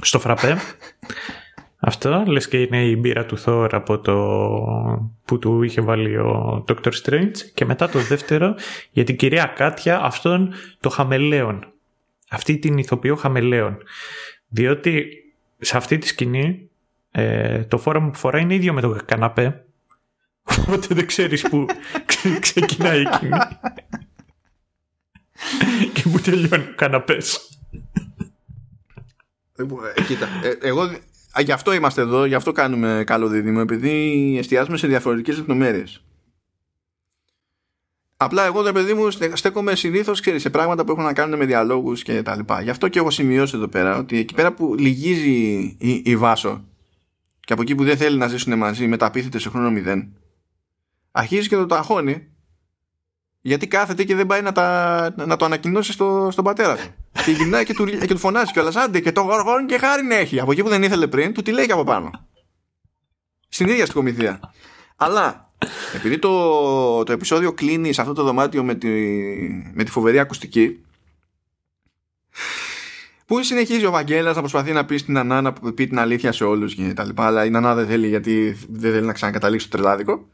στο 0.01 0.19
φραπέ. 0.19 0.57
Αυτό 1.79 2.25
λες 2.27 2.49
και 2.49 2.61
είναι 2.61 2.85
η 2.85 2.97
μπύρα 2.99 3.27
του 3.27 3.39
Θόρ 3.39 3.75
από 3.75 3.99
το 3.99 4.17
που 5.25 5.39
του 5.39 5.63
είχε 5.63 5.81
βάλει 5.81 6.17
ο 6.17 6.65
Dr. 6.69 6.91
Strange 7.03 7.37
και 7.55 7.65
μετά 7.65 7.89
το 7.89 7.99
δεύτερο 7.99 8.55
για 8.91 9.05
την 9.05 9.17
κυρία 9.17 9.45
Κάτια 9.57 10.01
αυτόν 10.01 10.53
το 10.81 10.89
χαμελέον. 10.89 11.73
Αυτή 12.31 12.59
την 12.59 12.79
ηθοποιό 12.79 13.17
χαμελέον. 13.17 13.79
Διότι 14.49 15.07
σε 15.59 15.77
αυτή 15.77 15.99
τη 15.99 16.07
σκηνή 16.07 16.71
ε, 17.11 17.65
το 17.65 17.79
φόρμα 17.79 18.11
που 18.11 18.19
φοράει 18.19 18.43
είναι 18.43 18.55
ίδιο 18.55 18.73
με 18.73 18.81
το 18.81 18.99
καναπέ 19.05 19.67
Οπότε 20.61 20.95
δεν 20.95 21.07
ξέρεις 21.07 21.43
που 21.43 21.67
ξεκινάει 22.41 23.01
εκείνη. 23.01 23.39
και 25.95 26.03
που 26.03 26.21
τελειώνει 26.21 26.63
ο 26.63 26.75
καναπές. 26.77 27.51
Ε, 29.57 30.03
κοίτα, 30.03 30.29
ε, 30.43 30.69
εγώ 30.69 30.91
γι' 31.39 31.53
αυτό 31.53 31.73
είμαστε 31.73 32.01
εδώ, 32.01 32.25
γι' 32.25 32.35
αυτό 32.35 32.53
κάνουμε 32.53 33.03
καλό 33.07 33.29
δίδυμο, 33.29 33.61
επειδή 33.63 34.35
εστιάζουμε 34.39 34.77
σε 34.77 34.87
διαφορετικές 34.87 35.37
λεπτομέρειες. 35.37 36.01
Απλά 38.17 38.45
εγώ, 38.45 38.63
δε 38.63 38.73
παιδί 38.73 38.95
μου, 38.95 39.11
στέκομαι 39.11 39.75
συνήθως 39.75 40.21
σε 40.37 40.51
πράγματα 40.51 40.85
που 40.85 40.93
έχουν 40.93 41.05
να 41.05 41.13
κάνουν 41.13 41.39
με 41.39 41.45
διαλόγους 41.45 42.03
και 42.03 42.23
τα 42.23 42.37
λοιπά. 42.37 42.63
Γι' 42.63 42.71
αυτό 42.71 42.89
και 42.89 42.99
έχω 42.99 43.11
σημειώσει 43.11 43.57
εδώ 43.57 43.69
πέρα 43.69 43.99
ότι 43.99 44.19
εκεί 44.19 44.35
πέρα 44.35 44.53
που 44.53 44.75
λυγίζει 44.79 45.77
η, 45.79 46.03
η 46.05 46.17
Βάσο 46.17 46.65
και 47.47 47.53
από 47.53 47.63
εκεί 47.63 47.75
που 47.75 47.85
δεν 47.85 47.97
θέλει 47.97 48.17
να 48.19 48.29
ζήσουν 48.29 48.59
μαζί 48.59 48.87
μεταπίθεται 48.87 49.39
σε 49.39 49.49
χρόνο 49.49 49.71
μηδέν, 49.71 50.17
αρχίζει 51.11 51.49
και 51.49 51.57
το 51.57 51.67
ταχώνει 51.67 52.29
γιατί 53.41 53.67
κάθεται 53.67 54.05
και 54.05 54.15
δεν 54.15 54.27
πάει 54.27 54.43
να, 54.43 54.53
τα, 54.53 55.15
να 55.27 55.37
το 55.37 55.45
ανακοινώσει 55.45 55.93
στο, 55.93 56.29
στον 56.33 56.45
πατέρα 56.45 56.77
του. 56.77 56.95
και 57.25 57.31
γυρνάει 57.31 57.65
και 57.65 57.75
του, 57.75 57.85
και 57.85 58.07
του 58.07 58.19
φωνάζει 58.19 58.53
κιόλας. 58.53 58.77
Άντε 58.77 59.01
και 59.01 59.13
το 59.13 59.21
γοργόν 59.21 59.67
και 59.67 59.79
χάρη 59.79 60.07
έχει. 60.11 60.41
Από 60.41 60.53
εκεί 60.53 60.63
που 60.63 60.69
δεν 60.69 60.83
ήθελε 60.83 61.07
πριν, 61.07 61.33
του 61.33 61.43
τη 61.43 61.53
λέει 61.53 61.67
και 61.67 61.73
από 61.73 61.85
πάνω. 61.85 62.11
Στην 63.49 63.69
ίδια 63.69 63.83
στην 63.83 63.97
κομιδία. 63.97 64.41
Αλλά 64.97 65.53
επειδή 65.95 66.19
το, 66.19 67.03
το 67.03 67.13
επεισόδιο 67.13 67.53
κλείνει 67.53 67.93
σε 67.93 68.01
αυτό 68.01 68.13
το 68.13 68.23
δωμάτιο 68.23 68.65
με 68.65 68.75
τη, 68.75 68.89
με 69.75 69.85
τη 69.85 69.91
φοβερή 69.91 70.19
ακουστική, 70.19 70.86
που 73.27 73.43
συνεχίζει 73.43 73.87
ο 73.87 73.91
Βαγγέλας 73.91 74.35
να 74.35 74.41
προσπαθεί 74.41 74.73
να 74.73 74.85
πει 74.85 74.97
στην 74.97 75.19
Ανά 75.19 75.41
να 75.41 75.53
πει 75.53 75.87
την 75.87 75.99
αλήθεια 75.99 76.33
σε 76.33 76.45
όλους 76.45 76.75
και 76.75 76.93
τα 76.93 77.05
λοιπά. 77.05 77.27
Αλλά 77.27 77.45
η 77.45 77.51
Ανά 77.55 77.75
δεν 77.75 77.87
θέλει 77.87 78.09
γιατί 78.09 78.59
δεν 78.69 78.93
θέλει 78.93 79.07
να 79.07 79.13
ξανακαταλήξει 79.13 79.69
το 79.69 79.77
τρελάδικο. 79.77 80.29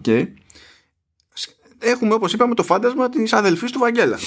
Okay. 0.00 0.26
Έχουμε 1.78 2.14
όπως 2.14 2.32
είπαμε 2.32 2.54
το 2.54 2.62
φάντασμα 2.62 3.08
της 3.08 3.32
αδελφής 3.32 3.70
του 3.70 3.78
Βαγγέλα. 3.78 4.18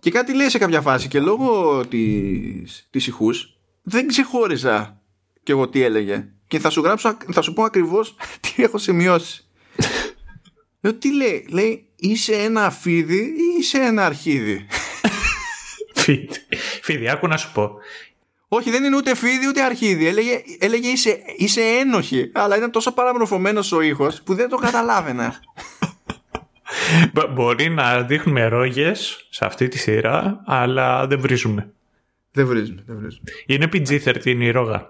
και 0.00 0.10
κάτι 0.10 0.34
λέει 0.34 0.48
σε 0.48 0.58
κάποια 0.58 0.80
φάση 0.80 1.08
και 1.08 1.20
λόγω 1.20 1.80
της, 1.86 2.88
της 2.90 3.06
ηχούς 3.06 3.60
δεν 3.82 4.06
ξεχώριζα 4.06 5.00
και 5.42 5.52
εγώ 5.52 5.68
τι 5.68 5.82
έλεγε. 5.82 6.28
Και 6.46 6.58
θα 6.58 6.70
σου 6.70 6.80
γράψω, 6.80 7.16
θα 7.32 7.42
σου 7.42 7.52
πω 7.52 7.62
ακριβώς 7.62 8.16
τι 8.40 8.62
έχω 8.62 8.78
σημειώσει. 8.78 9.44
Λέω 10.80 10.94
τι 10.94 11.14
λέει, 11.14 11.46
λέει 11.50 11.86
είσαι 11.96 12.32
ένα 12.32 12.70
φίδι 12.70 13.18
ή 13.18 13.58
είσαι 13.58 13.78
ένα 13.78 14.04
αρχίδι; 14.04 14.66
Φίδι, 16.00 16.28
φίδι, 16.82 17.08
άκου 17.08 17.26
να 17.26 17.36
σου 17.36 17.52
πω. 17.52 17.78
Όχι, 18.52 18.70
δεν 18.70 18.84
είναι 18.84 18.96
ούτε 18.96 19.14
φίδι 19.14 19.46
ούτε 19.48 19.62
αρχίδι. 19.62 20.06
Έλεγε, 20.06 20.42
έλεγε 20.58 20.88
είσαι, 20.88 21.22
είσαι 21.36 21.60
ένοχη. 21.60 22.30
Αλλά 22.34 22.56
ήταν 22.56 22.70
τόσο 22.70 22.92
παραμορφωμένος 22.92 23.72
ο 23.72 23.80
ήχος 23.80 24.22
που 24.22 24.34
δεν 24.34 24.48
το 24.48 24.56
καταλάβαινα. 24.56 25.34
Μπορεί 27.34 27.68
να 27.68 28.02
δείχνουμε 28.02 28.46
ρόγες 28.46 29.26
σε 29.30 29.44
αυτή 29.44 29.68
τη 29.68 29.78
σειρά, 29.78 30.42
αλλά 30.46 31.06
δεν 31.06 31.20
βρίζουμε. 31.20 31.72
Δεν 32.32 32.46
βρίζουμε, 32.46 32.82
δεν 32.86 32.96
βρίζουμε. 32.96 33.24
Είναι 33.46 33.68
PG-13 33.72 34.24
η 34.24 34.50
ρόγα. 34.50 34.88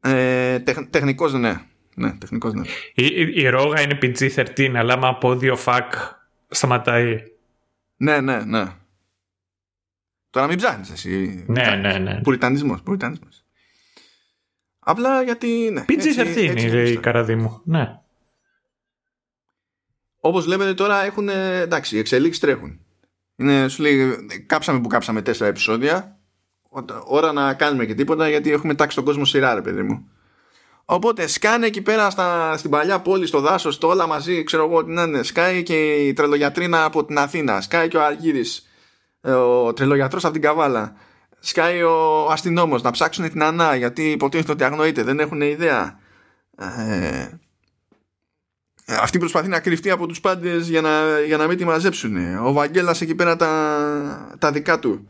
Ε, 0.00 0.58
τεχνικός 0.90 1.32
ναι. 1.32 1.60
Ναι, 1.94 2.12
τεχνικός 2.12 2.52
ναι. 2.52 2.62
Η, 2.94 3.04
η, 3.06 3.32
η 3.34 3.48
ρόγα 3.48 3.80
είναι 3.80 3.98
PG-13, 4.02 4.72
αλλά 4.76 4.92
άμα 4.92 5.08
από 5.08 5.36
δύο 5.36 5.56
φακ 5.56 5.92
σταματάει. 6.48 7.22
Ναι, 7.96 8.20
ναι, 8.20 8.44
ναι. 8.44 8.64
Τώρα 10.38 10.50
μην 10.50 10.58
ψάχνεις 10.58 10.90
εσύ. 10.90 11.44
Ναι, 11.46 11.78
ναι, 11.80 11.98
ναι. 11.98 12.20
Πουριτανισμός. 12.22 12.82
Πουριτανισμός. 12.82 13.44
Απλά 14.78 15.22
γιατί. 15.22 15.70
Ναι, 15.72 15.84
PG-13 15.88 16.36
είναι 16.36 16.82
η 16.88 16.96
καραδί 16.96 17.60
Ναι. 17.64 17.98
Όπως 20.20 20.46
λέμε 20.46 20.74
τώρα 20.74 21.04
έχουν. 21.04 21.28
Εντάξει, 21.28 21.96
οι 21.96 21.98
εξελίξεις 21.98 22.40
τρέχουν. 22.40 22.80
Είναι, 23.36 23.68
σου 23.68 23.82
λέει, 23.82 24.26
κάψαμε 24.46 24.80
που 24.80 24.88
κάψαμε 24.88 25.22
τέσσερα 25.22 25.50
επεισόδια. 25.50 26.18
Ώρα 27.06 27.32
να 27.32 27.54
κάνουμε 27.54 27.86
και 27.86 27.94
τίποτα 27.94 28.28
γιατί 28.28 28.52
έχουμε 28.52 28.74
τάξει 28.74 28.96
τον 28.96 29.04
κόσμο 29.04 29.24
σειρά, 29.24 29.54
ρε 29.54 29.62
παιδί 29.62 29.82
μου. 29.82 30.08
Οπότε 30.84 31.26
σκάνε 31.26 31.66
εκεί 31.66 31.82
πέρα 31.82 32.10
στα, 32.10 32.56
στην 32.56 32.70
παλιά 32.70 33.00
πόλη, 33.00 33.26
στο 33.26 33.40
δάσος, 33.40 33.78
το 33.78 33.86
όλα 33.86 34.06
μαζί, 34.06 34.44
ξέρω 34.44 34.64
εγώ 34.64 34.84
τι 34.84 34.90
να 34.90 35.02
είναι. 35.02 35.22
Σκάει 35.22 35.62
και 35.62 35.94
η 35.94 36.12
τρελογιατρίνα 36.12 36.84
από 36.84 37.04
την 37.04 37.18
Αθήνα. 37.18 37.60
Σκάει 37.60 37.88
και 37.88 37.96
ο 37.96 38.04
Αργύρης 38.04 38.58
ε, 38.58 38.67
ο 39.20 39.72
τρελογιατρός 39.72 40.24
από 40.24 40.32
την 40.32 40.42
Καβάλα. 40.42 40.92
Σκάει 41.38 41.82
ο 41.82 42.26
αστυνόμος 42.30 42.82
να 42.82 42.90
ψάξουν 42.90 43.30
την 43.30 43.42
Ανά 43.42 43.74
γιατί 43.74 44.10
υποτίθεται 44.10 44.52
ότι 44.52 44.64
αγνοείται 44.64 45.02
δεν 45.02 45.20
έχουν 45.20 45.40
ιδέα. 45.40 45.98
Ε, 46.58 47.28
αυτή 49.00 49.18
προσπαθεί 49.18 49.48
να 49.48 49.60
κρυφτεί 49.60 49.90
από 49.90 50.06
τους 50.06 50.20
πάντες 50.20 50.68
για 50.68 50.80
να, 50.80 51.20
για 51.26 51.36
να 51.36 51.46
μην 51.46 51.56
τη 51.56 51.64
μαζέψουν 51.64 52.36
ο 52.36 52.52
Βαγγέλας 52.52 53.00
εκεί 53.00 53.14
πέρα 53.14 53.36
τα, 53.36 54.36
τα 54.38 54.52
δικά 54.52 54.78
του. 54.78 55.08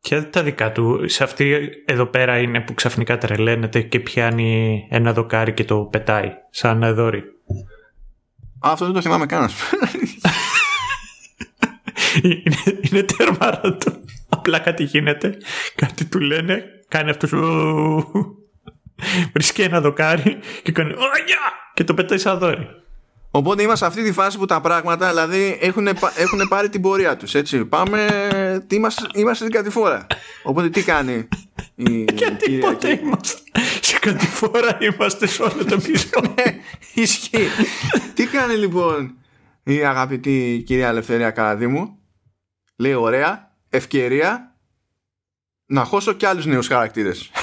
Και 0.00 0.22
τα 0.22 0.42
δικά 0.42 0.72
του 0.72 1.08
σε 1.08 1.24
αυτή 1.24 1.70
εδώ 1.84 2.06
πέρα 2.06 2.38
είναι 2.38 2.60
που 2.60 2.74
ξαφνικά 2.74 3.18
τρελαίνεται 3.18 3.80
και 3.80 4.00
πιάνει 4.00 4.86
ένα 4.90 5.12
δοκάρι 5.12 5.54
και 5.54 5.64
το 5.64 5.80
πετάει 5.80 6.32
σαν 6.50 6.94
δόρυ 6.94 7.24
αυτό 8.60 8.84
δεν 8.84 8.94
το 8.94 9.00
θυμάμαι 9.00 9.26
κανένα 9.26 9.50
είναι, 12.22 12.78
είναι 12.80 13.02
τέρμα 13.02 13.60
Απλά 14.28 14.58
κάτι 14.58 14.84
γίνεται, 14.84 15.36
κάτι 15.74 16.04
του 16.04 16.20
λένε, 16.20 16.64
κάνει 16.88 17.10
αυτός. 17.10 17.30
Βρίσκει 19.32 19.62
ένα 19.62 19.80
δοκάρι 19.80 20.38
και 20.62 20.72
κάνει 20.72 20.92
«Ωριά!» 20.92 21.52
και 21.74 21.84
το 21.84 21.94
πετάει 21.94 22.18
σαν 22.18 22.38
δόρυ. 22.38 22.68
Οπότε 23.30 23.62
είμαστε 23.62 23.84
σε 23.84 23.90
αυτή 23.90 24.02
τη 24.02 24.12
φάση 24.12 24.38
που 24.38 24.46
τα 24.46 24.60
πράγματα 24.60 25.08
δηλαδή 25.08 25.58
έχουν, 25.60 25.86
έχουν 26.16 26.48
πάρει 26.48 26.68
την 26.68 26.80
πορεία 26.80 27.16
τους 27.16 27.34
έτσι. 27.34 27.64
Πάμε, 27.64 28.06
τι 28.66 28.76
είμαστε, 28.76 29.06
είμαστε 29.14 29.44
στην 29.44 29.56
κατηφόρα. 29.56 30.06
Οπότε 30.42 30.68
τι 30.68 30.82
κάνει 30.82 31.28
η 31.74 32.04
Γιατί 32.14 32.58
ποτέ 32.58 33.00
είμαστε 33.02 33.38
σε 33.80 33.98
κατηφόρα 33.98 34.78
είμαστε 34.80 35.26
σε 35.26 35.42
όλο 35.42 35.64
το 35.68 35.76
πίσω. 35.76 36.08
Ναι, 36.34 36.58
ισχύει. 36.94 37.48
τι 38.14 38.26
κάνει 38.26 38.54
λοιπόν 38.54 39.14
η 39.62 39.84
αγαπητή 39.84 40.62
κυρία 40.66 40.88
Ελευθερία 40.88 41.30
Καραδίμου; 41.30 41.97
Λέει 42.80 42.92
ωραία, 42.92 43.50
ευκαιρία 43.68 44.56
να 45.66 45.84
χώσω 45.84 46.12
και 46.12 46.26
άλλους 46.26 46.46
νέους 46.46 46.66
χαρακτήρες. 46.66 47.30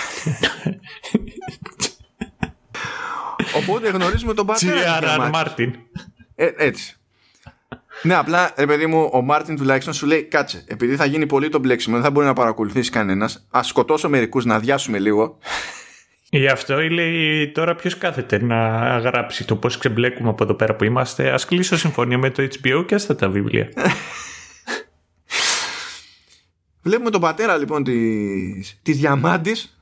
Οπότε 3.57 3.89
γνωρίζουμε 3.89 4.33
τον 4.33 4.45
πατέρα. 4.45 4.99
G.R.R. 5.01 5.29
Martin. 5.31 5.75
Ε, 6.35 6.49
έτσι. 6.57 6.97
Ναι, 8.01 8.15
απλά, 8.15 8.53
ρε 8.57 8.65
παιδί 8.65 8.85
μου, 8.85 9.09
ο 9.13 9.21
Μάρτιν 9.21 9.55
τουλάχιστον 9.55 9.93
σου 9.93 10.05
λέει 10.05 10.23
κάτσε. 10.23 10.63
Επειδή 10.67 10.95
θα 10.95 11.05
γίνει 11.05 11.25
πολύ 11.25 11.49
το 11.49 11.59
μπλέξιμο, 11.59 11.95
δεν 11.95 12.03
θα 12.03 12.11
μπορεί 12.11 12.25
να 12.25 12.33
παρακολουθήσει 12.33 12.89
κανένας. 12.89 13.47
Ας 13.57 13.63
σκοτώσω 13.63 14.09
μερικούς 14.09 14.45
να 14.45 14.55
αδειάσουμε 14.55 14.99
λίγο. 14.99 15.37
Γι' 16.29 16.47
αυτό 16.47 16.81
λέει 16.81 17.51
τώρα 17.51 17.75
ποιος 17.75 17.97
κάθεται 17.97 18.43
να 18.43 18.57
γράψει 18.97 19.45
το 19.45 19.55
πώς 19.55 19.77
ξεμπλέκουμε 19.77 20.29
από 20.29 20.43
εδώ 20.43 20.53
πέρα 20.53 20.75
που 20.75 20.83
είμαστε. 20.83 21.33
Α 21.33 21.39
κλείσω 21.47 21.77
συμφωνία 21.77 22.17
με 22.17 22.29
το 22.29 22.43
HBO 22.43 22.85
και 22.87 22.95
άστα 22.95 23.15
τα 23.15 23.29
βιβλία. 23.29 23.69
Βλέπουμε 26.85 27.09
τον 27.09 27.21
πατέρα 27.21 27.57
λοιπόν 27.57 27.83
της, 27.83 28.79
της 28.81 28.97
Διαμάντης 28.97 29.75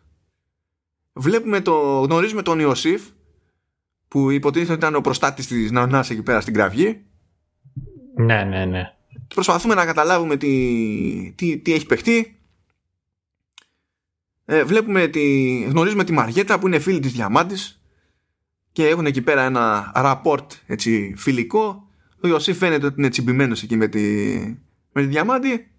Βλέπουμε 1.14 1.62
το, 1.62 2.00
γνωρίζουμε 2.02 2.42
τον 2.42 2.60
Ιωσήφ 2.60 3.02
που 4.08 4.30
υποτίθεται 4.30 4.72
ότι 4.72 4.82
ήταν 4.82 4.96
ο 4.96 5.02
προστάτης 5.02 5.48
της 5.48 5.72
Νανάς 5.72 6.10
εκεί 6.10 6.24
πέρα 6.24 6.42
στην 6.42 6.54
κραυγή. 6.54 7.02
Ναι, 8.16 8.44
ναι, 8.44 8.66
ναι. 8.66 8.94
Προσπαθούμε 9.28 9.74
να 9.74 9.86
καταλάβουμε 9.86 10.38
τι, 10.38 11.34
τι, 11.36 11.58
τι 11.58 11.74
έχει 11.74 11.86
παιχτεί. 11.86 12.40
Ε, 14.46 14.64
βλέπουμε 14.64 15.08
τη, 15.08 15.58
γνωρίζουμε 15.62 16.04
τη 16.04 16.12
Μαριέτα 16.12 16.60
που 16.60 16.68
είναι 16.68 16.80
φίλη 16.80 17.00
της 17.00 17.12
Διαμάντης 17.12 17.82
και 18.72 18.88
έχουν 18.88 19.06
εκεί 19.06 19.22
πέρα 19.22 19.42
ένα 19.44 19.92
ραπόρτ 19.96 20.52
έτσι, 20.66 21.14
φιλικό. 21.18 21.88
Ο 22.24 22.28
Ιωσήφ 22.28 22.58
φαίνεται 22.58 22.86
ότι 22.86 22.96
είναι 22.98 23.10
τσιμπημένος 23.10 23.64
εκεί 23.64 23.76
με 23.76 23.88
τη, 23.88 24.02
με 24.92 25.02
τη 25.02 25.08
Διαμάντη 25.08 25.73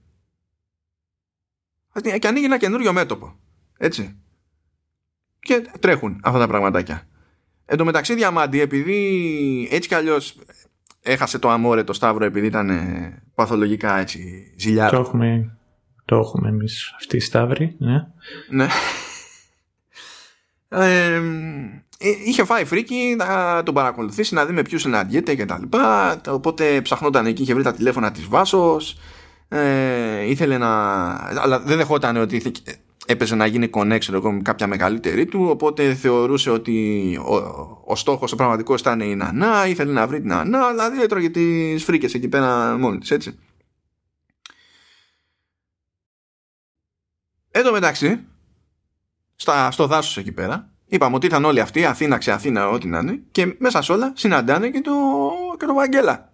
και 2.18 2.28
ανοίγει 2.28 2.44
ένα 2.44 2.58
καινούριο 2.58 2.92
μέτωπο. 2.92 3.36
Έτσι. 3.78 4.16
Και 5.40 5.66
τρέχουν 5.80 6.20
αυτά 6.22 6.38
τα 6.38 6.46
πραγματάκια. 6.46 7.08
Εν 7.66 7.76
τω 7.76 7.84
μεταξύ 7.84 8.14
Διαμάντη 8.14 8.60
επειδή 8.60 9.68
έτσι 9.70 9.88
κι 9.88 9.94
αλλιώς 9.94 10.38
έχασε 11.02 11.38
το 11.38 11.50
αμόρε 11.50 11.84
το 11.84 11.92
Σταύρο 11.92 12.24
επειδή 12.24 12.46
ήταν 12.46 12.70
παθολογικά 13.34 13.98
έτσι 13.98 14.52
ζηλιάρο. 14.56 14.96
Το 14.96 15.02
έχουμε, 15.02 15.58
το 16.04 16.16
έχουμε 16.16 16.48
εμείς 16.48 16.94
αυτή 16.96 17.16
η 17.16 17.20
Σταύρη. 17.20 17.76
Ναι. 17.78 18.06
ναι. 18.48 18.66
Ε, 20.68 21.20
είχε 22.24 22.44
φάει 22.44 22.64
φρίκι 22.64 23.14
να 23.18 23.62
τον 23.62 23.74
παρακολουθήσει 23.74 24.34
να 24.34 24.44
δει 24.44 24.52
με 24.52 24.62
ποιους 24.62 24.80
συναντιέται 24.80 25.34
και 25.34 25.44
τα 25.44 25.58
λοιπά 25.58 26.20
οπότε 26.28 26.80
ψαχνόταν 26.80 27.26
εκεί 27.26 27.42
είχε 27.42 27.54
βρει 27.54 27.62
τα 27.62 27.72
τηλέφωνα 27.72 28.12
της 28.12 28.26
Βάσος 28.26 28.98
ε, 29.48 30.28
ήθελε 30.28 30.58
να 30.58 30.68
αλλά 31.40 31.60
δεν 31.60 31.76
δεχόταν 31.76 32.16
ότι 32.16 32.42
έπαιζε 33.06 33.34
να 33.34 33.46
γίνει 33.46 33.70
connection 33.72 34.12
εγώ 34.12 34.32
με 34.32 34.42
κάποια 34.42 34.66
μεγαλύτερη 34.66 35.26
του 35.26 35.46
οπότε 35.50 35.94
θεωρούσε 35.94 36.50
ότι 36.50 37.16
ο, 37.26 37.34
ο 37.84 37.96
στόχος 37.96 38.32
ο 38.32 38.36
πραγματικός 38.36 38.80
ήταν 38.80 39.00
η 39.00 39.14
Νανά 39.14 39.66
ήθελε 39.66 39.92
να 39.92 40.06
βρει 40.06 40.20
την 40.20 40.28
Νανά 40.28 40.70
δηλαδή 40.70 41.02
έτρωγε 41.02 41.30
τις 41.30 41.84
φρίκες 41.84 42.14
εκεί 42.14 42.28
πέρα 42.28 42.78
μόνη 42.78 42.98
της 42.98 43.10
έτσι. 43.10 43.38
Εν 47.50 47.64
τω 47.64 47.72
μεταξύ 47.72 48.20
στα, 49.34 49.70
στο 49.70 49.86
δάσος 49.86 50.16
εκεί 50.16 50.32
πέρα 50.32 50.70
είπαμε 50.86 51.16
ότι 51.16 51.26
ήταν 51.26 51.44
όλοι 51.44 51.60
αυτοί 51.60 51.84
Αθήνα 51.84 52.18
ξε 52.18 52.32
Αθήνα 52.32 52.68
ό,τι 52.68 52.86
να 52.86 52.98
είναι 52.98 53.20
και 53.30 53.54
μέσα 53.58 53.82
σε 53.82 53.92
όλα 53.92 54.12
συναντάνε 54.16 54.70
και 54.70 54.80
το, 54.80 54.92
και 55.58 55.66
το 55.66 55.74
Βαγγέλα 55.74 56.32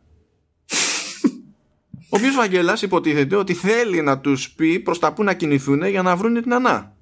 ο 2.13 2.17
οποίο 2.17 2.33
Βαγγέλας 2.33 2.83
υποτίθεται 2.83 3.37
ότι 3.37 3.55
θέλει 3.55 4.03
να 4.03 4.19
τους 4.19 4.51
πει 4.51 4.81
προς 4.81 4.99
τα 4.99 5.13
που 5.13 5.25
να 5.25 5.35
κινηθούν 5.35 5.87
για 5.87 6.03
να 6.03 6.17
βρουν 6.17 6.43
την 6.43 6.55
Ανά. 6.55 6.97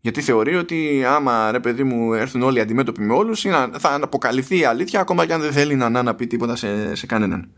Γιατί 0.00 0.20
θεωρεί 0.20 0.56
ότι 0.56 1.04
άμα 1.04 1.50
ρε 1.50 1.60
παιδί 1.60 1.84
μου 1.84 2.12
έρθουν 2.12 2.42
όλοι 2.42 2.60
αντιμέτωποι 2.60 3.02
με 3.02 3.12
όλους, 3.12 3.40
θα 3.78 3.98
αποκαλυφθεί 4.02 4.58
η 4.58 4.64
αλήθεια 4.64 5.00
ακόμα 5.00 5.26
και 5.26 5.32
αν 5.32 5.40
δεν 5.40 5.52
θέλει 5.52 5.74
να, 5.74 6.02
να 6.02 6.14
πει 6.14 6.26
τίποτα 6.26 6.56
σε, 6.56 6.94
σε 6.94 7.06
κανέναν. 7.06 7.50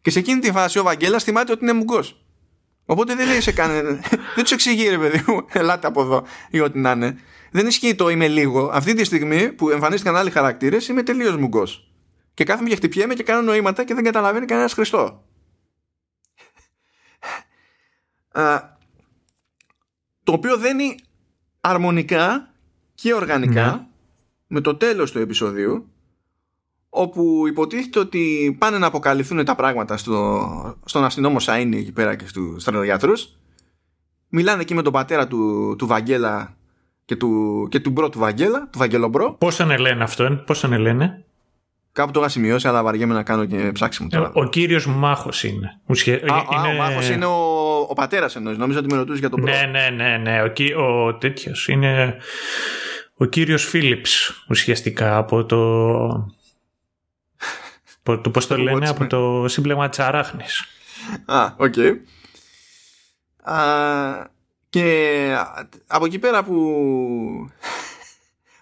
Και 0.00 0.10
σε 0.10 0.18
εκείνη 0.18 0.40
τη 0.40 0.52
φάση 0.52 0.78
ο 0.78 0.82
Βαγγέλας 0.82 1.24
θυμάται 1.24 1.52
ότι 1.52 1.64
είναι 1.64 1.72
μουγκός. 1.72 2.24
Οπότε 2.84 3.14
δεν 3.14 3.26
λέει 3.26 3.40
σε 3.40 3.52
κανέναν. 3.52 4.00
δεν 4.34 4.42
τους 4.42 4.52
εξηγεί 4.52 4.88
ρε 4.88 4.98
παιδί 4.98 5.24
μου, 5.26 5.46
ελάτε 5.60 5.86
από 5.86 6.00
εδώ 6.00 6.24
ή 6.50 6.60
ό,τι 6.60 6.78
να 6.78 6.90
είναι. 6.90 7.18
Δεν 7.50 7.66
ισχύει 7.66 7.94
το 7.94 8.08
είμαι 8.08 8.28
λίγο. 8.28 8.70
Αυτή 8.72 8.94
τη 8.94 9.04
στιγμή 9.04 9.52
που 9.52 9.70
εμφανίστηκαν 9.70 10.16
άλλοι 10.16 10.30
χαρακτήρες 10.30 10.88
είμαι 10.88 11.02
τελείως 11.02 11.36
μουγκός. 11.36 11.90
Και 12.34 12.44
κάθομαι 12.44 12.68
και 12.68 12.76
χτυπιέμαι 12.76 13.14
και 13.14 13.22
κάνω 13.22 13.42
νοήματα 13.42 13.84
και 13.84 13.94
δεν 13.94 14.04
καταλαβαίνει 14.04 14.46
κανένας 14.46 14.72
Χριστό 14.72 15.22
το 20.22 20.32
οποίο 20.32 20.56
δένει 20.56 20.98
αρμονικά 21.60 22.52
και 22.94 23.14
οργανικά 23.14 23.70
ναι. 23.70 23.86
με 24.46 24.60
το 24.60 24.74
τέλος 24.74 25.12
του 25.12 25.18
επεισοδίου 25.18 25.88
όπου 26.88 27.46
υποτίθεται 27.46 27.98
ότι 27.98 28.56
πάνε 28.58 28.78
να 28.78 28.86
αποκαλυφθούν 28.86 29.44
τα 29.44 29.54
πράγματα 29.54 29.96
στο, 29.96 30.78
στον 30.84 31.04
αστυνόμο 31.04 31.36
Σαΐνι 31.40 31.76
εκεί 31.76 31.92
πέρα 31.92 32.16
και 32.16 32.26
στους 32.26 32.62
στρατογιατρούς 32.62 33.36
μιλάνε 34.28 34.62
εκεί 34.62 34.74
με 34.74 34.82
τον 34.82 34.92
πατέρα 34.92 35.26
του, 35.26 35.74
του 35.78 35.86
Βαγγέλα 35.86 36.56
και 37.04 37.16
του, 37.16 37.66
και 37.70 37.80
του 37.80 37.90
bro 37.90 38.08
του 38.08 38.18
Βαγγέλα, 38.18 38.68
του 38.72 38.78
Βαγγελο 38.78 39.12
bro. 39.12 39.32
Πώς 39.32 39.56
τον 39.56 39.78
λένε 39.78 40.02
αυτόν, 40.02 40.44
πώς 40.46 40.60
τον 40.60 40.78
λένε. 40.78 41.24
Κάπου 41.92 42.10
το 42.10 42.20
είχα 42.20 42.28
σημειώσει, 42.28 42.68
αλλά 42.68 42.82
βαριέμαι 42.82 43.14
να 43.14 43.22
κάνω 43.22 43.44
και 43.44 43.70
ψάξιμο 43.72 44.08
τώρα. 44.08 44.32
Ο, 44.34 44.40
ο 44.40 44.48
κύριος 44.48 44.86
Μάχος 44.86 45.44
είναι. 45.44 45.80
Ουσια... 45.86 46.14
Α, 46.14 46.18
είναι... 46.18 46.68
Α, 46.68 46.70
ο 46.70 46.72
Μάχος 46.72 47.08
είναι 47.08 47.24
ο, 47.24 47.76
ο 47.88 47.94
πατέρας 47.94 48.36
ενό. 48.36 48.52
Νομίζω 48.52 48.78
ότι 48.78 48.88
με 48.88 48.96
ρωτούσες 48.96 49.20
για 49.20 49.30
τον 49.30 49.40
πρώτο. 49.40 49.58
Ναι, 49.58 49.66
ναι, 49.66 49.88
ναι. 49.88 50.16
ναι. 50.16 50.42
Ο, 50.42 50.82
ο 50.84 51.14
τέτοιος 51.14 51.68
είναι 51.68 52.16
ο 53.14 53.24
κύριος 53.24 53.64
Φίλιπς 53.64 54.44
ουσιαστικά 54.48 55.16
από 55.16 55.44
το. 55.44 56.32
το 58.02 58.30
πώς 58.30 58.46
το 58.46 58.56
λένε, 58.56 58.88
από 58.88 59.06
το 59.06 59.44
σύμπλεγμα 59.48 59.88
της 59.88 59.98
Αράχνης. 59.98 60.64
Α, 61.24 61.54
OK. 61.56 61.74
Okay. 61.76 61.92
και 64.70 65.36
από 65.86 66.04
εκεί 66.04 66.18
πέρα 66.18 66.44
που 66.44 66.56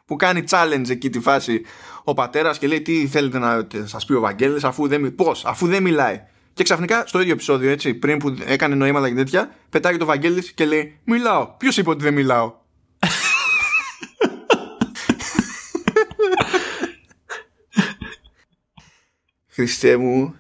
που 0.09 0.17
κάνει 0.17 0.45
challenge 0.51 0.89
εκεί 0.89 1.11
τη 1.11 1.21
φάση 1.21 1.63
ο 2.09 2.15
πατέρας 2.15 2.59
και 2.59 2.67
λέει 2.67 2.83
τι 2.83 3.07
θέλετε 3.07 3.39
να 3.39 3.67
σας 3.85 4.05
πει 4.05 4.13
ο 4.13 4.21
Βαγγέλης 4.21 4.65
αφού 4.65 4.89
δεν, 4.89 5.15
πώς, 5.15 5.45
αφού 5.45 5.67
δεν 5.67 5.83
μιλάει. 5.83 6.23
Και 6.53 6.63
ξαφνικά 6.63 7.07
στο 7.07 7.21
ίδιο 7.21 7.33
επεισόδιο, 7.33 7.71
έτσι, 7.71 7.95
πριν 7.95 8.19
που 8.19 8.37
έκανε 8.47 8.75
νοήματα 8.75 9.09
και 9.09 9.15
τέτοια, 9.15 9.55
πετάγεται 9.71 9.97
ο 9.97 10.05
Βαγγέλης 10.05 10.53
και 10.53 10.65
λέει 10.65 10.99
Μιλάω. 11.05 11.55
Ποιος 11.59 11.77
είπε 11.77 11.91
ότι 11.91 12.03
δεν 12.03 12.15
μιλάω; 12.15 12.55
Χριστέ 19.55 19.97
μου. 19.97 20.35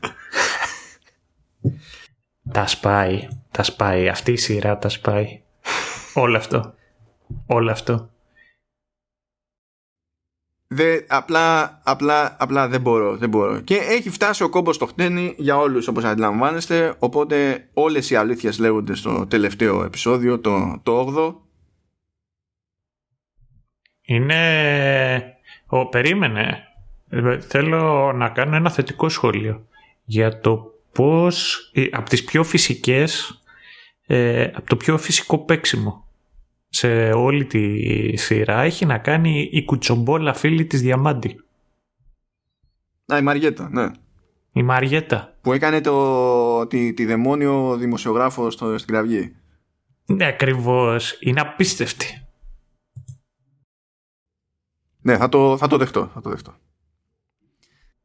Τα 2.53 2.67
σπάει. 2.67 3.29
Τα 3.51 3.63
σπάει. 3.63 4.09
Αυτή 4.09 4.33
η 4.33 4.37
σειρά 4.37 4.79
τα 4.79 4.89
σπάει. 4.89 5.43
Όλο 6.15 6.37
αυτό. 6.37 6.75
Όλο 7.47 7.71
αυτό. 7.71 8.11
Δε, 10.71 11.01
απλά, 11.09 11.81
απλά, 11.85 12.37
απλά 12.39 12.69
δεν 12.69 12.81
μπορώ, 12.81 13.17
δεν 13.17 13.29
μπορώ. 13.29 13.61
Και 13.61 13.75
έχει 13.75 14.11
φτάσει 14.11 14.43
ο 14.43 14.49
κόμπος 14.49 14.75
στο 14.75 14.87
χτένι 14.87 15.35
για 15.37 15.57
όλους 15.57 15.89
όπως 15.89 16.05
αντιλαμβάνεστε, 16.05 16.95
οπότε 16.99 17.69
όλες 17.73 18.11
οι 18.11 18.17
αλήθειες 18.17 18.59
λέγονται 18.59 18.95
στο 18.95 19.27
τελευταίο 19.27 19.85
επεισόδιο, 19.85 20.39
το, 20.39 20.81
το 20.83 21.15
8ο. 21.17 21.35
Είναι... 24.03 25.39
Ο, 25.67 25.89
περίμενε. 25.89 26.63
Θέλω 27.41 28.13
να 28.13 28.29
κάνω 28.29 28.57
ένα 28.57 28.71
θετικό 28.71 29.09
σχόλιο 29.09 29.67
για 30.05 30.41
το 30.41 30.75
πώς 30.93 31.71
από 31.91 32.09
τις 32.09 32.25
πιο 32.25 32.45
φυσικές, 32.45 33.43
ε, 34.07 34.43
από 34.43 34.69
το 34.69 34.77
πιο 34.77 34.99
φυσικό 34.99 35.39
παίξιμο 35.39 36.08
σε 36.69 37.13
όλη 37.13 37.45
τη 37.47 38.17
σειρά 38.17 38.61
έχει 38.63 38.87
να 38.87 38.99
κάνει 38.99 39.49
η 39.53 39.65
κουτσομπόλα 39.65 40.35
φίλη 40.35 40.67
της 40.67 40.81
Διαμάντη. 40.81 41.41
Α, 43.13 43.19
η 43.19 43.23
Μαριέτα, 43.23 43.69
ναι. 43.73 43.91
Η 44.53 44.63
Μαριέτα. 44.63 45.37
Που 45.41 45.53
έκανε 45.53 45.81
το, 45.81 46.67
τη, 46.67 46.93
τη 46.95 47.05
δαιμόνιο 47.05 47.77
δημοσιογράφο 47.77 48.51
στο, 48.51 48.79
στην 48.79 48.95
κραυγή. 48.95 49.35
Ναι, 50.07 50.27
ακριβώς. 50.27 51.17
Είναι 51.21 51.41
απίστευτη. 51.41 52.27
Ναι, 55.01 55.17
θα 55.17 55.29
το, 55.29 55.57
θα 55.57 55.67
το 55.67 55.77
δεχτώ. 55.77 56.11
Θα 56.15 56.21
το 56.21 56.31
δεχτώ. 56.31 56.55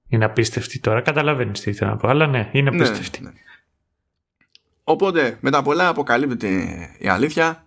Είναι 0.08 0.26
απίστευτη 0.26 0.80
τώρα. 0.80 1.02
Καταλαβαίνεις 1.02 1.60
τι 1.62 1.70
ήθελα 1.70 1.90
να 1.92 1.98
πω. 1.98 2.08
Αλλά 2.08 2.28
ναι, 2.28 2.50
είναι 2.54 2.70
Ναι, 2.70 2.76
απίστευτη. 2.76 3.22
ναι. 3.24 3.32
Οπότε, 4.84 5.38
μετά 5.42 5.62
πολλά 5.62 5.88
αποκαλύπτεται 5.88 6.50
η 7.00 7.08
αλήθεια. 7.08 7.66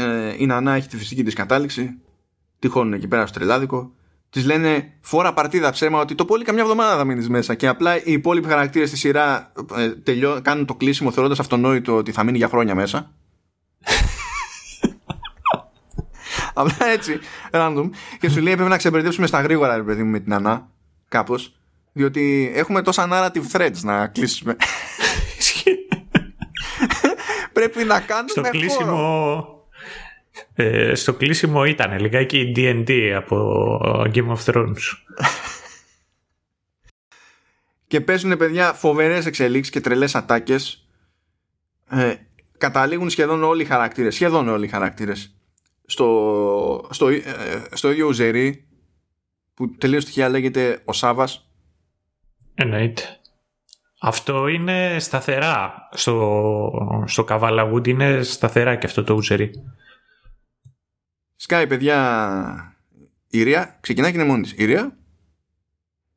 Ε, 0.00 0.34
η 0.38 0.46
Νανά 0.46 0.74
έχει 0.74 0.88
τη 0.88 0.96
φυσική 0.96 1.24
της 1.24 1.34
κατάληξη. 1.34 1.98
Τυχώνουν 2.58 2.92
εκεί 2.92 3.08
πέρα 3.08 3.26
στο 3.26 3.38
τρελάδικο. 3.38 3.92
Της 4.30 4.44
λένε 4.44 4.92
φόρα 5.00 5.32
παρτίδα 5.32 5.70
ψέμα 5.70 6.00
ότι 6.00 6.14
το 6.14 6.24
πολύ 6.24 6.44
καμιά 6.44 6.62
εβδομάδα 6.62 6.96
θα 6.96 7.04
μείνεις 7.04 7.28
μέσα. 7.28 7.54
Και 7.54 7.68
απλά 7.68 7.96
οι 7.96 8.12
υπόλοιποι 8.12 8.48
χαρακτήρες 8.48 8.88
στη 8.88 8.98
σειρά 8.98 9.52
ε, 9.76 9.88
τελειώ, 9.88 10.40
κάνουν 10.42 10.66
το 10.66 10.74
κλείσιμο 10.74 11.10
θεωρώντας 11.10 11.40
αυτονόητο 11.40 11.96
ότι 11.96 12.12
θα 12.12 12.24
μείνει 12.24 12.36
για 12.36 12.48
χρόνια 12.48 12.74
μέσα. 12.74 13.10
Απλά 16.54 16.86
έτσι, 16.86 17.18
random. 17.50 17.90
Και 18.20 18.28
σου 18.28 18.40
λέει 18.40 18.54
πρέπει 18.54 18.70
να 18.70 18.76
ξεμπερδέψουμε 18.76 19.26
στα 19.26 19.40
γρήγορα, 19.40 19.76
ρε 19.76 19.82
παιδί 19.82 20.02
μου, 20.02 20.10
με 20.10 20.20
την 20.20 20.32
Ανά. 20.32 20.68
Κάπως. 21.08 21.54
Διότι 21.92 22.52
έχουμε 22.54 22.82
τόσα 22.82 23.08
narrative 23.10 23.56
threads 23.56 23.80
να 23.82 24.06
κλείσουμε. 24.06 24.56
πρέπει 27.52 27.84
να 27.84 28.00
κάνουμε 28.00 28.28
στο 28.28 28.40
χώρο. 28.40 28.58
κλείσιμο. 28.58 29.59
Ε, 30.62 30.94
στο 30.94 31.14
κλείσιμο 31.14 31.64
ήταν 31.64 32.00
λιγάκι 32.00 32.52
D&D 32.56 33.12
από 33.16 33.80
Game 34.14 34.36
of 34.36 34.44
Thrones. 34.44 34.74
και 37.86 38.00
παίζουν 38.00 38.36
παιδιά 38.36 38.72
φοβερές 38.72 39.26
εξελίξεις 39.26 39.72
και 39.72 39.80
τρελές 39.80 40.14
ατάκες 40.14 40.88
ε, 41.90 42.14
καταλήγουν 42.58 43.10
σχεδόν 43.10 43.44
όλοι 43.44 43.62
οι 43.62 43.64
χαρακτήρες 43.64 44.14
σχεδόν 44.14 44.48
όλοι 44.48 44.64
οι 44.64 44.68
χαρακτήρες 44.68 45.34
στο, 45.86 46.88
στο, 46.90 47.08
ε, 47.08 47.22
στο 47.72 47.90
ίδιο 47.90 48.06
Ουζερί 48.06 48.64
που 49.54 49.70
τελείως 49.70 50.04
τυχαία 50.04 50.28
λέγεται 50.28 50.82
ο 50.84 50.92
Σάβας 50.92 51.50
Εννοείται. 52.54 53.02
Αυτό 54.00 54.46
είναι 54.46 54.96
σταθερά. 54.98 55.88
Στο, 55.92 57.04
στο 57.06 57.24
Kavala 57.28 57.72
Wood 57.72 57.88
είναι 57.88 58.22
σταθερά 58.22 58.76
και 58.76 58.86
αυτό 58.86 59.04
το 59.04 59.14
ουζερί. 59.14 59.50
Σκάει 61.40 61.66
παιδιά 61.66 62.76
η 63.28 63.42
Ρία 63.42 63.78
ξεκινάει 63.80 64.10
και 64.10 64.18
είναι 64.18 64.26
μόνη 64.26 64.42
της 64.42 64.54
η 64.56 64.64
Ρία 64.64 64.98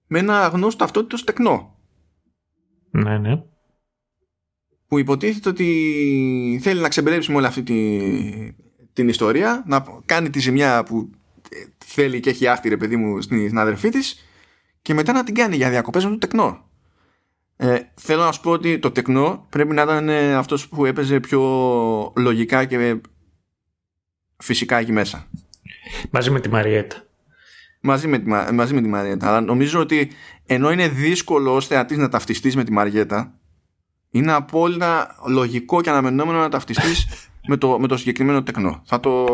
με 0.08 0.20
ένα 0.20 0.48
γνώστο 0.48 0.78
ταυτότητος 0.80 1.24
τεκνό 1.24 1.80
Ναι, 2.90 3.18
ναι. 3.18 3.44
που 4.88 5.00
υποτίθεται 5.00 5.50
ότι 5.50 6.60
θέλει 6.62 6.82
να 6.82 6.90
ξεμπερδέψει 6.90 7.32
με 7.32 7.38
όλη 7.38 7.46
αυτή 7.46 7.64
τη, 7.64 8.54
την 8.94 9.08
ιστορία, 9.08 9.64
να 9.68 9.86
κάνει 10.06 10.30
τη 10.30 10.40
ζημιά 10.40 10.84
που 10.84 11.10
ε, 11.50 11.64
θέλει 11.86 12.20
και 12.20 12.30
έχει 12.30 12.48
άχτη 12.48 12.70
ρε 12.70 12.78
παιδί 12.78 12.96
μου 12.96 13.22
στην, 13.22 13.46
στην 13.46 13.58
αδερφή 13.58 13.90
της 13.90 14.26
και 14.82 14.94
μετά 14.94 15.14
να 15.14 15.24
την 15.24 15.36
κάνει 15.36 15.56
για 15.56 15.70
διακοπές 15.70 16.04
με 16.06 16.12
το 16.12 16.18
τεκνό. 16.18 16.70
Ε, 17.56 17.80
θέλω 17.96 18.24
να 18.24 18.32
σου 18.32 18.42
πω 18.42 18.52
ότι 18.52 18.80
το 18.80 18.92
τεκνό 18.92 19.46
πρέπει 19.50 19.74
να 19.74 19.82
ήταν 19.82 20.10
ε, 20.10 20.34
αυτός 20.34 20.68
που 20.68 20.86
έπαιζε 20.86 21.20
πιο 21.20 21.42
λογικά 22.16 22.66
και 22.66 23.02
φυσικά 24.44 24.78
εκεί 24.78 24.92
μέσα. 24.92 25.28
Μαζί 26.10 26.30
με 26.32 26.40
τη 26.40 26.50
Μαριέτα. 26.50 27.04
Μαζί 27.82 28.08
με, 28.08 28.20
τη, 28.20 28.28
Μα- 28.28 28.50
μαζί 28.54 28.74
με 28.74 28.82
τη 28.82 28.88
Μαριέτα. 28.88 29.28
Αλλά 29.28 29.42
νομίζω 29.42 29.80
ότι 29.80 30.12
ενώ 30.46 30.72
είναι 30.72 30.88
δύσκολο 30.88 31.56
ως 31.56 31.68
θεατής 31.68 31.98
να 31.98 32.10
ταυτιστείς 32.10 32.56
με 32.56 32.64
τη 32.64 32.72
Μαριέτα, 32.72 33.34
είναι 34.12 34.32
απόλυτα 34.32 35.16
λογικό 35.28 35.82
και 35.82 35.90
αναμενόμενο 35.90 36.40
να 36.40 36.50
ταυτιστείς 36.50 37.08
με 37.50 37.58
το, 37.58 37.80
με 37.80 37.88
το 37.88 37.98
συγκεκριμένο 37.98 38.44
τεκνό. 38.44 38.82
Θα, 38.86 39.00
το, 39.00 39.26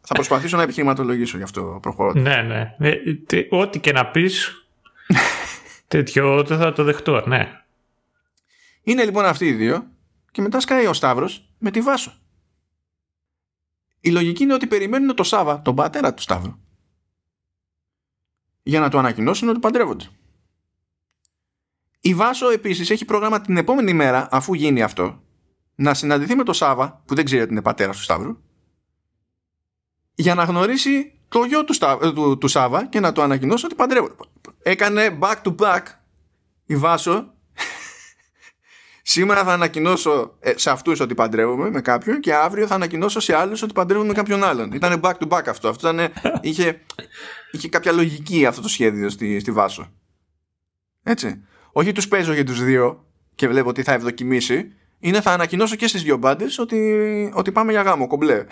θα 0.00 0.14
προσπαθήσω 0.14 0.56
να 0.56 0.62
επιχειρηματολογήσω 0.62 1.36
γι' 1.36 1.42
αυτό 1.42 1.78
προχωρώ. 1.82 2.12
Ναι, 2.12 2.36
ναι. 2.42 2.74
Ε, 2.88 3.14
τε- 3.26 3.52
ό,τι 3.52 3.78
και 3.78 3.92
να 3.92 4.06
πεις 4.06 4.66
τέτοιο 5.88 6.42
δεν 6.44 6.58
θα 6.58 6.72
το 6.72 6.84
δεχτώ, 6.84 7.22
ναι. 7.26 7.48
Είναι 8.82 9.04
λοιπόν 9.04 9.24
αυτοί 9.24 9.46
οι 9.46 9.52
δύο 9.52 9.86
και 10.30 10.42
μετά 10.42 10.60
σκάει 10.60 10.86
ο 10.86 10.92
Σταύρος 10.92 11.48
με 11.58 11.70
τη 11.70 11.80
Βάσο. 11.80 12.12
Η 14.00 14.10
λογική 14.10 14.42
είναι 14.42 14.54
ότι 14.54 14.66
περιμένουν 14.66 15.14
το 15.14 15.22
Σάβα, 15.22 15.62
τον 15.62 15.74
πατέρα 15.74 16.14
του 16.14 16.22
Σταύρου, 16.22 16.58
για 18.62 18.80
να 18.80 18.88
του 18.90 18.98
ανακοινώσουν 18.98 19.48
ότι 19.48 19.58
παντρεύονται. 19.58 20.08
Η 22.00 22.14
Βάσο 22.14 22.48
επίσης 22.50 22.90
έχει 22.90 23.04
πρόγραμμα 23.04 23.40
την 23.40 23.56
επόμενη 23.56 23.92
μέρα, 23.92 24.28
αφού 24.30 24.54
γίνει 24.54 24.82
αυτό, 24.82 25.22
να 25.74 25.94
συναντηθεί 25.94 26.34
με 26.34 26.42
τον 26.42 26.54
Σάβα, 26.54 27.02
που 27.06 27.14
δεν 27.14 27.24
ξέρει 27.24 27.42
ότι 27.42 27.52
είναι 27.52 27.62
πατέρας 27.62 27.96
του 27.96 28.02
Σταύρου, 28.02 28.36
για 30.14 30.34
να 30.34 30.44
γνωρίσει 30.44 31.20
το 31.28 31.44
γιο 31.44 31.64
του, 31.64 31.72
Σταύ- 31.72 32.02
ε, 32.02 32.12
του, 32.12 32.38
του 32.38 32.48
Σάβα 32.48 32.86
και 32.86 33.00
να 33.00 33.12
του 33.12 33.22
ανακοινώσει 33.22 33.64
ότι 33.64 33.74
παντρεύονται. 33.74 34.14
Έκανε 34.62 35.18
back 35.20 35.42
to 35.42 35.56
back 35.56 35.82
η 36.66 36.76
Βάσο 36.76 37.34
Σήμερα 39.02 39.44
θα 39.44 39.52
ανακοινώσω 39.52 40.36
ε, 40.40 40.52
σε 40.56 40.70
αυτούς 40.70 41.00
ότι 41.00 41.14
παντρεύομαι 41.14 41.70
με 41.70 41.80
κάποιον 41.80 42.20
και 42.20 42.34
αύριο 42.34 42.66
θα 42.66 42.74
ανακοινώσω 42.74 43.20
σε 43.20 43.36
άλλους 43.36 43.62
ότι 43.62 43.72
παντρεύομαι 43.72 44.08
με 44.08 44.14
κάποιον 44.14 44.44
άλλον. 44.44 44.72
Ήταν 44.72 45.00
back 45.02 45.12
to 45.12 45.28
back 45.28 45.42
αυτό. 45.48 45.68
αυτό 45.68 45.88
ήταν, 45.88 46.12
είχε, 46.40 46.80
είχε 47.50 47.68
κάποια 47.68 47.92
λογική 47.92 48.46
αυτό 48.46 48.60
το 48.60 48.68
σχέδιο 48.68 49.08
στη, 49.08 49.40
στη 49.40 49.50
Βάσο. 49.50 49.92
Έτσι. 51.02 51.42
Όχι 51.72 51.92
τους 51.92 52.08
παίζω 52.08 52.32
για 52.32 52.44
τους 52.44 52.64
δύο 52.64 53.04
και 53.34 53.48
βλέπω 53.48 53.72
τι 53.72 53.82
θα 53.82 53.92
ευδοκιμήσει. 53.92 54.72
Είναι 54.98 55.20
θα 55.20 55.32
ανακοινώσω 55.32 55.76
και 55.76 55.86
στις 55.86 56.02
δύο 56.02 56.16
μπάντες 56.16 56.58
ότι, 56.58 57.32
ότι 57.34 57.52
πάμε 57.52 57.72
για 57.72 57.82
γάμο, 57.82 58.06
κομπλέ. 58.06 58.44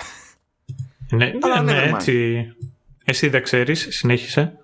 Ναι, 1.11 1.33
Αλλά 1.41 1.63
ναι, 1.63 1.73
never 1.73 1.91
mind. 1.91 1.95
έτσι. 1.95 2.47
Εσύ 3.05 3.29
δεν 3.29 3.43
ξέρεις, 3.43 3.87
συνέχισε. 3.91 4.59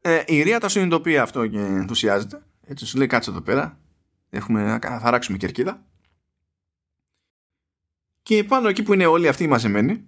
Ε, 0.00 0.22
η 0.26 0.42
Ρία 0.42 0.60
τα 0.60 0.68
συνειδητοποιεί 0.68 1.18
αυτό 1.18 1.46
και 1.46 1.58
ενθουσιάζεται. 1.58 2.42
Έτσι 2.66 2.86
σου 2.86 2.98
λέει 2.98 3.06
κάτσε 3.06 3.30
εδώ 3.30 3.40
πέρα. 3.40 3.79
Έχουμε 4.30 4.64
να 4.64 4.78
κα- 4.78 4.98
θα 5.00 5.06
αράξουμε 5.06 5.38
κερκίδα. 5.38 5.84
Και 8.22 8.44
πάνω 8.44 8.68
εκεί 8.68 8.82
που 8.82 8.92
είναι 8.92 9.06
όλοι 9.06 9.28
αυτοί 9.28 9.44
οι 9.44 9.48
μαζεμένοι, 9.48 10.04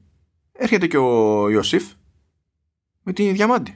έρχεται 0.53 0.87
και 0.87 0.97
ο 0.97 1.49
Ιωσήφ 1.49 1.93
με 3.03 3.13
τη 3.13 3.33
διαμάντη. 3.33 3.71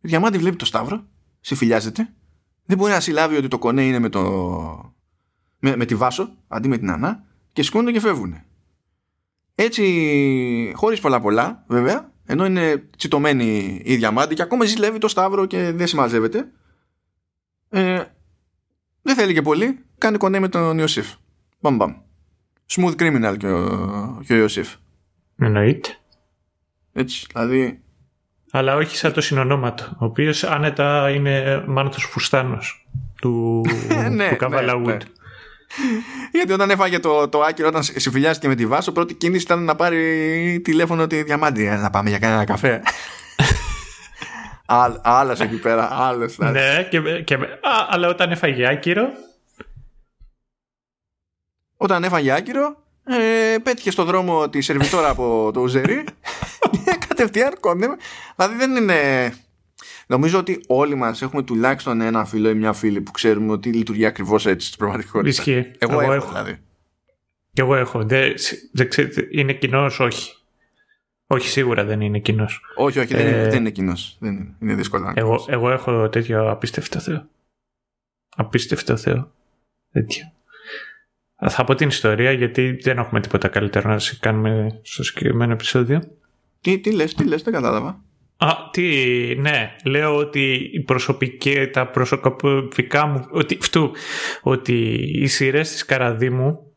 Η 0.00 0.08
διαμάντη 0.08 0.38
βλέπει 0.38 0.56
το 0.56 0.64
Σταύρο, 0.64 1.06
συμφιλιάζεται. 1.40 2.14
Δεν 2.64 2.76
μπορεί 2.76 2.92
να 2.92 3.00
συλλάβει 3.00 3.36
ότι 3.36 3.48
το 3.48 3.58
κονέ 3.58 3.86
είναι 3.86 3.98
με, 3.98 4.08
το... 4.08 4.20
με, 5.58 5.76
με 5.76 5.84
τη 5.84 5.94
Βάσο 5.94 6.36
αντί 6.48 6.68
με 6.68 6.78
την 6.78 6.90
Ανά 6.90 7.24
και 7.52 7.62
σηκώνονται 7.62 7.92
και 7.92 8.00
φεύγουν. 8.00 8.42
Έτσι, 9.54 10.72
χωρίς 10.74 11.00
πολλά 11.00 11.20
πολλά, 11.20 11.64
βέβαια, 11.66 12.12
ενώ 12.24 12.46
είναι 12.46 12.88
τσιτωμένη 12.96 13.80
η 13.84 13.96
διαμάντη 13.96 14.34
και 14.34 14.42
ακόμα 14.42 14.64
ζηλεύει 14.64 14.98
το 14.98 15.08
Σταύρο 15.08 15.46
και 15.46 15.72
δεν 15.72 15.86
συμμαζεύεται, 15.86 16.52
ε, 17.68 18.04
δεν 19.14 19.24
θέλει 19.24 19.34
και 19.34 19.42
πολύ, 19.42 19.78
κάνει 19.98 20.16
κονέ 20.18 20.40
με 20.40 20.48
τον 20.48 20.78
Ιωσήφ. 20.78 21.06
Μπαμ 21.60 21.76
μπαμ. 21.76 21.94
Smooth 22.70 22.94
criminal 23.02 23.34
και 23.38 23.46
ο, 23.46 24.22
και 24.26 24.32
ο 24.32 24.36
Ιωσήφ. 24.36 24.68
Εννοείται. 25.38 25.88
Έτσι, 26.92 27.26
δηλαδή 27.32 27.80
Αλλά 28.50 28.74
όχι 28.76 28.96
σαν 28.96 29.12
το 29.12 29.20
συνονόματο, 29.20 29.84
ο 29.98 30.04
οποίος 30.04 30.44
άνετα 30.44 31.10
είναι 31.10 31.64
Μάνθος 31.66 32.04
Φουστάνος 32.04 32.88
του, 33.20 33.60
Ναι, 34.10 34.28
του 34.28 34.36
Kavala 34.44 34.64
ναι, 34.64 34.72
Wood. 34.72 34.84
ναι. 34.84 34.96
Γιατί 36.32 36.52
όταν 36.52 36.70
έφαγε 36.70 36.98
το, 36.98 37.28
το 37.28 37.40
άκυρο, 37.40 37.68
όταν 37.68 37.82
συμφιλιάστηκε 37.82 38.48
με 38.48 38.54
τη 38.54 38.66
Βάσο, 38.66 38.92
πρώτη 38.92 39.14
κίνηση 39.14 39.44
ήταν 39.44 39.64
να 39.64 39.74
πάρει 39.74 40.60
τηλέφωνο 40.64 41.06
τη 41.06 41.22
διαμάντη. 41.22 41.66
«Ε, 41.66 41.76
Να 41.76 41.90
πάμε 41.90 42.08
για 42.08 42.18
κανένα 42.18 42.44
καφέ. 42.44 42.82
Άλλος 44.66 45.40
εκεί 45.40 45.56
πέρα. 45.56 45.88
Άλλος, 45.92 46.36
δηλαδή. 46.36 46.58
Ναι, 46.58 46.88
και, 46.90 47.22
και, 47.22 47.34
α, 47.34 47.86
αλλά 47.88 48.08
όταν 48.08 48.30
έφαγε 48.30 48.68
άκυρο, 48.68 49.06
Όταν 51.76 52.04
έφαγε 52.04 52.32
άκυρο, 52.32 52.76
ε, 53.04 53.56
πέτυχε 53.62 53.90
στο 53.90 54.04
δρόμο 54.04 54.48
τη 54.48 54.60
σερβιτόρα 54.60 55.08
από 55.08 55.50
το 55.52 55.60
Ουζερί 55.60 56.04
και 56.70 56.98
κατευθείαν 57.08 57.60
κόντευε. 57.60 57.96
Δηλαδή 58.36 58.56
δεν 58.56 58.76
είναι. 58.76 59.32
Νομίζω 60.06 60.38
ότι 60.38 60.60
όλοι 60.66 60.94
μας 60.94 61.22
έχουμε 61.22 61.42
τουλάχιστον 61.42 62.00
ένα 62.00 62.24
φίλο 62.24 62.48
ή 62.50 62.54
μια 62.54 62.72
φίλη 62.72 63.00
που 63.00 63.10
ξέρουμε 63.10 63.52
ότι 63.52 63.72
λειτουργεί 63.72 64.06
ακριβώς 64.06 64.46
έτσι 64.46 64.66
στην 64.66 64.78
πραγματικότητα. 64.78 65.28
Ισχύει. 65.28 65.70
Εγώ, 65.78 65.92
Εγώ 65.92 66.00
έχω, 66.00 66.12
έχω. 66.12 66.28
δηλαδή. 66.28 66.58
και 67.52 67.62
εγώ 67.62 67.74
έχω. 67.74 68.02
Δεν, 68.04 68.34
δεν 68.72 68.88
ξέρω, 68.88 69.08
είναι 69.30 69.52
κοινός, 69.52 70.00
όχι. 70.00 70.32
Όχι, 71.34 71.48
σίγουρα 71.48 71.84
δεν 71.84 72.00
είναι 72.00 72.18
κοινός. 72.18 72.60
Όχι, 72.76 72.98
όχι, 72.98 73.14
δεν, 73.14 73.26
είναι, 73.26 73.36
Ε, 73.42 73.48
δεν 73.48 73.58
είναι 73.60 73.70
κοινός. 73.70 74.16
Δεν 74.20 74.32
είναι, 74.32 74.54
είναι 74.60 74.74
δύσκολο. 74.74 75.04
να 75.04 75.12
Εγώ, 75.16 75.28
κάνεις. 75.30 75.46
εγώ 75.48 75.70
έχω 75.70 76.08
τέτοιο 76.08 76.50
απίστευτο 76.50 76.98
Θεό. 77.00 77.28
Απίστευτο 78.36 78.96
Θεό. 78.96 79.30
Τέτοιο. 79.92 80.32
Θα 81.48 81.64
πω 81.64 81.74
την 81.74 81.88
ιστορία 81.88 82.32
γιατί 82.32 82.70
δεν 82.82 82.98
έχουμε 82.98 83.20
τίποτα 83.20 83.48
καλύτερο 83.48 83.88
να 83.88 83.98
σε 83.98 84.16
κάνουμε 84.20 84.80
στο 84.82 85.04
συγκεκριμένο 85.04 85.52
επεισόδιο. 85.52 86.00
Τι, 86.60 86.78
τι 86.78 86.92
λες, 86.92 87.14
τι 87.14 87.24
λες, 87.24 87.42
δεν 87.42 87.52
κατάλαβα. 87.52 88.02
Α, 88.36 88.52
τι, 88.70 88.84
ναι, 89.38 89.76
λέω 89.84 90.16
ότι 90.16 90.70
η 90.72 90.80
προσωπική, 90.80 91.66
τα 91.72 91.86
προσωπικά 91.86 93.06
μου, 93.06 93.26
ότι, 93.30 93.58
αυτού, 93.60 93.90
ότι 94.42 94.74
οι 95.14 95.26
σειρές 95.26 95.70
της 95.70 95.84
Καραδίμου 95.84 96.72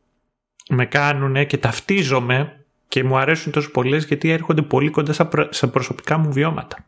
με 0.70 0.86
κάνουν 0.86 1.46
και 1.46 1.58
ταυτίζομαι 1.58 2.57
και 2.88 3.04
μου 3.04 3.18
αρέσουν 3.18 3.52
τόσο 3.52 3.70
πολλές 3.70 4.04
γιατί 4.04 4.30
έρχονται 4.30 4.62
πολύ 4.62 4.90
κοντά 4.90 5.12
στα, 5.50 5.68
προσωπικά 5.68 6.18
μου 6.18 6.32
βιώματα. 6.32 6.86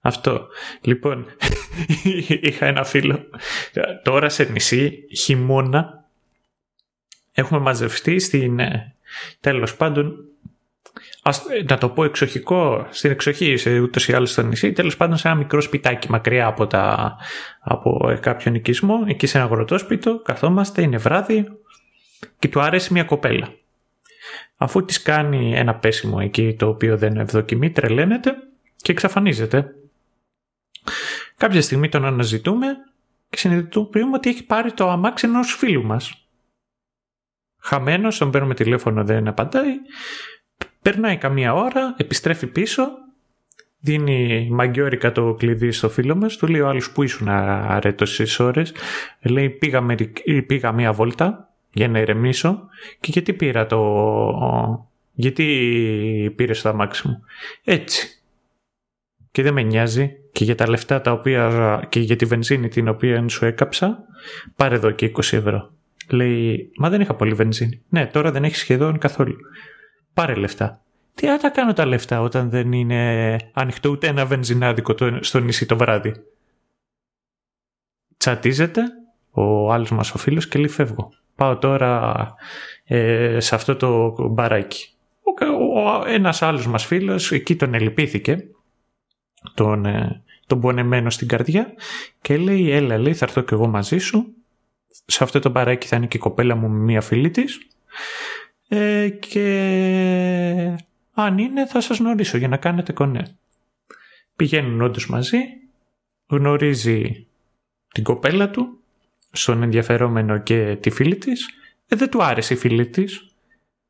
Αυτό. 0.00 0.46
Λοιπόν, 0.80 1.26
είχα 2.40 2.66
ένα 2.66 2.84
φίλο. 2.84 3.24
Τώρα 4.02 4.28
σε 4.28 4.44
νησί, 4.44 5.06
χειμώνα, 5.16 6.04
έχουμε 7.32 7.60
μαζευτεί 7.60 8.18
στην... 8.18 8.58
Ε, 8.58 8.94
τέλος 9.40 9.76
πάντων, 9.76 10.16
ας, 11.22 11.42
να 11.68 11.78
το 11.78 11.88
πω 11.88 12.04
εξοχικό, 12.04 12.86
στην 12.90 13.10
εξοχή, 13.10 13.56
σε 13.56 13.78
ούτως 13.78 14.08
ή 14.08 14.12
άλλως 14.12 14.30
στο 14.30 14.42
νησί, 14.42 14.72
τέλος 14.72 14.96
πάντων 14.96 15.16
σε 15.16 15.28
ένα 15.28 15.36
μικρό 15.36 15.60
σπιτάκι 15.60 16.10
μακριά 16.10 16.46
από, 16.46 16.66
τα, 16.66 17.16
από 17.60 18.18
κάποιον 18.20 18.54
οικισμό, 18.54 19.04
εκεί 19.06 19.26
σε 19.26 19.38
ένα 19.38 19.46
αγροτόσπιτο, 19.46 20.20
καθόμαστε, 20.24 20.82
είναι 20.82 20.96
βράδυ 20.96 21.46
και 22.38 22.48
του 22.48 22.60
άρεσε 22.60 22.92
μια 22.92 23.04
κοπέλα. 23.04 23.48
Αφού 24.56 24.84
της 24.84 25.02
κάνει 25.02 25.54
ένα 25.54 25.74
πέσιμο 25.74 26.18
εκεί 26.20 26.54
το 26.58 26.68
οποίο 26.68 26.96
δεν 26.96 27.16
ευδοκιμεί, 27.16 27.70
τρελαίνεται 27.70 28.34
και 28.76 28.92
εξαφανίζεται. 28.92 29.74
Κάποια 31.36 31.62
στιγμή 31.62 31.88
τον 31.88 32.04
αναζητούμε 32.04 32.66
και 33.28 33.38
συνειδητοποιούμε 33.38 34.16
ότι 34.16 34.28
έχει 34.28 34.44
πάρει 34.44 34.72
το 34.72 34.90
αμάξι 34.90 35.26
ενός 35.26 35.54
φίλου 35.54 35.84
μας. 35.84 36.28
Χαμένος, 37.60 38.18
τον 38.18 38.30
παίρνουμε 38.30 38.54
τηλέφωνο 38.54 39.04
δεν 39.04 39.28
απαντάει. 39.28 39.74
Περνάει 40.82 41.16
καμία 41.16 41.54
ώρα, 41.54 41.94
επιστρέφει 41.96 42.46
πίσω, 42.46 42.88
δίνει 43.78 44.48
μαγκιόρικα 44.50 45.12
το 45.12 45.34
κλειδί 45.34 45.72
στο 45.72 45.88
φίλο 45.88 46.16
μας, 46.16 46.36
του 46.36 46.46
λέει 46.46 46.60
ο 46.60 46.68
άλλος 46.68 46.90
που 46.90 47.02
ήσουν 47.02 47.28
αρέ 47.28 47.92
τόσες 47.92 48.38
ώρες, 48.38 48.74
λέει 49.20 49.50
πήγα, 49.50 49.86
πήγα 50.46 50.72
μία 50.72 50.92
βόλτα 50.92 51.53
για 51.74 51.88
να 51.88 51.98
ηρεμήσω 51.98 52.60
και 53.00 53.10
γιατί 53.12 53.32
πήρα 53.32 53.66
το... 53.66 53.80
γιατί 55.12 56.32
πήρε 56.36 56.52
το 56.52 56.68
αμάξι 56.68 57.08
μου. 57.08 57.24
Έτσι. 57.64 58.22
Και 59.30 59.42
δεν 59.42 59.52
με 59.52 59.62
νοιάζει 59.62 60.16
και 60.32 60.44
για 60.44 60.54
τα 60.54 60.68
λεφτά 60.68 61.00
τα 61.00 61.12
οποία 61.12 61.84
και 61.88 62.00
για 62.00 62.16
τη 62.16 62.24
βενζίνη 62.24 62.68
την 62.68 62.88
οποία 62.88 63.28
σου 63.28 63.44
έκαψα 63.44 64.04
πάρε 64.56 64.74
εδώ 64.74 64.90
και 64.90 65.12
20 65.14 65.18
ευρώ. 65.18 65.70
Λέει, 66.08 66.70
μα 66.76 66.88
δεν 66.88 67.00
είχα 67.00 67.14
πολύ 67.14 67.34
βενζίνη. 67.34 67.82
Ναι, 67.88 68.06
τώρα 68.06 68.30
δεν 68.30 68.44
έχεις 68.44 68.58
σχεδόν 68.58 68.98
καθόλου. 68.98 69.36
Πάρε 70.14 70.34
λεφτά. 70.34 70.80
Τι 71.14 71.26
θα 71.26 71.36
τα 71.36 71.50
κάνω 71.50 71.72
τα 71.72 71.86
λεφτά 71.86 72.20
όταν 72.20 72.50
δεν 72.50 72.72
είναι 72.72 73.36
ανοιχτό 73.52 73.88
ούτε 73.88 74.06
ένα 74.06 74.26
βενζινάδικο 74.26 74.94
στο 75.20 75.38
νησί 75.38 75.66
το 75.66 75.76
βράδυ. 75.76 76.12
Τσατίζεται 78.16 78.82
ο 79.30 79.72
άλλος 79.72 79.90
μας 79.90 80.12
ο 80.12 80.18
φίλος 80.18 80.48
και 80.48 80.58
λέει 80.58 80.68
φεύγω. 80.68 81.12
Πάω 81.36 81.58
τώρα 81.58 82.34
ε, 82.84 83.40
σε 83.40 83.54
αυτό 83.54 83.76
το 83.76 84.14
μπαράκι. 84.28 84.88
Ο, 85.22 85.80
ο, 85.80 86.04
ένας 86.06 86.42
άλλος 86.42 86.66
μας 86.66 86.84
φίλος 86.84 87.32
εκεί 87.32 87.56
τον 87.56 87.74
ελυπήθηκε 87.74 88.44
τον, 89.54 89.86
ε, 89.86 90.22
τον 90.46 90.60
πονεμένο 90.60 91.10
στην 91.10 91.28
καρδιά 91.28 91.74
και 92.20 92.36
λέει 92.36 92.70
έλα 92.70 92.98
λέει 92.98 93.14
θα 93.14 93.24
έρθω 93.24 93.40
και 93.40 93.54
εγώ 93.54 93.66
μαζί 93.66 93.98
σου 93.98 94.34
σε 95.06 95.24
αυτό 95.24 95.38
το 95.38 95.50
μπαράκι 95.50 95.86
θα 95.86 95.96
είναι 95.96 96.06
και 96.06 96.16
η 96.16 96.20
κοπέλα 96.20 96.54
μου 96.54 96.68
με 96.68 96.78
μία 96.78 97.00
φίλη 97.00 97.30
της 97.30 97.68
ε, 98.68 99.08
και 99.08 100.76
αν 101.14 101.38
είναι 101.38 101.66
θα 101.66 101.80
σας 101.80 101.98
γνωρίσω 101.98 102.38
για 102.38 102.48
να 102.48 102.56
κάνετε 102.56 102.92
κονέ. 102.92 103.36
Πηγαίνουν 104.36 104.82
όντως 104.82 105.08
μαζί, 105.08 105.38
γνωρίζει 106.26 107.26
την 107.92 108.04
κοπέλα 108.04 108.50
του, 108.50 108.78
στον 109.34 109.62
ενδιαφερόμενο 109.62 110.38
και 110.38 110.76
τη 110.76 110.90
φίλη 110.90 111.16
της, 111.16 111.48
ε, 111.86 111.96
δεν 111.96 112.10
του 112.10 112.22
άρεσε 112.22 112.54
η 112.54 112.56
φίλη 112.56 112.86
της, 112.86 113.26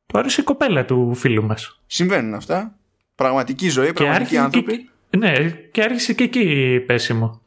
του 0.06 0.18
άρεσε 0.18 0.40
η 0.40 0.44
κοπέλα 0.44 0.84
του 0.84 1.14
φίλου 1.14 1.44
μας. 1.44 1.80
Συμβαίνουν 1.86 2.34
αυτά. 2.34 2.78
Πραγματική 3.14 3.68
ζωή, 3.68 3.92
πραγματικοί 3.92 4.36
άνθρωποι. 4.36 4.90
ναι, 5.16 5.50
και 5.50 5.82
άρχισε 5.82 6.12
και 6.12 6.24
εκεί 6.24 6.80
πέσιμο. 6.86 7.40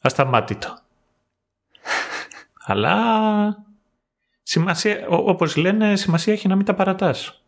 Ασταμάτητο. 0.00 0.78
Αλλά 2.64 3.66
σημασία, 4.42 5.06
όπως 5.08 5.56
λένε, 5.56 5.96
σημασία 5.96 6.32
έχει 6.32 6.48
να 6.48 6.56
μην 6.56 6.64
τα 6.64 6.74
παρατάς. 6.74 7.42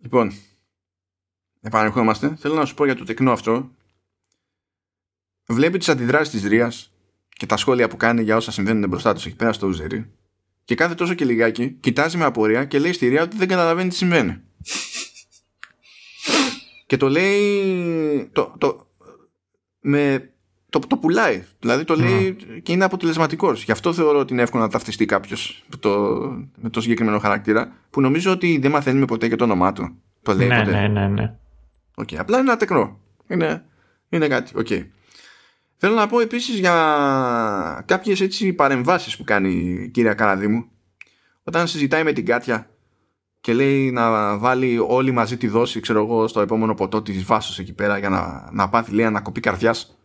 Λοιπόν, 0.00 0.32
επανερχόμαστε. 1.60 2.36
Θέλω 2.36 2.54
να 2.54 2.64
σου 2.64 2.74
πω 2.74 2.84
για 2.84 2.96
το 2.96 3.04
τεκνό 3.04 3.32
αυτό. 3.32 3.70
Βλέπει 5.48 5.78
τις 5.78 5.88
αντιδράσεις 5.88 6.40
της 6.40 6.48
Ρίας 6.48 6.92
και 7.28 7.46
τα 7.46 7.56
σχόλια 7.56 7.88
που 7.88 7.96
κάνει 7.96 8.22
για 8.22 8.36
όσα 8.36 8.52
συμβαίνουν 8.52 8.88
μπροστά 8.88 9.14
τους 9.14 9.26
εκεί 9.26 9.36
πέρα 9.36 9.52
στο 9.52 9.66
Ουζερί. 9.66 10.10
Και 10.64 10.74
κάθε 10.74 10.94
τόσο 10.94 11.14
και 11.14 11.24
λιγάκι 11.24 11.76
κοιτάζει 11.80 12.16
με 12.16 12.24
απορία 12.24 12.64
και 12.64 12.78
λέει 12.78 12.92
στη 12.92 13.08
Ρία 13.08 13.22
ότι 13.22 13.36
δεν 13.36 13.48
καταλαβαίνει 13.48 13.88
τι 13.88 13.94
συμβαίνει. 13.94 14.40
και 16.86 16.96
το 16.96 17.08
λέει. 17.08 18.28
Το, 18.32 18.54
το, 18.58 18.86
με 19.80 20.30
το, 20.68 20.78
το 20.78 20.96
πουλάει. 20.96 21.44
Δηλαδή 21.60 21.84
το 21.84 21.96
λέει 21.96 22.36
mm. 22.40 22.60
και 22.62 22.72
είναι 22.72 22.84
αποτελεσματικός. 22.84 23.62
Γι' 23.62 23.72
αυτό 23.72 23.92
θεωρώ 23.92 24.18
ότι 24.18 24.32
είναι 24.32 24.42
εύκολο 24.42 24.62
να 24.62 24.68
ταυτιστεί 24.68 25.06
κάποιος 25.06 25.64
με 26.56 26.70
το 26.70 26.80
συγκεκριμένο 26.80 27.18
χαρακτήρα, 27.18 27.72
που 27.90 28.00
νομίζω 28.00 28.32
ότι 28.32 28.58
δεν 28.58 28.70
μαθαίνουμε 28.70 29.04
ποτέ 29.04 29.28
και 29.28 29.36
το 29.36 29.44
όνομά 29.44 29.72
του. 29.72 30.02
Το 30.22 30.34
λέει 30.34 30.48
ναι, 30.48 30.58
ποτέ. 30.58 30.70
ναι, 30.70 30.88
ναι, 30.88 31.08
ναι. 31.08 31.34
Okay. 31.94 32.14
Απλά 32.16 32.38
είναι 32.38 32.48
ένα 32.48 32.58
τεκνό. 32.58 33.00
Είναι, 33.28 33.64
είναι 34.08 34.28
κάτι. 34.28 34.52
Okay. 34.56 34.86
Θέλω 35.76 35.94
να 35.94 36.06
πω 36.06 36.20
επίσης 36.20 36.58
για 36.58 37.84
κάποιες 37.86 38.20
έτσι 38.20 38.52
παρεμβάσεις 38.52 39.16
που 39.16 39.24
κάνει 39.24 39.50
η 39.52 39.88
κυρία 39.88 40.14
Καραδίμου. 40.14 40.64
Όταν 41.42 41.66
συζητάει 41.66 42.04
με 42.04 42.12
την 42.12 42.26
Κάτια 42.26 42.70
και 43.40 43.52
λέει 43.54 43.90
να 43.90 44.36
βάλει 44.38 44.78
όλη 44.78 45.10
μαζί 45.10 45.36
τη 45.36 45.46
δόση, 45.46 45.80
ξέρω 45.80 46.02
εγώ, 46.02 46.28
στο 46.28 46.40
επόμενο 46.40 46.74
ποτό 46.74 47.02
της 47.02 47.24
βάσος 47.24 47.58
εκεί 47.58 47.72
πέρα 47.72 47.98
για 47.98 48.08
να, 48.08 48.48
να 48.52 48.68
πάθει 48.68 48.92
λέει 48.92 49.10
να 49.10 49.20
κοπεί 49.20 49.40
καρδιάς 49.40 49.96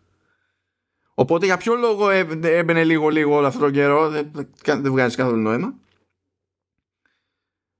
Οπότε 1.13 1.45
για 1.45 1.57
ποιο 1.57 1.75
λόγο 1.75 2.09
έμπαινε 2.41 2.83
λίγο 2.83 3.09
λίγο 3.09 3.35
όλο 3.35 3.47
αυτόν 3.47 3.61
τον 3.61 3.71
καιρό, 3.71 4.09
δεν, 4.09 4.31
δεν 4.63 4.91
βγάζει 4.91 5.15
καθόλου 5.15 5.41
νόημα. 5.41 5.73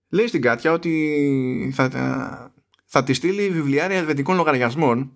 Λέει 0.10 0.28
στην 0.28 0.42
Κάτια 0.42 0.72
ότι 0.72 1.72
θα, 1.76 1.90
θα 2.86 3.04
τη 3.04 3.14
στείλει 3.14 3.50
βιβλιάρια 3.50 3.98
ελβετικών 3.98 4.36
λογαριασμών 4.36 5.16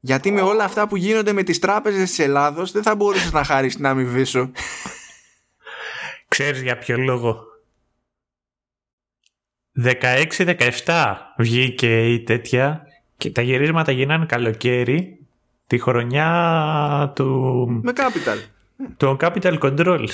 γιατί 0.00 0.30
με 0.30 0.40
όλα 0.40 0.64
αυτά 0.64 0.88
που 0.88 0.96
γίνονται 0.96 1.32
με 1.32 1.42
τις 1.42 1.58
τράπεζες 1.58 2.08
της 2.08 2.18
Ελλάδος 2.18 2.72
δεν 2.72 2.82
θα 2.82 2.94
μπορούσες 2.94 3.32
να 3.32 3.44
χάρεις 3.44 3.76
την 3.76 3.86
αμοιβή 3.86 4.24
σου. 4.24 4.52
Ξέρεις 6.28 6.62
για 6.62 6.78
ποιο 6.78 6.96
λόγο; 6.96 7.44
16-17 9.84 11.14
βγήκε 11.36 12.12
η 12.12 12.22
τέτοια 12.22 12.82
και 13.16 13.30
τα 13.30 13.42
γυρίσματα 13.42 13.92
γίνανε 13.92 14.26
καλοκαίρι 14.26 15.26
Τη 15.66 15.78
χρονιά 15.78 17.12
του... 17.14 17.66
Με 17.82 17.92
Capital. 17.96 18.38
Το 18.96 19.16
Capital 19.20 19.58
Controls. 19.58 20.08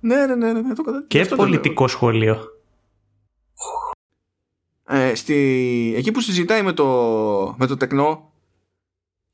Ναι, 0.00 0.26
ναι, 0.26 0.34
ναι. 0.34 0.52
ναι, 0.52 0.60
ναι 0.60 0.74
το, 0.74 0.82
και 1.06 1.24
πολιτικό 1.24 1.88
σχόλιο. 1.88 2.38
Ε, 4.88 5.14
στη... 5.14 5.94
Εκεί 5.96 6.12
που 6.12 6.20
συζητάει 6.20 6.62
με 6.62 6.72
το, 6.72 6.84
με 7.58 7.66
το 7.66 7.76
τεκνό 7.76 8.32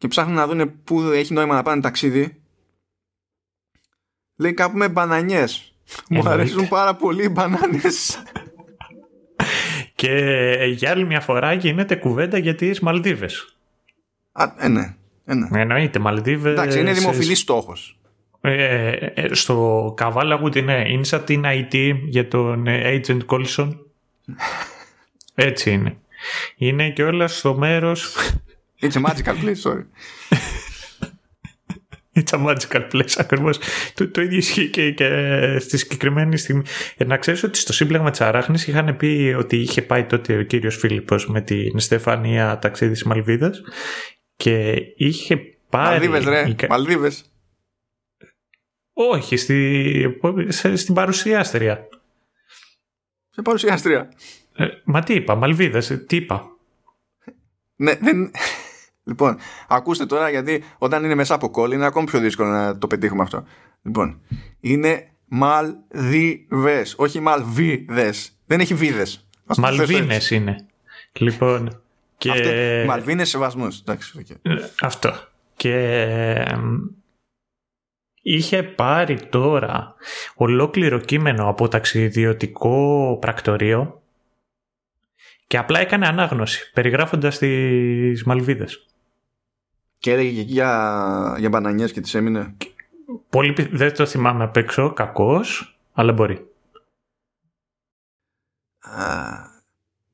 και 0.01 0.09
ψάχνουν 0.09 0.35
να 0.35 0.47
δουν 0.47 0.83
πού 0.85 1.01
έχει 1.01 1.33
νόημα 1.33 1.55
να 1.55 1.63
πάνε 1.63 1.81
ταξίδι 1.81 2.41
λέει 4.41 4.55
κάπου 4.55 4.77
με 4.77 4.89
μπανανιές. 4.89 5.75
Μου 6.11 6.29
αρέσουν 6.29 6.69
πάρα 6.69 6.95
πολύ 6.95 7.25
οι 7.25 7.29
μπανάνες. 7.33 8.23
και 9.95 10.13
για 10.77 10.91
άλλη 10.91 11.05
μια 11.05 11.21
φορά 11.21 11.53
γίνεται 11.53 11.95
κουβέντα 11.95 12.39
για 12.39 12.55
τις 12.55 12.81
Μαλδίβες. 12.81 13.57
Α, 14.33 14.45
ε, 14.59 14.69
ναι. 14.69 14.95
Ε, 15.25 15.61
Εννοείται, 15.61 15.99
Μαλδίβες. 15.99 16.53
Εντάξει, 16.53 16.81
είναι 16.81 16.93
δημοφιλής 16.93 17.39
στόχος. 17.39 17.99
Ε, 18.41 18.91
ε, 18.93 19.35
στο 19.35 19.93
Καβάλα 19.97 20.41
ούτε 20.43 20.61
ναι, 20.61 20.85
είναι 20.89 21.05
σαν 21.05 21.25
την 21.25 21.43
IT 21.47 21.95
για 22.05 22.29
τον 22.29 22.67
ε, 22.67 23.01
Agent 23.01 23.21
Colson. 23.27 23.77
Έτσι 25.35 25.71
είναι. 25.71 25.97
Είναι 26.57 26.91
και 26.91 27.03
όλα 27.03 27.29
στο 27.29 27.55
μέρος. 27.55 28.17
It's 28.81 28.97
a 28.97 29.01
magical 29.01 29.37
place, 29.43 29.61
sorry. 29.63 29.85
It's 32.15 32.33
a 32.33 32.39
magical 32.39 32.89
place, 32.93 33.15
ακριβώς. 33.17 33.59
Το, 33.95 34.09
το 34.09 34.21
ίδιο 34.21 34.39
ισχύει 34.39 34.71
και, 34.71 34.91
και 34.91 35.59
στη 35.59 35.79
συγκεκριμένη 35.79 36.37
στιγμή. 36.37 36.63
Ε, 36.97 37.05
να 37.05 37.17
ξέρεις 37.17 37.43
ότι 37.43 37.59
στο 37.59 37.73
σύμπλεγμα 37.73 38.11
της 38.11 38.21
Αράχνης 38.21 38.67
είχαν 38.67 38.97
πει 38.97 39.35
ότι 39.39 39.57
είχε 39.57 39.83
πάει 39.83 40.05
τότε 40.05 40.37
ο 40.37 40.43
κύριος 40.43 40.77
Φίλιππος 40.77 41.29
με 41.29 41.41
την 41.41 41.79
Στεφανία 41.79 42.59
ταξίδι 42.59 42.93
της 42.93 43.03
Μαλβίδας 43.03 43.63
και 44.37 44.75
είχε 44.97 45.37
πάρει... 45.69 46.09
Μαλδίβες 46.09 46.25
ρε, 46.25 46.67
Μαλδίβες. 46.69 47.25
Όχι, 48.93 49.37
στη, 49.37 50.21
στην 50.75 50.95
παρουσιάστρια. 50.95 51.89
Σε 53.31 53.43
παρουσιάστρια. 53.43 54.09
Ε, 54.57 54.67
μα 54.85 55.01
τι 55.03 55.15
είπα, 55.15 55.35
Μαλβίδες, 55.35 56.05
τι 56.07 56.17
είπα. 56.17 56.47
Ναι, 57.77 57.95
δεν... 57.95 58.31
Λοιπόν, 59.11 59.37
ακούστε 59.69 60.07
τώρα 60.07 60.31
γιατί 60.31 60.65
όταν 60.79 61.05
είναι 61.05 61.15
μέσα 61.15 61.35
από 61.35 61.51
κόλλη 61.51 61.75
είναι 61.75 61.87
ακόμη 61.87 62.07
πιο 62.07 62.19
δύσκολο 62.19 62.49
να 62.49 62.79
το 62.79 62.87
πετύχουμε 62.87 63.23
αυτό. 63.23 63.45
Λοιπόν, 63.83 64.21
είναι 64.61 65.11
Μαλδίβες. 65.29 66.95
Όχι 66.97 67.21
Μαλβίδες. 67.21 68.33
Δεν 68.47 68.61
έχει 68.61 68.75
βίδες. 68.75 69.29
Μαλβίνες 69.57 70.31
είναι. 70.31 70.67
Λοιπόν. 71.13 71.83
Και... 72.17 72.31
Αυτό, 72.31 72.49
Μαλβίνες 72.87 73.29
σεβασμός. 73.29 73.85
Ε, 74.43 74.55
αυτό. 74.81 75.13
Και 75.57 76.47
είχε 78.23 78.63
πάρει 78.63 79.27
τώρα 79.27 79.95
ολόκληρο 80.35 80.99
κείμενο 80.99 81.49
από 81.49 81.69
ταξιδιωτικό 81.69 83.17
πρακτορείο 83.21 84.03
και 85.47 85.59
απλά 85.59 85.81
έκανε 85.81 86.07
ανάγνωση 86.07 86.71
περιγράφοντας 86.73 87.39
τις 87.39 88.25
Μαλβίδες. 88.25 88.85
Και 90.01 90.13
έλεγε 90.13 90.41
εκεί 90.41 90.53
για, 90.53 91.37
για 91.39 91.49
μπανανιές 91.49 91.93
και 91.93 92.01
τις 92.01 92.15
έμεινε. 92.15 92.55
Πολύ, 93.29 93.69
δεν 93.73 93.95
το 93.95 94.07
θυμάμαι 94.07 94.45
απ' 94.45 94.57
έξω, 94.57 94.93
κακός, 94.93 95.79
αλλά 95.93 96.13
μπορεί. 96.13 96.47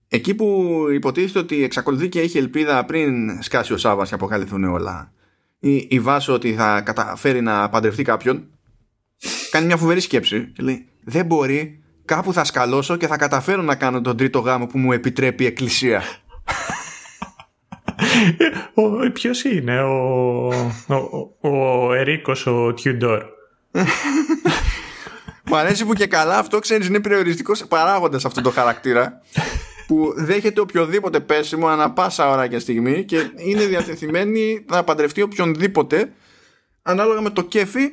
εκεί 0.09 0.35
που 0.35 0.77
υποτίθεται 0.93 1.39
ότι 1.39 1.63
εξακολουθεί 1.63 2.09
και 2.09 2.21
έχει 2.21 2.39
ελπίδα 2.39 2.85
πριν 2.85 3.43
σκάσει 3.43 3.73
ο 3.73 3.77
Σάββας 3.77 4.09
και 4.09 4.15
αποκαλυφθούν 4.15 4.65
όλα 4.65 5.13
η, 5.59 5.87
η 5.91 6.01
Βάσο 6.01 6.33
ότι 6.33 6.55
θα 6.55 6.81
καταφέρει 6.81 7.41
να 7.41 7.69
παντρευτεί 7.69 8.03
κάποιον 8.03 8.47
κάνει 9.51 9.67
μια 9.67 9.77
φοβερή 9.77 10.01
σκέψη 10.01 10.47
και 10.47 10.63
λέει 10.63 10.87
δεν 11.05 11.27
μπορεί 11.27 11.83
κάπου 12.05 12.33
θα 12.33 12.45
σκαλώσω 12.45 12.97
και 12.97 13.07
θα 13.07 13.17
καταφέρω 13.17 13.63
να 13.63 13.75
κάνω 13.75 14.01
τον 14.01 14.17
τρίτο 14.17 14.39
γάμο 14.39 14.67
που 14.67 14.79
μου 14.79 14.93
επιτρέπει 14.93 15.43
η 15.43 15.47
εκκλησία 15.47 16.03
ο, 18.75 19.11
ποιος 19.13 19.45
είναι 19.45 19.83
ο, 19.83 20.47
ο, 21.41 21.49
ο 21.49 21.93
Ερίκος 21.93 22.47
ο 22.47 22.75
Τιουντόρ 22.75 23.23
Μου 25.49 25.57
αρέσει 25.57 25.85
που 25.85 25.93
και 25.93 26.07
καλά 26.07 26.39
αυτό 26.39 26.59
ξέρεις 26.59 26.87
είναι 26.87 27.01
περιοριστικός 27.01 27.67
παράγοντας 27.67 28.25
αυτό 28.25 28.41
το 28.41 28.51
χαρακτήρα 28.51 29.21
που 29.87 30.13
δέχεται 30.17 30.61
οποιοδήποτε 30.61 31.21
πέσιμο 31.21 31.67
ανα 31.67 31.93
πάσα 31.93 32.31
ώρα 32.31 32.47
και 32.47 32.59
στιγμή 32.59 33.05
και 33.05 33.31
είναι 33.37 33.67
διατεθειμένη 33.67 34.65
να 34.69 34.85
παντρευτεί 34.85 35.23
οποιονδήποτε 35.23 36.13
ανάλογα 36.83 37.21
με 37.21 37.31
το 37.31 37.45
κέφι 37.45 37.91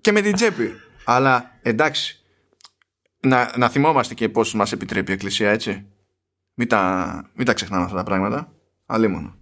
και 0.00 0.12
με 0.12 0.20
την 0.20 0.34
τσέπη. 0.34 0.72
Αλλά 1.04 1.58
εντάξει, 1.62 2.24
να, 3.20 3.52
να 3.56 3.68
θυμόμαστε 3.68 4.14
και 4.14 4.28
πώς 4.28 4.54
μας 4.54 4.72
επιτρέπει 4.72 5.10
η 5.10 5.14
Εκκλησία 5.14 5.50
έτσι. 5.50 5.86
Μην 6.54 6.68
τα, 6.68 7.30
μην 7.34 7.46
τα 7.46 7.52
ξεχνάμε 7.52 7.84
αυτά 7.84 7.96
τα 7.96 8.02
πράγματα. 8.02 8.55
Αλλήμον. 8.86 9.38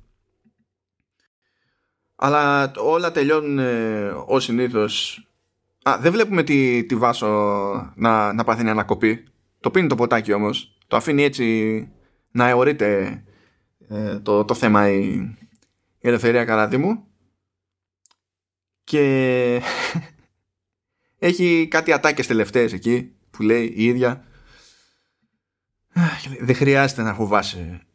Αλλά 2.16 2.72
όλα 2.76 3.12
τελειώνουν 3.12 3.58
ε, 3.58 4.08
ως 4.26 4.44
συνήθως 4.44 5.24
Α, 5.88 5.98
δεν 6.00 6.12
βλέπουμε 6.12 6.42
τη, 6.42 6.84
τη 6.84 6.96
Βάσο 6.96 7.26
να, 7.94 8.32
να 8.32 8.44
πάθει 8.44 8.68
ανακοπή. 8.68 9.24
Το 9.60 9.70
πίνει 9.70 9.88
το 9.88 9.94
ποτάκι 9.94 10.32
όμως. 10.32 10.78
Το 10.86 10.96
αφήνει 10.96 11.22
έτσι 11.22 11.88
να 12.30 12.48
αιωρείται 12.48 13.22
ε, 13.88 14.18
το, 14.18 14.44
το 14.44 14.54
θέμα 14.54 14.88
η, 14.88 15.04
η 15.98 16.08
ελευθερία 16.08 16.44
καραδίμου. 16.44 17.06
Και 18.84 19.62
έχει 21.28 21.68
κάτι 21.70 21.92
ατάκες 21.92 22.26
τελευταίες 22.26 22.72
εκεί 22.72 23.12
που 23.30 23.42
λέει 23.42 23.72
η 23.76 23.84
ίδια 23.84 24.24
δεν 26.40 26.54
χρειάζεται 26.54 27.02
να 27.02 27.14
φοβάσαι 27.14 27.86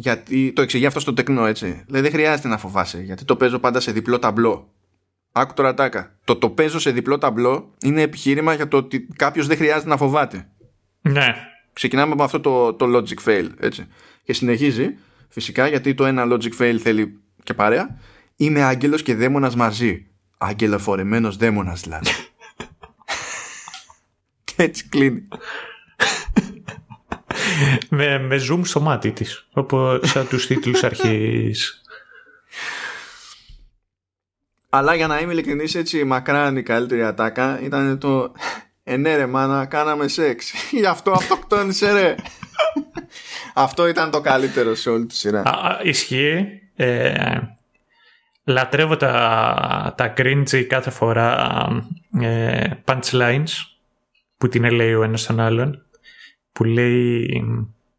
γιατί 0.00 0.52
το 0.52 0.62
εξηγεί 0.62 0.86
αυτό 0.86 1.00
στο 1.00 1.14
τεκνό 1.14 1.46
έτσι 1.46 1.84
λέει 1.88 2.00
δεν 2.00 2.10
χρειάζεται 2.10 2.48
να 2.48 2.58
φοβάσαι 2.58 3.00
γιατί 3.00 3.24
το 3.24 3.36
παίζω 3.36 3.58
πάντα 3.58 3.80
σε 3.80 3.92
διπλό 3.92 4.18
ταμπλό 4.18 4.72
Άκου 5.32 5.54
τώρα 5.54 5.74
τάκα. 5.74 6.14
Το 6.24 6.36
το 6.36 6.50
παίζω 6.50 6.78
σε 6.78 6.90
διπλό 6.90 7.18
ταμπλό 7.18 7.74
είναι 7.82 8.02
επιχείρημα 8.02 8.54
για 8.54 8.68
το 8.68 8.76
ότι 8.76 9.08
κάποιος 9.16 9.46
δεν 9.46 9.56
χρειάζεται 9.56 9.88
να 9.88 9.96
φοβάται. 9.96 10.48
Ναι. 11.00 11.34
Ξεκινάμε 11.72 12.12
από 12.12 12.22
αυτό 12.22 12.40
το, 12.40 12.74
το 12.74 12.86
logic 12.96 13.28
fail. 13.28 13.48
Έτσι. 13.58 13.86
Και 14.22 14.32
συνεχίζει, 14.32 14.96
φυσικά, 15.28 15.66
γιατί 15.68 15.94
το 15.94 16.04
ένα 16.06 16.24
logic 16.26 16.60
fail 16.60 16.76
θέλει 16.76 17.20
και 17.42 17.54
παρέα. 17.54 17.98
Είμαι 18.36 18.62
άγγελος 18.62 19.02
και 19.02 19.14
δαίμονας 19.14 19.56
μαζί. 19.56 20.06
Αγγελοφορεμένο 20.38 21.32
δαίμονας 21.32 21.80
δηλαδή. 21.80 22.10
και 24.44 24.54
έτσι 24.56 24.88
κλείνει. 24.88 25.28
Με, 27.88 28.18
με 28.18 28.36
zoom 28.50 28.60
στο 28.62 28.80
μάτι 28.80 29.10
της. 29.10 29.46
Όπως 29.52 30.10
σαν 30.10 30.28
τους 30.28 30.46
τίτλους 30.46 30.82
αρχής 30.82 31.82
αλλά 34.70 34.94
για 34.94 35.06
να 35.06 35.18
είμαι 35.18 35.32
ειλικρινής 35.32 35.74
έτσι 35.74 36.04
μακράν 36.04 36.56
η 36.56 36.62
καλύτερη 36.62 37.04
ατάκα 37.04 37.60
ήταν 37.62 37.98
το 37.98 38.32
«Ε 38.84 38.96
ναι 38.96 39.16
ρε 39.16 39.26
μάνα 39.26 39.66
κάναμε 39.66 40.08
σεξ, 40.08 40.52
γι' 40.70 40.86
αυτό 40.86 41.10
αυτοκτόνησε 41.10 41.92
ρε». 41.92 42.14
αυτό 43.54 43.86
ήταν 43.86 44.10
το 44.10 44.20
καλύτερο 44.20 44.74
σε 44.74 44.90
όλη 44.90 45.06
τη 45.06 45.14
σειρά. 45.14 45.40
Α, 45.40 45.80
ισχύει. 45.82 46.60
Ε, 46.76 47.38
λατρεύω 48.44 48.96
τα, 48.96 49.94
τα 49.96 50.14
cringy 50.16 50.64
κάθε 50.68 50.90
φορά 50.90 51.50
ε, 52.20 52.70
punchlines 52.84 53.50
που 54.38 54.48
την 54.48 54.70
λέει 54.70 54.94
ο 54.94 55.02
ένας 55.02 55.26
τον 55.26 55.40
άλλον 55.40 55.87
που 56.52 56.64
λέει 56.64 57.42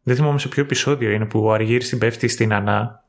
δεν 0.02 0.16
θυμάμαι 0.16 0.38
σε 0.38 0.48
ποιο 0.48 0.62
επεισόδιο 0.62 1.10
είναι 1.10 1.26
που 1.26 1.44
ο 1.44 1.52
Αργύρης 1.52 1.88
την 1.88 1.98
πέφτει 1.98 2.28
στην 2.28 2.52
Ανά 2.52 3.04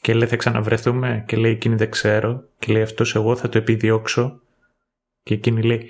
και 0.00 0.14
λέει 0.14 0.28
θα 0.28 0.36
ξαναβρεθούμε 0.36 1.24
και 1.26 1.36
λέει 1.36 1.52
εκείνη 1.52 1.74
δεν 1.74 1.90
ξέρω 1.90 2.44
και 2.58 2.72
λέει 2.72 2.82
αυτός 2.82 3.14
εγώ 3.14 3.36
θα 3.36 3.48
το 3.48 3.58
επιδιώξω 3.58 4.40
και 5.22 5.34
εκείνη 5.34 5.62
λέει 5.62 5.88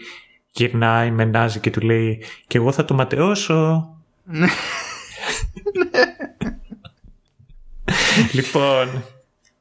γυρνάει, 0.51 1.11
μενάζει 1.11 1.61
και 1.61 1.71
του 1.71 1.81
λέει 1.81 2.23
και 2.47 2.59
εγώ 2.59 2.73
θα 2.73 2.85
το 2.85 2.95
ματαιώσω. 2.95 3.89
Ναι. 4.25 4.47
λοιπόν, 8.33 9.05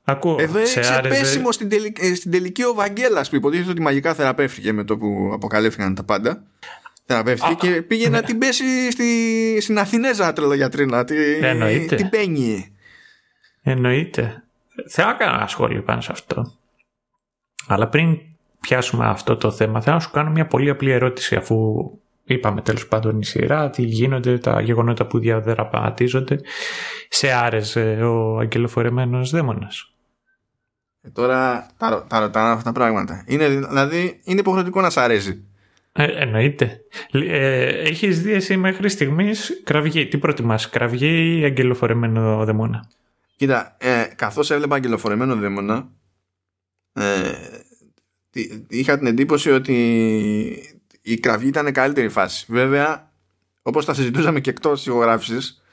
ακούω. 0.03 0.35
Εδώ 0.39 0.57
έριξε 0.57 0.99
πέσιμο 1.01 1.51
στην, 1.51 1.69
τελική, 1.69 2.05
ε, 2.05 2.15
στην 2.15 2.31
τελική 2.31 2.63
ο 2.63 2.73
Βαγγέλας 2.73 3.29
που 3.29 3.35
υποτίθεται 3.35 3.71
ότι 3.71 3.81
μαγικά 3.81 4.13
θεραπεύτηκε 4.13 4.71
με 4.71 4.83
το 4.83 4.97
που 4.97 5.31
αποκαλύφθηκαν 5.33 5.95
τα 5.95 6.03
πάντα. 6.03 6.43
Θεραπεύτηκε 7.05 7.67
και 7.67 7.81
πήγε 7.81 8.09
να 8.09 8.19
ναι. 8.19 8.25
την 8.25 8.37
πέσει 8.37 8.91
στη, 8.91 9.57
στην 9.61 9.79
Αθηνέζα 9.79 10.33
τρελογιατρίνα. 10.33 11.03
Την, 11.03 11.87
την 11.87 12.09
πένει. 12.09 12.75
Εννοείται. 13.61 14.43
Θα 14.89 15.09
έκανα 15.15 15.35
ένα 15.35 15.47
σχόλιο 15.47 15.83
πάνω 15.83 16.01
σε 16.01 16.11
αυτό. 16.11 16.53
Αλλά 17.67 17.87
πριν 17.87 18.17
πιάσουμε 18.59 19.05
αυτό 19.05 19.37
το 19.37 19.51
θέμα, 19.51 19.81
θέλω 19.81 19.95
να 19.95 20.01
σου 20.01 20.11
κάνω 20.11 20.29
μια 20.29 20.47
πολύ 20.47 20.69
απλή 20.69 20.91
ερώτηση, 20.91 21.35
αφού 21.35 21.89
είπαμε 22.23 22.61
τέλος 22.61 22.87
πάντων 22.87 23.19
η 23.19 23.25
σειρά, 23.25 23.69
τι 23.69 23.81
γίνονται, 23.81 24.37
τα 24.37 24.61
γεγονότα 24.61 25.05
που 25.05 25.19
διαδραματίζονται. 25.19 26.39
Σε 27.09 27.31
άρεσε 27.31 28.03
ο 28.03 28.37
αγγελοφορεμένος 28.37 29.29
δαίμονας. 29.29 29.93
Ε, 31.01 31.09
τώρα 31.09 31.67
τα, 31.77 32.05
τα 32.07 32.19
ρωτάνε 32.19 32.51
αυτά 32.51 32.63
τα 32.63 32.71
πράγματα. 32.71 33.23
Είναι, 33.27 33.47
δηλαδή, 33.47 34.19
είναι 34.23 34.39
υποχρεωτικό 34.39 34.81
να 34.81 34.89
σ' 34.89 34.97
αρέσει. 34.97 35.47
Ε, 35.95 36.03
εννοείται. 36.03 36.83
Ε, 37.11 37.67
έχεις 37.67 38.21
δει 38.21 38.31
εσύ 38.31 38.57
μέχρι 38.57 38.89
στιγμής 38.89 39.61
κραυγή. 39.63 40.07
Τι 40.07 40.17
προτιμάς, 40.17 40.69
κραυγή 40.69 41.39
ή 41.39 41.43
αγγελοφορεμένο 41.43 42.45
δαίμονα. 42.45 42.89
Κοίτα, 43.35 43.77
ε, 43.79 44.07
καθώς 44.15 44.51
έβλεπα 44.51 44.75
αγγελοφορεμένο 44.75 45.35
δαίμονα 45.35 45.89
ε, 46.93 47.31
είχα 48.67 48.97
την 48.97 49.07
εντύπωση 49.07 49.51
ότι 49.51 49.75
η 51.01 51.19
κραυγή 51.19 51.47
ήταν 51.47 51.71
καλύτερη 51.71 52.09
φάση. 52.09 52.45
Βέβαια, 52.49 53.11
όπως 53.61 53.85
τα 53.85 53.93
συζητούσαμε 53.93 54.39
και 54.39 54.49
εκτός 54.49 54.85
ηχογράφησης, 54.85 55.63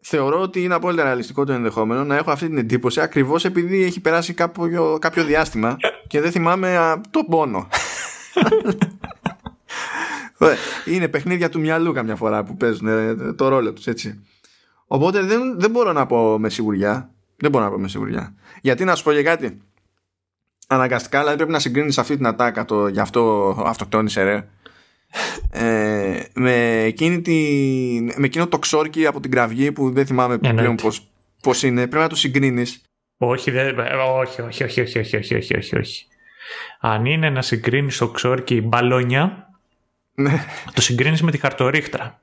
θεωρώ 0.00 0.40
ότι 0.40 0.62
είναι 0.62 0.74
απόλυτα 0.74 1.02
ρεαλιστικό 1.02 1.44
το 1.44 1.52
ενδεχόμενο 1.52 2.04
να 2.04 2.16
έχω 2.16 2.30
αυτή 2.30 2.46
την 2.46 2.58
εντύπωση 2.58 3.00
ακριβώς 3.00 3.44
επειδή 3.44 3.82
έχει 3.82 4.00
περάσει 4.00 4.34
κάποιο, 4.34 4.98
κάποιο 5.00 5.24
διάστημα 5.24 5.76
και 6.06 6.20
δεν 6.20 6.30
θυμάμαι 6.30 6.76
α, 6.76 7.00
το 7.10 7.24
πόνο. 7.24 7.68
είναι 10.84 11.08
παιχνίδια 11.08 11.48
του 11.48 11.60
μυαλού 11.60 11.92
καμιά 11.92 12.16
φορά 12.16 12.44
που 12.44 12.56
παίζουν 12.56 12.88
ε, 12.88 13.32
το 13.32 13.48
ρόλο 13.48 13.72
τους 13.72 13.86
έτσι. 13.86 14.24
Οπότε 14.86 15.22
δεν, 15.22 15.60
δεν 15.60 15.70
μπορώ 15.70 15.92
να 15.92 16.06
πω 16.06 16.38
με 16.38 16.48
σιγουριά. 16.48 17.10
Δεν 17.36 17.50
μπορώ 17.50 17.64
να 17.64 17.70
πω 17.70 17.78
με 17.78 17.88
σιγουριά. 17.88 18.34
Γιατί 18.60 18.84
να 18.84 18.94
σου 18.94 19.04
πω 19.04 19.12
για 19.12 19.22
κάτι. 19.22 19.58
Αναγκαστικά, 20.66 21.18
δηλαδή 21.18 21.36
πρέπει 21.36 21.52
να 21.52 21.58
συγκρίνεις 21.58 21.98
αυτή 21.98 22.16
την 22.16 22.26
ατάκα 22.26 22.64
το 22.64 22.88
γι' 22.88 23.00
αυτό 23.00 23.54
αυτοκτόνησε 23.66 24.22
ρε. 24.22 24.48
Ε, 25.50 26.22
με, 26.34 26.82
εκείνη 26.82 27.20
τη, 27.20 27.32
με 28.16 28.26
εκείνο 28.26 28.46
το 28.46 28.58
ξόρκι 28.58 29.06
από 29.06 29.20
την 29.20 29.30
κραυγή 29.30 29.72
που 29.72 29.90
δεν 29.90 30.06
θυμάμαι 30.06 30.38
πλέον 30.38 30.76
πώς, 30.76 31.10
πώς 31.42 31.62
είναι. 31.62 31.80
Πρέπει 31.80 32.02
να 32.02 32.08
το 32.08 32.16
συγκρίνεις. 32.16 32.82
Όχι, 33.16 33.50
δεν, 33.50 33.78
όχι, 34.18 34.42
όχι, 34.42 34.64
όχι, 34.64 34.80
όχι, 34.80 34.98
όχι, 34.98 35.16
όχι, 35.16 35.34
όχι, 35.34 35.56
όχι, 35.56 35.76
όχι. 35.76 36.06
Αν 36.80 37.04
είναι 37.04 37.30
να 37.30 37.42
συγκρίνεις 37.42 37.96
το 37.96 38.08
ξόρκι 38.08 38.60
μπαλόνια, 38.60 39.51
το 40.74 40.82
συγκρίνεις 40.82 41.22
με 41.22 41.30
τη 41.30 41.38
χαρτορίχτρα. 41.38 42.20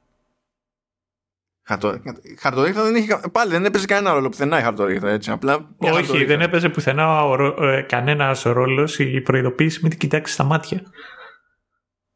Χαρτορίχτα 2.38 2.84
δεν 2.84 2.96
έχει. 2.96 3.08
Πάλι 3.32 3.52
δεν 3.52 3.66
έπαιζε 3.66 3.86
κανένα 3.86 4.14
ρόλο 4.14 4.30
πουθενά 4.30 4.60
η 4.60 4.62
χαρτορίχτα. 4.62 5.10
Έτσι. 5.10 5.32
Απλά 5.32 5.70
Όχι, 5.78 6.26
δεν 6.26 6.42
έπαιζε 6.42 6.70
πουθενά 6.70 7.22
ε, 7.60 7.82
κανένας 7.82 8.42
ρόλος 8.42 9.00
η 9.00 9.22
προειδοποίηση 9.22 9.80
μην 9.82 9.90
την 9.90 10.00
κοιτάξεις 10.00 10.36
στα 10.36 10.44
μάτια. 10.44 10.82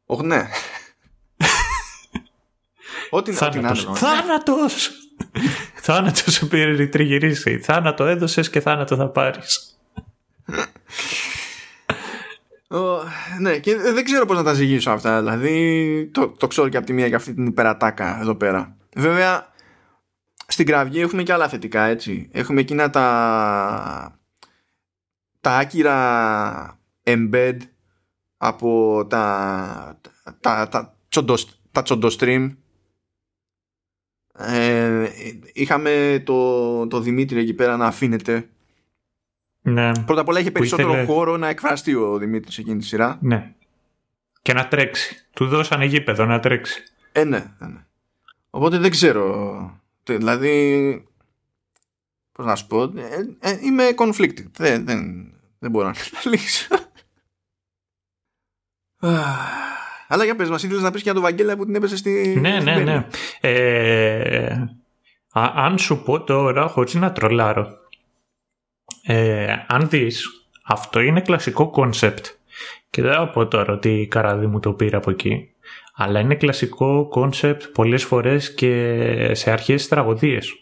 Όχι, 0.05 0.25
ναι. 0.25 0.47
Ό,τι 3.09 3.31
Θάνατος. 3.31 3.87
Θάνατος! 3.93 4.91
θάνατος 5.85 6.33
σου 6.33 6.47
πήρε 6.47 6.87
τριγυρίσει. 6.87 7.59
Θάνατο 7.59 8.05
έδωσες 8.05 8.49
και 8.49 8.59
θάνατο 8.59 8.95
θα 8.95 9.09
πάρεις. 9.09 9.77
ναι, 13.39 13.57
και 13.59 13.75
δεν 13.75 14.03
ξέρω 14.03 14.25
πώς 14.25 14.37
να 14.37 14.43
τα 14.43 14.53
ζυγίσω 14.53 14.91
αυτά. 14.91 15.19
Δηλαδή, 15.19 16.09
το, 16.13 16.27
το 16.29 16.47
ξέρω 16.47 16.69
και 16.69 16.77
από 16.77 16.85
τη 16.85 16.93
μία 16.93 17.07
για 17.07 17.17
αυτή 17.17 17.33
την 17.33 17.45
υπερατάκα 17.45 18.19
εδώ 18.19 18.35
πέρα. 18.35 18.77
Βέβαια, 18.95 19.47
στην 20.47 20.65
κραυγή 20.65 20.99
έχουμε 20.99 21.23
και 21.23 21.33
άλλα 21.33 21.49
θετικά, 21.49 21.83
έτσι. 21.83 22.29
Έχουμε 22.31 22.61
εκείνα 22.61 22.89
τα 22.89 24.19
τα 25.39 25.57
άκυρα 25.57 26.79
embed 27.03 27.57
από 28.37 29.05
τα 29.09 29.99
τα, 30.39 30.67
τα, 30.69 30.95
τα 31.71 31.81
τσοντοστρίμ 31.81 32.51
ε, 34.37 35.09
είχαμε 35.53 36.23
το, 36.25 36.87
το 36.87 36.99
Δημήτρη 36.99 37.39
εκεί 37.39 37.53
πέρα 37.53 37.77
να 37.77 37.85
αφήνεται 37.85 38.49
ναι. 39.63 39.91
Πρώτα 40.05 40.21
απ' 40.21 40.27
όλα 40.27 40.39
είχε 40.39 40.51
περισσότερο 40.51 41.05
χώρο 41.05 41.37
να 41.37 41.47
εκφραστεί 41.47 41.95
ο 41.95 42.17
Δημήτρης 42.17 42.57
εκείνη 42.57 42.77
τη 42.77 42.85
σειρά 42.85 43.17
Ναι 43.21 43.53
Και 44.41 44.53
να 44.53 44.67
τρέξει 44.67 45.25
Του 45.33 45.47
δώσανε 45.47 45.85
γήπεδο 45.85 46.25
να 46.25 46.39
τρέξει 46.39 46.83
Ε 47.11 47.23
ναι, 47.23 47.37
ναι. 47.59 47.67
ναι. 47.67 47.85
Οπότε 48.49 48.77
δεν 48.77 48.91
ξέρω 48.91 49.81
Δηλαδή 50.03 51.07
Πώς 52.31 52.45
να 52.45 52.55
σου 52.55 52.67
πω 52.67 52.81
ε, 52.81 52.89
ε, 53.39 53.57
Είμαι 53.61 53.89
conflicted 53.95 54.45
Δεν, 54.57 54.85
δεν, 54.85 55.31
δεν 55.59 55.71
μπορώ 55.71 55.87
να 55.87 55.93
λύσω 56.31 56.67
αλλά 60.07 60.23
για 60.23 60.35
πες 60.35 60.49
μας, 60.49 60.63
ήθελες 60.63 60.83
να 60.83 60.91
πεις 60.91 60.97
και 61.01 61.03
για 61.03 61.13
τον 61.13 61.21
Βαγγέλα 61.21 61.55
που 61.57 61.65
την 61.65 61.75
έπεσε 61.75 61.97
στη... 61.97 62.37
Ναι, 62.39 62.59
ναι, 62.59 62.75
ναι. 62.75 63.07
Ε, 63.41 64.67
αν 65.33 65.77
σου 65.77 66.03
πω 66.03 66.23
τώρα, 66.23 66.67
χωρίς 66.67 66.93
να 66.93 67.11
τρολάρω, 67.11 67.77
ε, 69.05 69.55
αν 69.67 69.89
δεις, 69.89 70.47
αυτό 70.63 70.99
είναι 70.99 71.21
κλασικό 71.21 71.69
concept. 71.69 72.25
Και 72.89 73.01
δεν 73.01 73.13
θα 73.13 73.29
πω 73.29 73.47
τώρα 73.47 73.73
ότι 73.73 73.89
η 73.89 74.07
Καραδίμου 74.07 74.59
το 74.59 74.73
πήρε 74.73 74.97
από 74.97 75.09
εκεί. 75.09 75.49
Αλλά 75.95 76.19
είναι 76.19 76.35
κλασικό 76.35 77.07
concept 77.07 77.63
πολλές 77.73 78.03
φορές 78.03 78.53
και 78.53 79.29
σε 79.33 79.51
αρχαίες 79.51 79.87
τραγωδίες. 79.87 80.53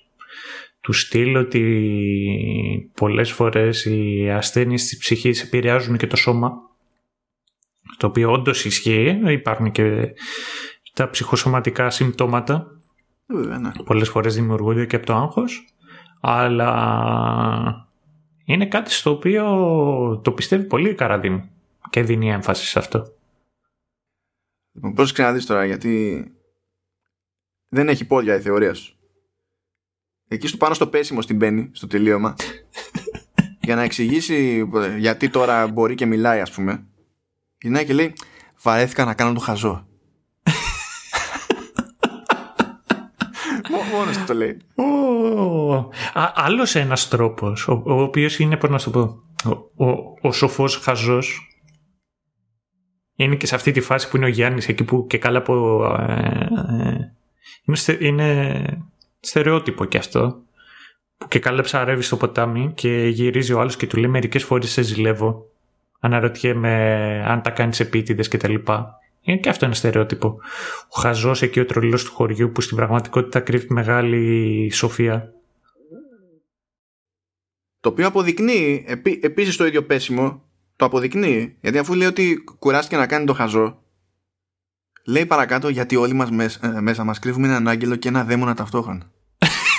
Του 0.82 0.94
στείλω 0.94 1.40
ότι 1.40 2.92
πολλές 2.94 3.32
φορές 3.32 3.86
οι 3.86 4.30
ασθένειες 4.30 4.84
της 4.84 4.98
ψυχής 4.98 5.42
επηρεάζουν 5.42 5.98
και 5.98 6.08
το 6.08 6.16
σώμα 6.16 6.54
το 7.98 8.08
οποίο 8.08 8.32
όντως 8.32 8.66
ισχύει, 8.66 9.22
υπάρχουν 9.28 9.72
και 9.72 10.14
τα 10.94 11.10
ψυχοσωματικά 11.10 11.90
συμπτώματα. 11.90 12.68
Βέβαια, 13.26 13.60
ναι. 13.60 13.72
Πολλές 13.86 14.10
φορές 14.10 14.36
δημιουργούνται 14.36 14.86
και 14.86 14.96
από 14.96 15.06
το 15.06 15.16
άγχος, 15.16 15.66
αλλά 16.22 16.72
είναι 18.54 18.68
κάτι 18.68 18.92
στο 18.92 19.12
οποίο 19.12 19.46
το 20.24 20.32
πιστεύει 20.32 20.64
πολύ 20.64 20.90
η 20.90 20.96
καραδί 20.96 21.30
μου 21.30 21.50
και 21.90 22.04
δίνει 22.04 22.32
έμφαση 22.32 22.66
σε 22.66 22.80
αυτό. 22.80 23.14
Λοιπόν, 24.72 24.94
πρόσεξε 24.94 25.22
να 25.22 25.34
δεις 25.34 25.46
τώρα, 25.46 25.66
γιατί 25.66 26.26
δεν 27.68 27.90
έχει 27.90 28.06
πόδια 28.06 28.36
η 28.36 28.42
θεωρία 28.42 28.74
σου. 28.74 28.96
Εκεί 30.28 30.48
στο 30.48 30.58
πάνω 30.58 30.74
στο 30.74 30.88
πέσιμο 30.88 31.22
στην 31.22 31.36
μπαίνει, 31.36 31.70
στο 31.72 31.88
τελείωμα, 31.88 32.36
για 33.66 33.76
να 33.76 33.82
εξηγήσει 33.82 34.70
γιατί 34.98 35.30
τώρα 35.30 35.68
μπορεί 35.68 35.96
και 35.96 36.06
μιλάει, 36.06 36.40
ας 36.40 36.52
πούμε, 36.52 36.86
Γυρνάει 37.62 37.86
και 37.86 37.94
λέει 37.94 38.14
Βαρέθηκα 38.62 39.06
να 39.06 39.14
κάνω 39.14 39.34
το 39.34 39.40
χαζό. 39.40 39.88
Μόνος 43.92 44.18
του 44.18 44.24
το 44.28 44.34
λέει. 44.34 44.58
Άλλος 46.34 46.76
ένας 46.76 47.08
τρόπος, 47.08 47.68
ο, 47.68 47.82
ο 47.86 48.02
οποίος 48.02 48.40
είναι, 48.40 48.58
πώς 48.58 48.70
να 48.70 48.78
σου 48.78 48.92
πω, 48.92 49.24
ο, 49.46 49.86
ο, 49.86 50.18
ο 50.22 50.32
σοφός 50.32 50.78
χαζός, 50.78 51.56
είναι 53.16 53.36
και 53.36 53.46
σε 53.46 53.56
αυτή 53.56 53.72
τη 53.72 53.82
φάση 53.82 54.10
που 54.10 54.18
είναι 54.18 54.26
ο 54.26 54.30
Γιάννης 54.30 54.68
εκεί 54.68 54.84
που 54.84 55.08
και 55.08 55.18
καλά 55.18 55.38
από... 55.38 55.86
Ε, 56.10 56.48
ε, 56.84 57.14
είναι, 57.66 57.98
είναι 58.00 58.64
στερεότυπο 59.20 59.86
κι 59.86 59.98
αυτό. 59.98 60.42
Που 61.18 61.28
και 61.28 61.40
καλά 61.40 61.62
ψαρεύει 61.62 62.02
στο 62.02 62.18
ποτάμι 62.18 62.72
και 62.76 63.08
γυρίζει 63.08 63.54
ο 63.54 63.60
άλλος 63.60 63.76
και 63.76 63.88
του 63.88 63.98
λέει 63.98 64.10
μερικές 64.10 64.44
φορές 64.44 64.72
σε 64.72 64.82
ζηλεύω 64.82 65.46
αναρωτιέμαι 66.00 66.74
αν 67.28 67.42
τα 67.42 67.50
κάνεις 67.50 67.80
επίτηδες 67.80 68.28
κτλ. 68.28 68.56
Είναι 69.22 69.38
και 69.38 69.50
αυτό 69.50 69.66
ένα 69.66 69.74
στερεότυπο. 69.74 70.40
Ο 70.90 71.00
χαζός 71.00 71.42
εκεί 71.42 71.60
ο 71.60 71.66
τρολό 71.66 71.98
του 71.98 72.12
χωριού 72.12 72.52
που 72.52 72.62
στην 72.62 72.78
πραγματικότητα 72.78 73.40
κρύβει 73.40 73.68
μεγάλη 73.70 74.70
σοφία. 74.72 75.34
Το 77.80 77.90
οποίο 77.90 78.08
αποδεικνύει 78.08 78.84
επί, 78.88 79.20
επίσης 79.24 79.56
το 79.56 79.66
ίδιο 79.66 79.84
πέσιμο 79.84 80.44
το 80.76 80.86
αποδεικνύει 80.86 81.58
γιατί 81.62 81.78
αφού 81.78 81.94
λέει 81.94 82.08
ότι 82.08 82.44
κουράστηκε 82.60 82.98
να 82.98 83.08
κάνει 83.08 83.26
το 83.26 83.34
χαζό 83.34 83.84
λέει 85.06 85.26
παρακάτω 85.26 85.70
γιατί 85.70 85.96
όλοι 85.96 86.14
μας 86.14 86.32
μέσα, 86.32 86.78
ε, 86.78 86.82
μέσα 86.82 87.04
μας 87.04 87.20
κρύβουμε 87.20 87.48
έναν 87.48 87.68
άγγελο 87.68 87.96
και 87.96 88.08
ένα 88.08 88.24
δαίμονα 88.24 88.54
ταυτόχρονα 88.54 89.12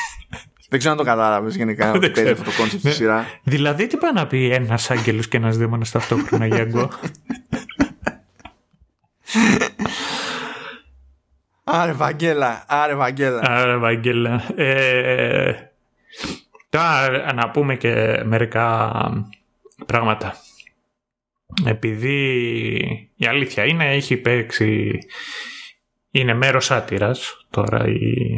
δεν 0.71 0.79
ξέρω 0.79 0.93
αν 0.93 0.99
το 0.99 1.05
κατάλαβες 1.05 1.57
γενικά 1.57 1.93
ότι 1.93 2.11
παίζει 2.11 2.31
αυτό 2.31 2.45
το 2.45 2.51
concept 2.57 2.79
στη 2.79 2.89
ναι. 2.89 2.95
σειρά. 2.95 3.27
Δηλαδή, 3.43 3.87
τι 3.87 3.97
πάει 3.97 4.13
να 4.13 4.27
πει 4.27 4.51
ένας 4.51 4.91
άγγελος 4.91 5.29
και 5.29 5.37
ένας 5.37 5.57
δαίμονας 5.57 5.91
ταυτόχρονα, 5.91 6.47
Γιάνγκο; 6.47 6.91
Άρε 11.65 11.93
Βαγγέλα, 11.93 12.65
άρε 12.69 12.95
Βαγγέλα. 12.95 13.41
Άρε 13.45 13.77
Βαγγέλα. 13.77 14.53
Ε, 14.57 15.73
τώρα 16.69 17.33
να 17.33 17.51
πούμε 17.51 17.77
και 17.77 18.23
μερικά 18.25 18.93
πράγματα. 19.87 20.35
Επειδή 21.65 22.29
η 23.17 23.27
αλήθεια 23.27 23.65
είναι, 23.65 23.95
έχει 23.95 24.17
παίξει, 24.17 24.99
είναι 26.11 26.35
μέρος 26.35 26.71
άτυρας 26.71 27.47
τώρα 27.51 27.87
η 27.87 28.37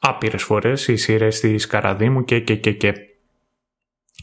άπειρες 0.00 0.42
φορές 0.42 0.88
οι 0.88 0.96
σειρές 0.96 1.40
της 1.40 1.66
Καραδίμου 1.66 2.24
και 2.24 2.40
και 2.40 2.56
και 2.56 2.72
και. 2.72 2.94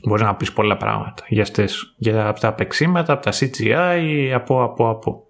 Μπορείς 0.04 0.24
να 0.24 0.36
πεις 0.36 0.54
πολλά 0.54 0.78
πράγματα 0.78 1.26
για 1.28 1.42
αυτές, 1.42 1.94
για 1.98 2.28
από 2.28 2.40
τα 2.40 2.54
παίξήματα, 2.54 3.14
από 3.14 3.24
τα 3.24 3.32
CGI, 3.32 4.32
από 4.34 4.64
από 4.64 4.90
από. 4.90 5.28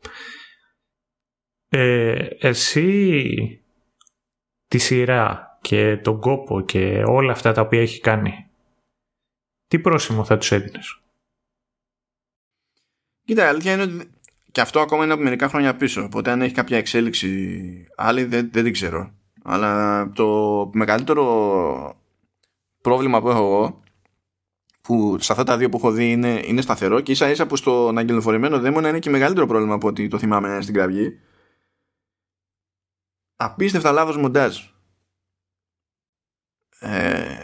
Ε, 1.70 2.28
εσύ 2.40 3.62
τη 4.68 4.78
σειρά 4.78 5.58
και 5.62 5.98
τον 5.98 6.20
κόπο 6.20 6.62
και 6.62 7.04
όλα 7.06 7.32
αυτά 7.32 7.52
τα 7.52 7.62
οποία 7.62 7.82
έχει 7.82 8.00
κάνει 8.00 8.50
τι 9.68 9.80
πρόσημο 9.80 10.24
θα 10.24 10.38
τους 10.38 10.52
έδινες; 10.52 11.02
Κοίτα, 13.26 13.44
η 13.44 13.48
αλήθεια 13.48 13.74
είναι 13.74 13.82
ότι 13.82 14.10
και 14.52 14.62
αυτό 14.62 14.80
ακόμα 14.80 15.04
είναι 15.04 15.14
από 15.14 15.24
μερικά 15.24 15.50
χρόνια 15.50 15.76
πίσω. 15.76 16.04
Οπότε 16.04 16.32
αν 16.32 16.42
έχει 16.42 16.54
κάποια 16.54 16.78
εξέλιξη 16.78 17.88
άλλη 17.96 18.24
δεν, 18.24 18.50
δεν 18.52 18.64
την 18.64 18.74
ξέρω. 18.74 19.12
Αλλά 19.44 20.12
το 20.16 20.70
μεγαλύτερο 20.74 21.96
πρόβλημα 22.82 23.22
που 23.22 23.30
έχω 23.30 23.40
εγώ 23.40 23.82
που 24.82 25.18
σε 25.20 25.32
αυτά 25.32 25.44
τα 25.44 25.58
δύο 25.58 25.70
που 25.70 25.78
έχω 25.78 25.92
δει 25.92 26.12
είναι, 26.12 26.42
είναι 26.46 26.62
σταθερό 26.62 27.00
και 27.00 27.12
ίσα 27.12 27.30
ίσα 27.30 27.48
που 27.48 27.56
στον 27.56 27.98
αγγελοφορημένο 27.98 28.60
δαίμονα 28.60 28.90
είναι 28.90 29.00
και 29.00 29.10
μεγαλύτερο 29.10 29.46
πρόβλημα 29.46 29.74
από 29.74 29.88
ότι 29.88 30.08
το 30.08 30.18
θυμάμαι 30.18 30.62
στην 30.62 30.74
κραυγή 30.74 31.20
απίστευτα 33.42 33.92
λάθος 33.92 34.18
μοντάζ 34.18 34.58
ε, 36.80 37.38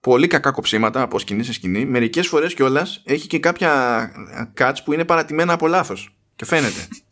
πολύ 0.00 0.26
κακά 0.26 0.50
κοψίματα 0.50 1.02
από 1.02 1.18
σκηνή 1.18 1.44
σε 1.44 1.52
σκηνή 1.52 1.84
μερικές 1.84 2.26
φορές 2.26 2.54
κιόλας 2.54 3.02
έχει 3.04 3.26
και 3.26 3.38
κάποια 3.38 4.10
cuts 4.58 4.76
που 4.84 4.92
είναι 4.92 5.04
παρατημένα 5.04 5.52
από 5.52 5.66
λάθος 5.66 6.16
και 6.36 6.44
φαίνεται 6.44 6.88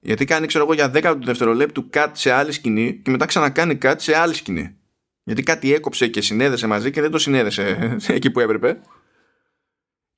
γιατί 0.00 0.24
κάνει, 0.24 0.46
ξέρω 0.46 0.64
εγώ, 0.64 0.72
για 0.72 0.90
10 0.94 1.16
δευτερολέπτου 1.24 1.90
κάτι 1.90 2.18
σε 2.18 2.30
άλλη 2.30 2.52
σκηνή 2.52 3.00
και 3.04 3.10
μετά 3.10 3.26
ξανακάνει 3.26 3.76
κάτι 3.76 4.02
σε 4.02 4.16
άλλη 4.16 4.34
σκηνή. 4.34 4.76
Γιατί 5.22 5.42
κάτι 5.42 5.74
έκοψε 5.74 6.08
και 6.08 6.20
συνέδεσε 6.20 6.66
μαζί 6.66 6.90
και 6.90 7.00
δεν 7.00 7.10
το 7.10 7.18
συνέδεσε 7.18 7.76
εκεί 8.08 8.30
που 8.30 8.40
έπρεπε. 8.40 8.80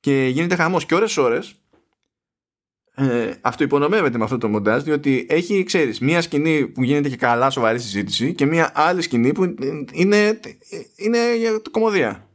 Και 0.01 0.27
γίνεται 0.27 0.55
χαμός. 0.55 0.87
Και 0.87 0.95
ώρε-ώρε 0.95 1.39
ε, 2.95 3.31
αυτό 3.41 3.65
υπονομεύεται 3.65 4.19
με 4.19 4.25
αυτό 4.25 4.39
το 4.39 4.49
μοντάζ, 4.49 4.83
διότι 4.83 5.27
έχει, 5.29 5.63
ξέρεις, 5.63 6.01
μία 6.01 6.23
σκηνή 6.23 6.67
που 6.67 6.83
γίνεται 6.83 7.09
και 7.09 7.17
καλά 7.17 7.51
σοβαρή 7.51 7.79
συζήτηση 7.79 8.35
και 8.35 8.47
μία 8.47 8.73
άλλη 8.75 9.03
σκηνή 9.03 9.33
που 9.33 9.55
είναι, 9.93 10.41
είναι 10.97 11.37
για 11.37 11.63
κομμωδία 11.71 12.27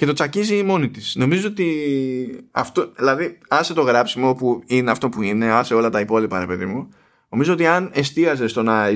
και 0.00 0.06
το 0.06 0.12
τσακίζει 0.12 0.62
μόνη 0.62 0.90
της. 0.90 1.14
Νομίζω 1.16 1.48
ότι 1.48 2.48
αυτό, 2.50 2.92
δηλαδή, 2.96 3.38
άσε 3.48 3.74
το 3.74 3.82
γράψιμο 3.82 4.34
που 4.34 4.62
είναι 4.66 4.90
αυτό 4.90 5.08
που 5.08 5.22
είναι, 5.22 5.52
άσε 5.52 5.74
όλα 5.74 5.90
τα 5.90 6.00
υπόλοιπα, 6.00 6.38
ρε 6.38 6.46
παιδί 6.46 6.66
μου. 6.66 6.88
Νομίζω 7.28 7.52
ότι 7.52 7.66
αν 7.66 7.90
εστίαζε 7.94 8.46
στο 8.46 8.62
να 8.62 8.88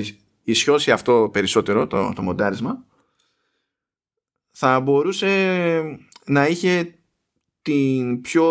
ισιώσει 0.43 0.91
αυτό 0.91 1.29
περισσότερο, 1.33 1.87
το, 1.87 2.13
το 2.15 2.21
μοντάρισμα, 2.21 2.85
θα 4.51 4.79
μπορούσε 4.79 5.99
να 6.25 6.47
είχε 6.47 6.95
την 7.65 8.21
πιο 8.21 8.45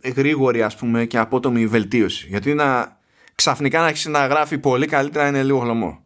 ε, 0.00 0.08
γρήγορη 0.10 0.62
ας 0.62 0.76
πούμε 0.76 1.04
και 1.04 1.18
απότομη 1.18 1.66
βελτίωση. 1.66 2.26
Γιατί 2.28 2.54
να 2.54 2.98
ξαφνικά 3.34 3.80
να 3.80 3.88
έχει 3.88 4.08
να 4.08 4.26
γράφει 4.26 4.58
πολύ 4.58 4.86
καλύτερα 4.86 5.28
είναι 5.28 5.42
λίγο 5.42 5.58
χλωμό. 5.58 6.04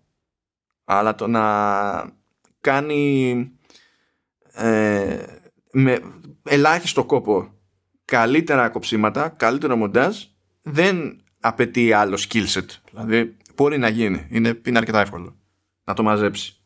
Αλλά 0.85 1.15
το 1.15 1.27
να 1.27 1.45
κάνει 2.61 3.51
ε, 4.53 5.23
με 5.73 6.01
ελάχιστο 6.43 7.05
κόπο 7.05 7.49
καλύτερα 8.05 8.69
κοψίματα, 8.69 9.29
καλύτερο 9.29 9.77
μοντάζ 9.77 10.23
δεν 10.63 11.23
απαιτεί 11.41 11.93
άλλο 11.93 12.19
skill 12.29 12.47
set. 12.47 12.67
Δηλαδή 12.91 13.37
μπορεί 13.55 13.79
να 13.79 13.89
γίνει. 13.89 14.27
Είναι, 14.31 14.61
είναι 14.67 14.79
αρκετά 14.79 15.01
εύκολο 15.01 15.37
να 15.85 15.95
το 15.95 16.03
μαζέψει. 16.03 16.64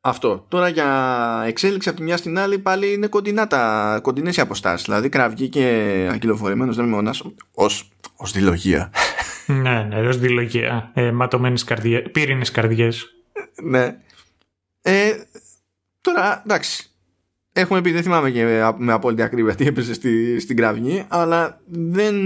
Αυτό. 0.00 0.44
Τώρα 0.48 0.68
για 0.68 1.42
εξέλιξη 1.46 1.88
από 1.88 1.98
τη 1.98 2.04
μια 2.04 2.16
στην 2.16 2.38
άλλη 2.38 2.58
πάλι 2.58 2.92
είναι 2.92 3.06
κοντινά 3.06 3.46
τα, 3.46 3.98
κοντινές 4.02 4.36
οι 4.36 4.40
αποστάσεις. 4.40 4.84
Δηλαδή 4.86 5.08
κραυγή 5.08 5.48
και 5.48 6.08
αγκυλοφορημένος 6.12 6.76
δεν 6.76 6.88
μονάς 6.88 7.22
ως, 7.54 7.88
ως 8.16 8.32
δηλογία. 8.32 8.90
ναι, 9.46 9.82
ναι, 9.82 10.08
ως 10.08 10.18
δηλογία. 10.18 10.90
Ε, 10.94 11.10
ματωμένες 11.12 11.64
καρδιές, 11.64 12.10
πύρινες 12.12 12.50
καρδιές. 12.50 13.14
ναι. 13.62 13.96
Ε, 14.82 15.12
τώρα, 16.00 16.42
εντάξει. 16.44 16.90
Έχουμε 17.52 17.80
πει, 17.80 17.90
δεν 17.92 18.02
θυμάμαι 18.02 18.30
και 18.30 18.44
με 18.76 18.92
απόλυτη 18.92 19.22
ακρίβεια 19.22 19.54
τι 19.54 19.66
έπαιζε 19.66 19.94
στη, 19.94 20.40
στην 20.40 20.56
κραυγή, 20.56 21.04
αλλά 21.08 21.60
δεν 21.66 22.16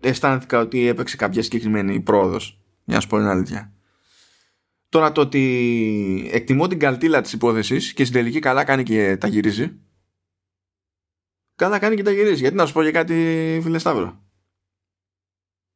αισθάνθηκα 0.00 0.60
ότι 0.60 0.86
έπαιξε 0.86 1.16
κάποια 1.16 1.42
συγκεκριμένη 1.42 2.00
πρόοδος. 2.00 2.58
Για 2.84 2.94
να 2.94 3.00
σου 3.00 3.08
πω 3.08 3.16
την 3.16 3.26
αλήθεια. 3.26 3.72
Τώρα 4.88 5.12
το 5.12 5.20
ότι 5.20 6.30
εκτιμώ 6.32 6.66
την 6.66 6.78
καλτήλα 6.78 7.20
της 7.20 7.32
υπόθεσης 7.32 7.92
και 7.92 8.04
στην 8.04 8.16
τελική 8.16 8.38
καλά 8.38 8.64
κάνει 8.64 8.82
και 8.82 9.16
τα 9.16 9.28
γυρίζει. 9.28 9.78
Καλά 11.56 11.78
κάνει 11.78 11.96
και 11.96 12.02
τα 12.02 12.10
γυρίζει. 12.10 12.40
Γιατί 12.40 12.56
να 12.56 12.66
σου 12.66 12.72
πω 12.72 12.82
για 12.82 12.90
κάτι 12.90 13.14
φίλε 13.62 13.78
Σταύρο; 13.78 14.22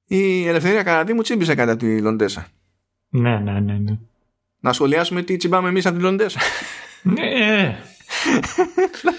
Η 0.07 0.47
ελευθερία 0.47 0.83
καρατή 0.83 1.13
μου 1.13 1.23
τσίμπησε 1.23 1.55
κατά 1.55 1.77
τη 1.77 2.01
Λοντέσα. 2.01 2.49
Ναι, 3.09 3.39
ναι, 3.39 3.61
ναι, 3.61 3.79
ναι. 3.79 3.99
Να 4.59 4.73
σχολιάσουμε 4.73 5.23
τι 5.23 5.37
τσιμπάμε 5.37 5.69
εμείς 5.69 5.87
από 5.87 5.97
τη 5.97 6.03
Λοντέσα. 6.03 6.41
ναι. 7.03 7.79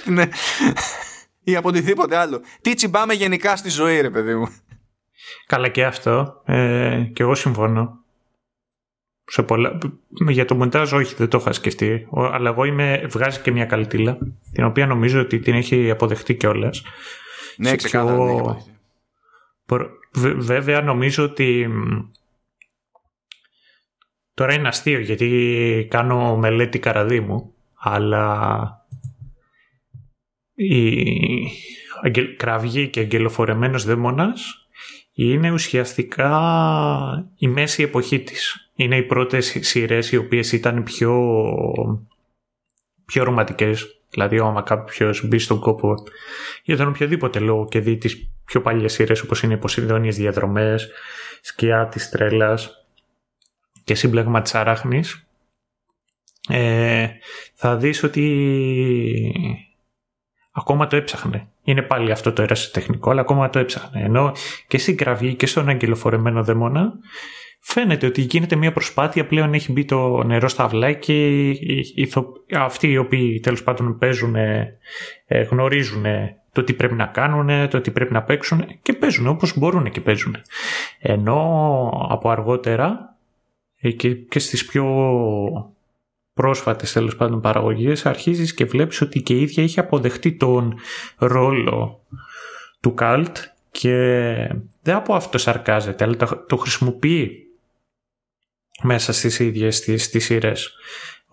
ναι. 0.15 0.27
Ή 1.43 1.55
από 1.55 1.67
οτιδήποτε 1.69 2.15
άλλο. 2.15 2.41
Τι 2.61 2.73
τσιμπάμε 2.73 3.13
γενικά 3.13 3.55
στη 3.55 3.69
ζωή 3.69 4.01
ρε 4.01 4.09
παιδί 4.09 4.35
μου. 4.35 4.47
Καλά 5.45 5.69
και 5.69 5.85
αυτό. 5.85 6.41
Ε, 6.45 7.03
και 7.13 7.23
εγώ 7.23 7.35
συμφωνώ 7.35 8.02
σε 9.25 9.43
πολλά... 9.43 9.77
Για 10.29 10.45
το 10.45 10.55
μοντάζ 10.55 10.91
όχι 10.93 11.15
δεν 11.15 11.27
το 11.27 11.37
είχα 11.41 11.53
σκεφτεί 11.53 12.07
αλλά 12.31 12.49
εγώ 12.49 12.63
είμαι... 12.63 13.07
βγάζει 13.09 13.39
και 13.39 13.51
μια 13.51 13.65
καλτήλα 13.65 14.17
την 14.51 14.63
οποία 14.63 14.85
νομίζω 14.85 15.19
ότι 15.19 15.39
την 15.39 15.53
έχει 15.53 15.89
αποδεχτεί 15.89 16.35
κιόλας. 16.35 16.83
Ναι, 17.57 17.75
ξεκάθαρα 17.75 18.15
πιο... 18.15 18.57
Βέβαια 20.37 20.81
νομίζω 20.81 21.23
ότι 21.23 21.69
τώρα 24.33 24.53
είναι 24.53 24.67
αστείο 24.67 24.99
γιατί 24.99 25.87
κάνω 25.89 26.37
μελέτη 26.37 26.79
καραδίμου 26.79 27.53
αλλά 27.73 28.67
η 30.53 31.49
κραυγή 32.37 32.87
και 32.87 32.99
αγγελοφορεμένος 32.99 33.85
δαίμονας 33.85 34.67
είναι 35.13 35.51
ουσιαστικά 35.51 36.29
η 37.37 37.47
μέση 37.47 37.83
εποχή 37.83 38.19
της 38.19 38.62
είναι 38.75 38.97
οι 38.97 39.03
πρώτες 39.03 39.57
σειρές 39.59 40.11
οι 40.11 40.17
οποίες 40.17 40.51
ήταν 40.51 40.83
πιο, 40.83 41.13
πιο 43.05 43.23
ρομαντικές. 43.23 44.01
Δηλαδή, 44.09 44.39
άμα 44.39 44.61
κάποιος 44.61 45.27
μπει 45.27 45.39
στον 45.39 45.59
κόπο 45.59 45.93
για 46.63 46.77
τον 46.77 46.87
οποιοδήποτε 46.87 47.39
λόγο 47.39 47.65
και 47.65 47.79
δει 47.79 47.97
τις 47.97 48.29
πιο 48.45 48.61
παλιές 48.61 48.93
σειρές 48.93 49.21
όπως 49.21 49.43
είναι 49.43 49.53
οι 49.53 49.57
Ποσειδόνιες 49.57 50.15
Διαδρομές, 50.15 50.89
Σκιά 51.41 51.87
της 51.87 52.09
Τρέλας 52.09 52.87
και 53.83 53.95
Σύμπλεγμα 53.95 54.41
της 54.41 54.55
Αράχνης, 54.55 55.27
ε, 56.49 57.07
θα 57.53 57.77
δεις 57.77 58.03
ότι 58.03 58.23
ακόμα 60.51 60.87
το 60.87 60.95
έψαχνε. 60.95 61.47
Είναι 61.63 61.81
πάλι 61.81 62.11
αυτό 62.11 62.33
το 62.33 62.45
τεχνικό, 62.71 63.09
αλλά 63.09 63.21
ακόμα 63.21 63.49
το 63.49 63.59
έψαχνε. 63.59 64.01
Ενώ 64.01 64.31
και 64.67 64.77
στην 64.77 64.97
κραυγή 64.97 65.35
και 65.35 65.45
στον 65.45 65.69
αγγελοφορεμένο 65.69 66.43
δαιμόνα 66.43 66.93
φαίνεται 67.65 68.05
ότι 68.05 68.21
γίνεται 68.21 68.55
μια 68.55 68.71
προσπάθεια, 68.71 69.25
πλέον 69.25 69.53
έχει 69.53 69.71
μπει 69.71 69.85
το 69.85 70.23
νερό 70.23 70.47
στα 70.47 70.63
αυλά 70.63 70.91
και 70.91 71.41
αυτοί 72.57 72.87
οι 72.87 72.97
οποίοι 72.97 73.39
τέλος 73.39 73.63
πάντων 73.63 73.97
παίζουν, 73.97 74.35
ε, 74.35 74.79
γνωρίζουν 75.49 76.05
το 76.51 76.63
τι 76.63 76.73
πρέπει 76.73 76.93
να 76.93 77.05
κάνουν, 77.05 77.69
το 77.69 77.81
τι 77.81 77.91
πρέπει 77.91 78.13
να 78.13 78.23
παίξουν 78.23 78.65
και 78.81 78.93
παίζουν 78.93 79.27
όπως 79.27 79.57
μπορούν 79.57 79.91
και 79.91 80.01
παίζουν. 80.01 80.35
Ενώ 80.99 82.07
από 82.09 82.29
αργότερα 82.29 83.17
ε, 83.79 83.91
και, 83.91 84.13
και 84.13 84.39
στις 84.39 84.65
πιο 84.65 84.85
πρόσφατες 86.33 86.91
τέλος 86.91 87.15
πάντων 87.15 87.41
παραγωγές 87.41 88.05
αρχίζεις 88.05 88.53
και 88.53 88.65
βλέπεις 88.65 89.01
ότι 89.01 89.21
και 89.21 89.33
η 89.33 89.41
ίδια 89.41 89.63
έχει 89.63 89.79
αποδεχτεί 89.79 90.33
τον 90.33 90.75
ρόλο 91.17 91.99
του 92.79 92.93
καλτ 92.93 93.37
και 93.71 93.95
δεν 94.81 94.95
από 94.95 95.13
αυτό 95.13 95.37
σαρκάζεται 95.37 96.03
αλλά 96.03 96.15
το 96.47 96.57
χρησιμοποιεί 96.57 97.43
μέσα 98.81 99.13
στις 99.13 99.39
ίδιες 99.39 99.81
τις, 99.81 100.09
τις 100.09 100.25
σειρές 100.25 100.75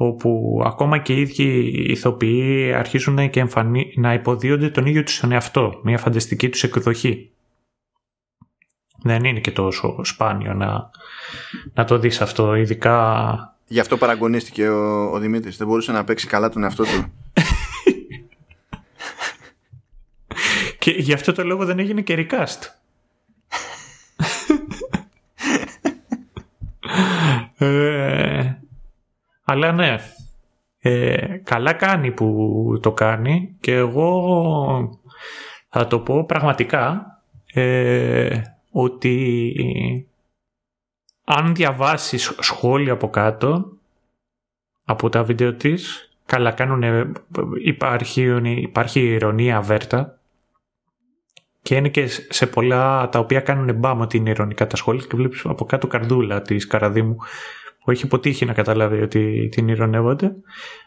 όπου 0.02 0.62
ακόμα 0.64 0.98
και 0.98 1.12
οι 1.12 1.20
ίδιοι 1.20 1.72
ηθοποιοί 1.90 2.72
αρχίζουν 2.72 3.30
και 3.30 3.40
εμφανί... 3.40 3.92
να 3.96 4.12
υποδίονται 4.12 4.70
τον 4.70 4.86
ίδιο 4.86 5.02
τους 5.02 5.22
εαυτό, 5.22 5.80
μια 5.82 5.98
φανταστική 5.98 6.48
τους 6.48 6.62
εκδοχή. 6.62 7.30
Δεν 9.02 9.24
είναι 9.24 9.40
και 9.40 9.50
τόσο 9.50 10.04
σπάνιο 10.04 10.54
να, 10.54 10.90
να 11.74 11.84
το 11.84 11.98
δεις 11.98 12.20
αυτό, 12.20 12.54
ειδικά... 12.54 13.56
Γι' 13.66 13.80
αυτό 13.80 13.96
παραγωνίστηκε 13.96 14.68
ο, 14.68 15.10
ο 15.12 15.18
Δημήτρης, 15.18 15.56
δεν 15.56 15.66
μπορούσε 15.66 15.92
να 15.92 16.04
παίξει 16.04 16.26
καλά 16.26 16.48
τον 16.48 16.62
εαυτό 16.62 16.84
του. 16.84 16.98
και 20.78 20.90
γι' 20.90 21.12
αυτό 21.12 21.32
το 21.32 21.44
λόγο 21.44 21.64
δεν 21.64 21.78
έγινε 21.78 22.00
και 22.00 22.28
recast. 22.30 22.79
Ε, 27.62 28.58
αλλά 29.44 29.72
ναι, 29.72 29.96
ε, 30.78 31.36
καλά 31.44 31.72
κάνει 31.72 32.10
που 32.10 32.78
το 32.82 32.92
κάνει 32.92 33.56
και 33.60 33.74
εγώ 33.74 35.00
θα 35.68 35.86
το 35.86 36.00
πω 36.00 36.24
πραγματικά 36.24 37.06
ε, 37.52 38.40
ότι 38.70 40.08
αν 41.24 41.54
διαβάσεις 41.54 42.36
σχόλια 42.40 42.92
από 42.92 43.10
κάτω 43.10 43.72
από 44.84 45.08
τα 45.08 45.22
βίντεο 45.24 45.54
της 45.54 46.10
καλά 46.26 46.52
κάνουν 46.52 46.82
υπάρχει, 47.64 48.40
υπάρχει 48.44 49.00
ηρωνία 49.00 49.60
βέρτα 49.60 50.19
και 51.62 51.74
είναι 51.74 51.88
και 51.88 52.06
σε 52.28 52.46
πολλά 52.46 53.08
τα 53.08 53.18
οποία 53.18 53.40
κάνουν 53.40 53.74
μπάμ 53.74 54.00
ότι 54.00 54.16
είναι 54.16 54.30
ηρωνικά 54.30 54.66
τα 54.66 54.76
σχόλια 54.76 55.06
και 55.08 55.16
βλέπεις 55.16 55.44
από 55.44 55.64
κάτω 55.64 55.86
καρδούλα 55.86 56.42
της 56.42 56.66
Καραδίμου 56.66 57.16
που 57.84 57.90
έχει 57.90 58.04
αποτύχει 58.04 58.44
να 58.44 58.52
καταλάβει 58.52 59.02
ότι 59.02 59.48
την 59.50 59.68
ηρωνεύονται. 59.68 60.32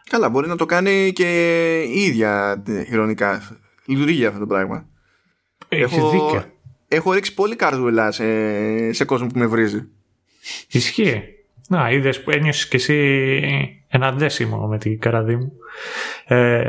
Καλά, 0.10 0.30
μπορεί 0.30 0.48
να 0.48 0.56
το 0.56 0.66
κάνει 0.66 1.12
και 1.14 1.82
η 1.82 2.00
ίδια 2.00 2.64
ηρωνικά. 2.90 3.42
Λειτουργεί 3.86 4.26
αυτό 4.26 4.40
το 4.40 4.46
πράγμα. 4.46 4.88
Έχεις 5.68 5.98
έχω, 5.98 6.10
δίκιο. 6.10 6.44
Έχω 6.88 7.14
ρίξει 7.14 7.34
πολύ 7.34 7.56
καρδούλα 7.56 8.12
σε, 8.12 8.94
σε 8.94 9.06
κόσμο 9.06 9.28
που 9.28 9.40
με 9.40 9.46
βρίζει. 9.46 9.88
Ισχύει. 10.68 11.24
Να, 11.68 11.92
είδες 11.92 12.24
που 12.24 12.32
ένιωσες 12.32 12.68
κι 12.68 12.76
εσύ 12.76 12.96
ένα 13.88 14.12
δέσιμο 14.12 14.68
με 14.68 14.78
την 14.78 15.00
Καραδίμου. 15.00 15.52
Ε, 16.26 16.64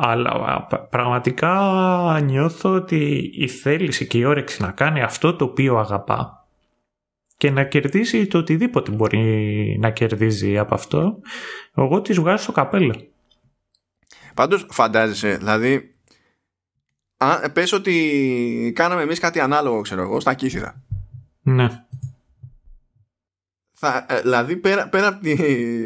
αλλά 0.00 0.66
πραγματικά 0.90 2.20
νιώθω 2.24 2.70
ότι 2.70 3.30
η 3.34 3.48
θέληση 3.48 4.06
και 4.06 4.18
η 4.18 4.24
όρεξη 4.24 4.62
να 4.62 4.70
κάνει 4.70 5.02
αυτό 5.02 5.36
το 5.36 5.44
οποίο 5.44 5.78
αγαπά 5.78 6.46
και 7.36 7.50
να 7.50 7.64
κερδίσει 7.64 8.26
το 8.26 8.38
οτιδήποτε 8.38 8.90
μπορεί 8.90 9.76
να 9.80 9.90
κερδίζει 9.90 10.58
από 10.58 10.74
αυτό, 10.74 11.20
εγώ 11.74 12.00
της 12.00 12.18
βγάζω 12.18 12.42
στο 12.42 12.52
καπέλο. 12.52 13.08
Πάντως 14.34 14.66
φαντάζεσαι, 14.70 15.36
δηλαδή, 15.36 15.94
αν, 17.16 17.52
πες 17.52 17.72
ότι 17.72 18.72
κάναμε 18.74 19.02
εμείς 19.02 19.18
κάτι 19.18 19.40
ανάλογο, 19.40 19.80
ξέρω 19.80 20.02
εγώ, 20.02 20.20
στα 20.20 20.34
κύθυρα. 20.34 20.82
Ναι. 21.42 21.84
Θα, 23.72 24.06
ε, 24.08 24.20
δηλαδή, 24.20 24.56
πέρα, 24.56 24.88
πέρα 24.88 25.08
από, 25.08 25.20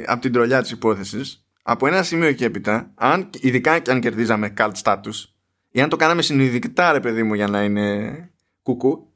από 0.07 0.21
την 0.21 0.33
τρολιά 0.33 0.63
της 0.63 0.71
υπόθεσης, 0.71 1.47
από 1.63 1.87
ένα 1.87 2.03
σημείο 2.03 2.33
και 2.33 2.45
έπειτα, 2.45 2.93
αν, 2.95 3.31
ειδικά 3.41 3.79
και 3.79 3.91
αν 3.91 4.01
κερδίζαμε 4.01 4.55
cult 4.57 4.73
status, 4.83 5.25
ή 5.71 5.81
αν 5.81 5.89
το 5.89 5.97
κάναμε 5.97 6.23
συνειδητικά 6.23 6.93
ρε 6.93 7.01
παιδί 7.01 7.23
μου 7.23 7.35
για 7.35 7.47
να 7.47 7.63
είναι 7.63 8.31
κουκού, 8.63 9.13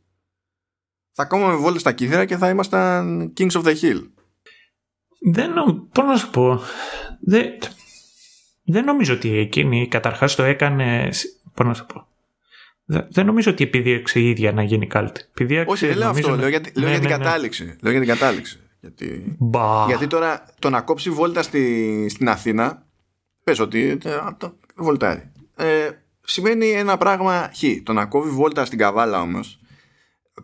θα 1.12 1.24
κόμμα 1.24 1.48
με 1.48 1.55
βόλες 1.55 1.81
στα 1.81 1.93
κύθρα 1.93 2.24
και 2.24 2.36
θα 2.36 2.48
ήμασταν 2.48 3.32
Kings 3.36 3.51
of 3.51 3.62
the 3.62 3.74
Hill. 3.81 4.01
Δεν 5.32 5.52
πώς 5.93 6.05
να 6.05 6.16
σου 6.16 6.31
πω. 6.31 6.60
Δεν... 7.20 7.44
Δεν 8.64 8.85
νομίζω 8.85 9.14
ότι 9.14 9.39
εκείνη 9.39 9.89
καταρχάς 9.89 10.35
το 10.35 10.43
έκανε. 10.43 11.09
Πώς 11.55 11.66
να 11.66 11.74
το 11.74 11.86
πω. 11.93 12.09
Δεν 13.10 13.27
νομίζω 13.27 13.51
ότι 13.51 13.64
επιδίωξε 13.64 14.20
η 14.20 14.28
ίδια 14.28 14.52
να 14.52 14.62
γίνει 14.62 14.86
κάλτ. 14.86 15.16
Όχι, 15.66 15.86
δεν 15.86 15.97
λέω 15.97 16.09
αυτό. 16.09 16.36
Λέω, 16.36 16.48
γιατί, 16.48 16.73
λέω 16.74 16.89
ναι, 16.89 16.90
για 16.90 17.01
την 17.01 17.09
ναι, 17.09 17.16
ναι. 17.16 17.24
κατάληξη. 17.24 17.77
Λέω 17.81 17.93
για 17.93 18.01
την 18.01 18.09
κατάληξη. 18.09 18.60
Γιατί, 18.86 19.36
γιατί 19.86 20.06
τώρα 20.06 20.44
το 20.58 20.70
να 20.70 20.80
κόψει 20.80 21.10
βόλτα 21.10 21.42
στη, 21.42 22.06
στην 22.08 22.28
Αθήνα, 22.28 22.86
πες 23.44 23.58
ότι 23.58 23.98
ε, 24.04 24.18
το 24.38 24.58
βολτάρει. 24.76 25.32
Ε, 25.56 25.90
σημαίνει 26.20 26.70
ένα 26.70 26.96
πράγμα 26.96 27.50
χ. 27.56 27.62
Το 27.82 27.92
να 27.92 28.06
κόβει 28.06 28.30
βόλτα 28.30 28.64
στην 28.64 28.78
Καβάλα 28.78 29.20
όμως, 29.20 29.60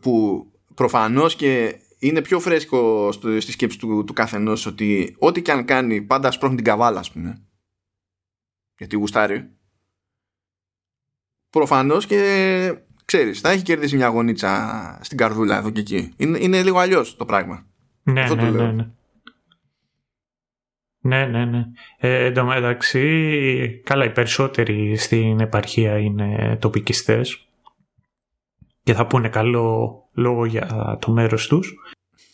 που 0.00 0.46
προφανώς 0.74 1.36
και 1.36 1.78
είναι 1.98 2.22
πιο 2.22 2.40
φρέσκο 2.40 3.12
στο, 3.12 3.40
στη 3.40 3.52
σκέψη 3.52 3.78
του, 3.78 4.04
του 4.04 4.12
καθενός 4.12 4.66
ότι 4.66 5.16
ό,τι 5.18 5.42
και 5.42 5.52
αν 5.52 5.64
κάνει 5.64 6.02
πάντα 6.02 6.30
σπρώχνει 6.30 6.56
την 6.56 6.64
Καβάλα, 6.64 6.98
ας 6.98 7.12
πούμε. 7.12 7.42
Γιατί 8.78 8.96
γουστάρει. 8.96 9.50
Προφανώς 11.50 12.06
και 12.06 12.74
ξέρεις, 13.04 13.40
θα 13.40 13.50
έχει 13.50 13.62
κερδίσει 13.62 13.96
μια 13.96 14.06
γονίτσα 14.06 14.98
στην 15.02 15.16
καρδούλα 15.16 15.56
εδώ 15.56 15.70
και 15.70 15.80
εκεί. 15.80 16.12
Είναι, 16.16 16.38
είναι 16.38 16.62
λίγο 16.62 16.78
αλλιώς 16.78 17.16
το 17.16 17.24
πράγμα. 17.24 17.66
Ναι, 18.02 18.28
ναι, 18.34 18.50
ναι, 18.50 18.72
ναι. 18.72 18.86
Ναι, 21.04 21.26
ναι, 21.26 21.44
ναι. 21.44 21.64
Ε, 21.98 22.24
εν 22.24 22.34
τω 22.34 22.44
μεταξύ, 22.44 23.80
καλά, 23.84 24.04
οι 24.04 24.10
περισσότεροι 24.10 24.96
στην 24.96 25.40
επαρχία 25.40 25.98
είναι 25.98 26.56
τοπικιστές 26.60 27.46
και 28.82 28.94
θα 28.94 29.06
πούνε 29.06 29.28
καλό 29.28 29.96
λόγο 30.12 30.44
για 30.44 30.98
το 31.00 31.12
μέρος 31.12 31.46
τους. 31.46 31.74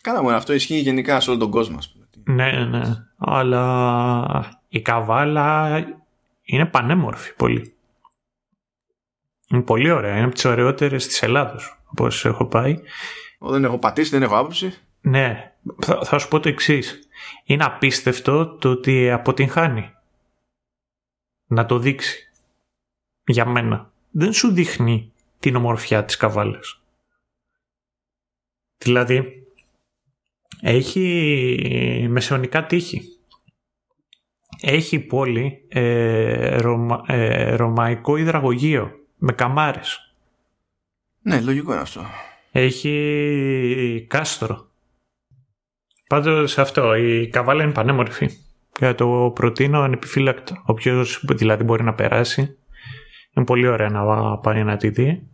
Καλά 0.00 0.22
μόνο, 0.22 0.36
αυτό 0.36 0.52
ισχύει 0.52 0.78
γενικά 0.78 1.20
σε 1.20 1.30
όλο 1.30 1.38
τον 1.38 1.50
κόσμο. 1.50 1.78
Ναι, 2.24 2.50
ναι. 2.64 2.82
Αλλά 3.16 4.62
η 4.68 4.82
Καβάλα 4.82 5.78
είναι 6.42 6.66
πανέμορφη 6.66 7.34
πολύ. 7.34 7.72
Είναι 9.48 9.62
πολύ 9.62 9.90
ωραία. 9.90 10.16
Είναι 10.16 10.24
από 10.24 10.34
τις 10.34 10.44
ωραιότερες 10.44 11.06
της 11.06 11.22
Ελλάδος, 11.22 11.80
όπως 11.86 12.24
έχω 12.24 12.46
πάει. 12.46 12.78
Δεν 13.38 13.64
έχω 13.64 13.78
πατήσει, 13.78 14.10
δεν 14.10 14.22
έχω 14.22 14.36
άποψη. 14.38 14.78
Ναι, 15.08 15.52
θα, 15.84 16.04
θα 16.04 16.18
σου 16.18 16.28
πω 16.28 16.40
το 16.40 16.48
εξής. 16.48 17.08
Είναι 17.44 17.64
απίστευτο 17.64 18.46
το 18.46 18.70
ότι 18.70 19.10
αποτυγχάνει. 19.10 19.92
Να 21.46 21.66
το 21.66 21.78
δείξει. 21.78 22.32
Για 23.24 23.44
μένα. 23.46 23.92
Δεν 24.10 24.32
σου 24.32 24.52
δείχνει 24.52 25.12
την 25.38 25.56
ομορφιά 25.56 26.04
της 26.04 26.16
καβάλας. 26.16 26.80
Δηλαδή, 28.78 29.46
έχει 30.60 32.06
μεσαιωνικά 32.10 32.66
τείχη. 32.66 33.02
Έχει 34.60 34.98
πόλη 34.98 35.64
ε, 35.68 36.58
ε, 37.06 37.54
ρωμαϊκό 37.54 38.16
υδραγωγείο 38.16 39.06
με 39.16 39.32
καμάρες. 39.32 40.12
Ναι, 41.20 41.40
λογικό 41.40 41.72
είναι 41.72 41.80
αυτό. 41.80 42.04
Έχει 42.52 44.06
κάστρο. 44.08 44.68
Πάντως 46.08 46.58
αυτό, 46.58 46.94
η 46.94 47.28
καβάλα 47.28 47.62
είναι 47.62 47.72
πανέμορφη. 47.72 48.28
Και 48.72 48.94
το 48.94 49.32
προτείνω 49.34 49.80
ανεπιφύλακτο. 49.80 50.62
Όποιος 50.66 51.24
δηλαδή 51.28 51.64
μπορεί 51.64 51.82
να 51.82 51.94
περάσει. 51.94 52.58
Είναι 53.34 53.44
πολύ 53.44 53.66
ωραία 53.66 53.88
να 53.88 54.38
πάει 54.38 54.64
να 54.64 54.76
τη 54.76 54.88
δει. 54.88 55.28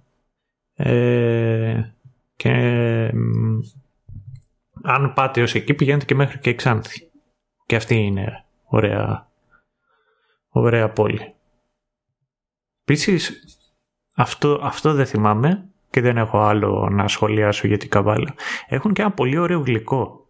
Ε, 0.74 1.82
και 2.36 2.50
αν 4.82 5.12
πάτε 5.14 5.42
ως 5.42 5.54
εκεί 5.54 5.74
πηγαίνετε 5.74 6.04
και 6.04 6.14
μέχρι 6.14 6.38
και 6.38 6.54
Ξάνθη. 6.54 7.10
Και 7.66 7.76
αυτή 7.76 7.94
είναι 7.94 8.44
ωραία, 8.64 9.28
ωραία 10.48 10.90
πόλη. 10.90 11.34
Επίσης, 12.82 13.44
αυτό, 14.14 14.60
αυτό 14.62 14.92
δεν 14.92 15.06
θυμάμαι 15.06 15.68
και 15.90 16.00
δεν 16.00 16.16
έχω 16.16 16.38
άλλο 16.38 16.88
να 16.90 17.08
σχολιάσω 17.08 17.66
για 17.66 17.78
την 17.78 17.88
καβάλα. 17.88 18.34
Έχουν 18.68 18.92
και 18.92 19.02
ένα 19.02 19.10
πολύ 19.12 19.38
ωραίο 19.38 19.60
γλυκό 19.60 20.23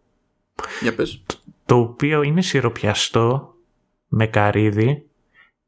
για 0.81 0.95
πες. 0.95 1.23
Το 1.65 1.75
οποίο 1.75 2.21
είναι 2.21 2.41
σιροπιαστό 2.41 3.55
με 4.07 4.27
καρύδι. 4.27 5.05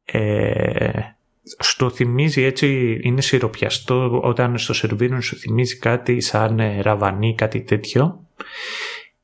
Ε, 0.06 0.92
στο 1.58 1.90
θυμίζει 1.90 2.42
έτσι, 2.42 3.00
είναι 3.04 3.22
σιροπιαστό 3.22 4.22
όταν 4.24 4.58
στο 4.58 4.74
σερβίρουν 4.74 5.22
σου 5.22 5.36
θυμίζει 5.36 5.78
κάτι 5.78 6.22
σαν 6.22 6.60
ε, 6.60 6.82
ραβανί, 6.82 7.36
κάτι 7.36 7.62
τέτοιο. 7.62 8.28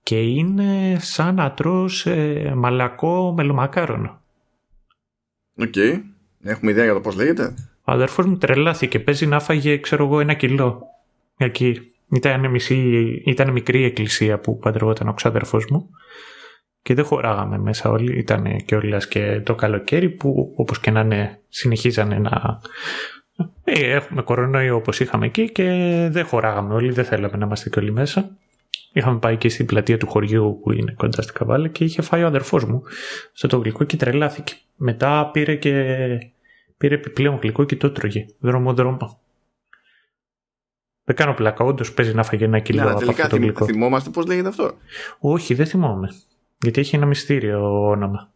Και 0.03 0.21
είναι 0.21 0.97
σαν 0.99 1.35
να 1.35 1.51
τρως 1.51 2.05
ε, 2.05 2.53
μαλακό 2.55 3.33
μελομακάρονο. 3.33 4.21
OK. 5.57 5.73
Okay. 5.75 6.01
Έχουμε 6.43 6.71
ιδέα 6.71 6.83
για 6.83 6.93
το 6.93 7.01
πώς 7.01 7.15
λέγεται; 7.15 7.53
Ο 7.83 7.91
αδερφός 7.91 8.25
μου 8.25 8.37
τρελάθηκε. 8.37 8.99
Παίζει 8.99 9.25
να 9.25 9.39
φάγε, 9.39 9.77
ξέρω 9.77 10.05
εγώ, 10.05 10.19
ένα 10.19 10.33
κιλό. 10.33 10.81
Εκεί. 11.37 11.92
Ήταν, 12.11 12.49
μισή, 12.49 12.75
ήταν 13.25 13.51
μικρή 13.51 13.83
εκκλησία 13.83 14.39
που 14.39 14.57
παντρευόταν 14.57 15.07
ο 15.07 15.13
ξάδερφός 15.13 15.65
μου 15.69 15.89
και 16.81 16.93
δεν 16.93 17.05
χωράγαμε 17.05 17.57
μέσα 17.57 17.89
όλοι. 17.89 18.17
Ήταν 18.17 18.65
και 18.65 18.75
όλα 18.75 18.97
και 18.97 19.41
το 19.45 19.55
καλοκαίρι 19.55 20.09
που 20.09 20.53
όπως 20.55 20.79
και 20.79 20.91
να 20.91 20.99
είναι 20.99 21.39
συνεχίζανε 21.49 22.17
να... 22.17 22.59
Ε, 23.63 23.93
έχουμε 23.93 24.21
κορονοϊό 24.21 24.75
όπως 24.75 24.99
είχαμε 24.99 25.25
εκεί 25.25 25.51
και 25.51 25.63
δεν 26.11 26.25
χωράγαμε 26.25 26.73
όλοι, 26.73 26.91
δεν 26.91 27.05
θέλαμε 27.05 27.37
να 27.37 27.45
είμαστε 27.45 27.69
και 27.69 27.79
όλοι 27.79 27.91
μέσα. 27.91 28.37
Είχαμε 28.93 29.19
πάει 29.19 29.37
και 29.37 29.49
στην 29.49 29.65
πλατεία 29.65 29.97
του 29.97 30.07
χωριού 30.07 30.59
που 30.63 30.71
είναι 30.71 30.93
κοντά 30.97 31.21
στην 31.21 31.35
Καβάλα 31.35 31.67
και 31.67 31.83
είχε 31.83 32.01
φάει 32.01 32.23
ο 32.23 32.27
αδερφός 32.27 32.65
μου 32.65 32.83
στο 33.33 33.47
το 33.47 33.57
γλυκό 33.57 33.83
και 33.83 33.97
τρελάθηκε. 33.97 34.53
Μετά 34.75 35.29
πήρε 35.33 35.55
και 35.55 35.71
πήρε 36.77 36.95
επιπλέον 36.95 37.39
γλυκό 37.41 37.63
και 37.63 37.75
το 37.75 37.91
τρώγε 37.91 38.25
δρόμο-δρόμο. 38.39 39.22
Δεν 41.03 41.15
κάνω 41.15 41.33
πλάκα. 41.33 41.65
Όντως 41.65 41.93
παίζει 41.93 42.13
να 42.13 42.23
φαγε 42.23 42.45
ένα 42.45 42.59
κιλό 42.59 42.89
από 42.89 43.09
αυτό 43.09 43.27
το 43.27 43.35
γλυκό. 43.35 43.65
Θυμόμαστε 43.65 44.09
πώς 44.09 44.25
λέγεται 44.25 44.47
αυτό; 44.47 44.77
Όχι, 45.19 45.53
δεν 45.53 45.65
θυμόμαι. 45.65 46.09
Γιατί 46.57 46.79
έχει 46.79 46.95
ένα 46.95 47.05
μυστήριο 47.05 47.87
όνομα. 47.87 48.31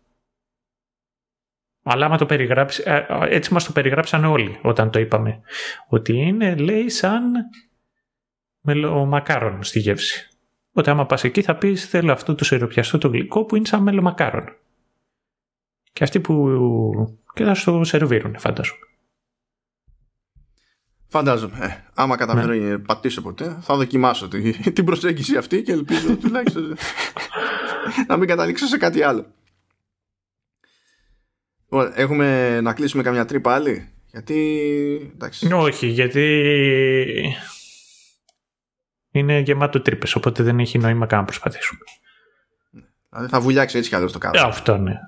Αλλά 1.83 2.05
άμα 2.05 2.17
το 2.17 2.25
περιγράψει, 2.25 2.83
ε, 2.85 3.05
έτσι 3.29 3.53
μας 3.53 3.63
το 3.63 3.71
περιγράψαν 3.71 4.25
όλοι 4.25 4.59
όταν 4.61 4.91
το 4.91 4.99
είπαμε. 4.99 5.41
Ότι 5.87 6.13
είναι, 6.13 6.55
λέει, 6.55 6.89
σαν 6.89 7.33
μελομακάρον 8.61 9.63
στη 9.63 9.79
γεύση. 9.79 10.29
Οπότε 10.69 10.91
άμα 10.91 11.05
πας 11.05 11.23
εκεί 11.23 11.41
θα 11.41 11.55
πεις 11.55 11.89
θέλω 11.89 12.11
αυτό 12.11 12.35
το 12.35 12.43
σεροπιαστό 12.43 12.97
το 12.97 13.07
γλυκό 13.07 13.45
που 13.45 13.55
είναι 13.55 13.65
σαν 13.65 13.83
μελομακάρον. 13.83 14.45
Και 15.93 16.03
αυτοί 16.03 16.19
που... 16.19 16.47
και 17.33 17.43
θα 17.43 17.53
στο 17.53 17.83
σερβίρουν 17.83 18.39
φαντάζομαι. 18.39 18.86
Φαντάζομαι. 21.07 21.57
Ε, 21.65 21.83
άμα 21.93 22.15
καταφέρω 22.15 22.53
ναι. 22.53 22.69
να 22.69 22.79
πατήσω 22.79 23.21
ποτέ, 23.21 23.57
θα 23.61 23.75
δοκιμάσω 23.75 24.27
την 24.73 24.85
προσέγγιση 24.85 25.37
αυτή 25.37 25.61
και 25.61 25.71
ελπίζω 25.71 26.15
τουλάχιστον 26.15 26.77
να 28.07 28.17
μην 28.17 28.27
καταλήξω 28.27 28.65
σε 28.65 28.77
κάτι 28.77 29.03
άλλο. 29.03 29.25
Έχουμε 31.93 32.59
να 32.61 32.73
κλείσουμε 32.73 33.03
καμιά 33.03 33.25
τρύπα 33.25 33.53
άλλη; 33.53 33.89
Γιατί. 34.11 35.11
Εντάξει. 35.13 35.53
Όχι, 35.53 35.87
γιατί. 35.87 37.35
Είναι 39.11 39.39
γεμάτο 39.39 39.81
τρύπες, 39.81 40.15
οπότε 40.15 40.43
δεν 40.43 40.59
έχει 40.59 40.77
νόημα 40.77 41.05
καν 41.05 41.19
να 41.19 41.25
προσπαθήσουμε. 41.25 41.79
Δηλαδή 43.09 43.29
θα 43.29 43.39
βουλιάξει 43.39 43.77
έτσι 43.77 43.89
κι 43.89 43.95
άλλο 43.95 44.11
το 44.11 44.17
κάτω. 44.17 44.39
Ε, 44.39 44.41
αυτό 44.41 44.77
ναι. 44.77 44.99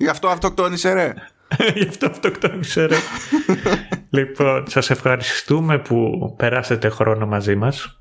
Γι' 0.00 0.08
αυτό 0.08 0.28
αυτοκτόνησε 0.28 0.92
ρε. 0.92 1.14
Γι' 1.80 1.88
αυτό 1.88 2.06
αυτοκτόνησε 2.06 2.86
ρε. 2.86 2.96
λοιπόν, 4.18 4.68
σας 4.68 4.90
ευχαριστούμε 4.90 5.78
που 5.78 6.34
περάσετε 6.38 6.88
χρόνο 6.88 7.26
μαζί 7.26 7.54
μας. 7.54 8.00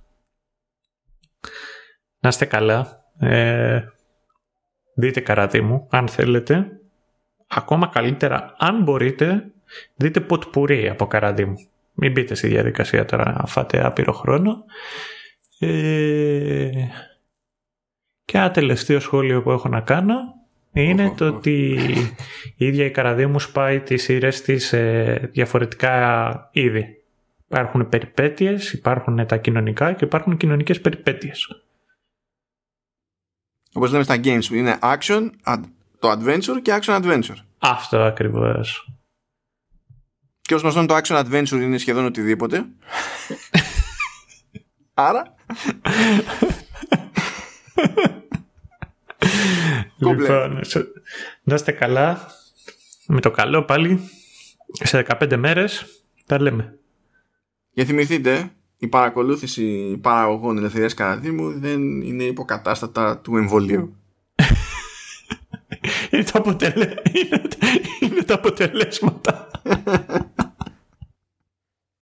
Να 2.19 2.29
είστε 2.29 2.45
καλά. 2.45 3.05
Ε, 3.19 3.83
δείτε 4.95 5.19
καράτη 5.19 5.61
μου, 5.61 5.87
αν 5.89 6.07
θέλετε. 6.07 6.79
Ακόμα 7.47 7.87
καλύτερα, 7.87 8.55
αν 8.57 8.83
μπορείτε, 8.83 9.51
δείτε 9.95 10.19
ποτπουρί 10.19 10.89
από 10.89 11.07
καράτη 11.07 11.45
μου. 11.45 11.57
Μην 11.93 12.11
μπείτε 12.11 12.35
στη 12.35 12.47
διαδικασία 12.47 13.05
τώρα 13.05 13.31
να 13.31 13.45
φάτε 13.45 13.85
άπειρο 13.85 14.13
χρόνο. 14.13 14.63
Ε, 15.59 16.69
και 18.25 18.37
ένα 18.37 18.51
τελευταίο 18.51 18.99
σχόλιο 18.99 19.41
που 19.41 19.51
έχω 19.51 19.69
να 19.69 19.81
κάνω 19.81 20.38
είναι 20.71 21.13
το 21.17 21.27
ότι 21.27 21.77
η 22.55 22.65
ίδια 22.65 22.85
η 22.85 22.91
Καραδίμου 22.91 23.39
σπάει 23.39 23.79
τις 23.79 24.03
σειρές 24.03 24.41
της 24.41 24.67
σε 24.67 25.13
διαφορετικά 25.13 26.49
είδη. 26.51 27.03
Υπάρχουν 27.45 27.89
περιπέτειες, 27.89 28.73
υπάρχουν 28.73 29.25
τα 29.25 29.37
κοινωνικά 29.37 29.93
και 29.93 30.05
υπάρχουν 30.05 30.37
κοινωνικές 30.37 30.81
περιπέτειες. 30.81 31.63
Όπως 33.73 33.91
λέμε 33.91 34.03
στα 34.03 34.19
games 34.23 34.49
είναι 34.51 34.77
action, 34.81 35.29
το 35.99 36.11
adventure 36.11 36.61
και 36.61 36.79
action 36.81 37.01
adventure. 37.01 37.37
Αυτό 37.59 38.03
ακριβώς. 38.03 38.91
Και 40.41 40.55
ως 40.55 40.61
γνωστόν 40.61 40.87
το 40.87 40.95
action 40.95 41.25
adventure 41.25 41.61
είναι 41.61 41.77
σχεδόν 41.77 42.05
οτιδήποτε. 42.05 42.65
Άρα... 44.93 45.33
Λοιπόν, 49.99 50.59
να 51.43 51.55
είστε 51.55 51.71
καλά. 51.71 52.27
Με 53.07 53.19
το 53.19 53.31
καλό 53.31 53.63
πάλι. 53.63 53.99
Σε 54.71 55.05
15 55.19 55.35
μέρες 55.37 55.85
τα 56.25 56.41
λέμε. 56.41 56.79
Για 57.71 57.85
θυμηθείτε, 57.85 58.51
η 58.77 58.87
παρακολούθηση 58.87 59.97
παραγωγών 60.01 60.57
ελευθερίας 60.57 60.93
καραδίμου 60.93 61.59
δεν 61.59 62.01
είναι 62.01 62.23
υποκατάστατα 62.23 63.17
του 63.17 63.37
εμβολίου. 63.37 63.95
είναι, 66.11 66.23
το 66.23 66.31
αποτελε... 66.33 66.93
είναι, 67.13 67.41
είναι 67.99 68.23
τα 68.23 68.33
αποτελέσματα. 68.33 69.47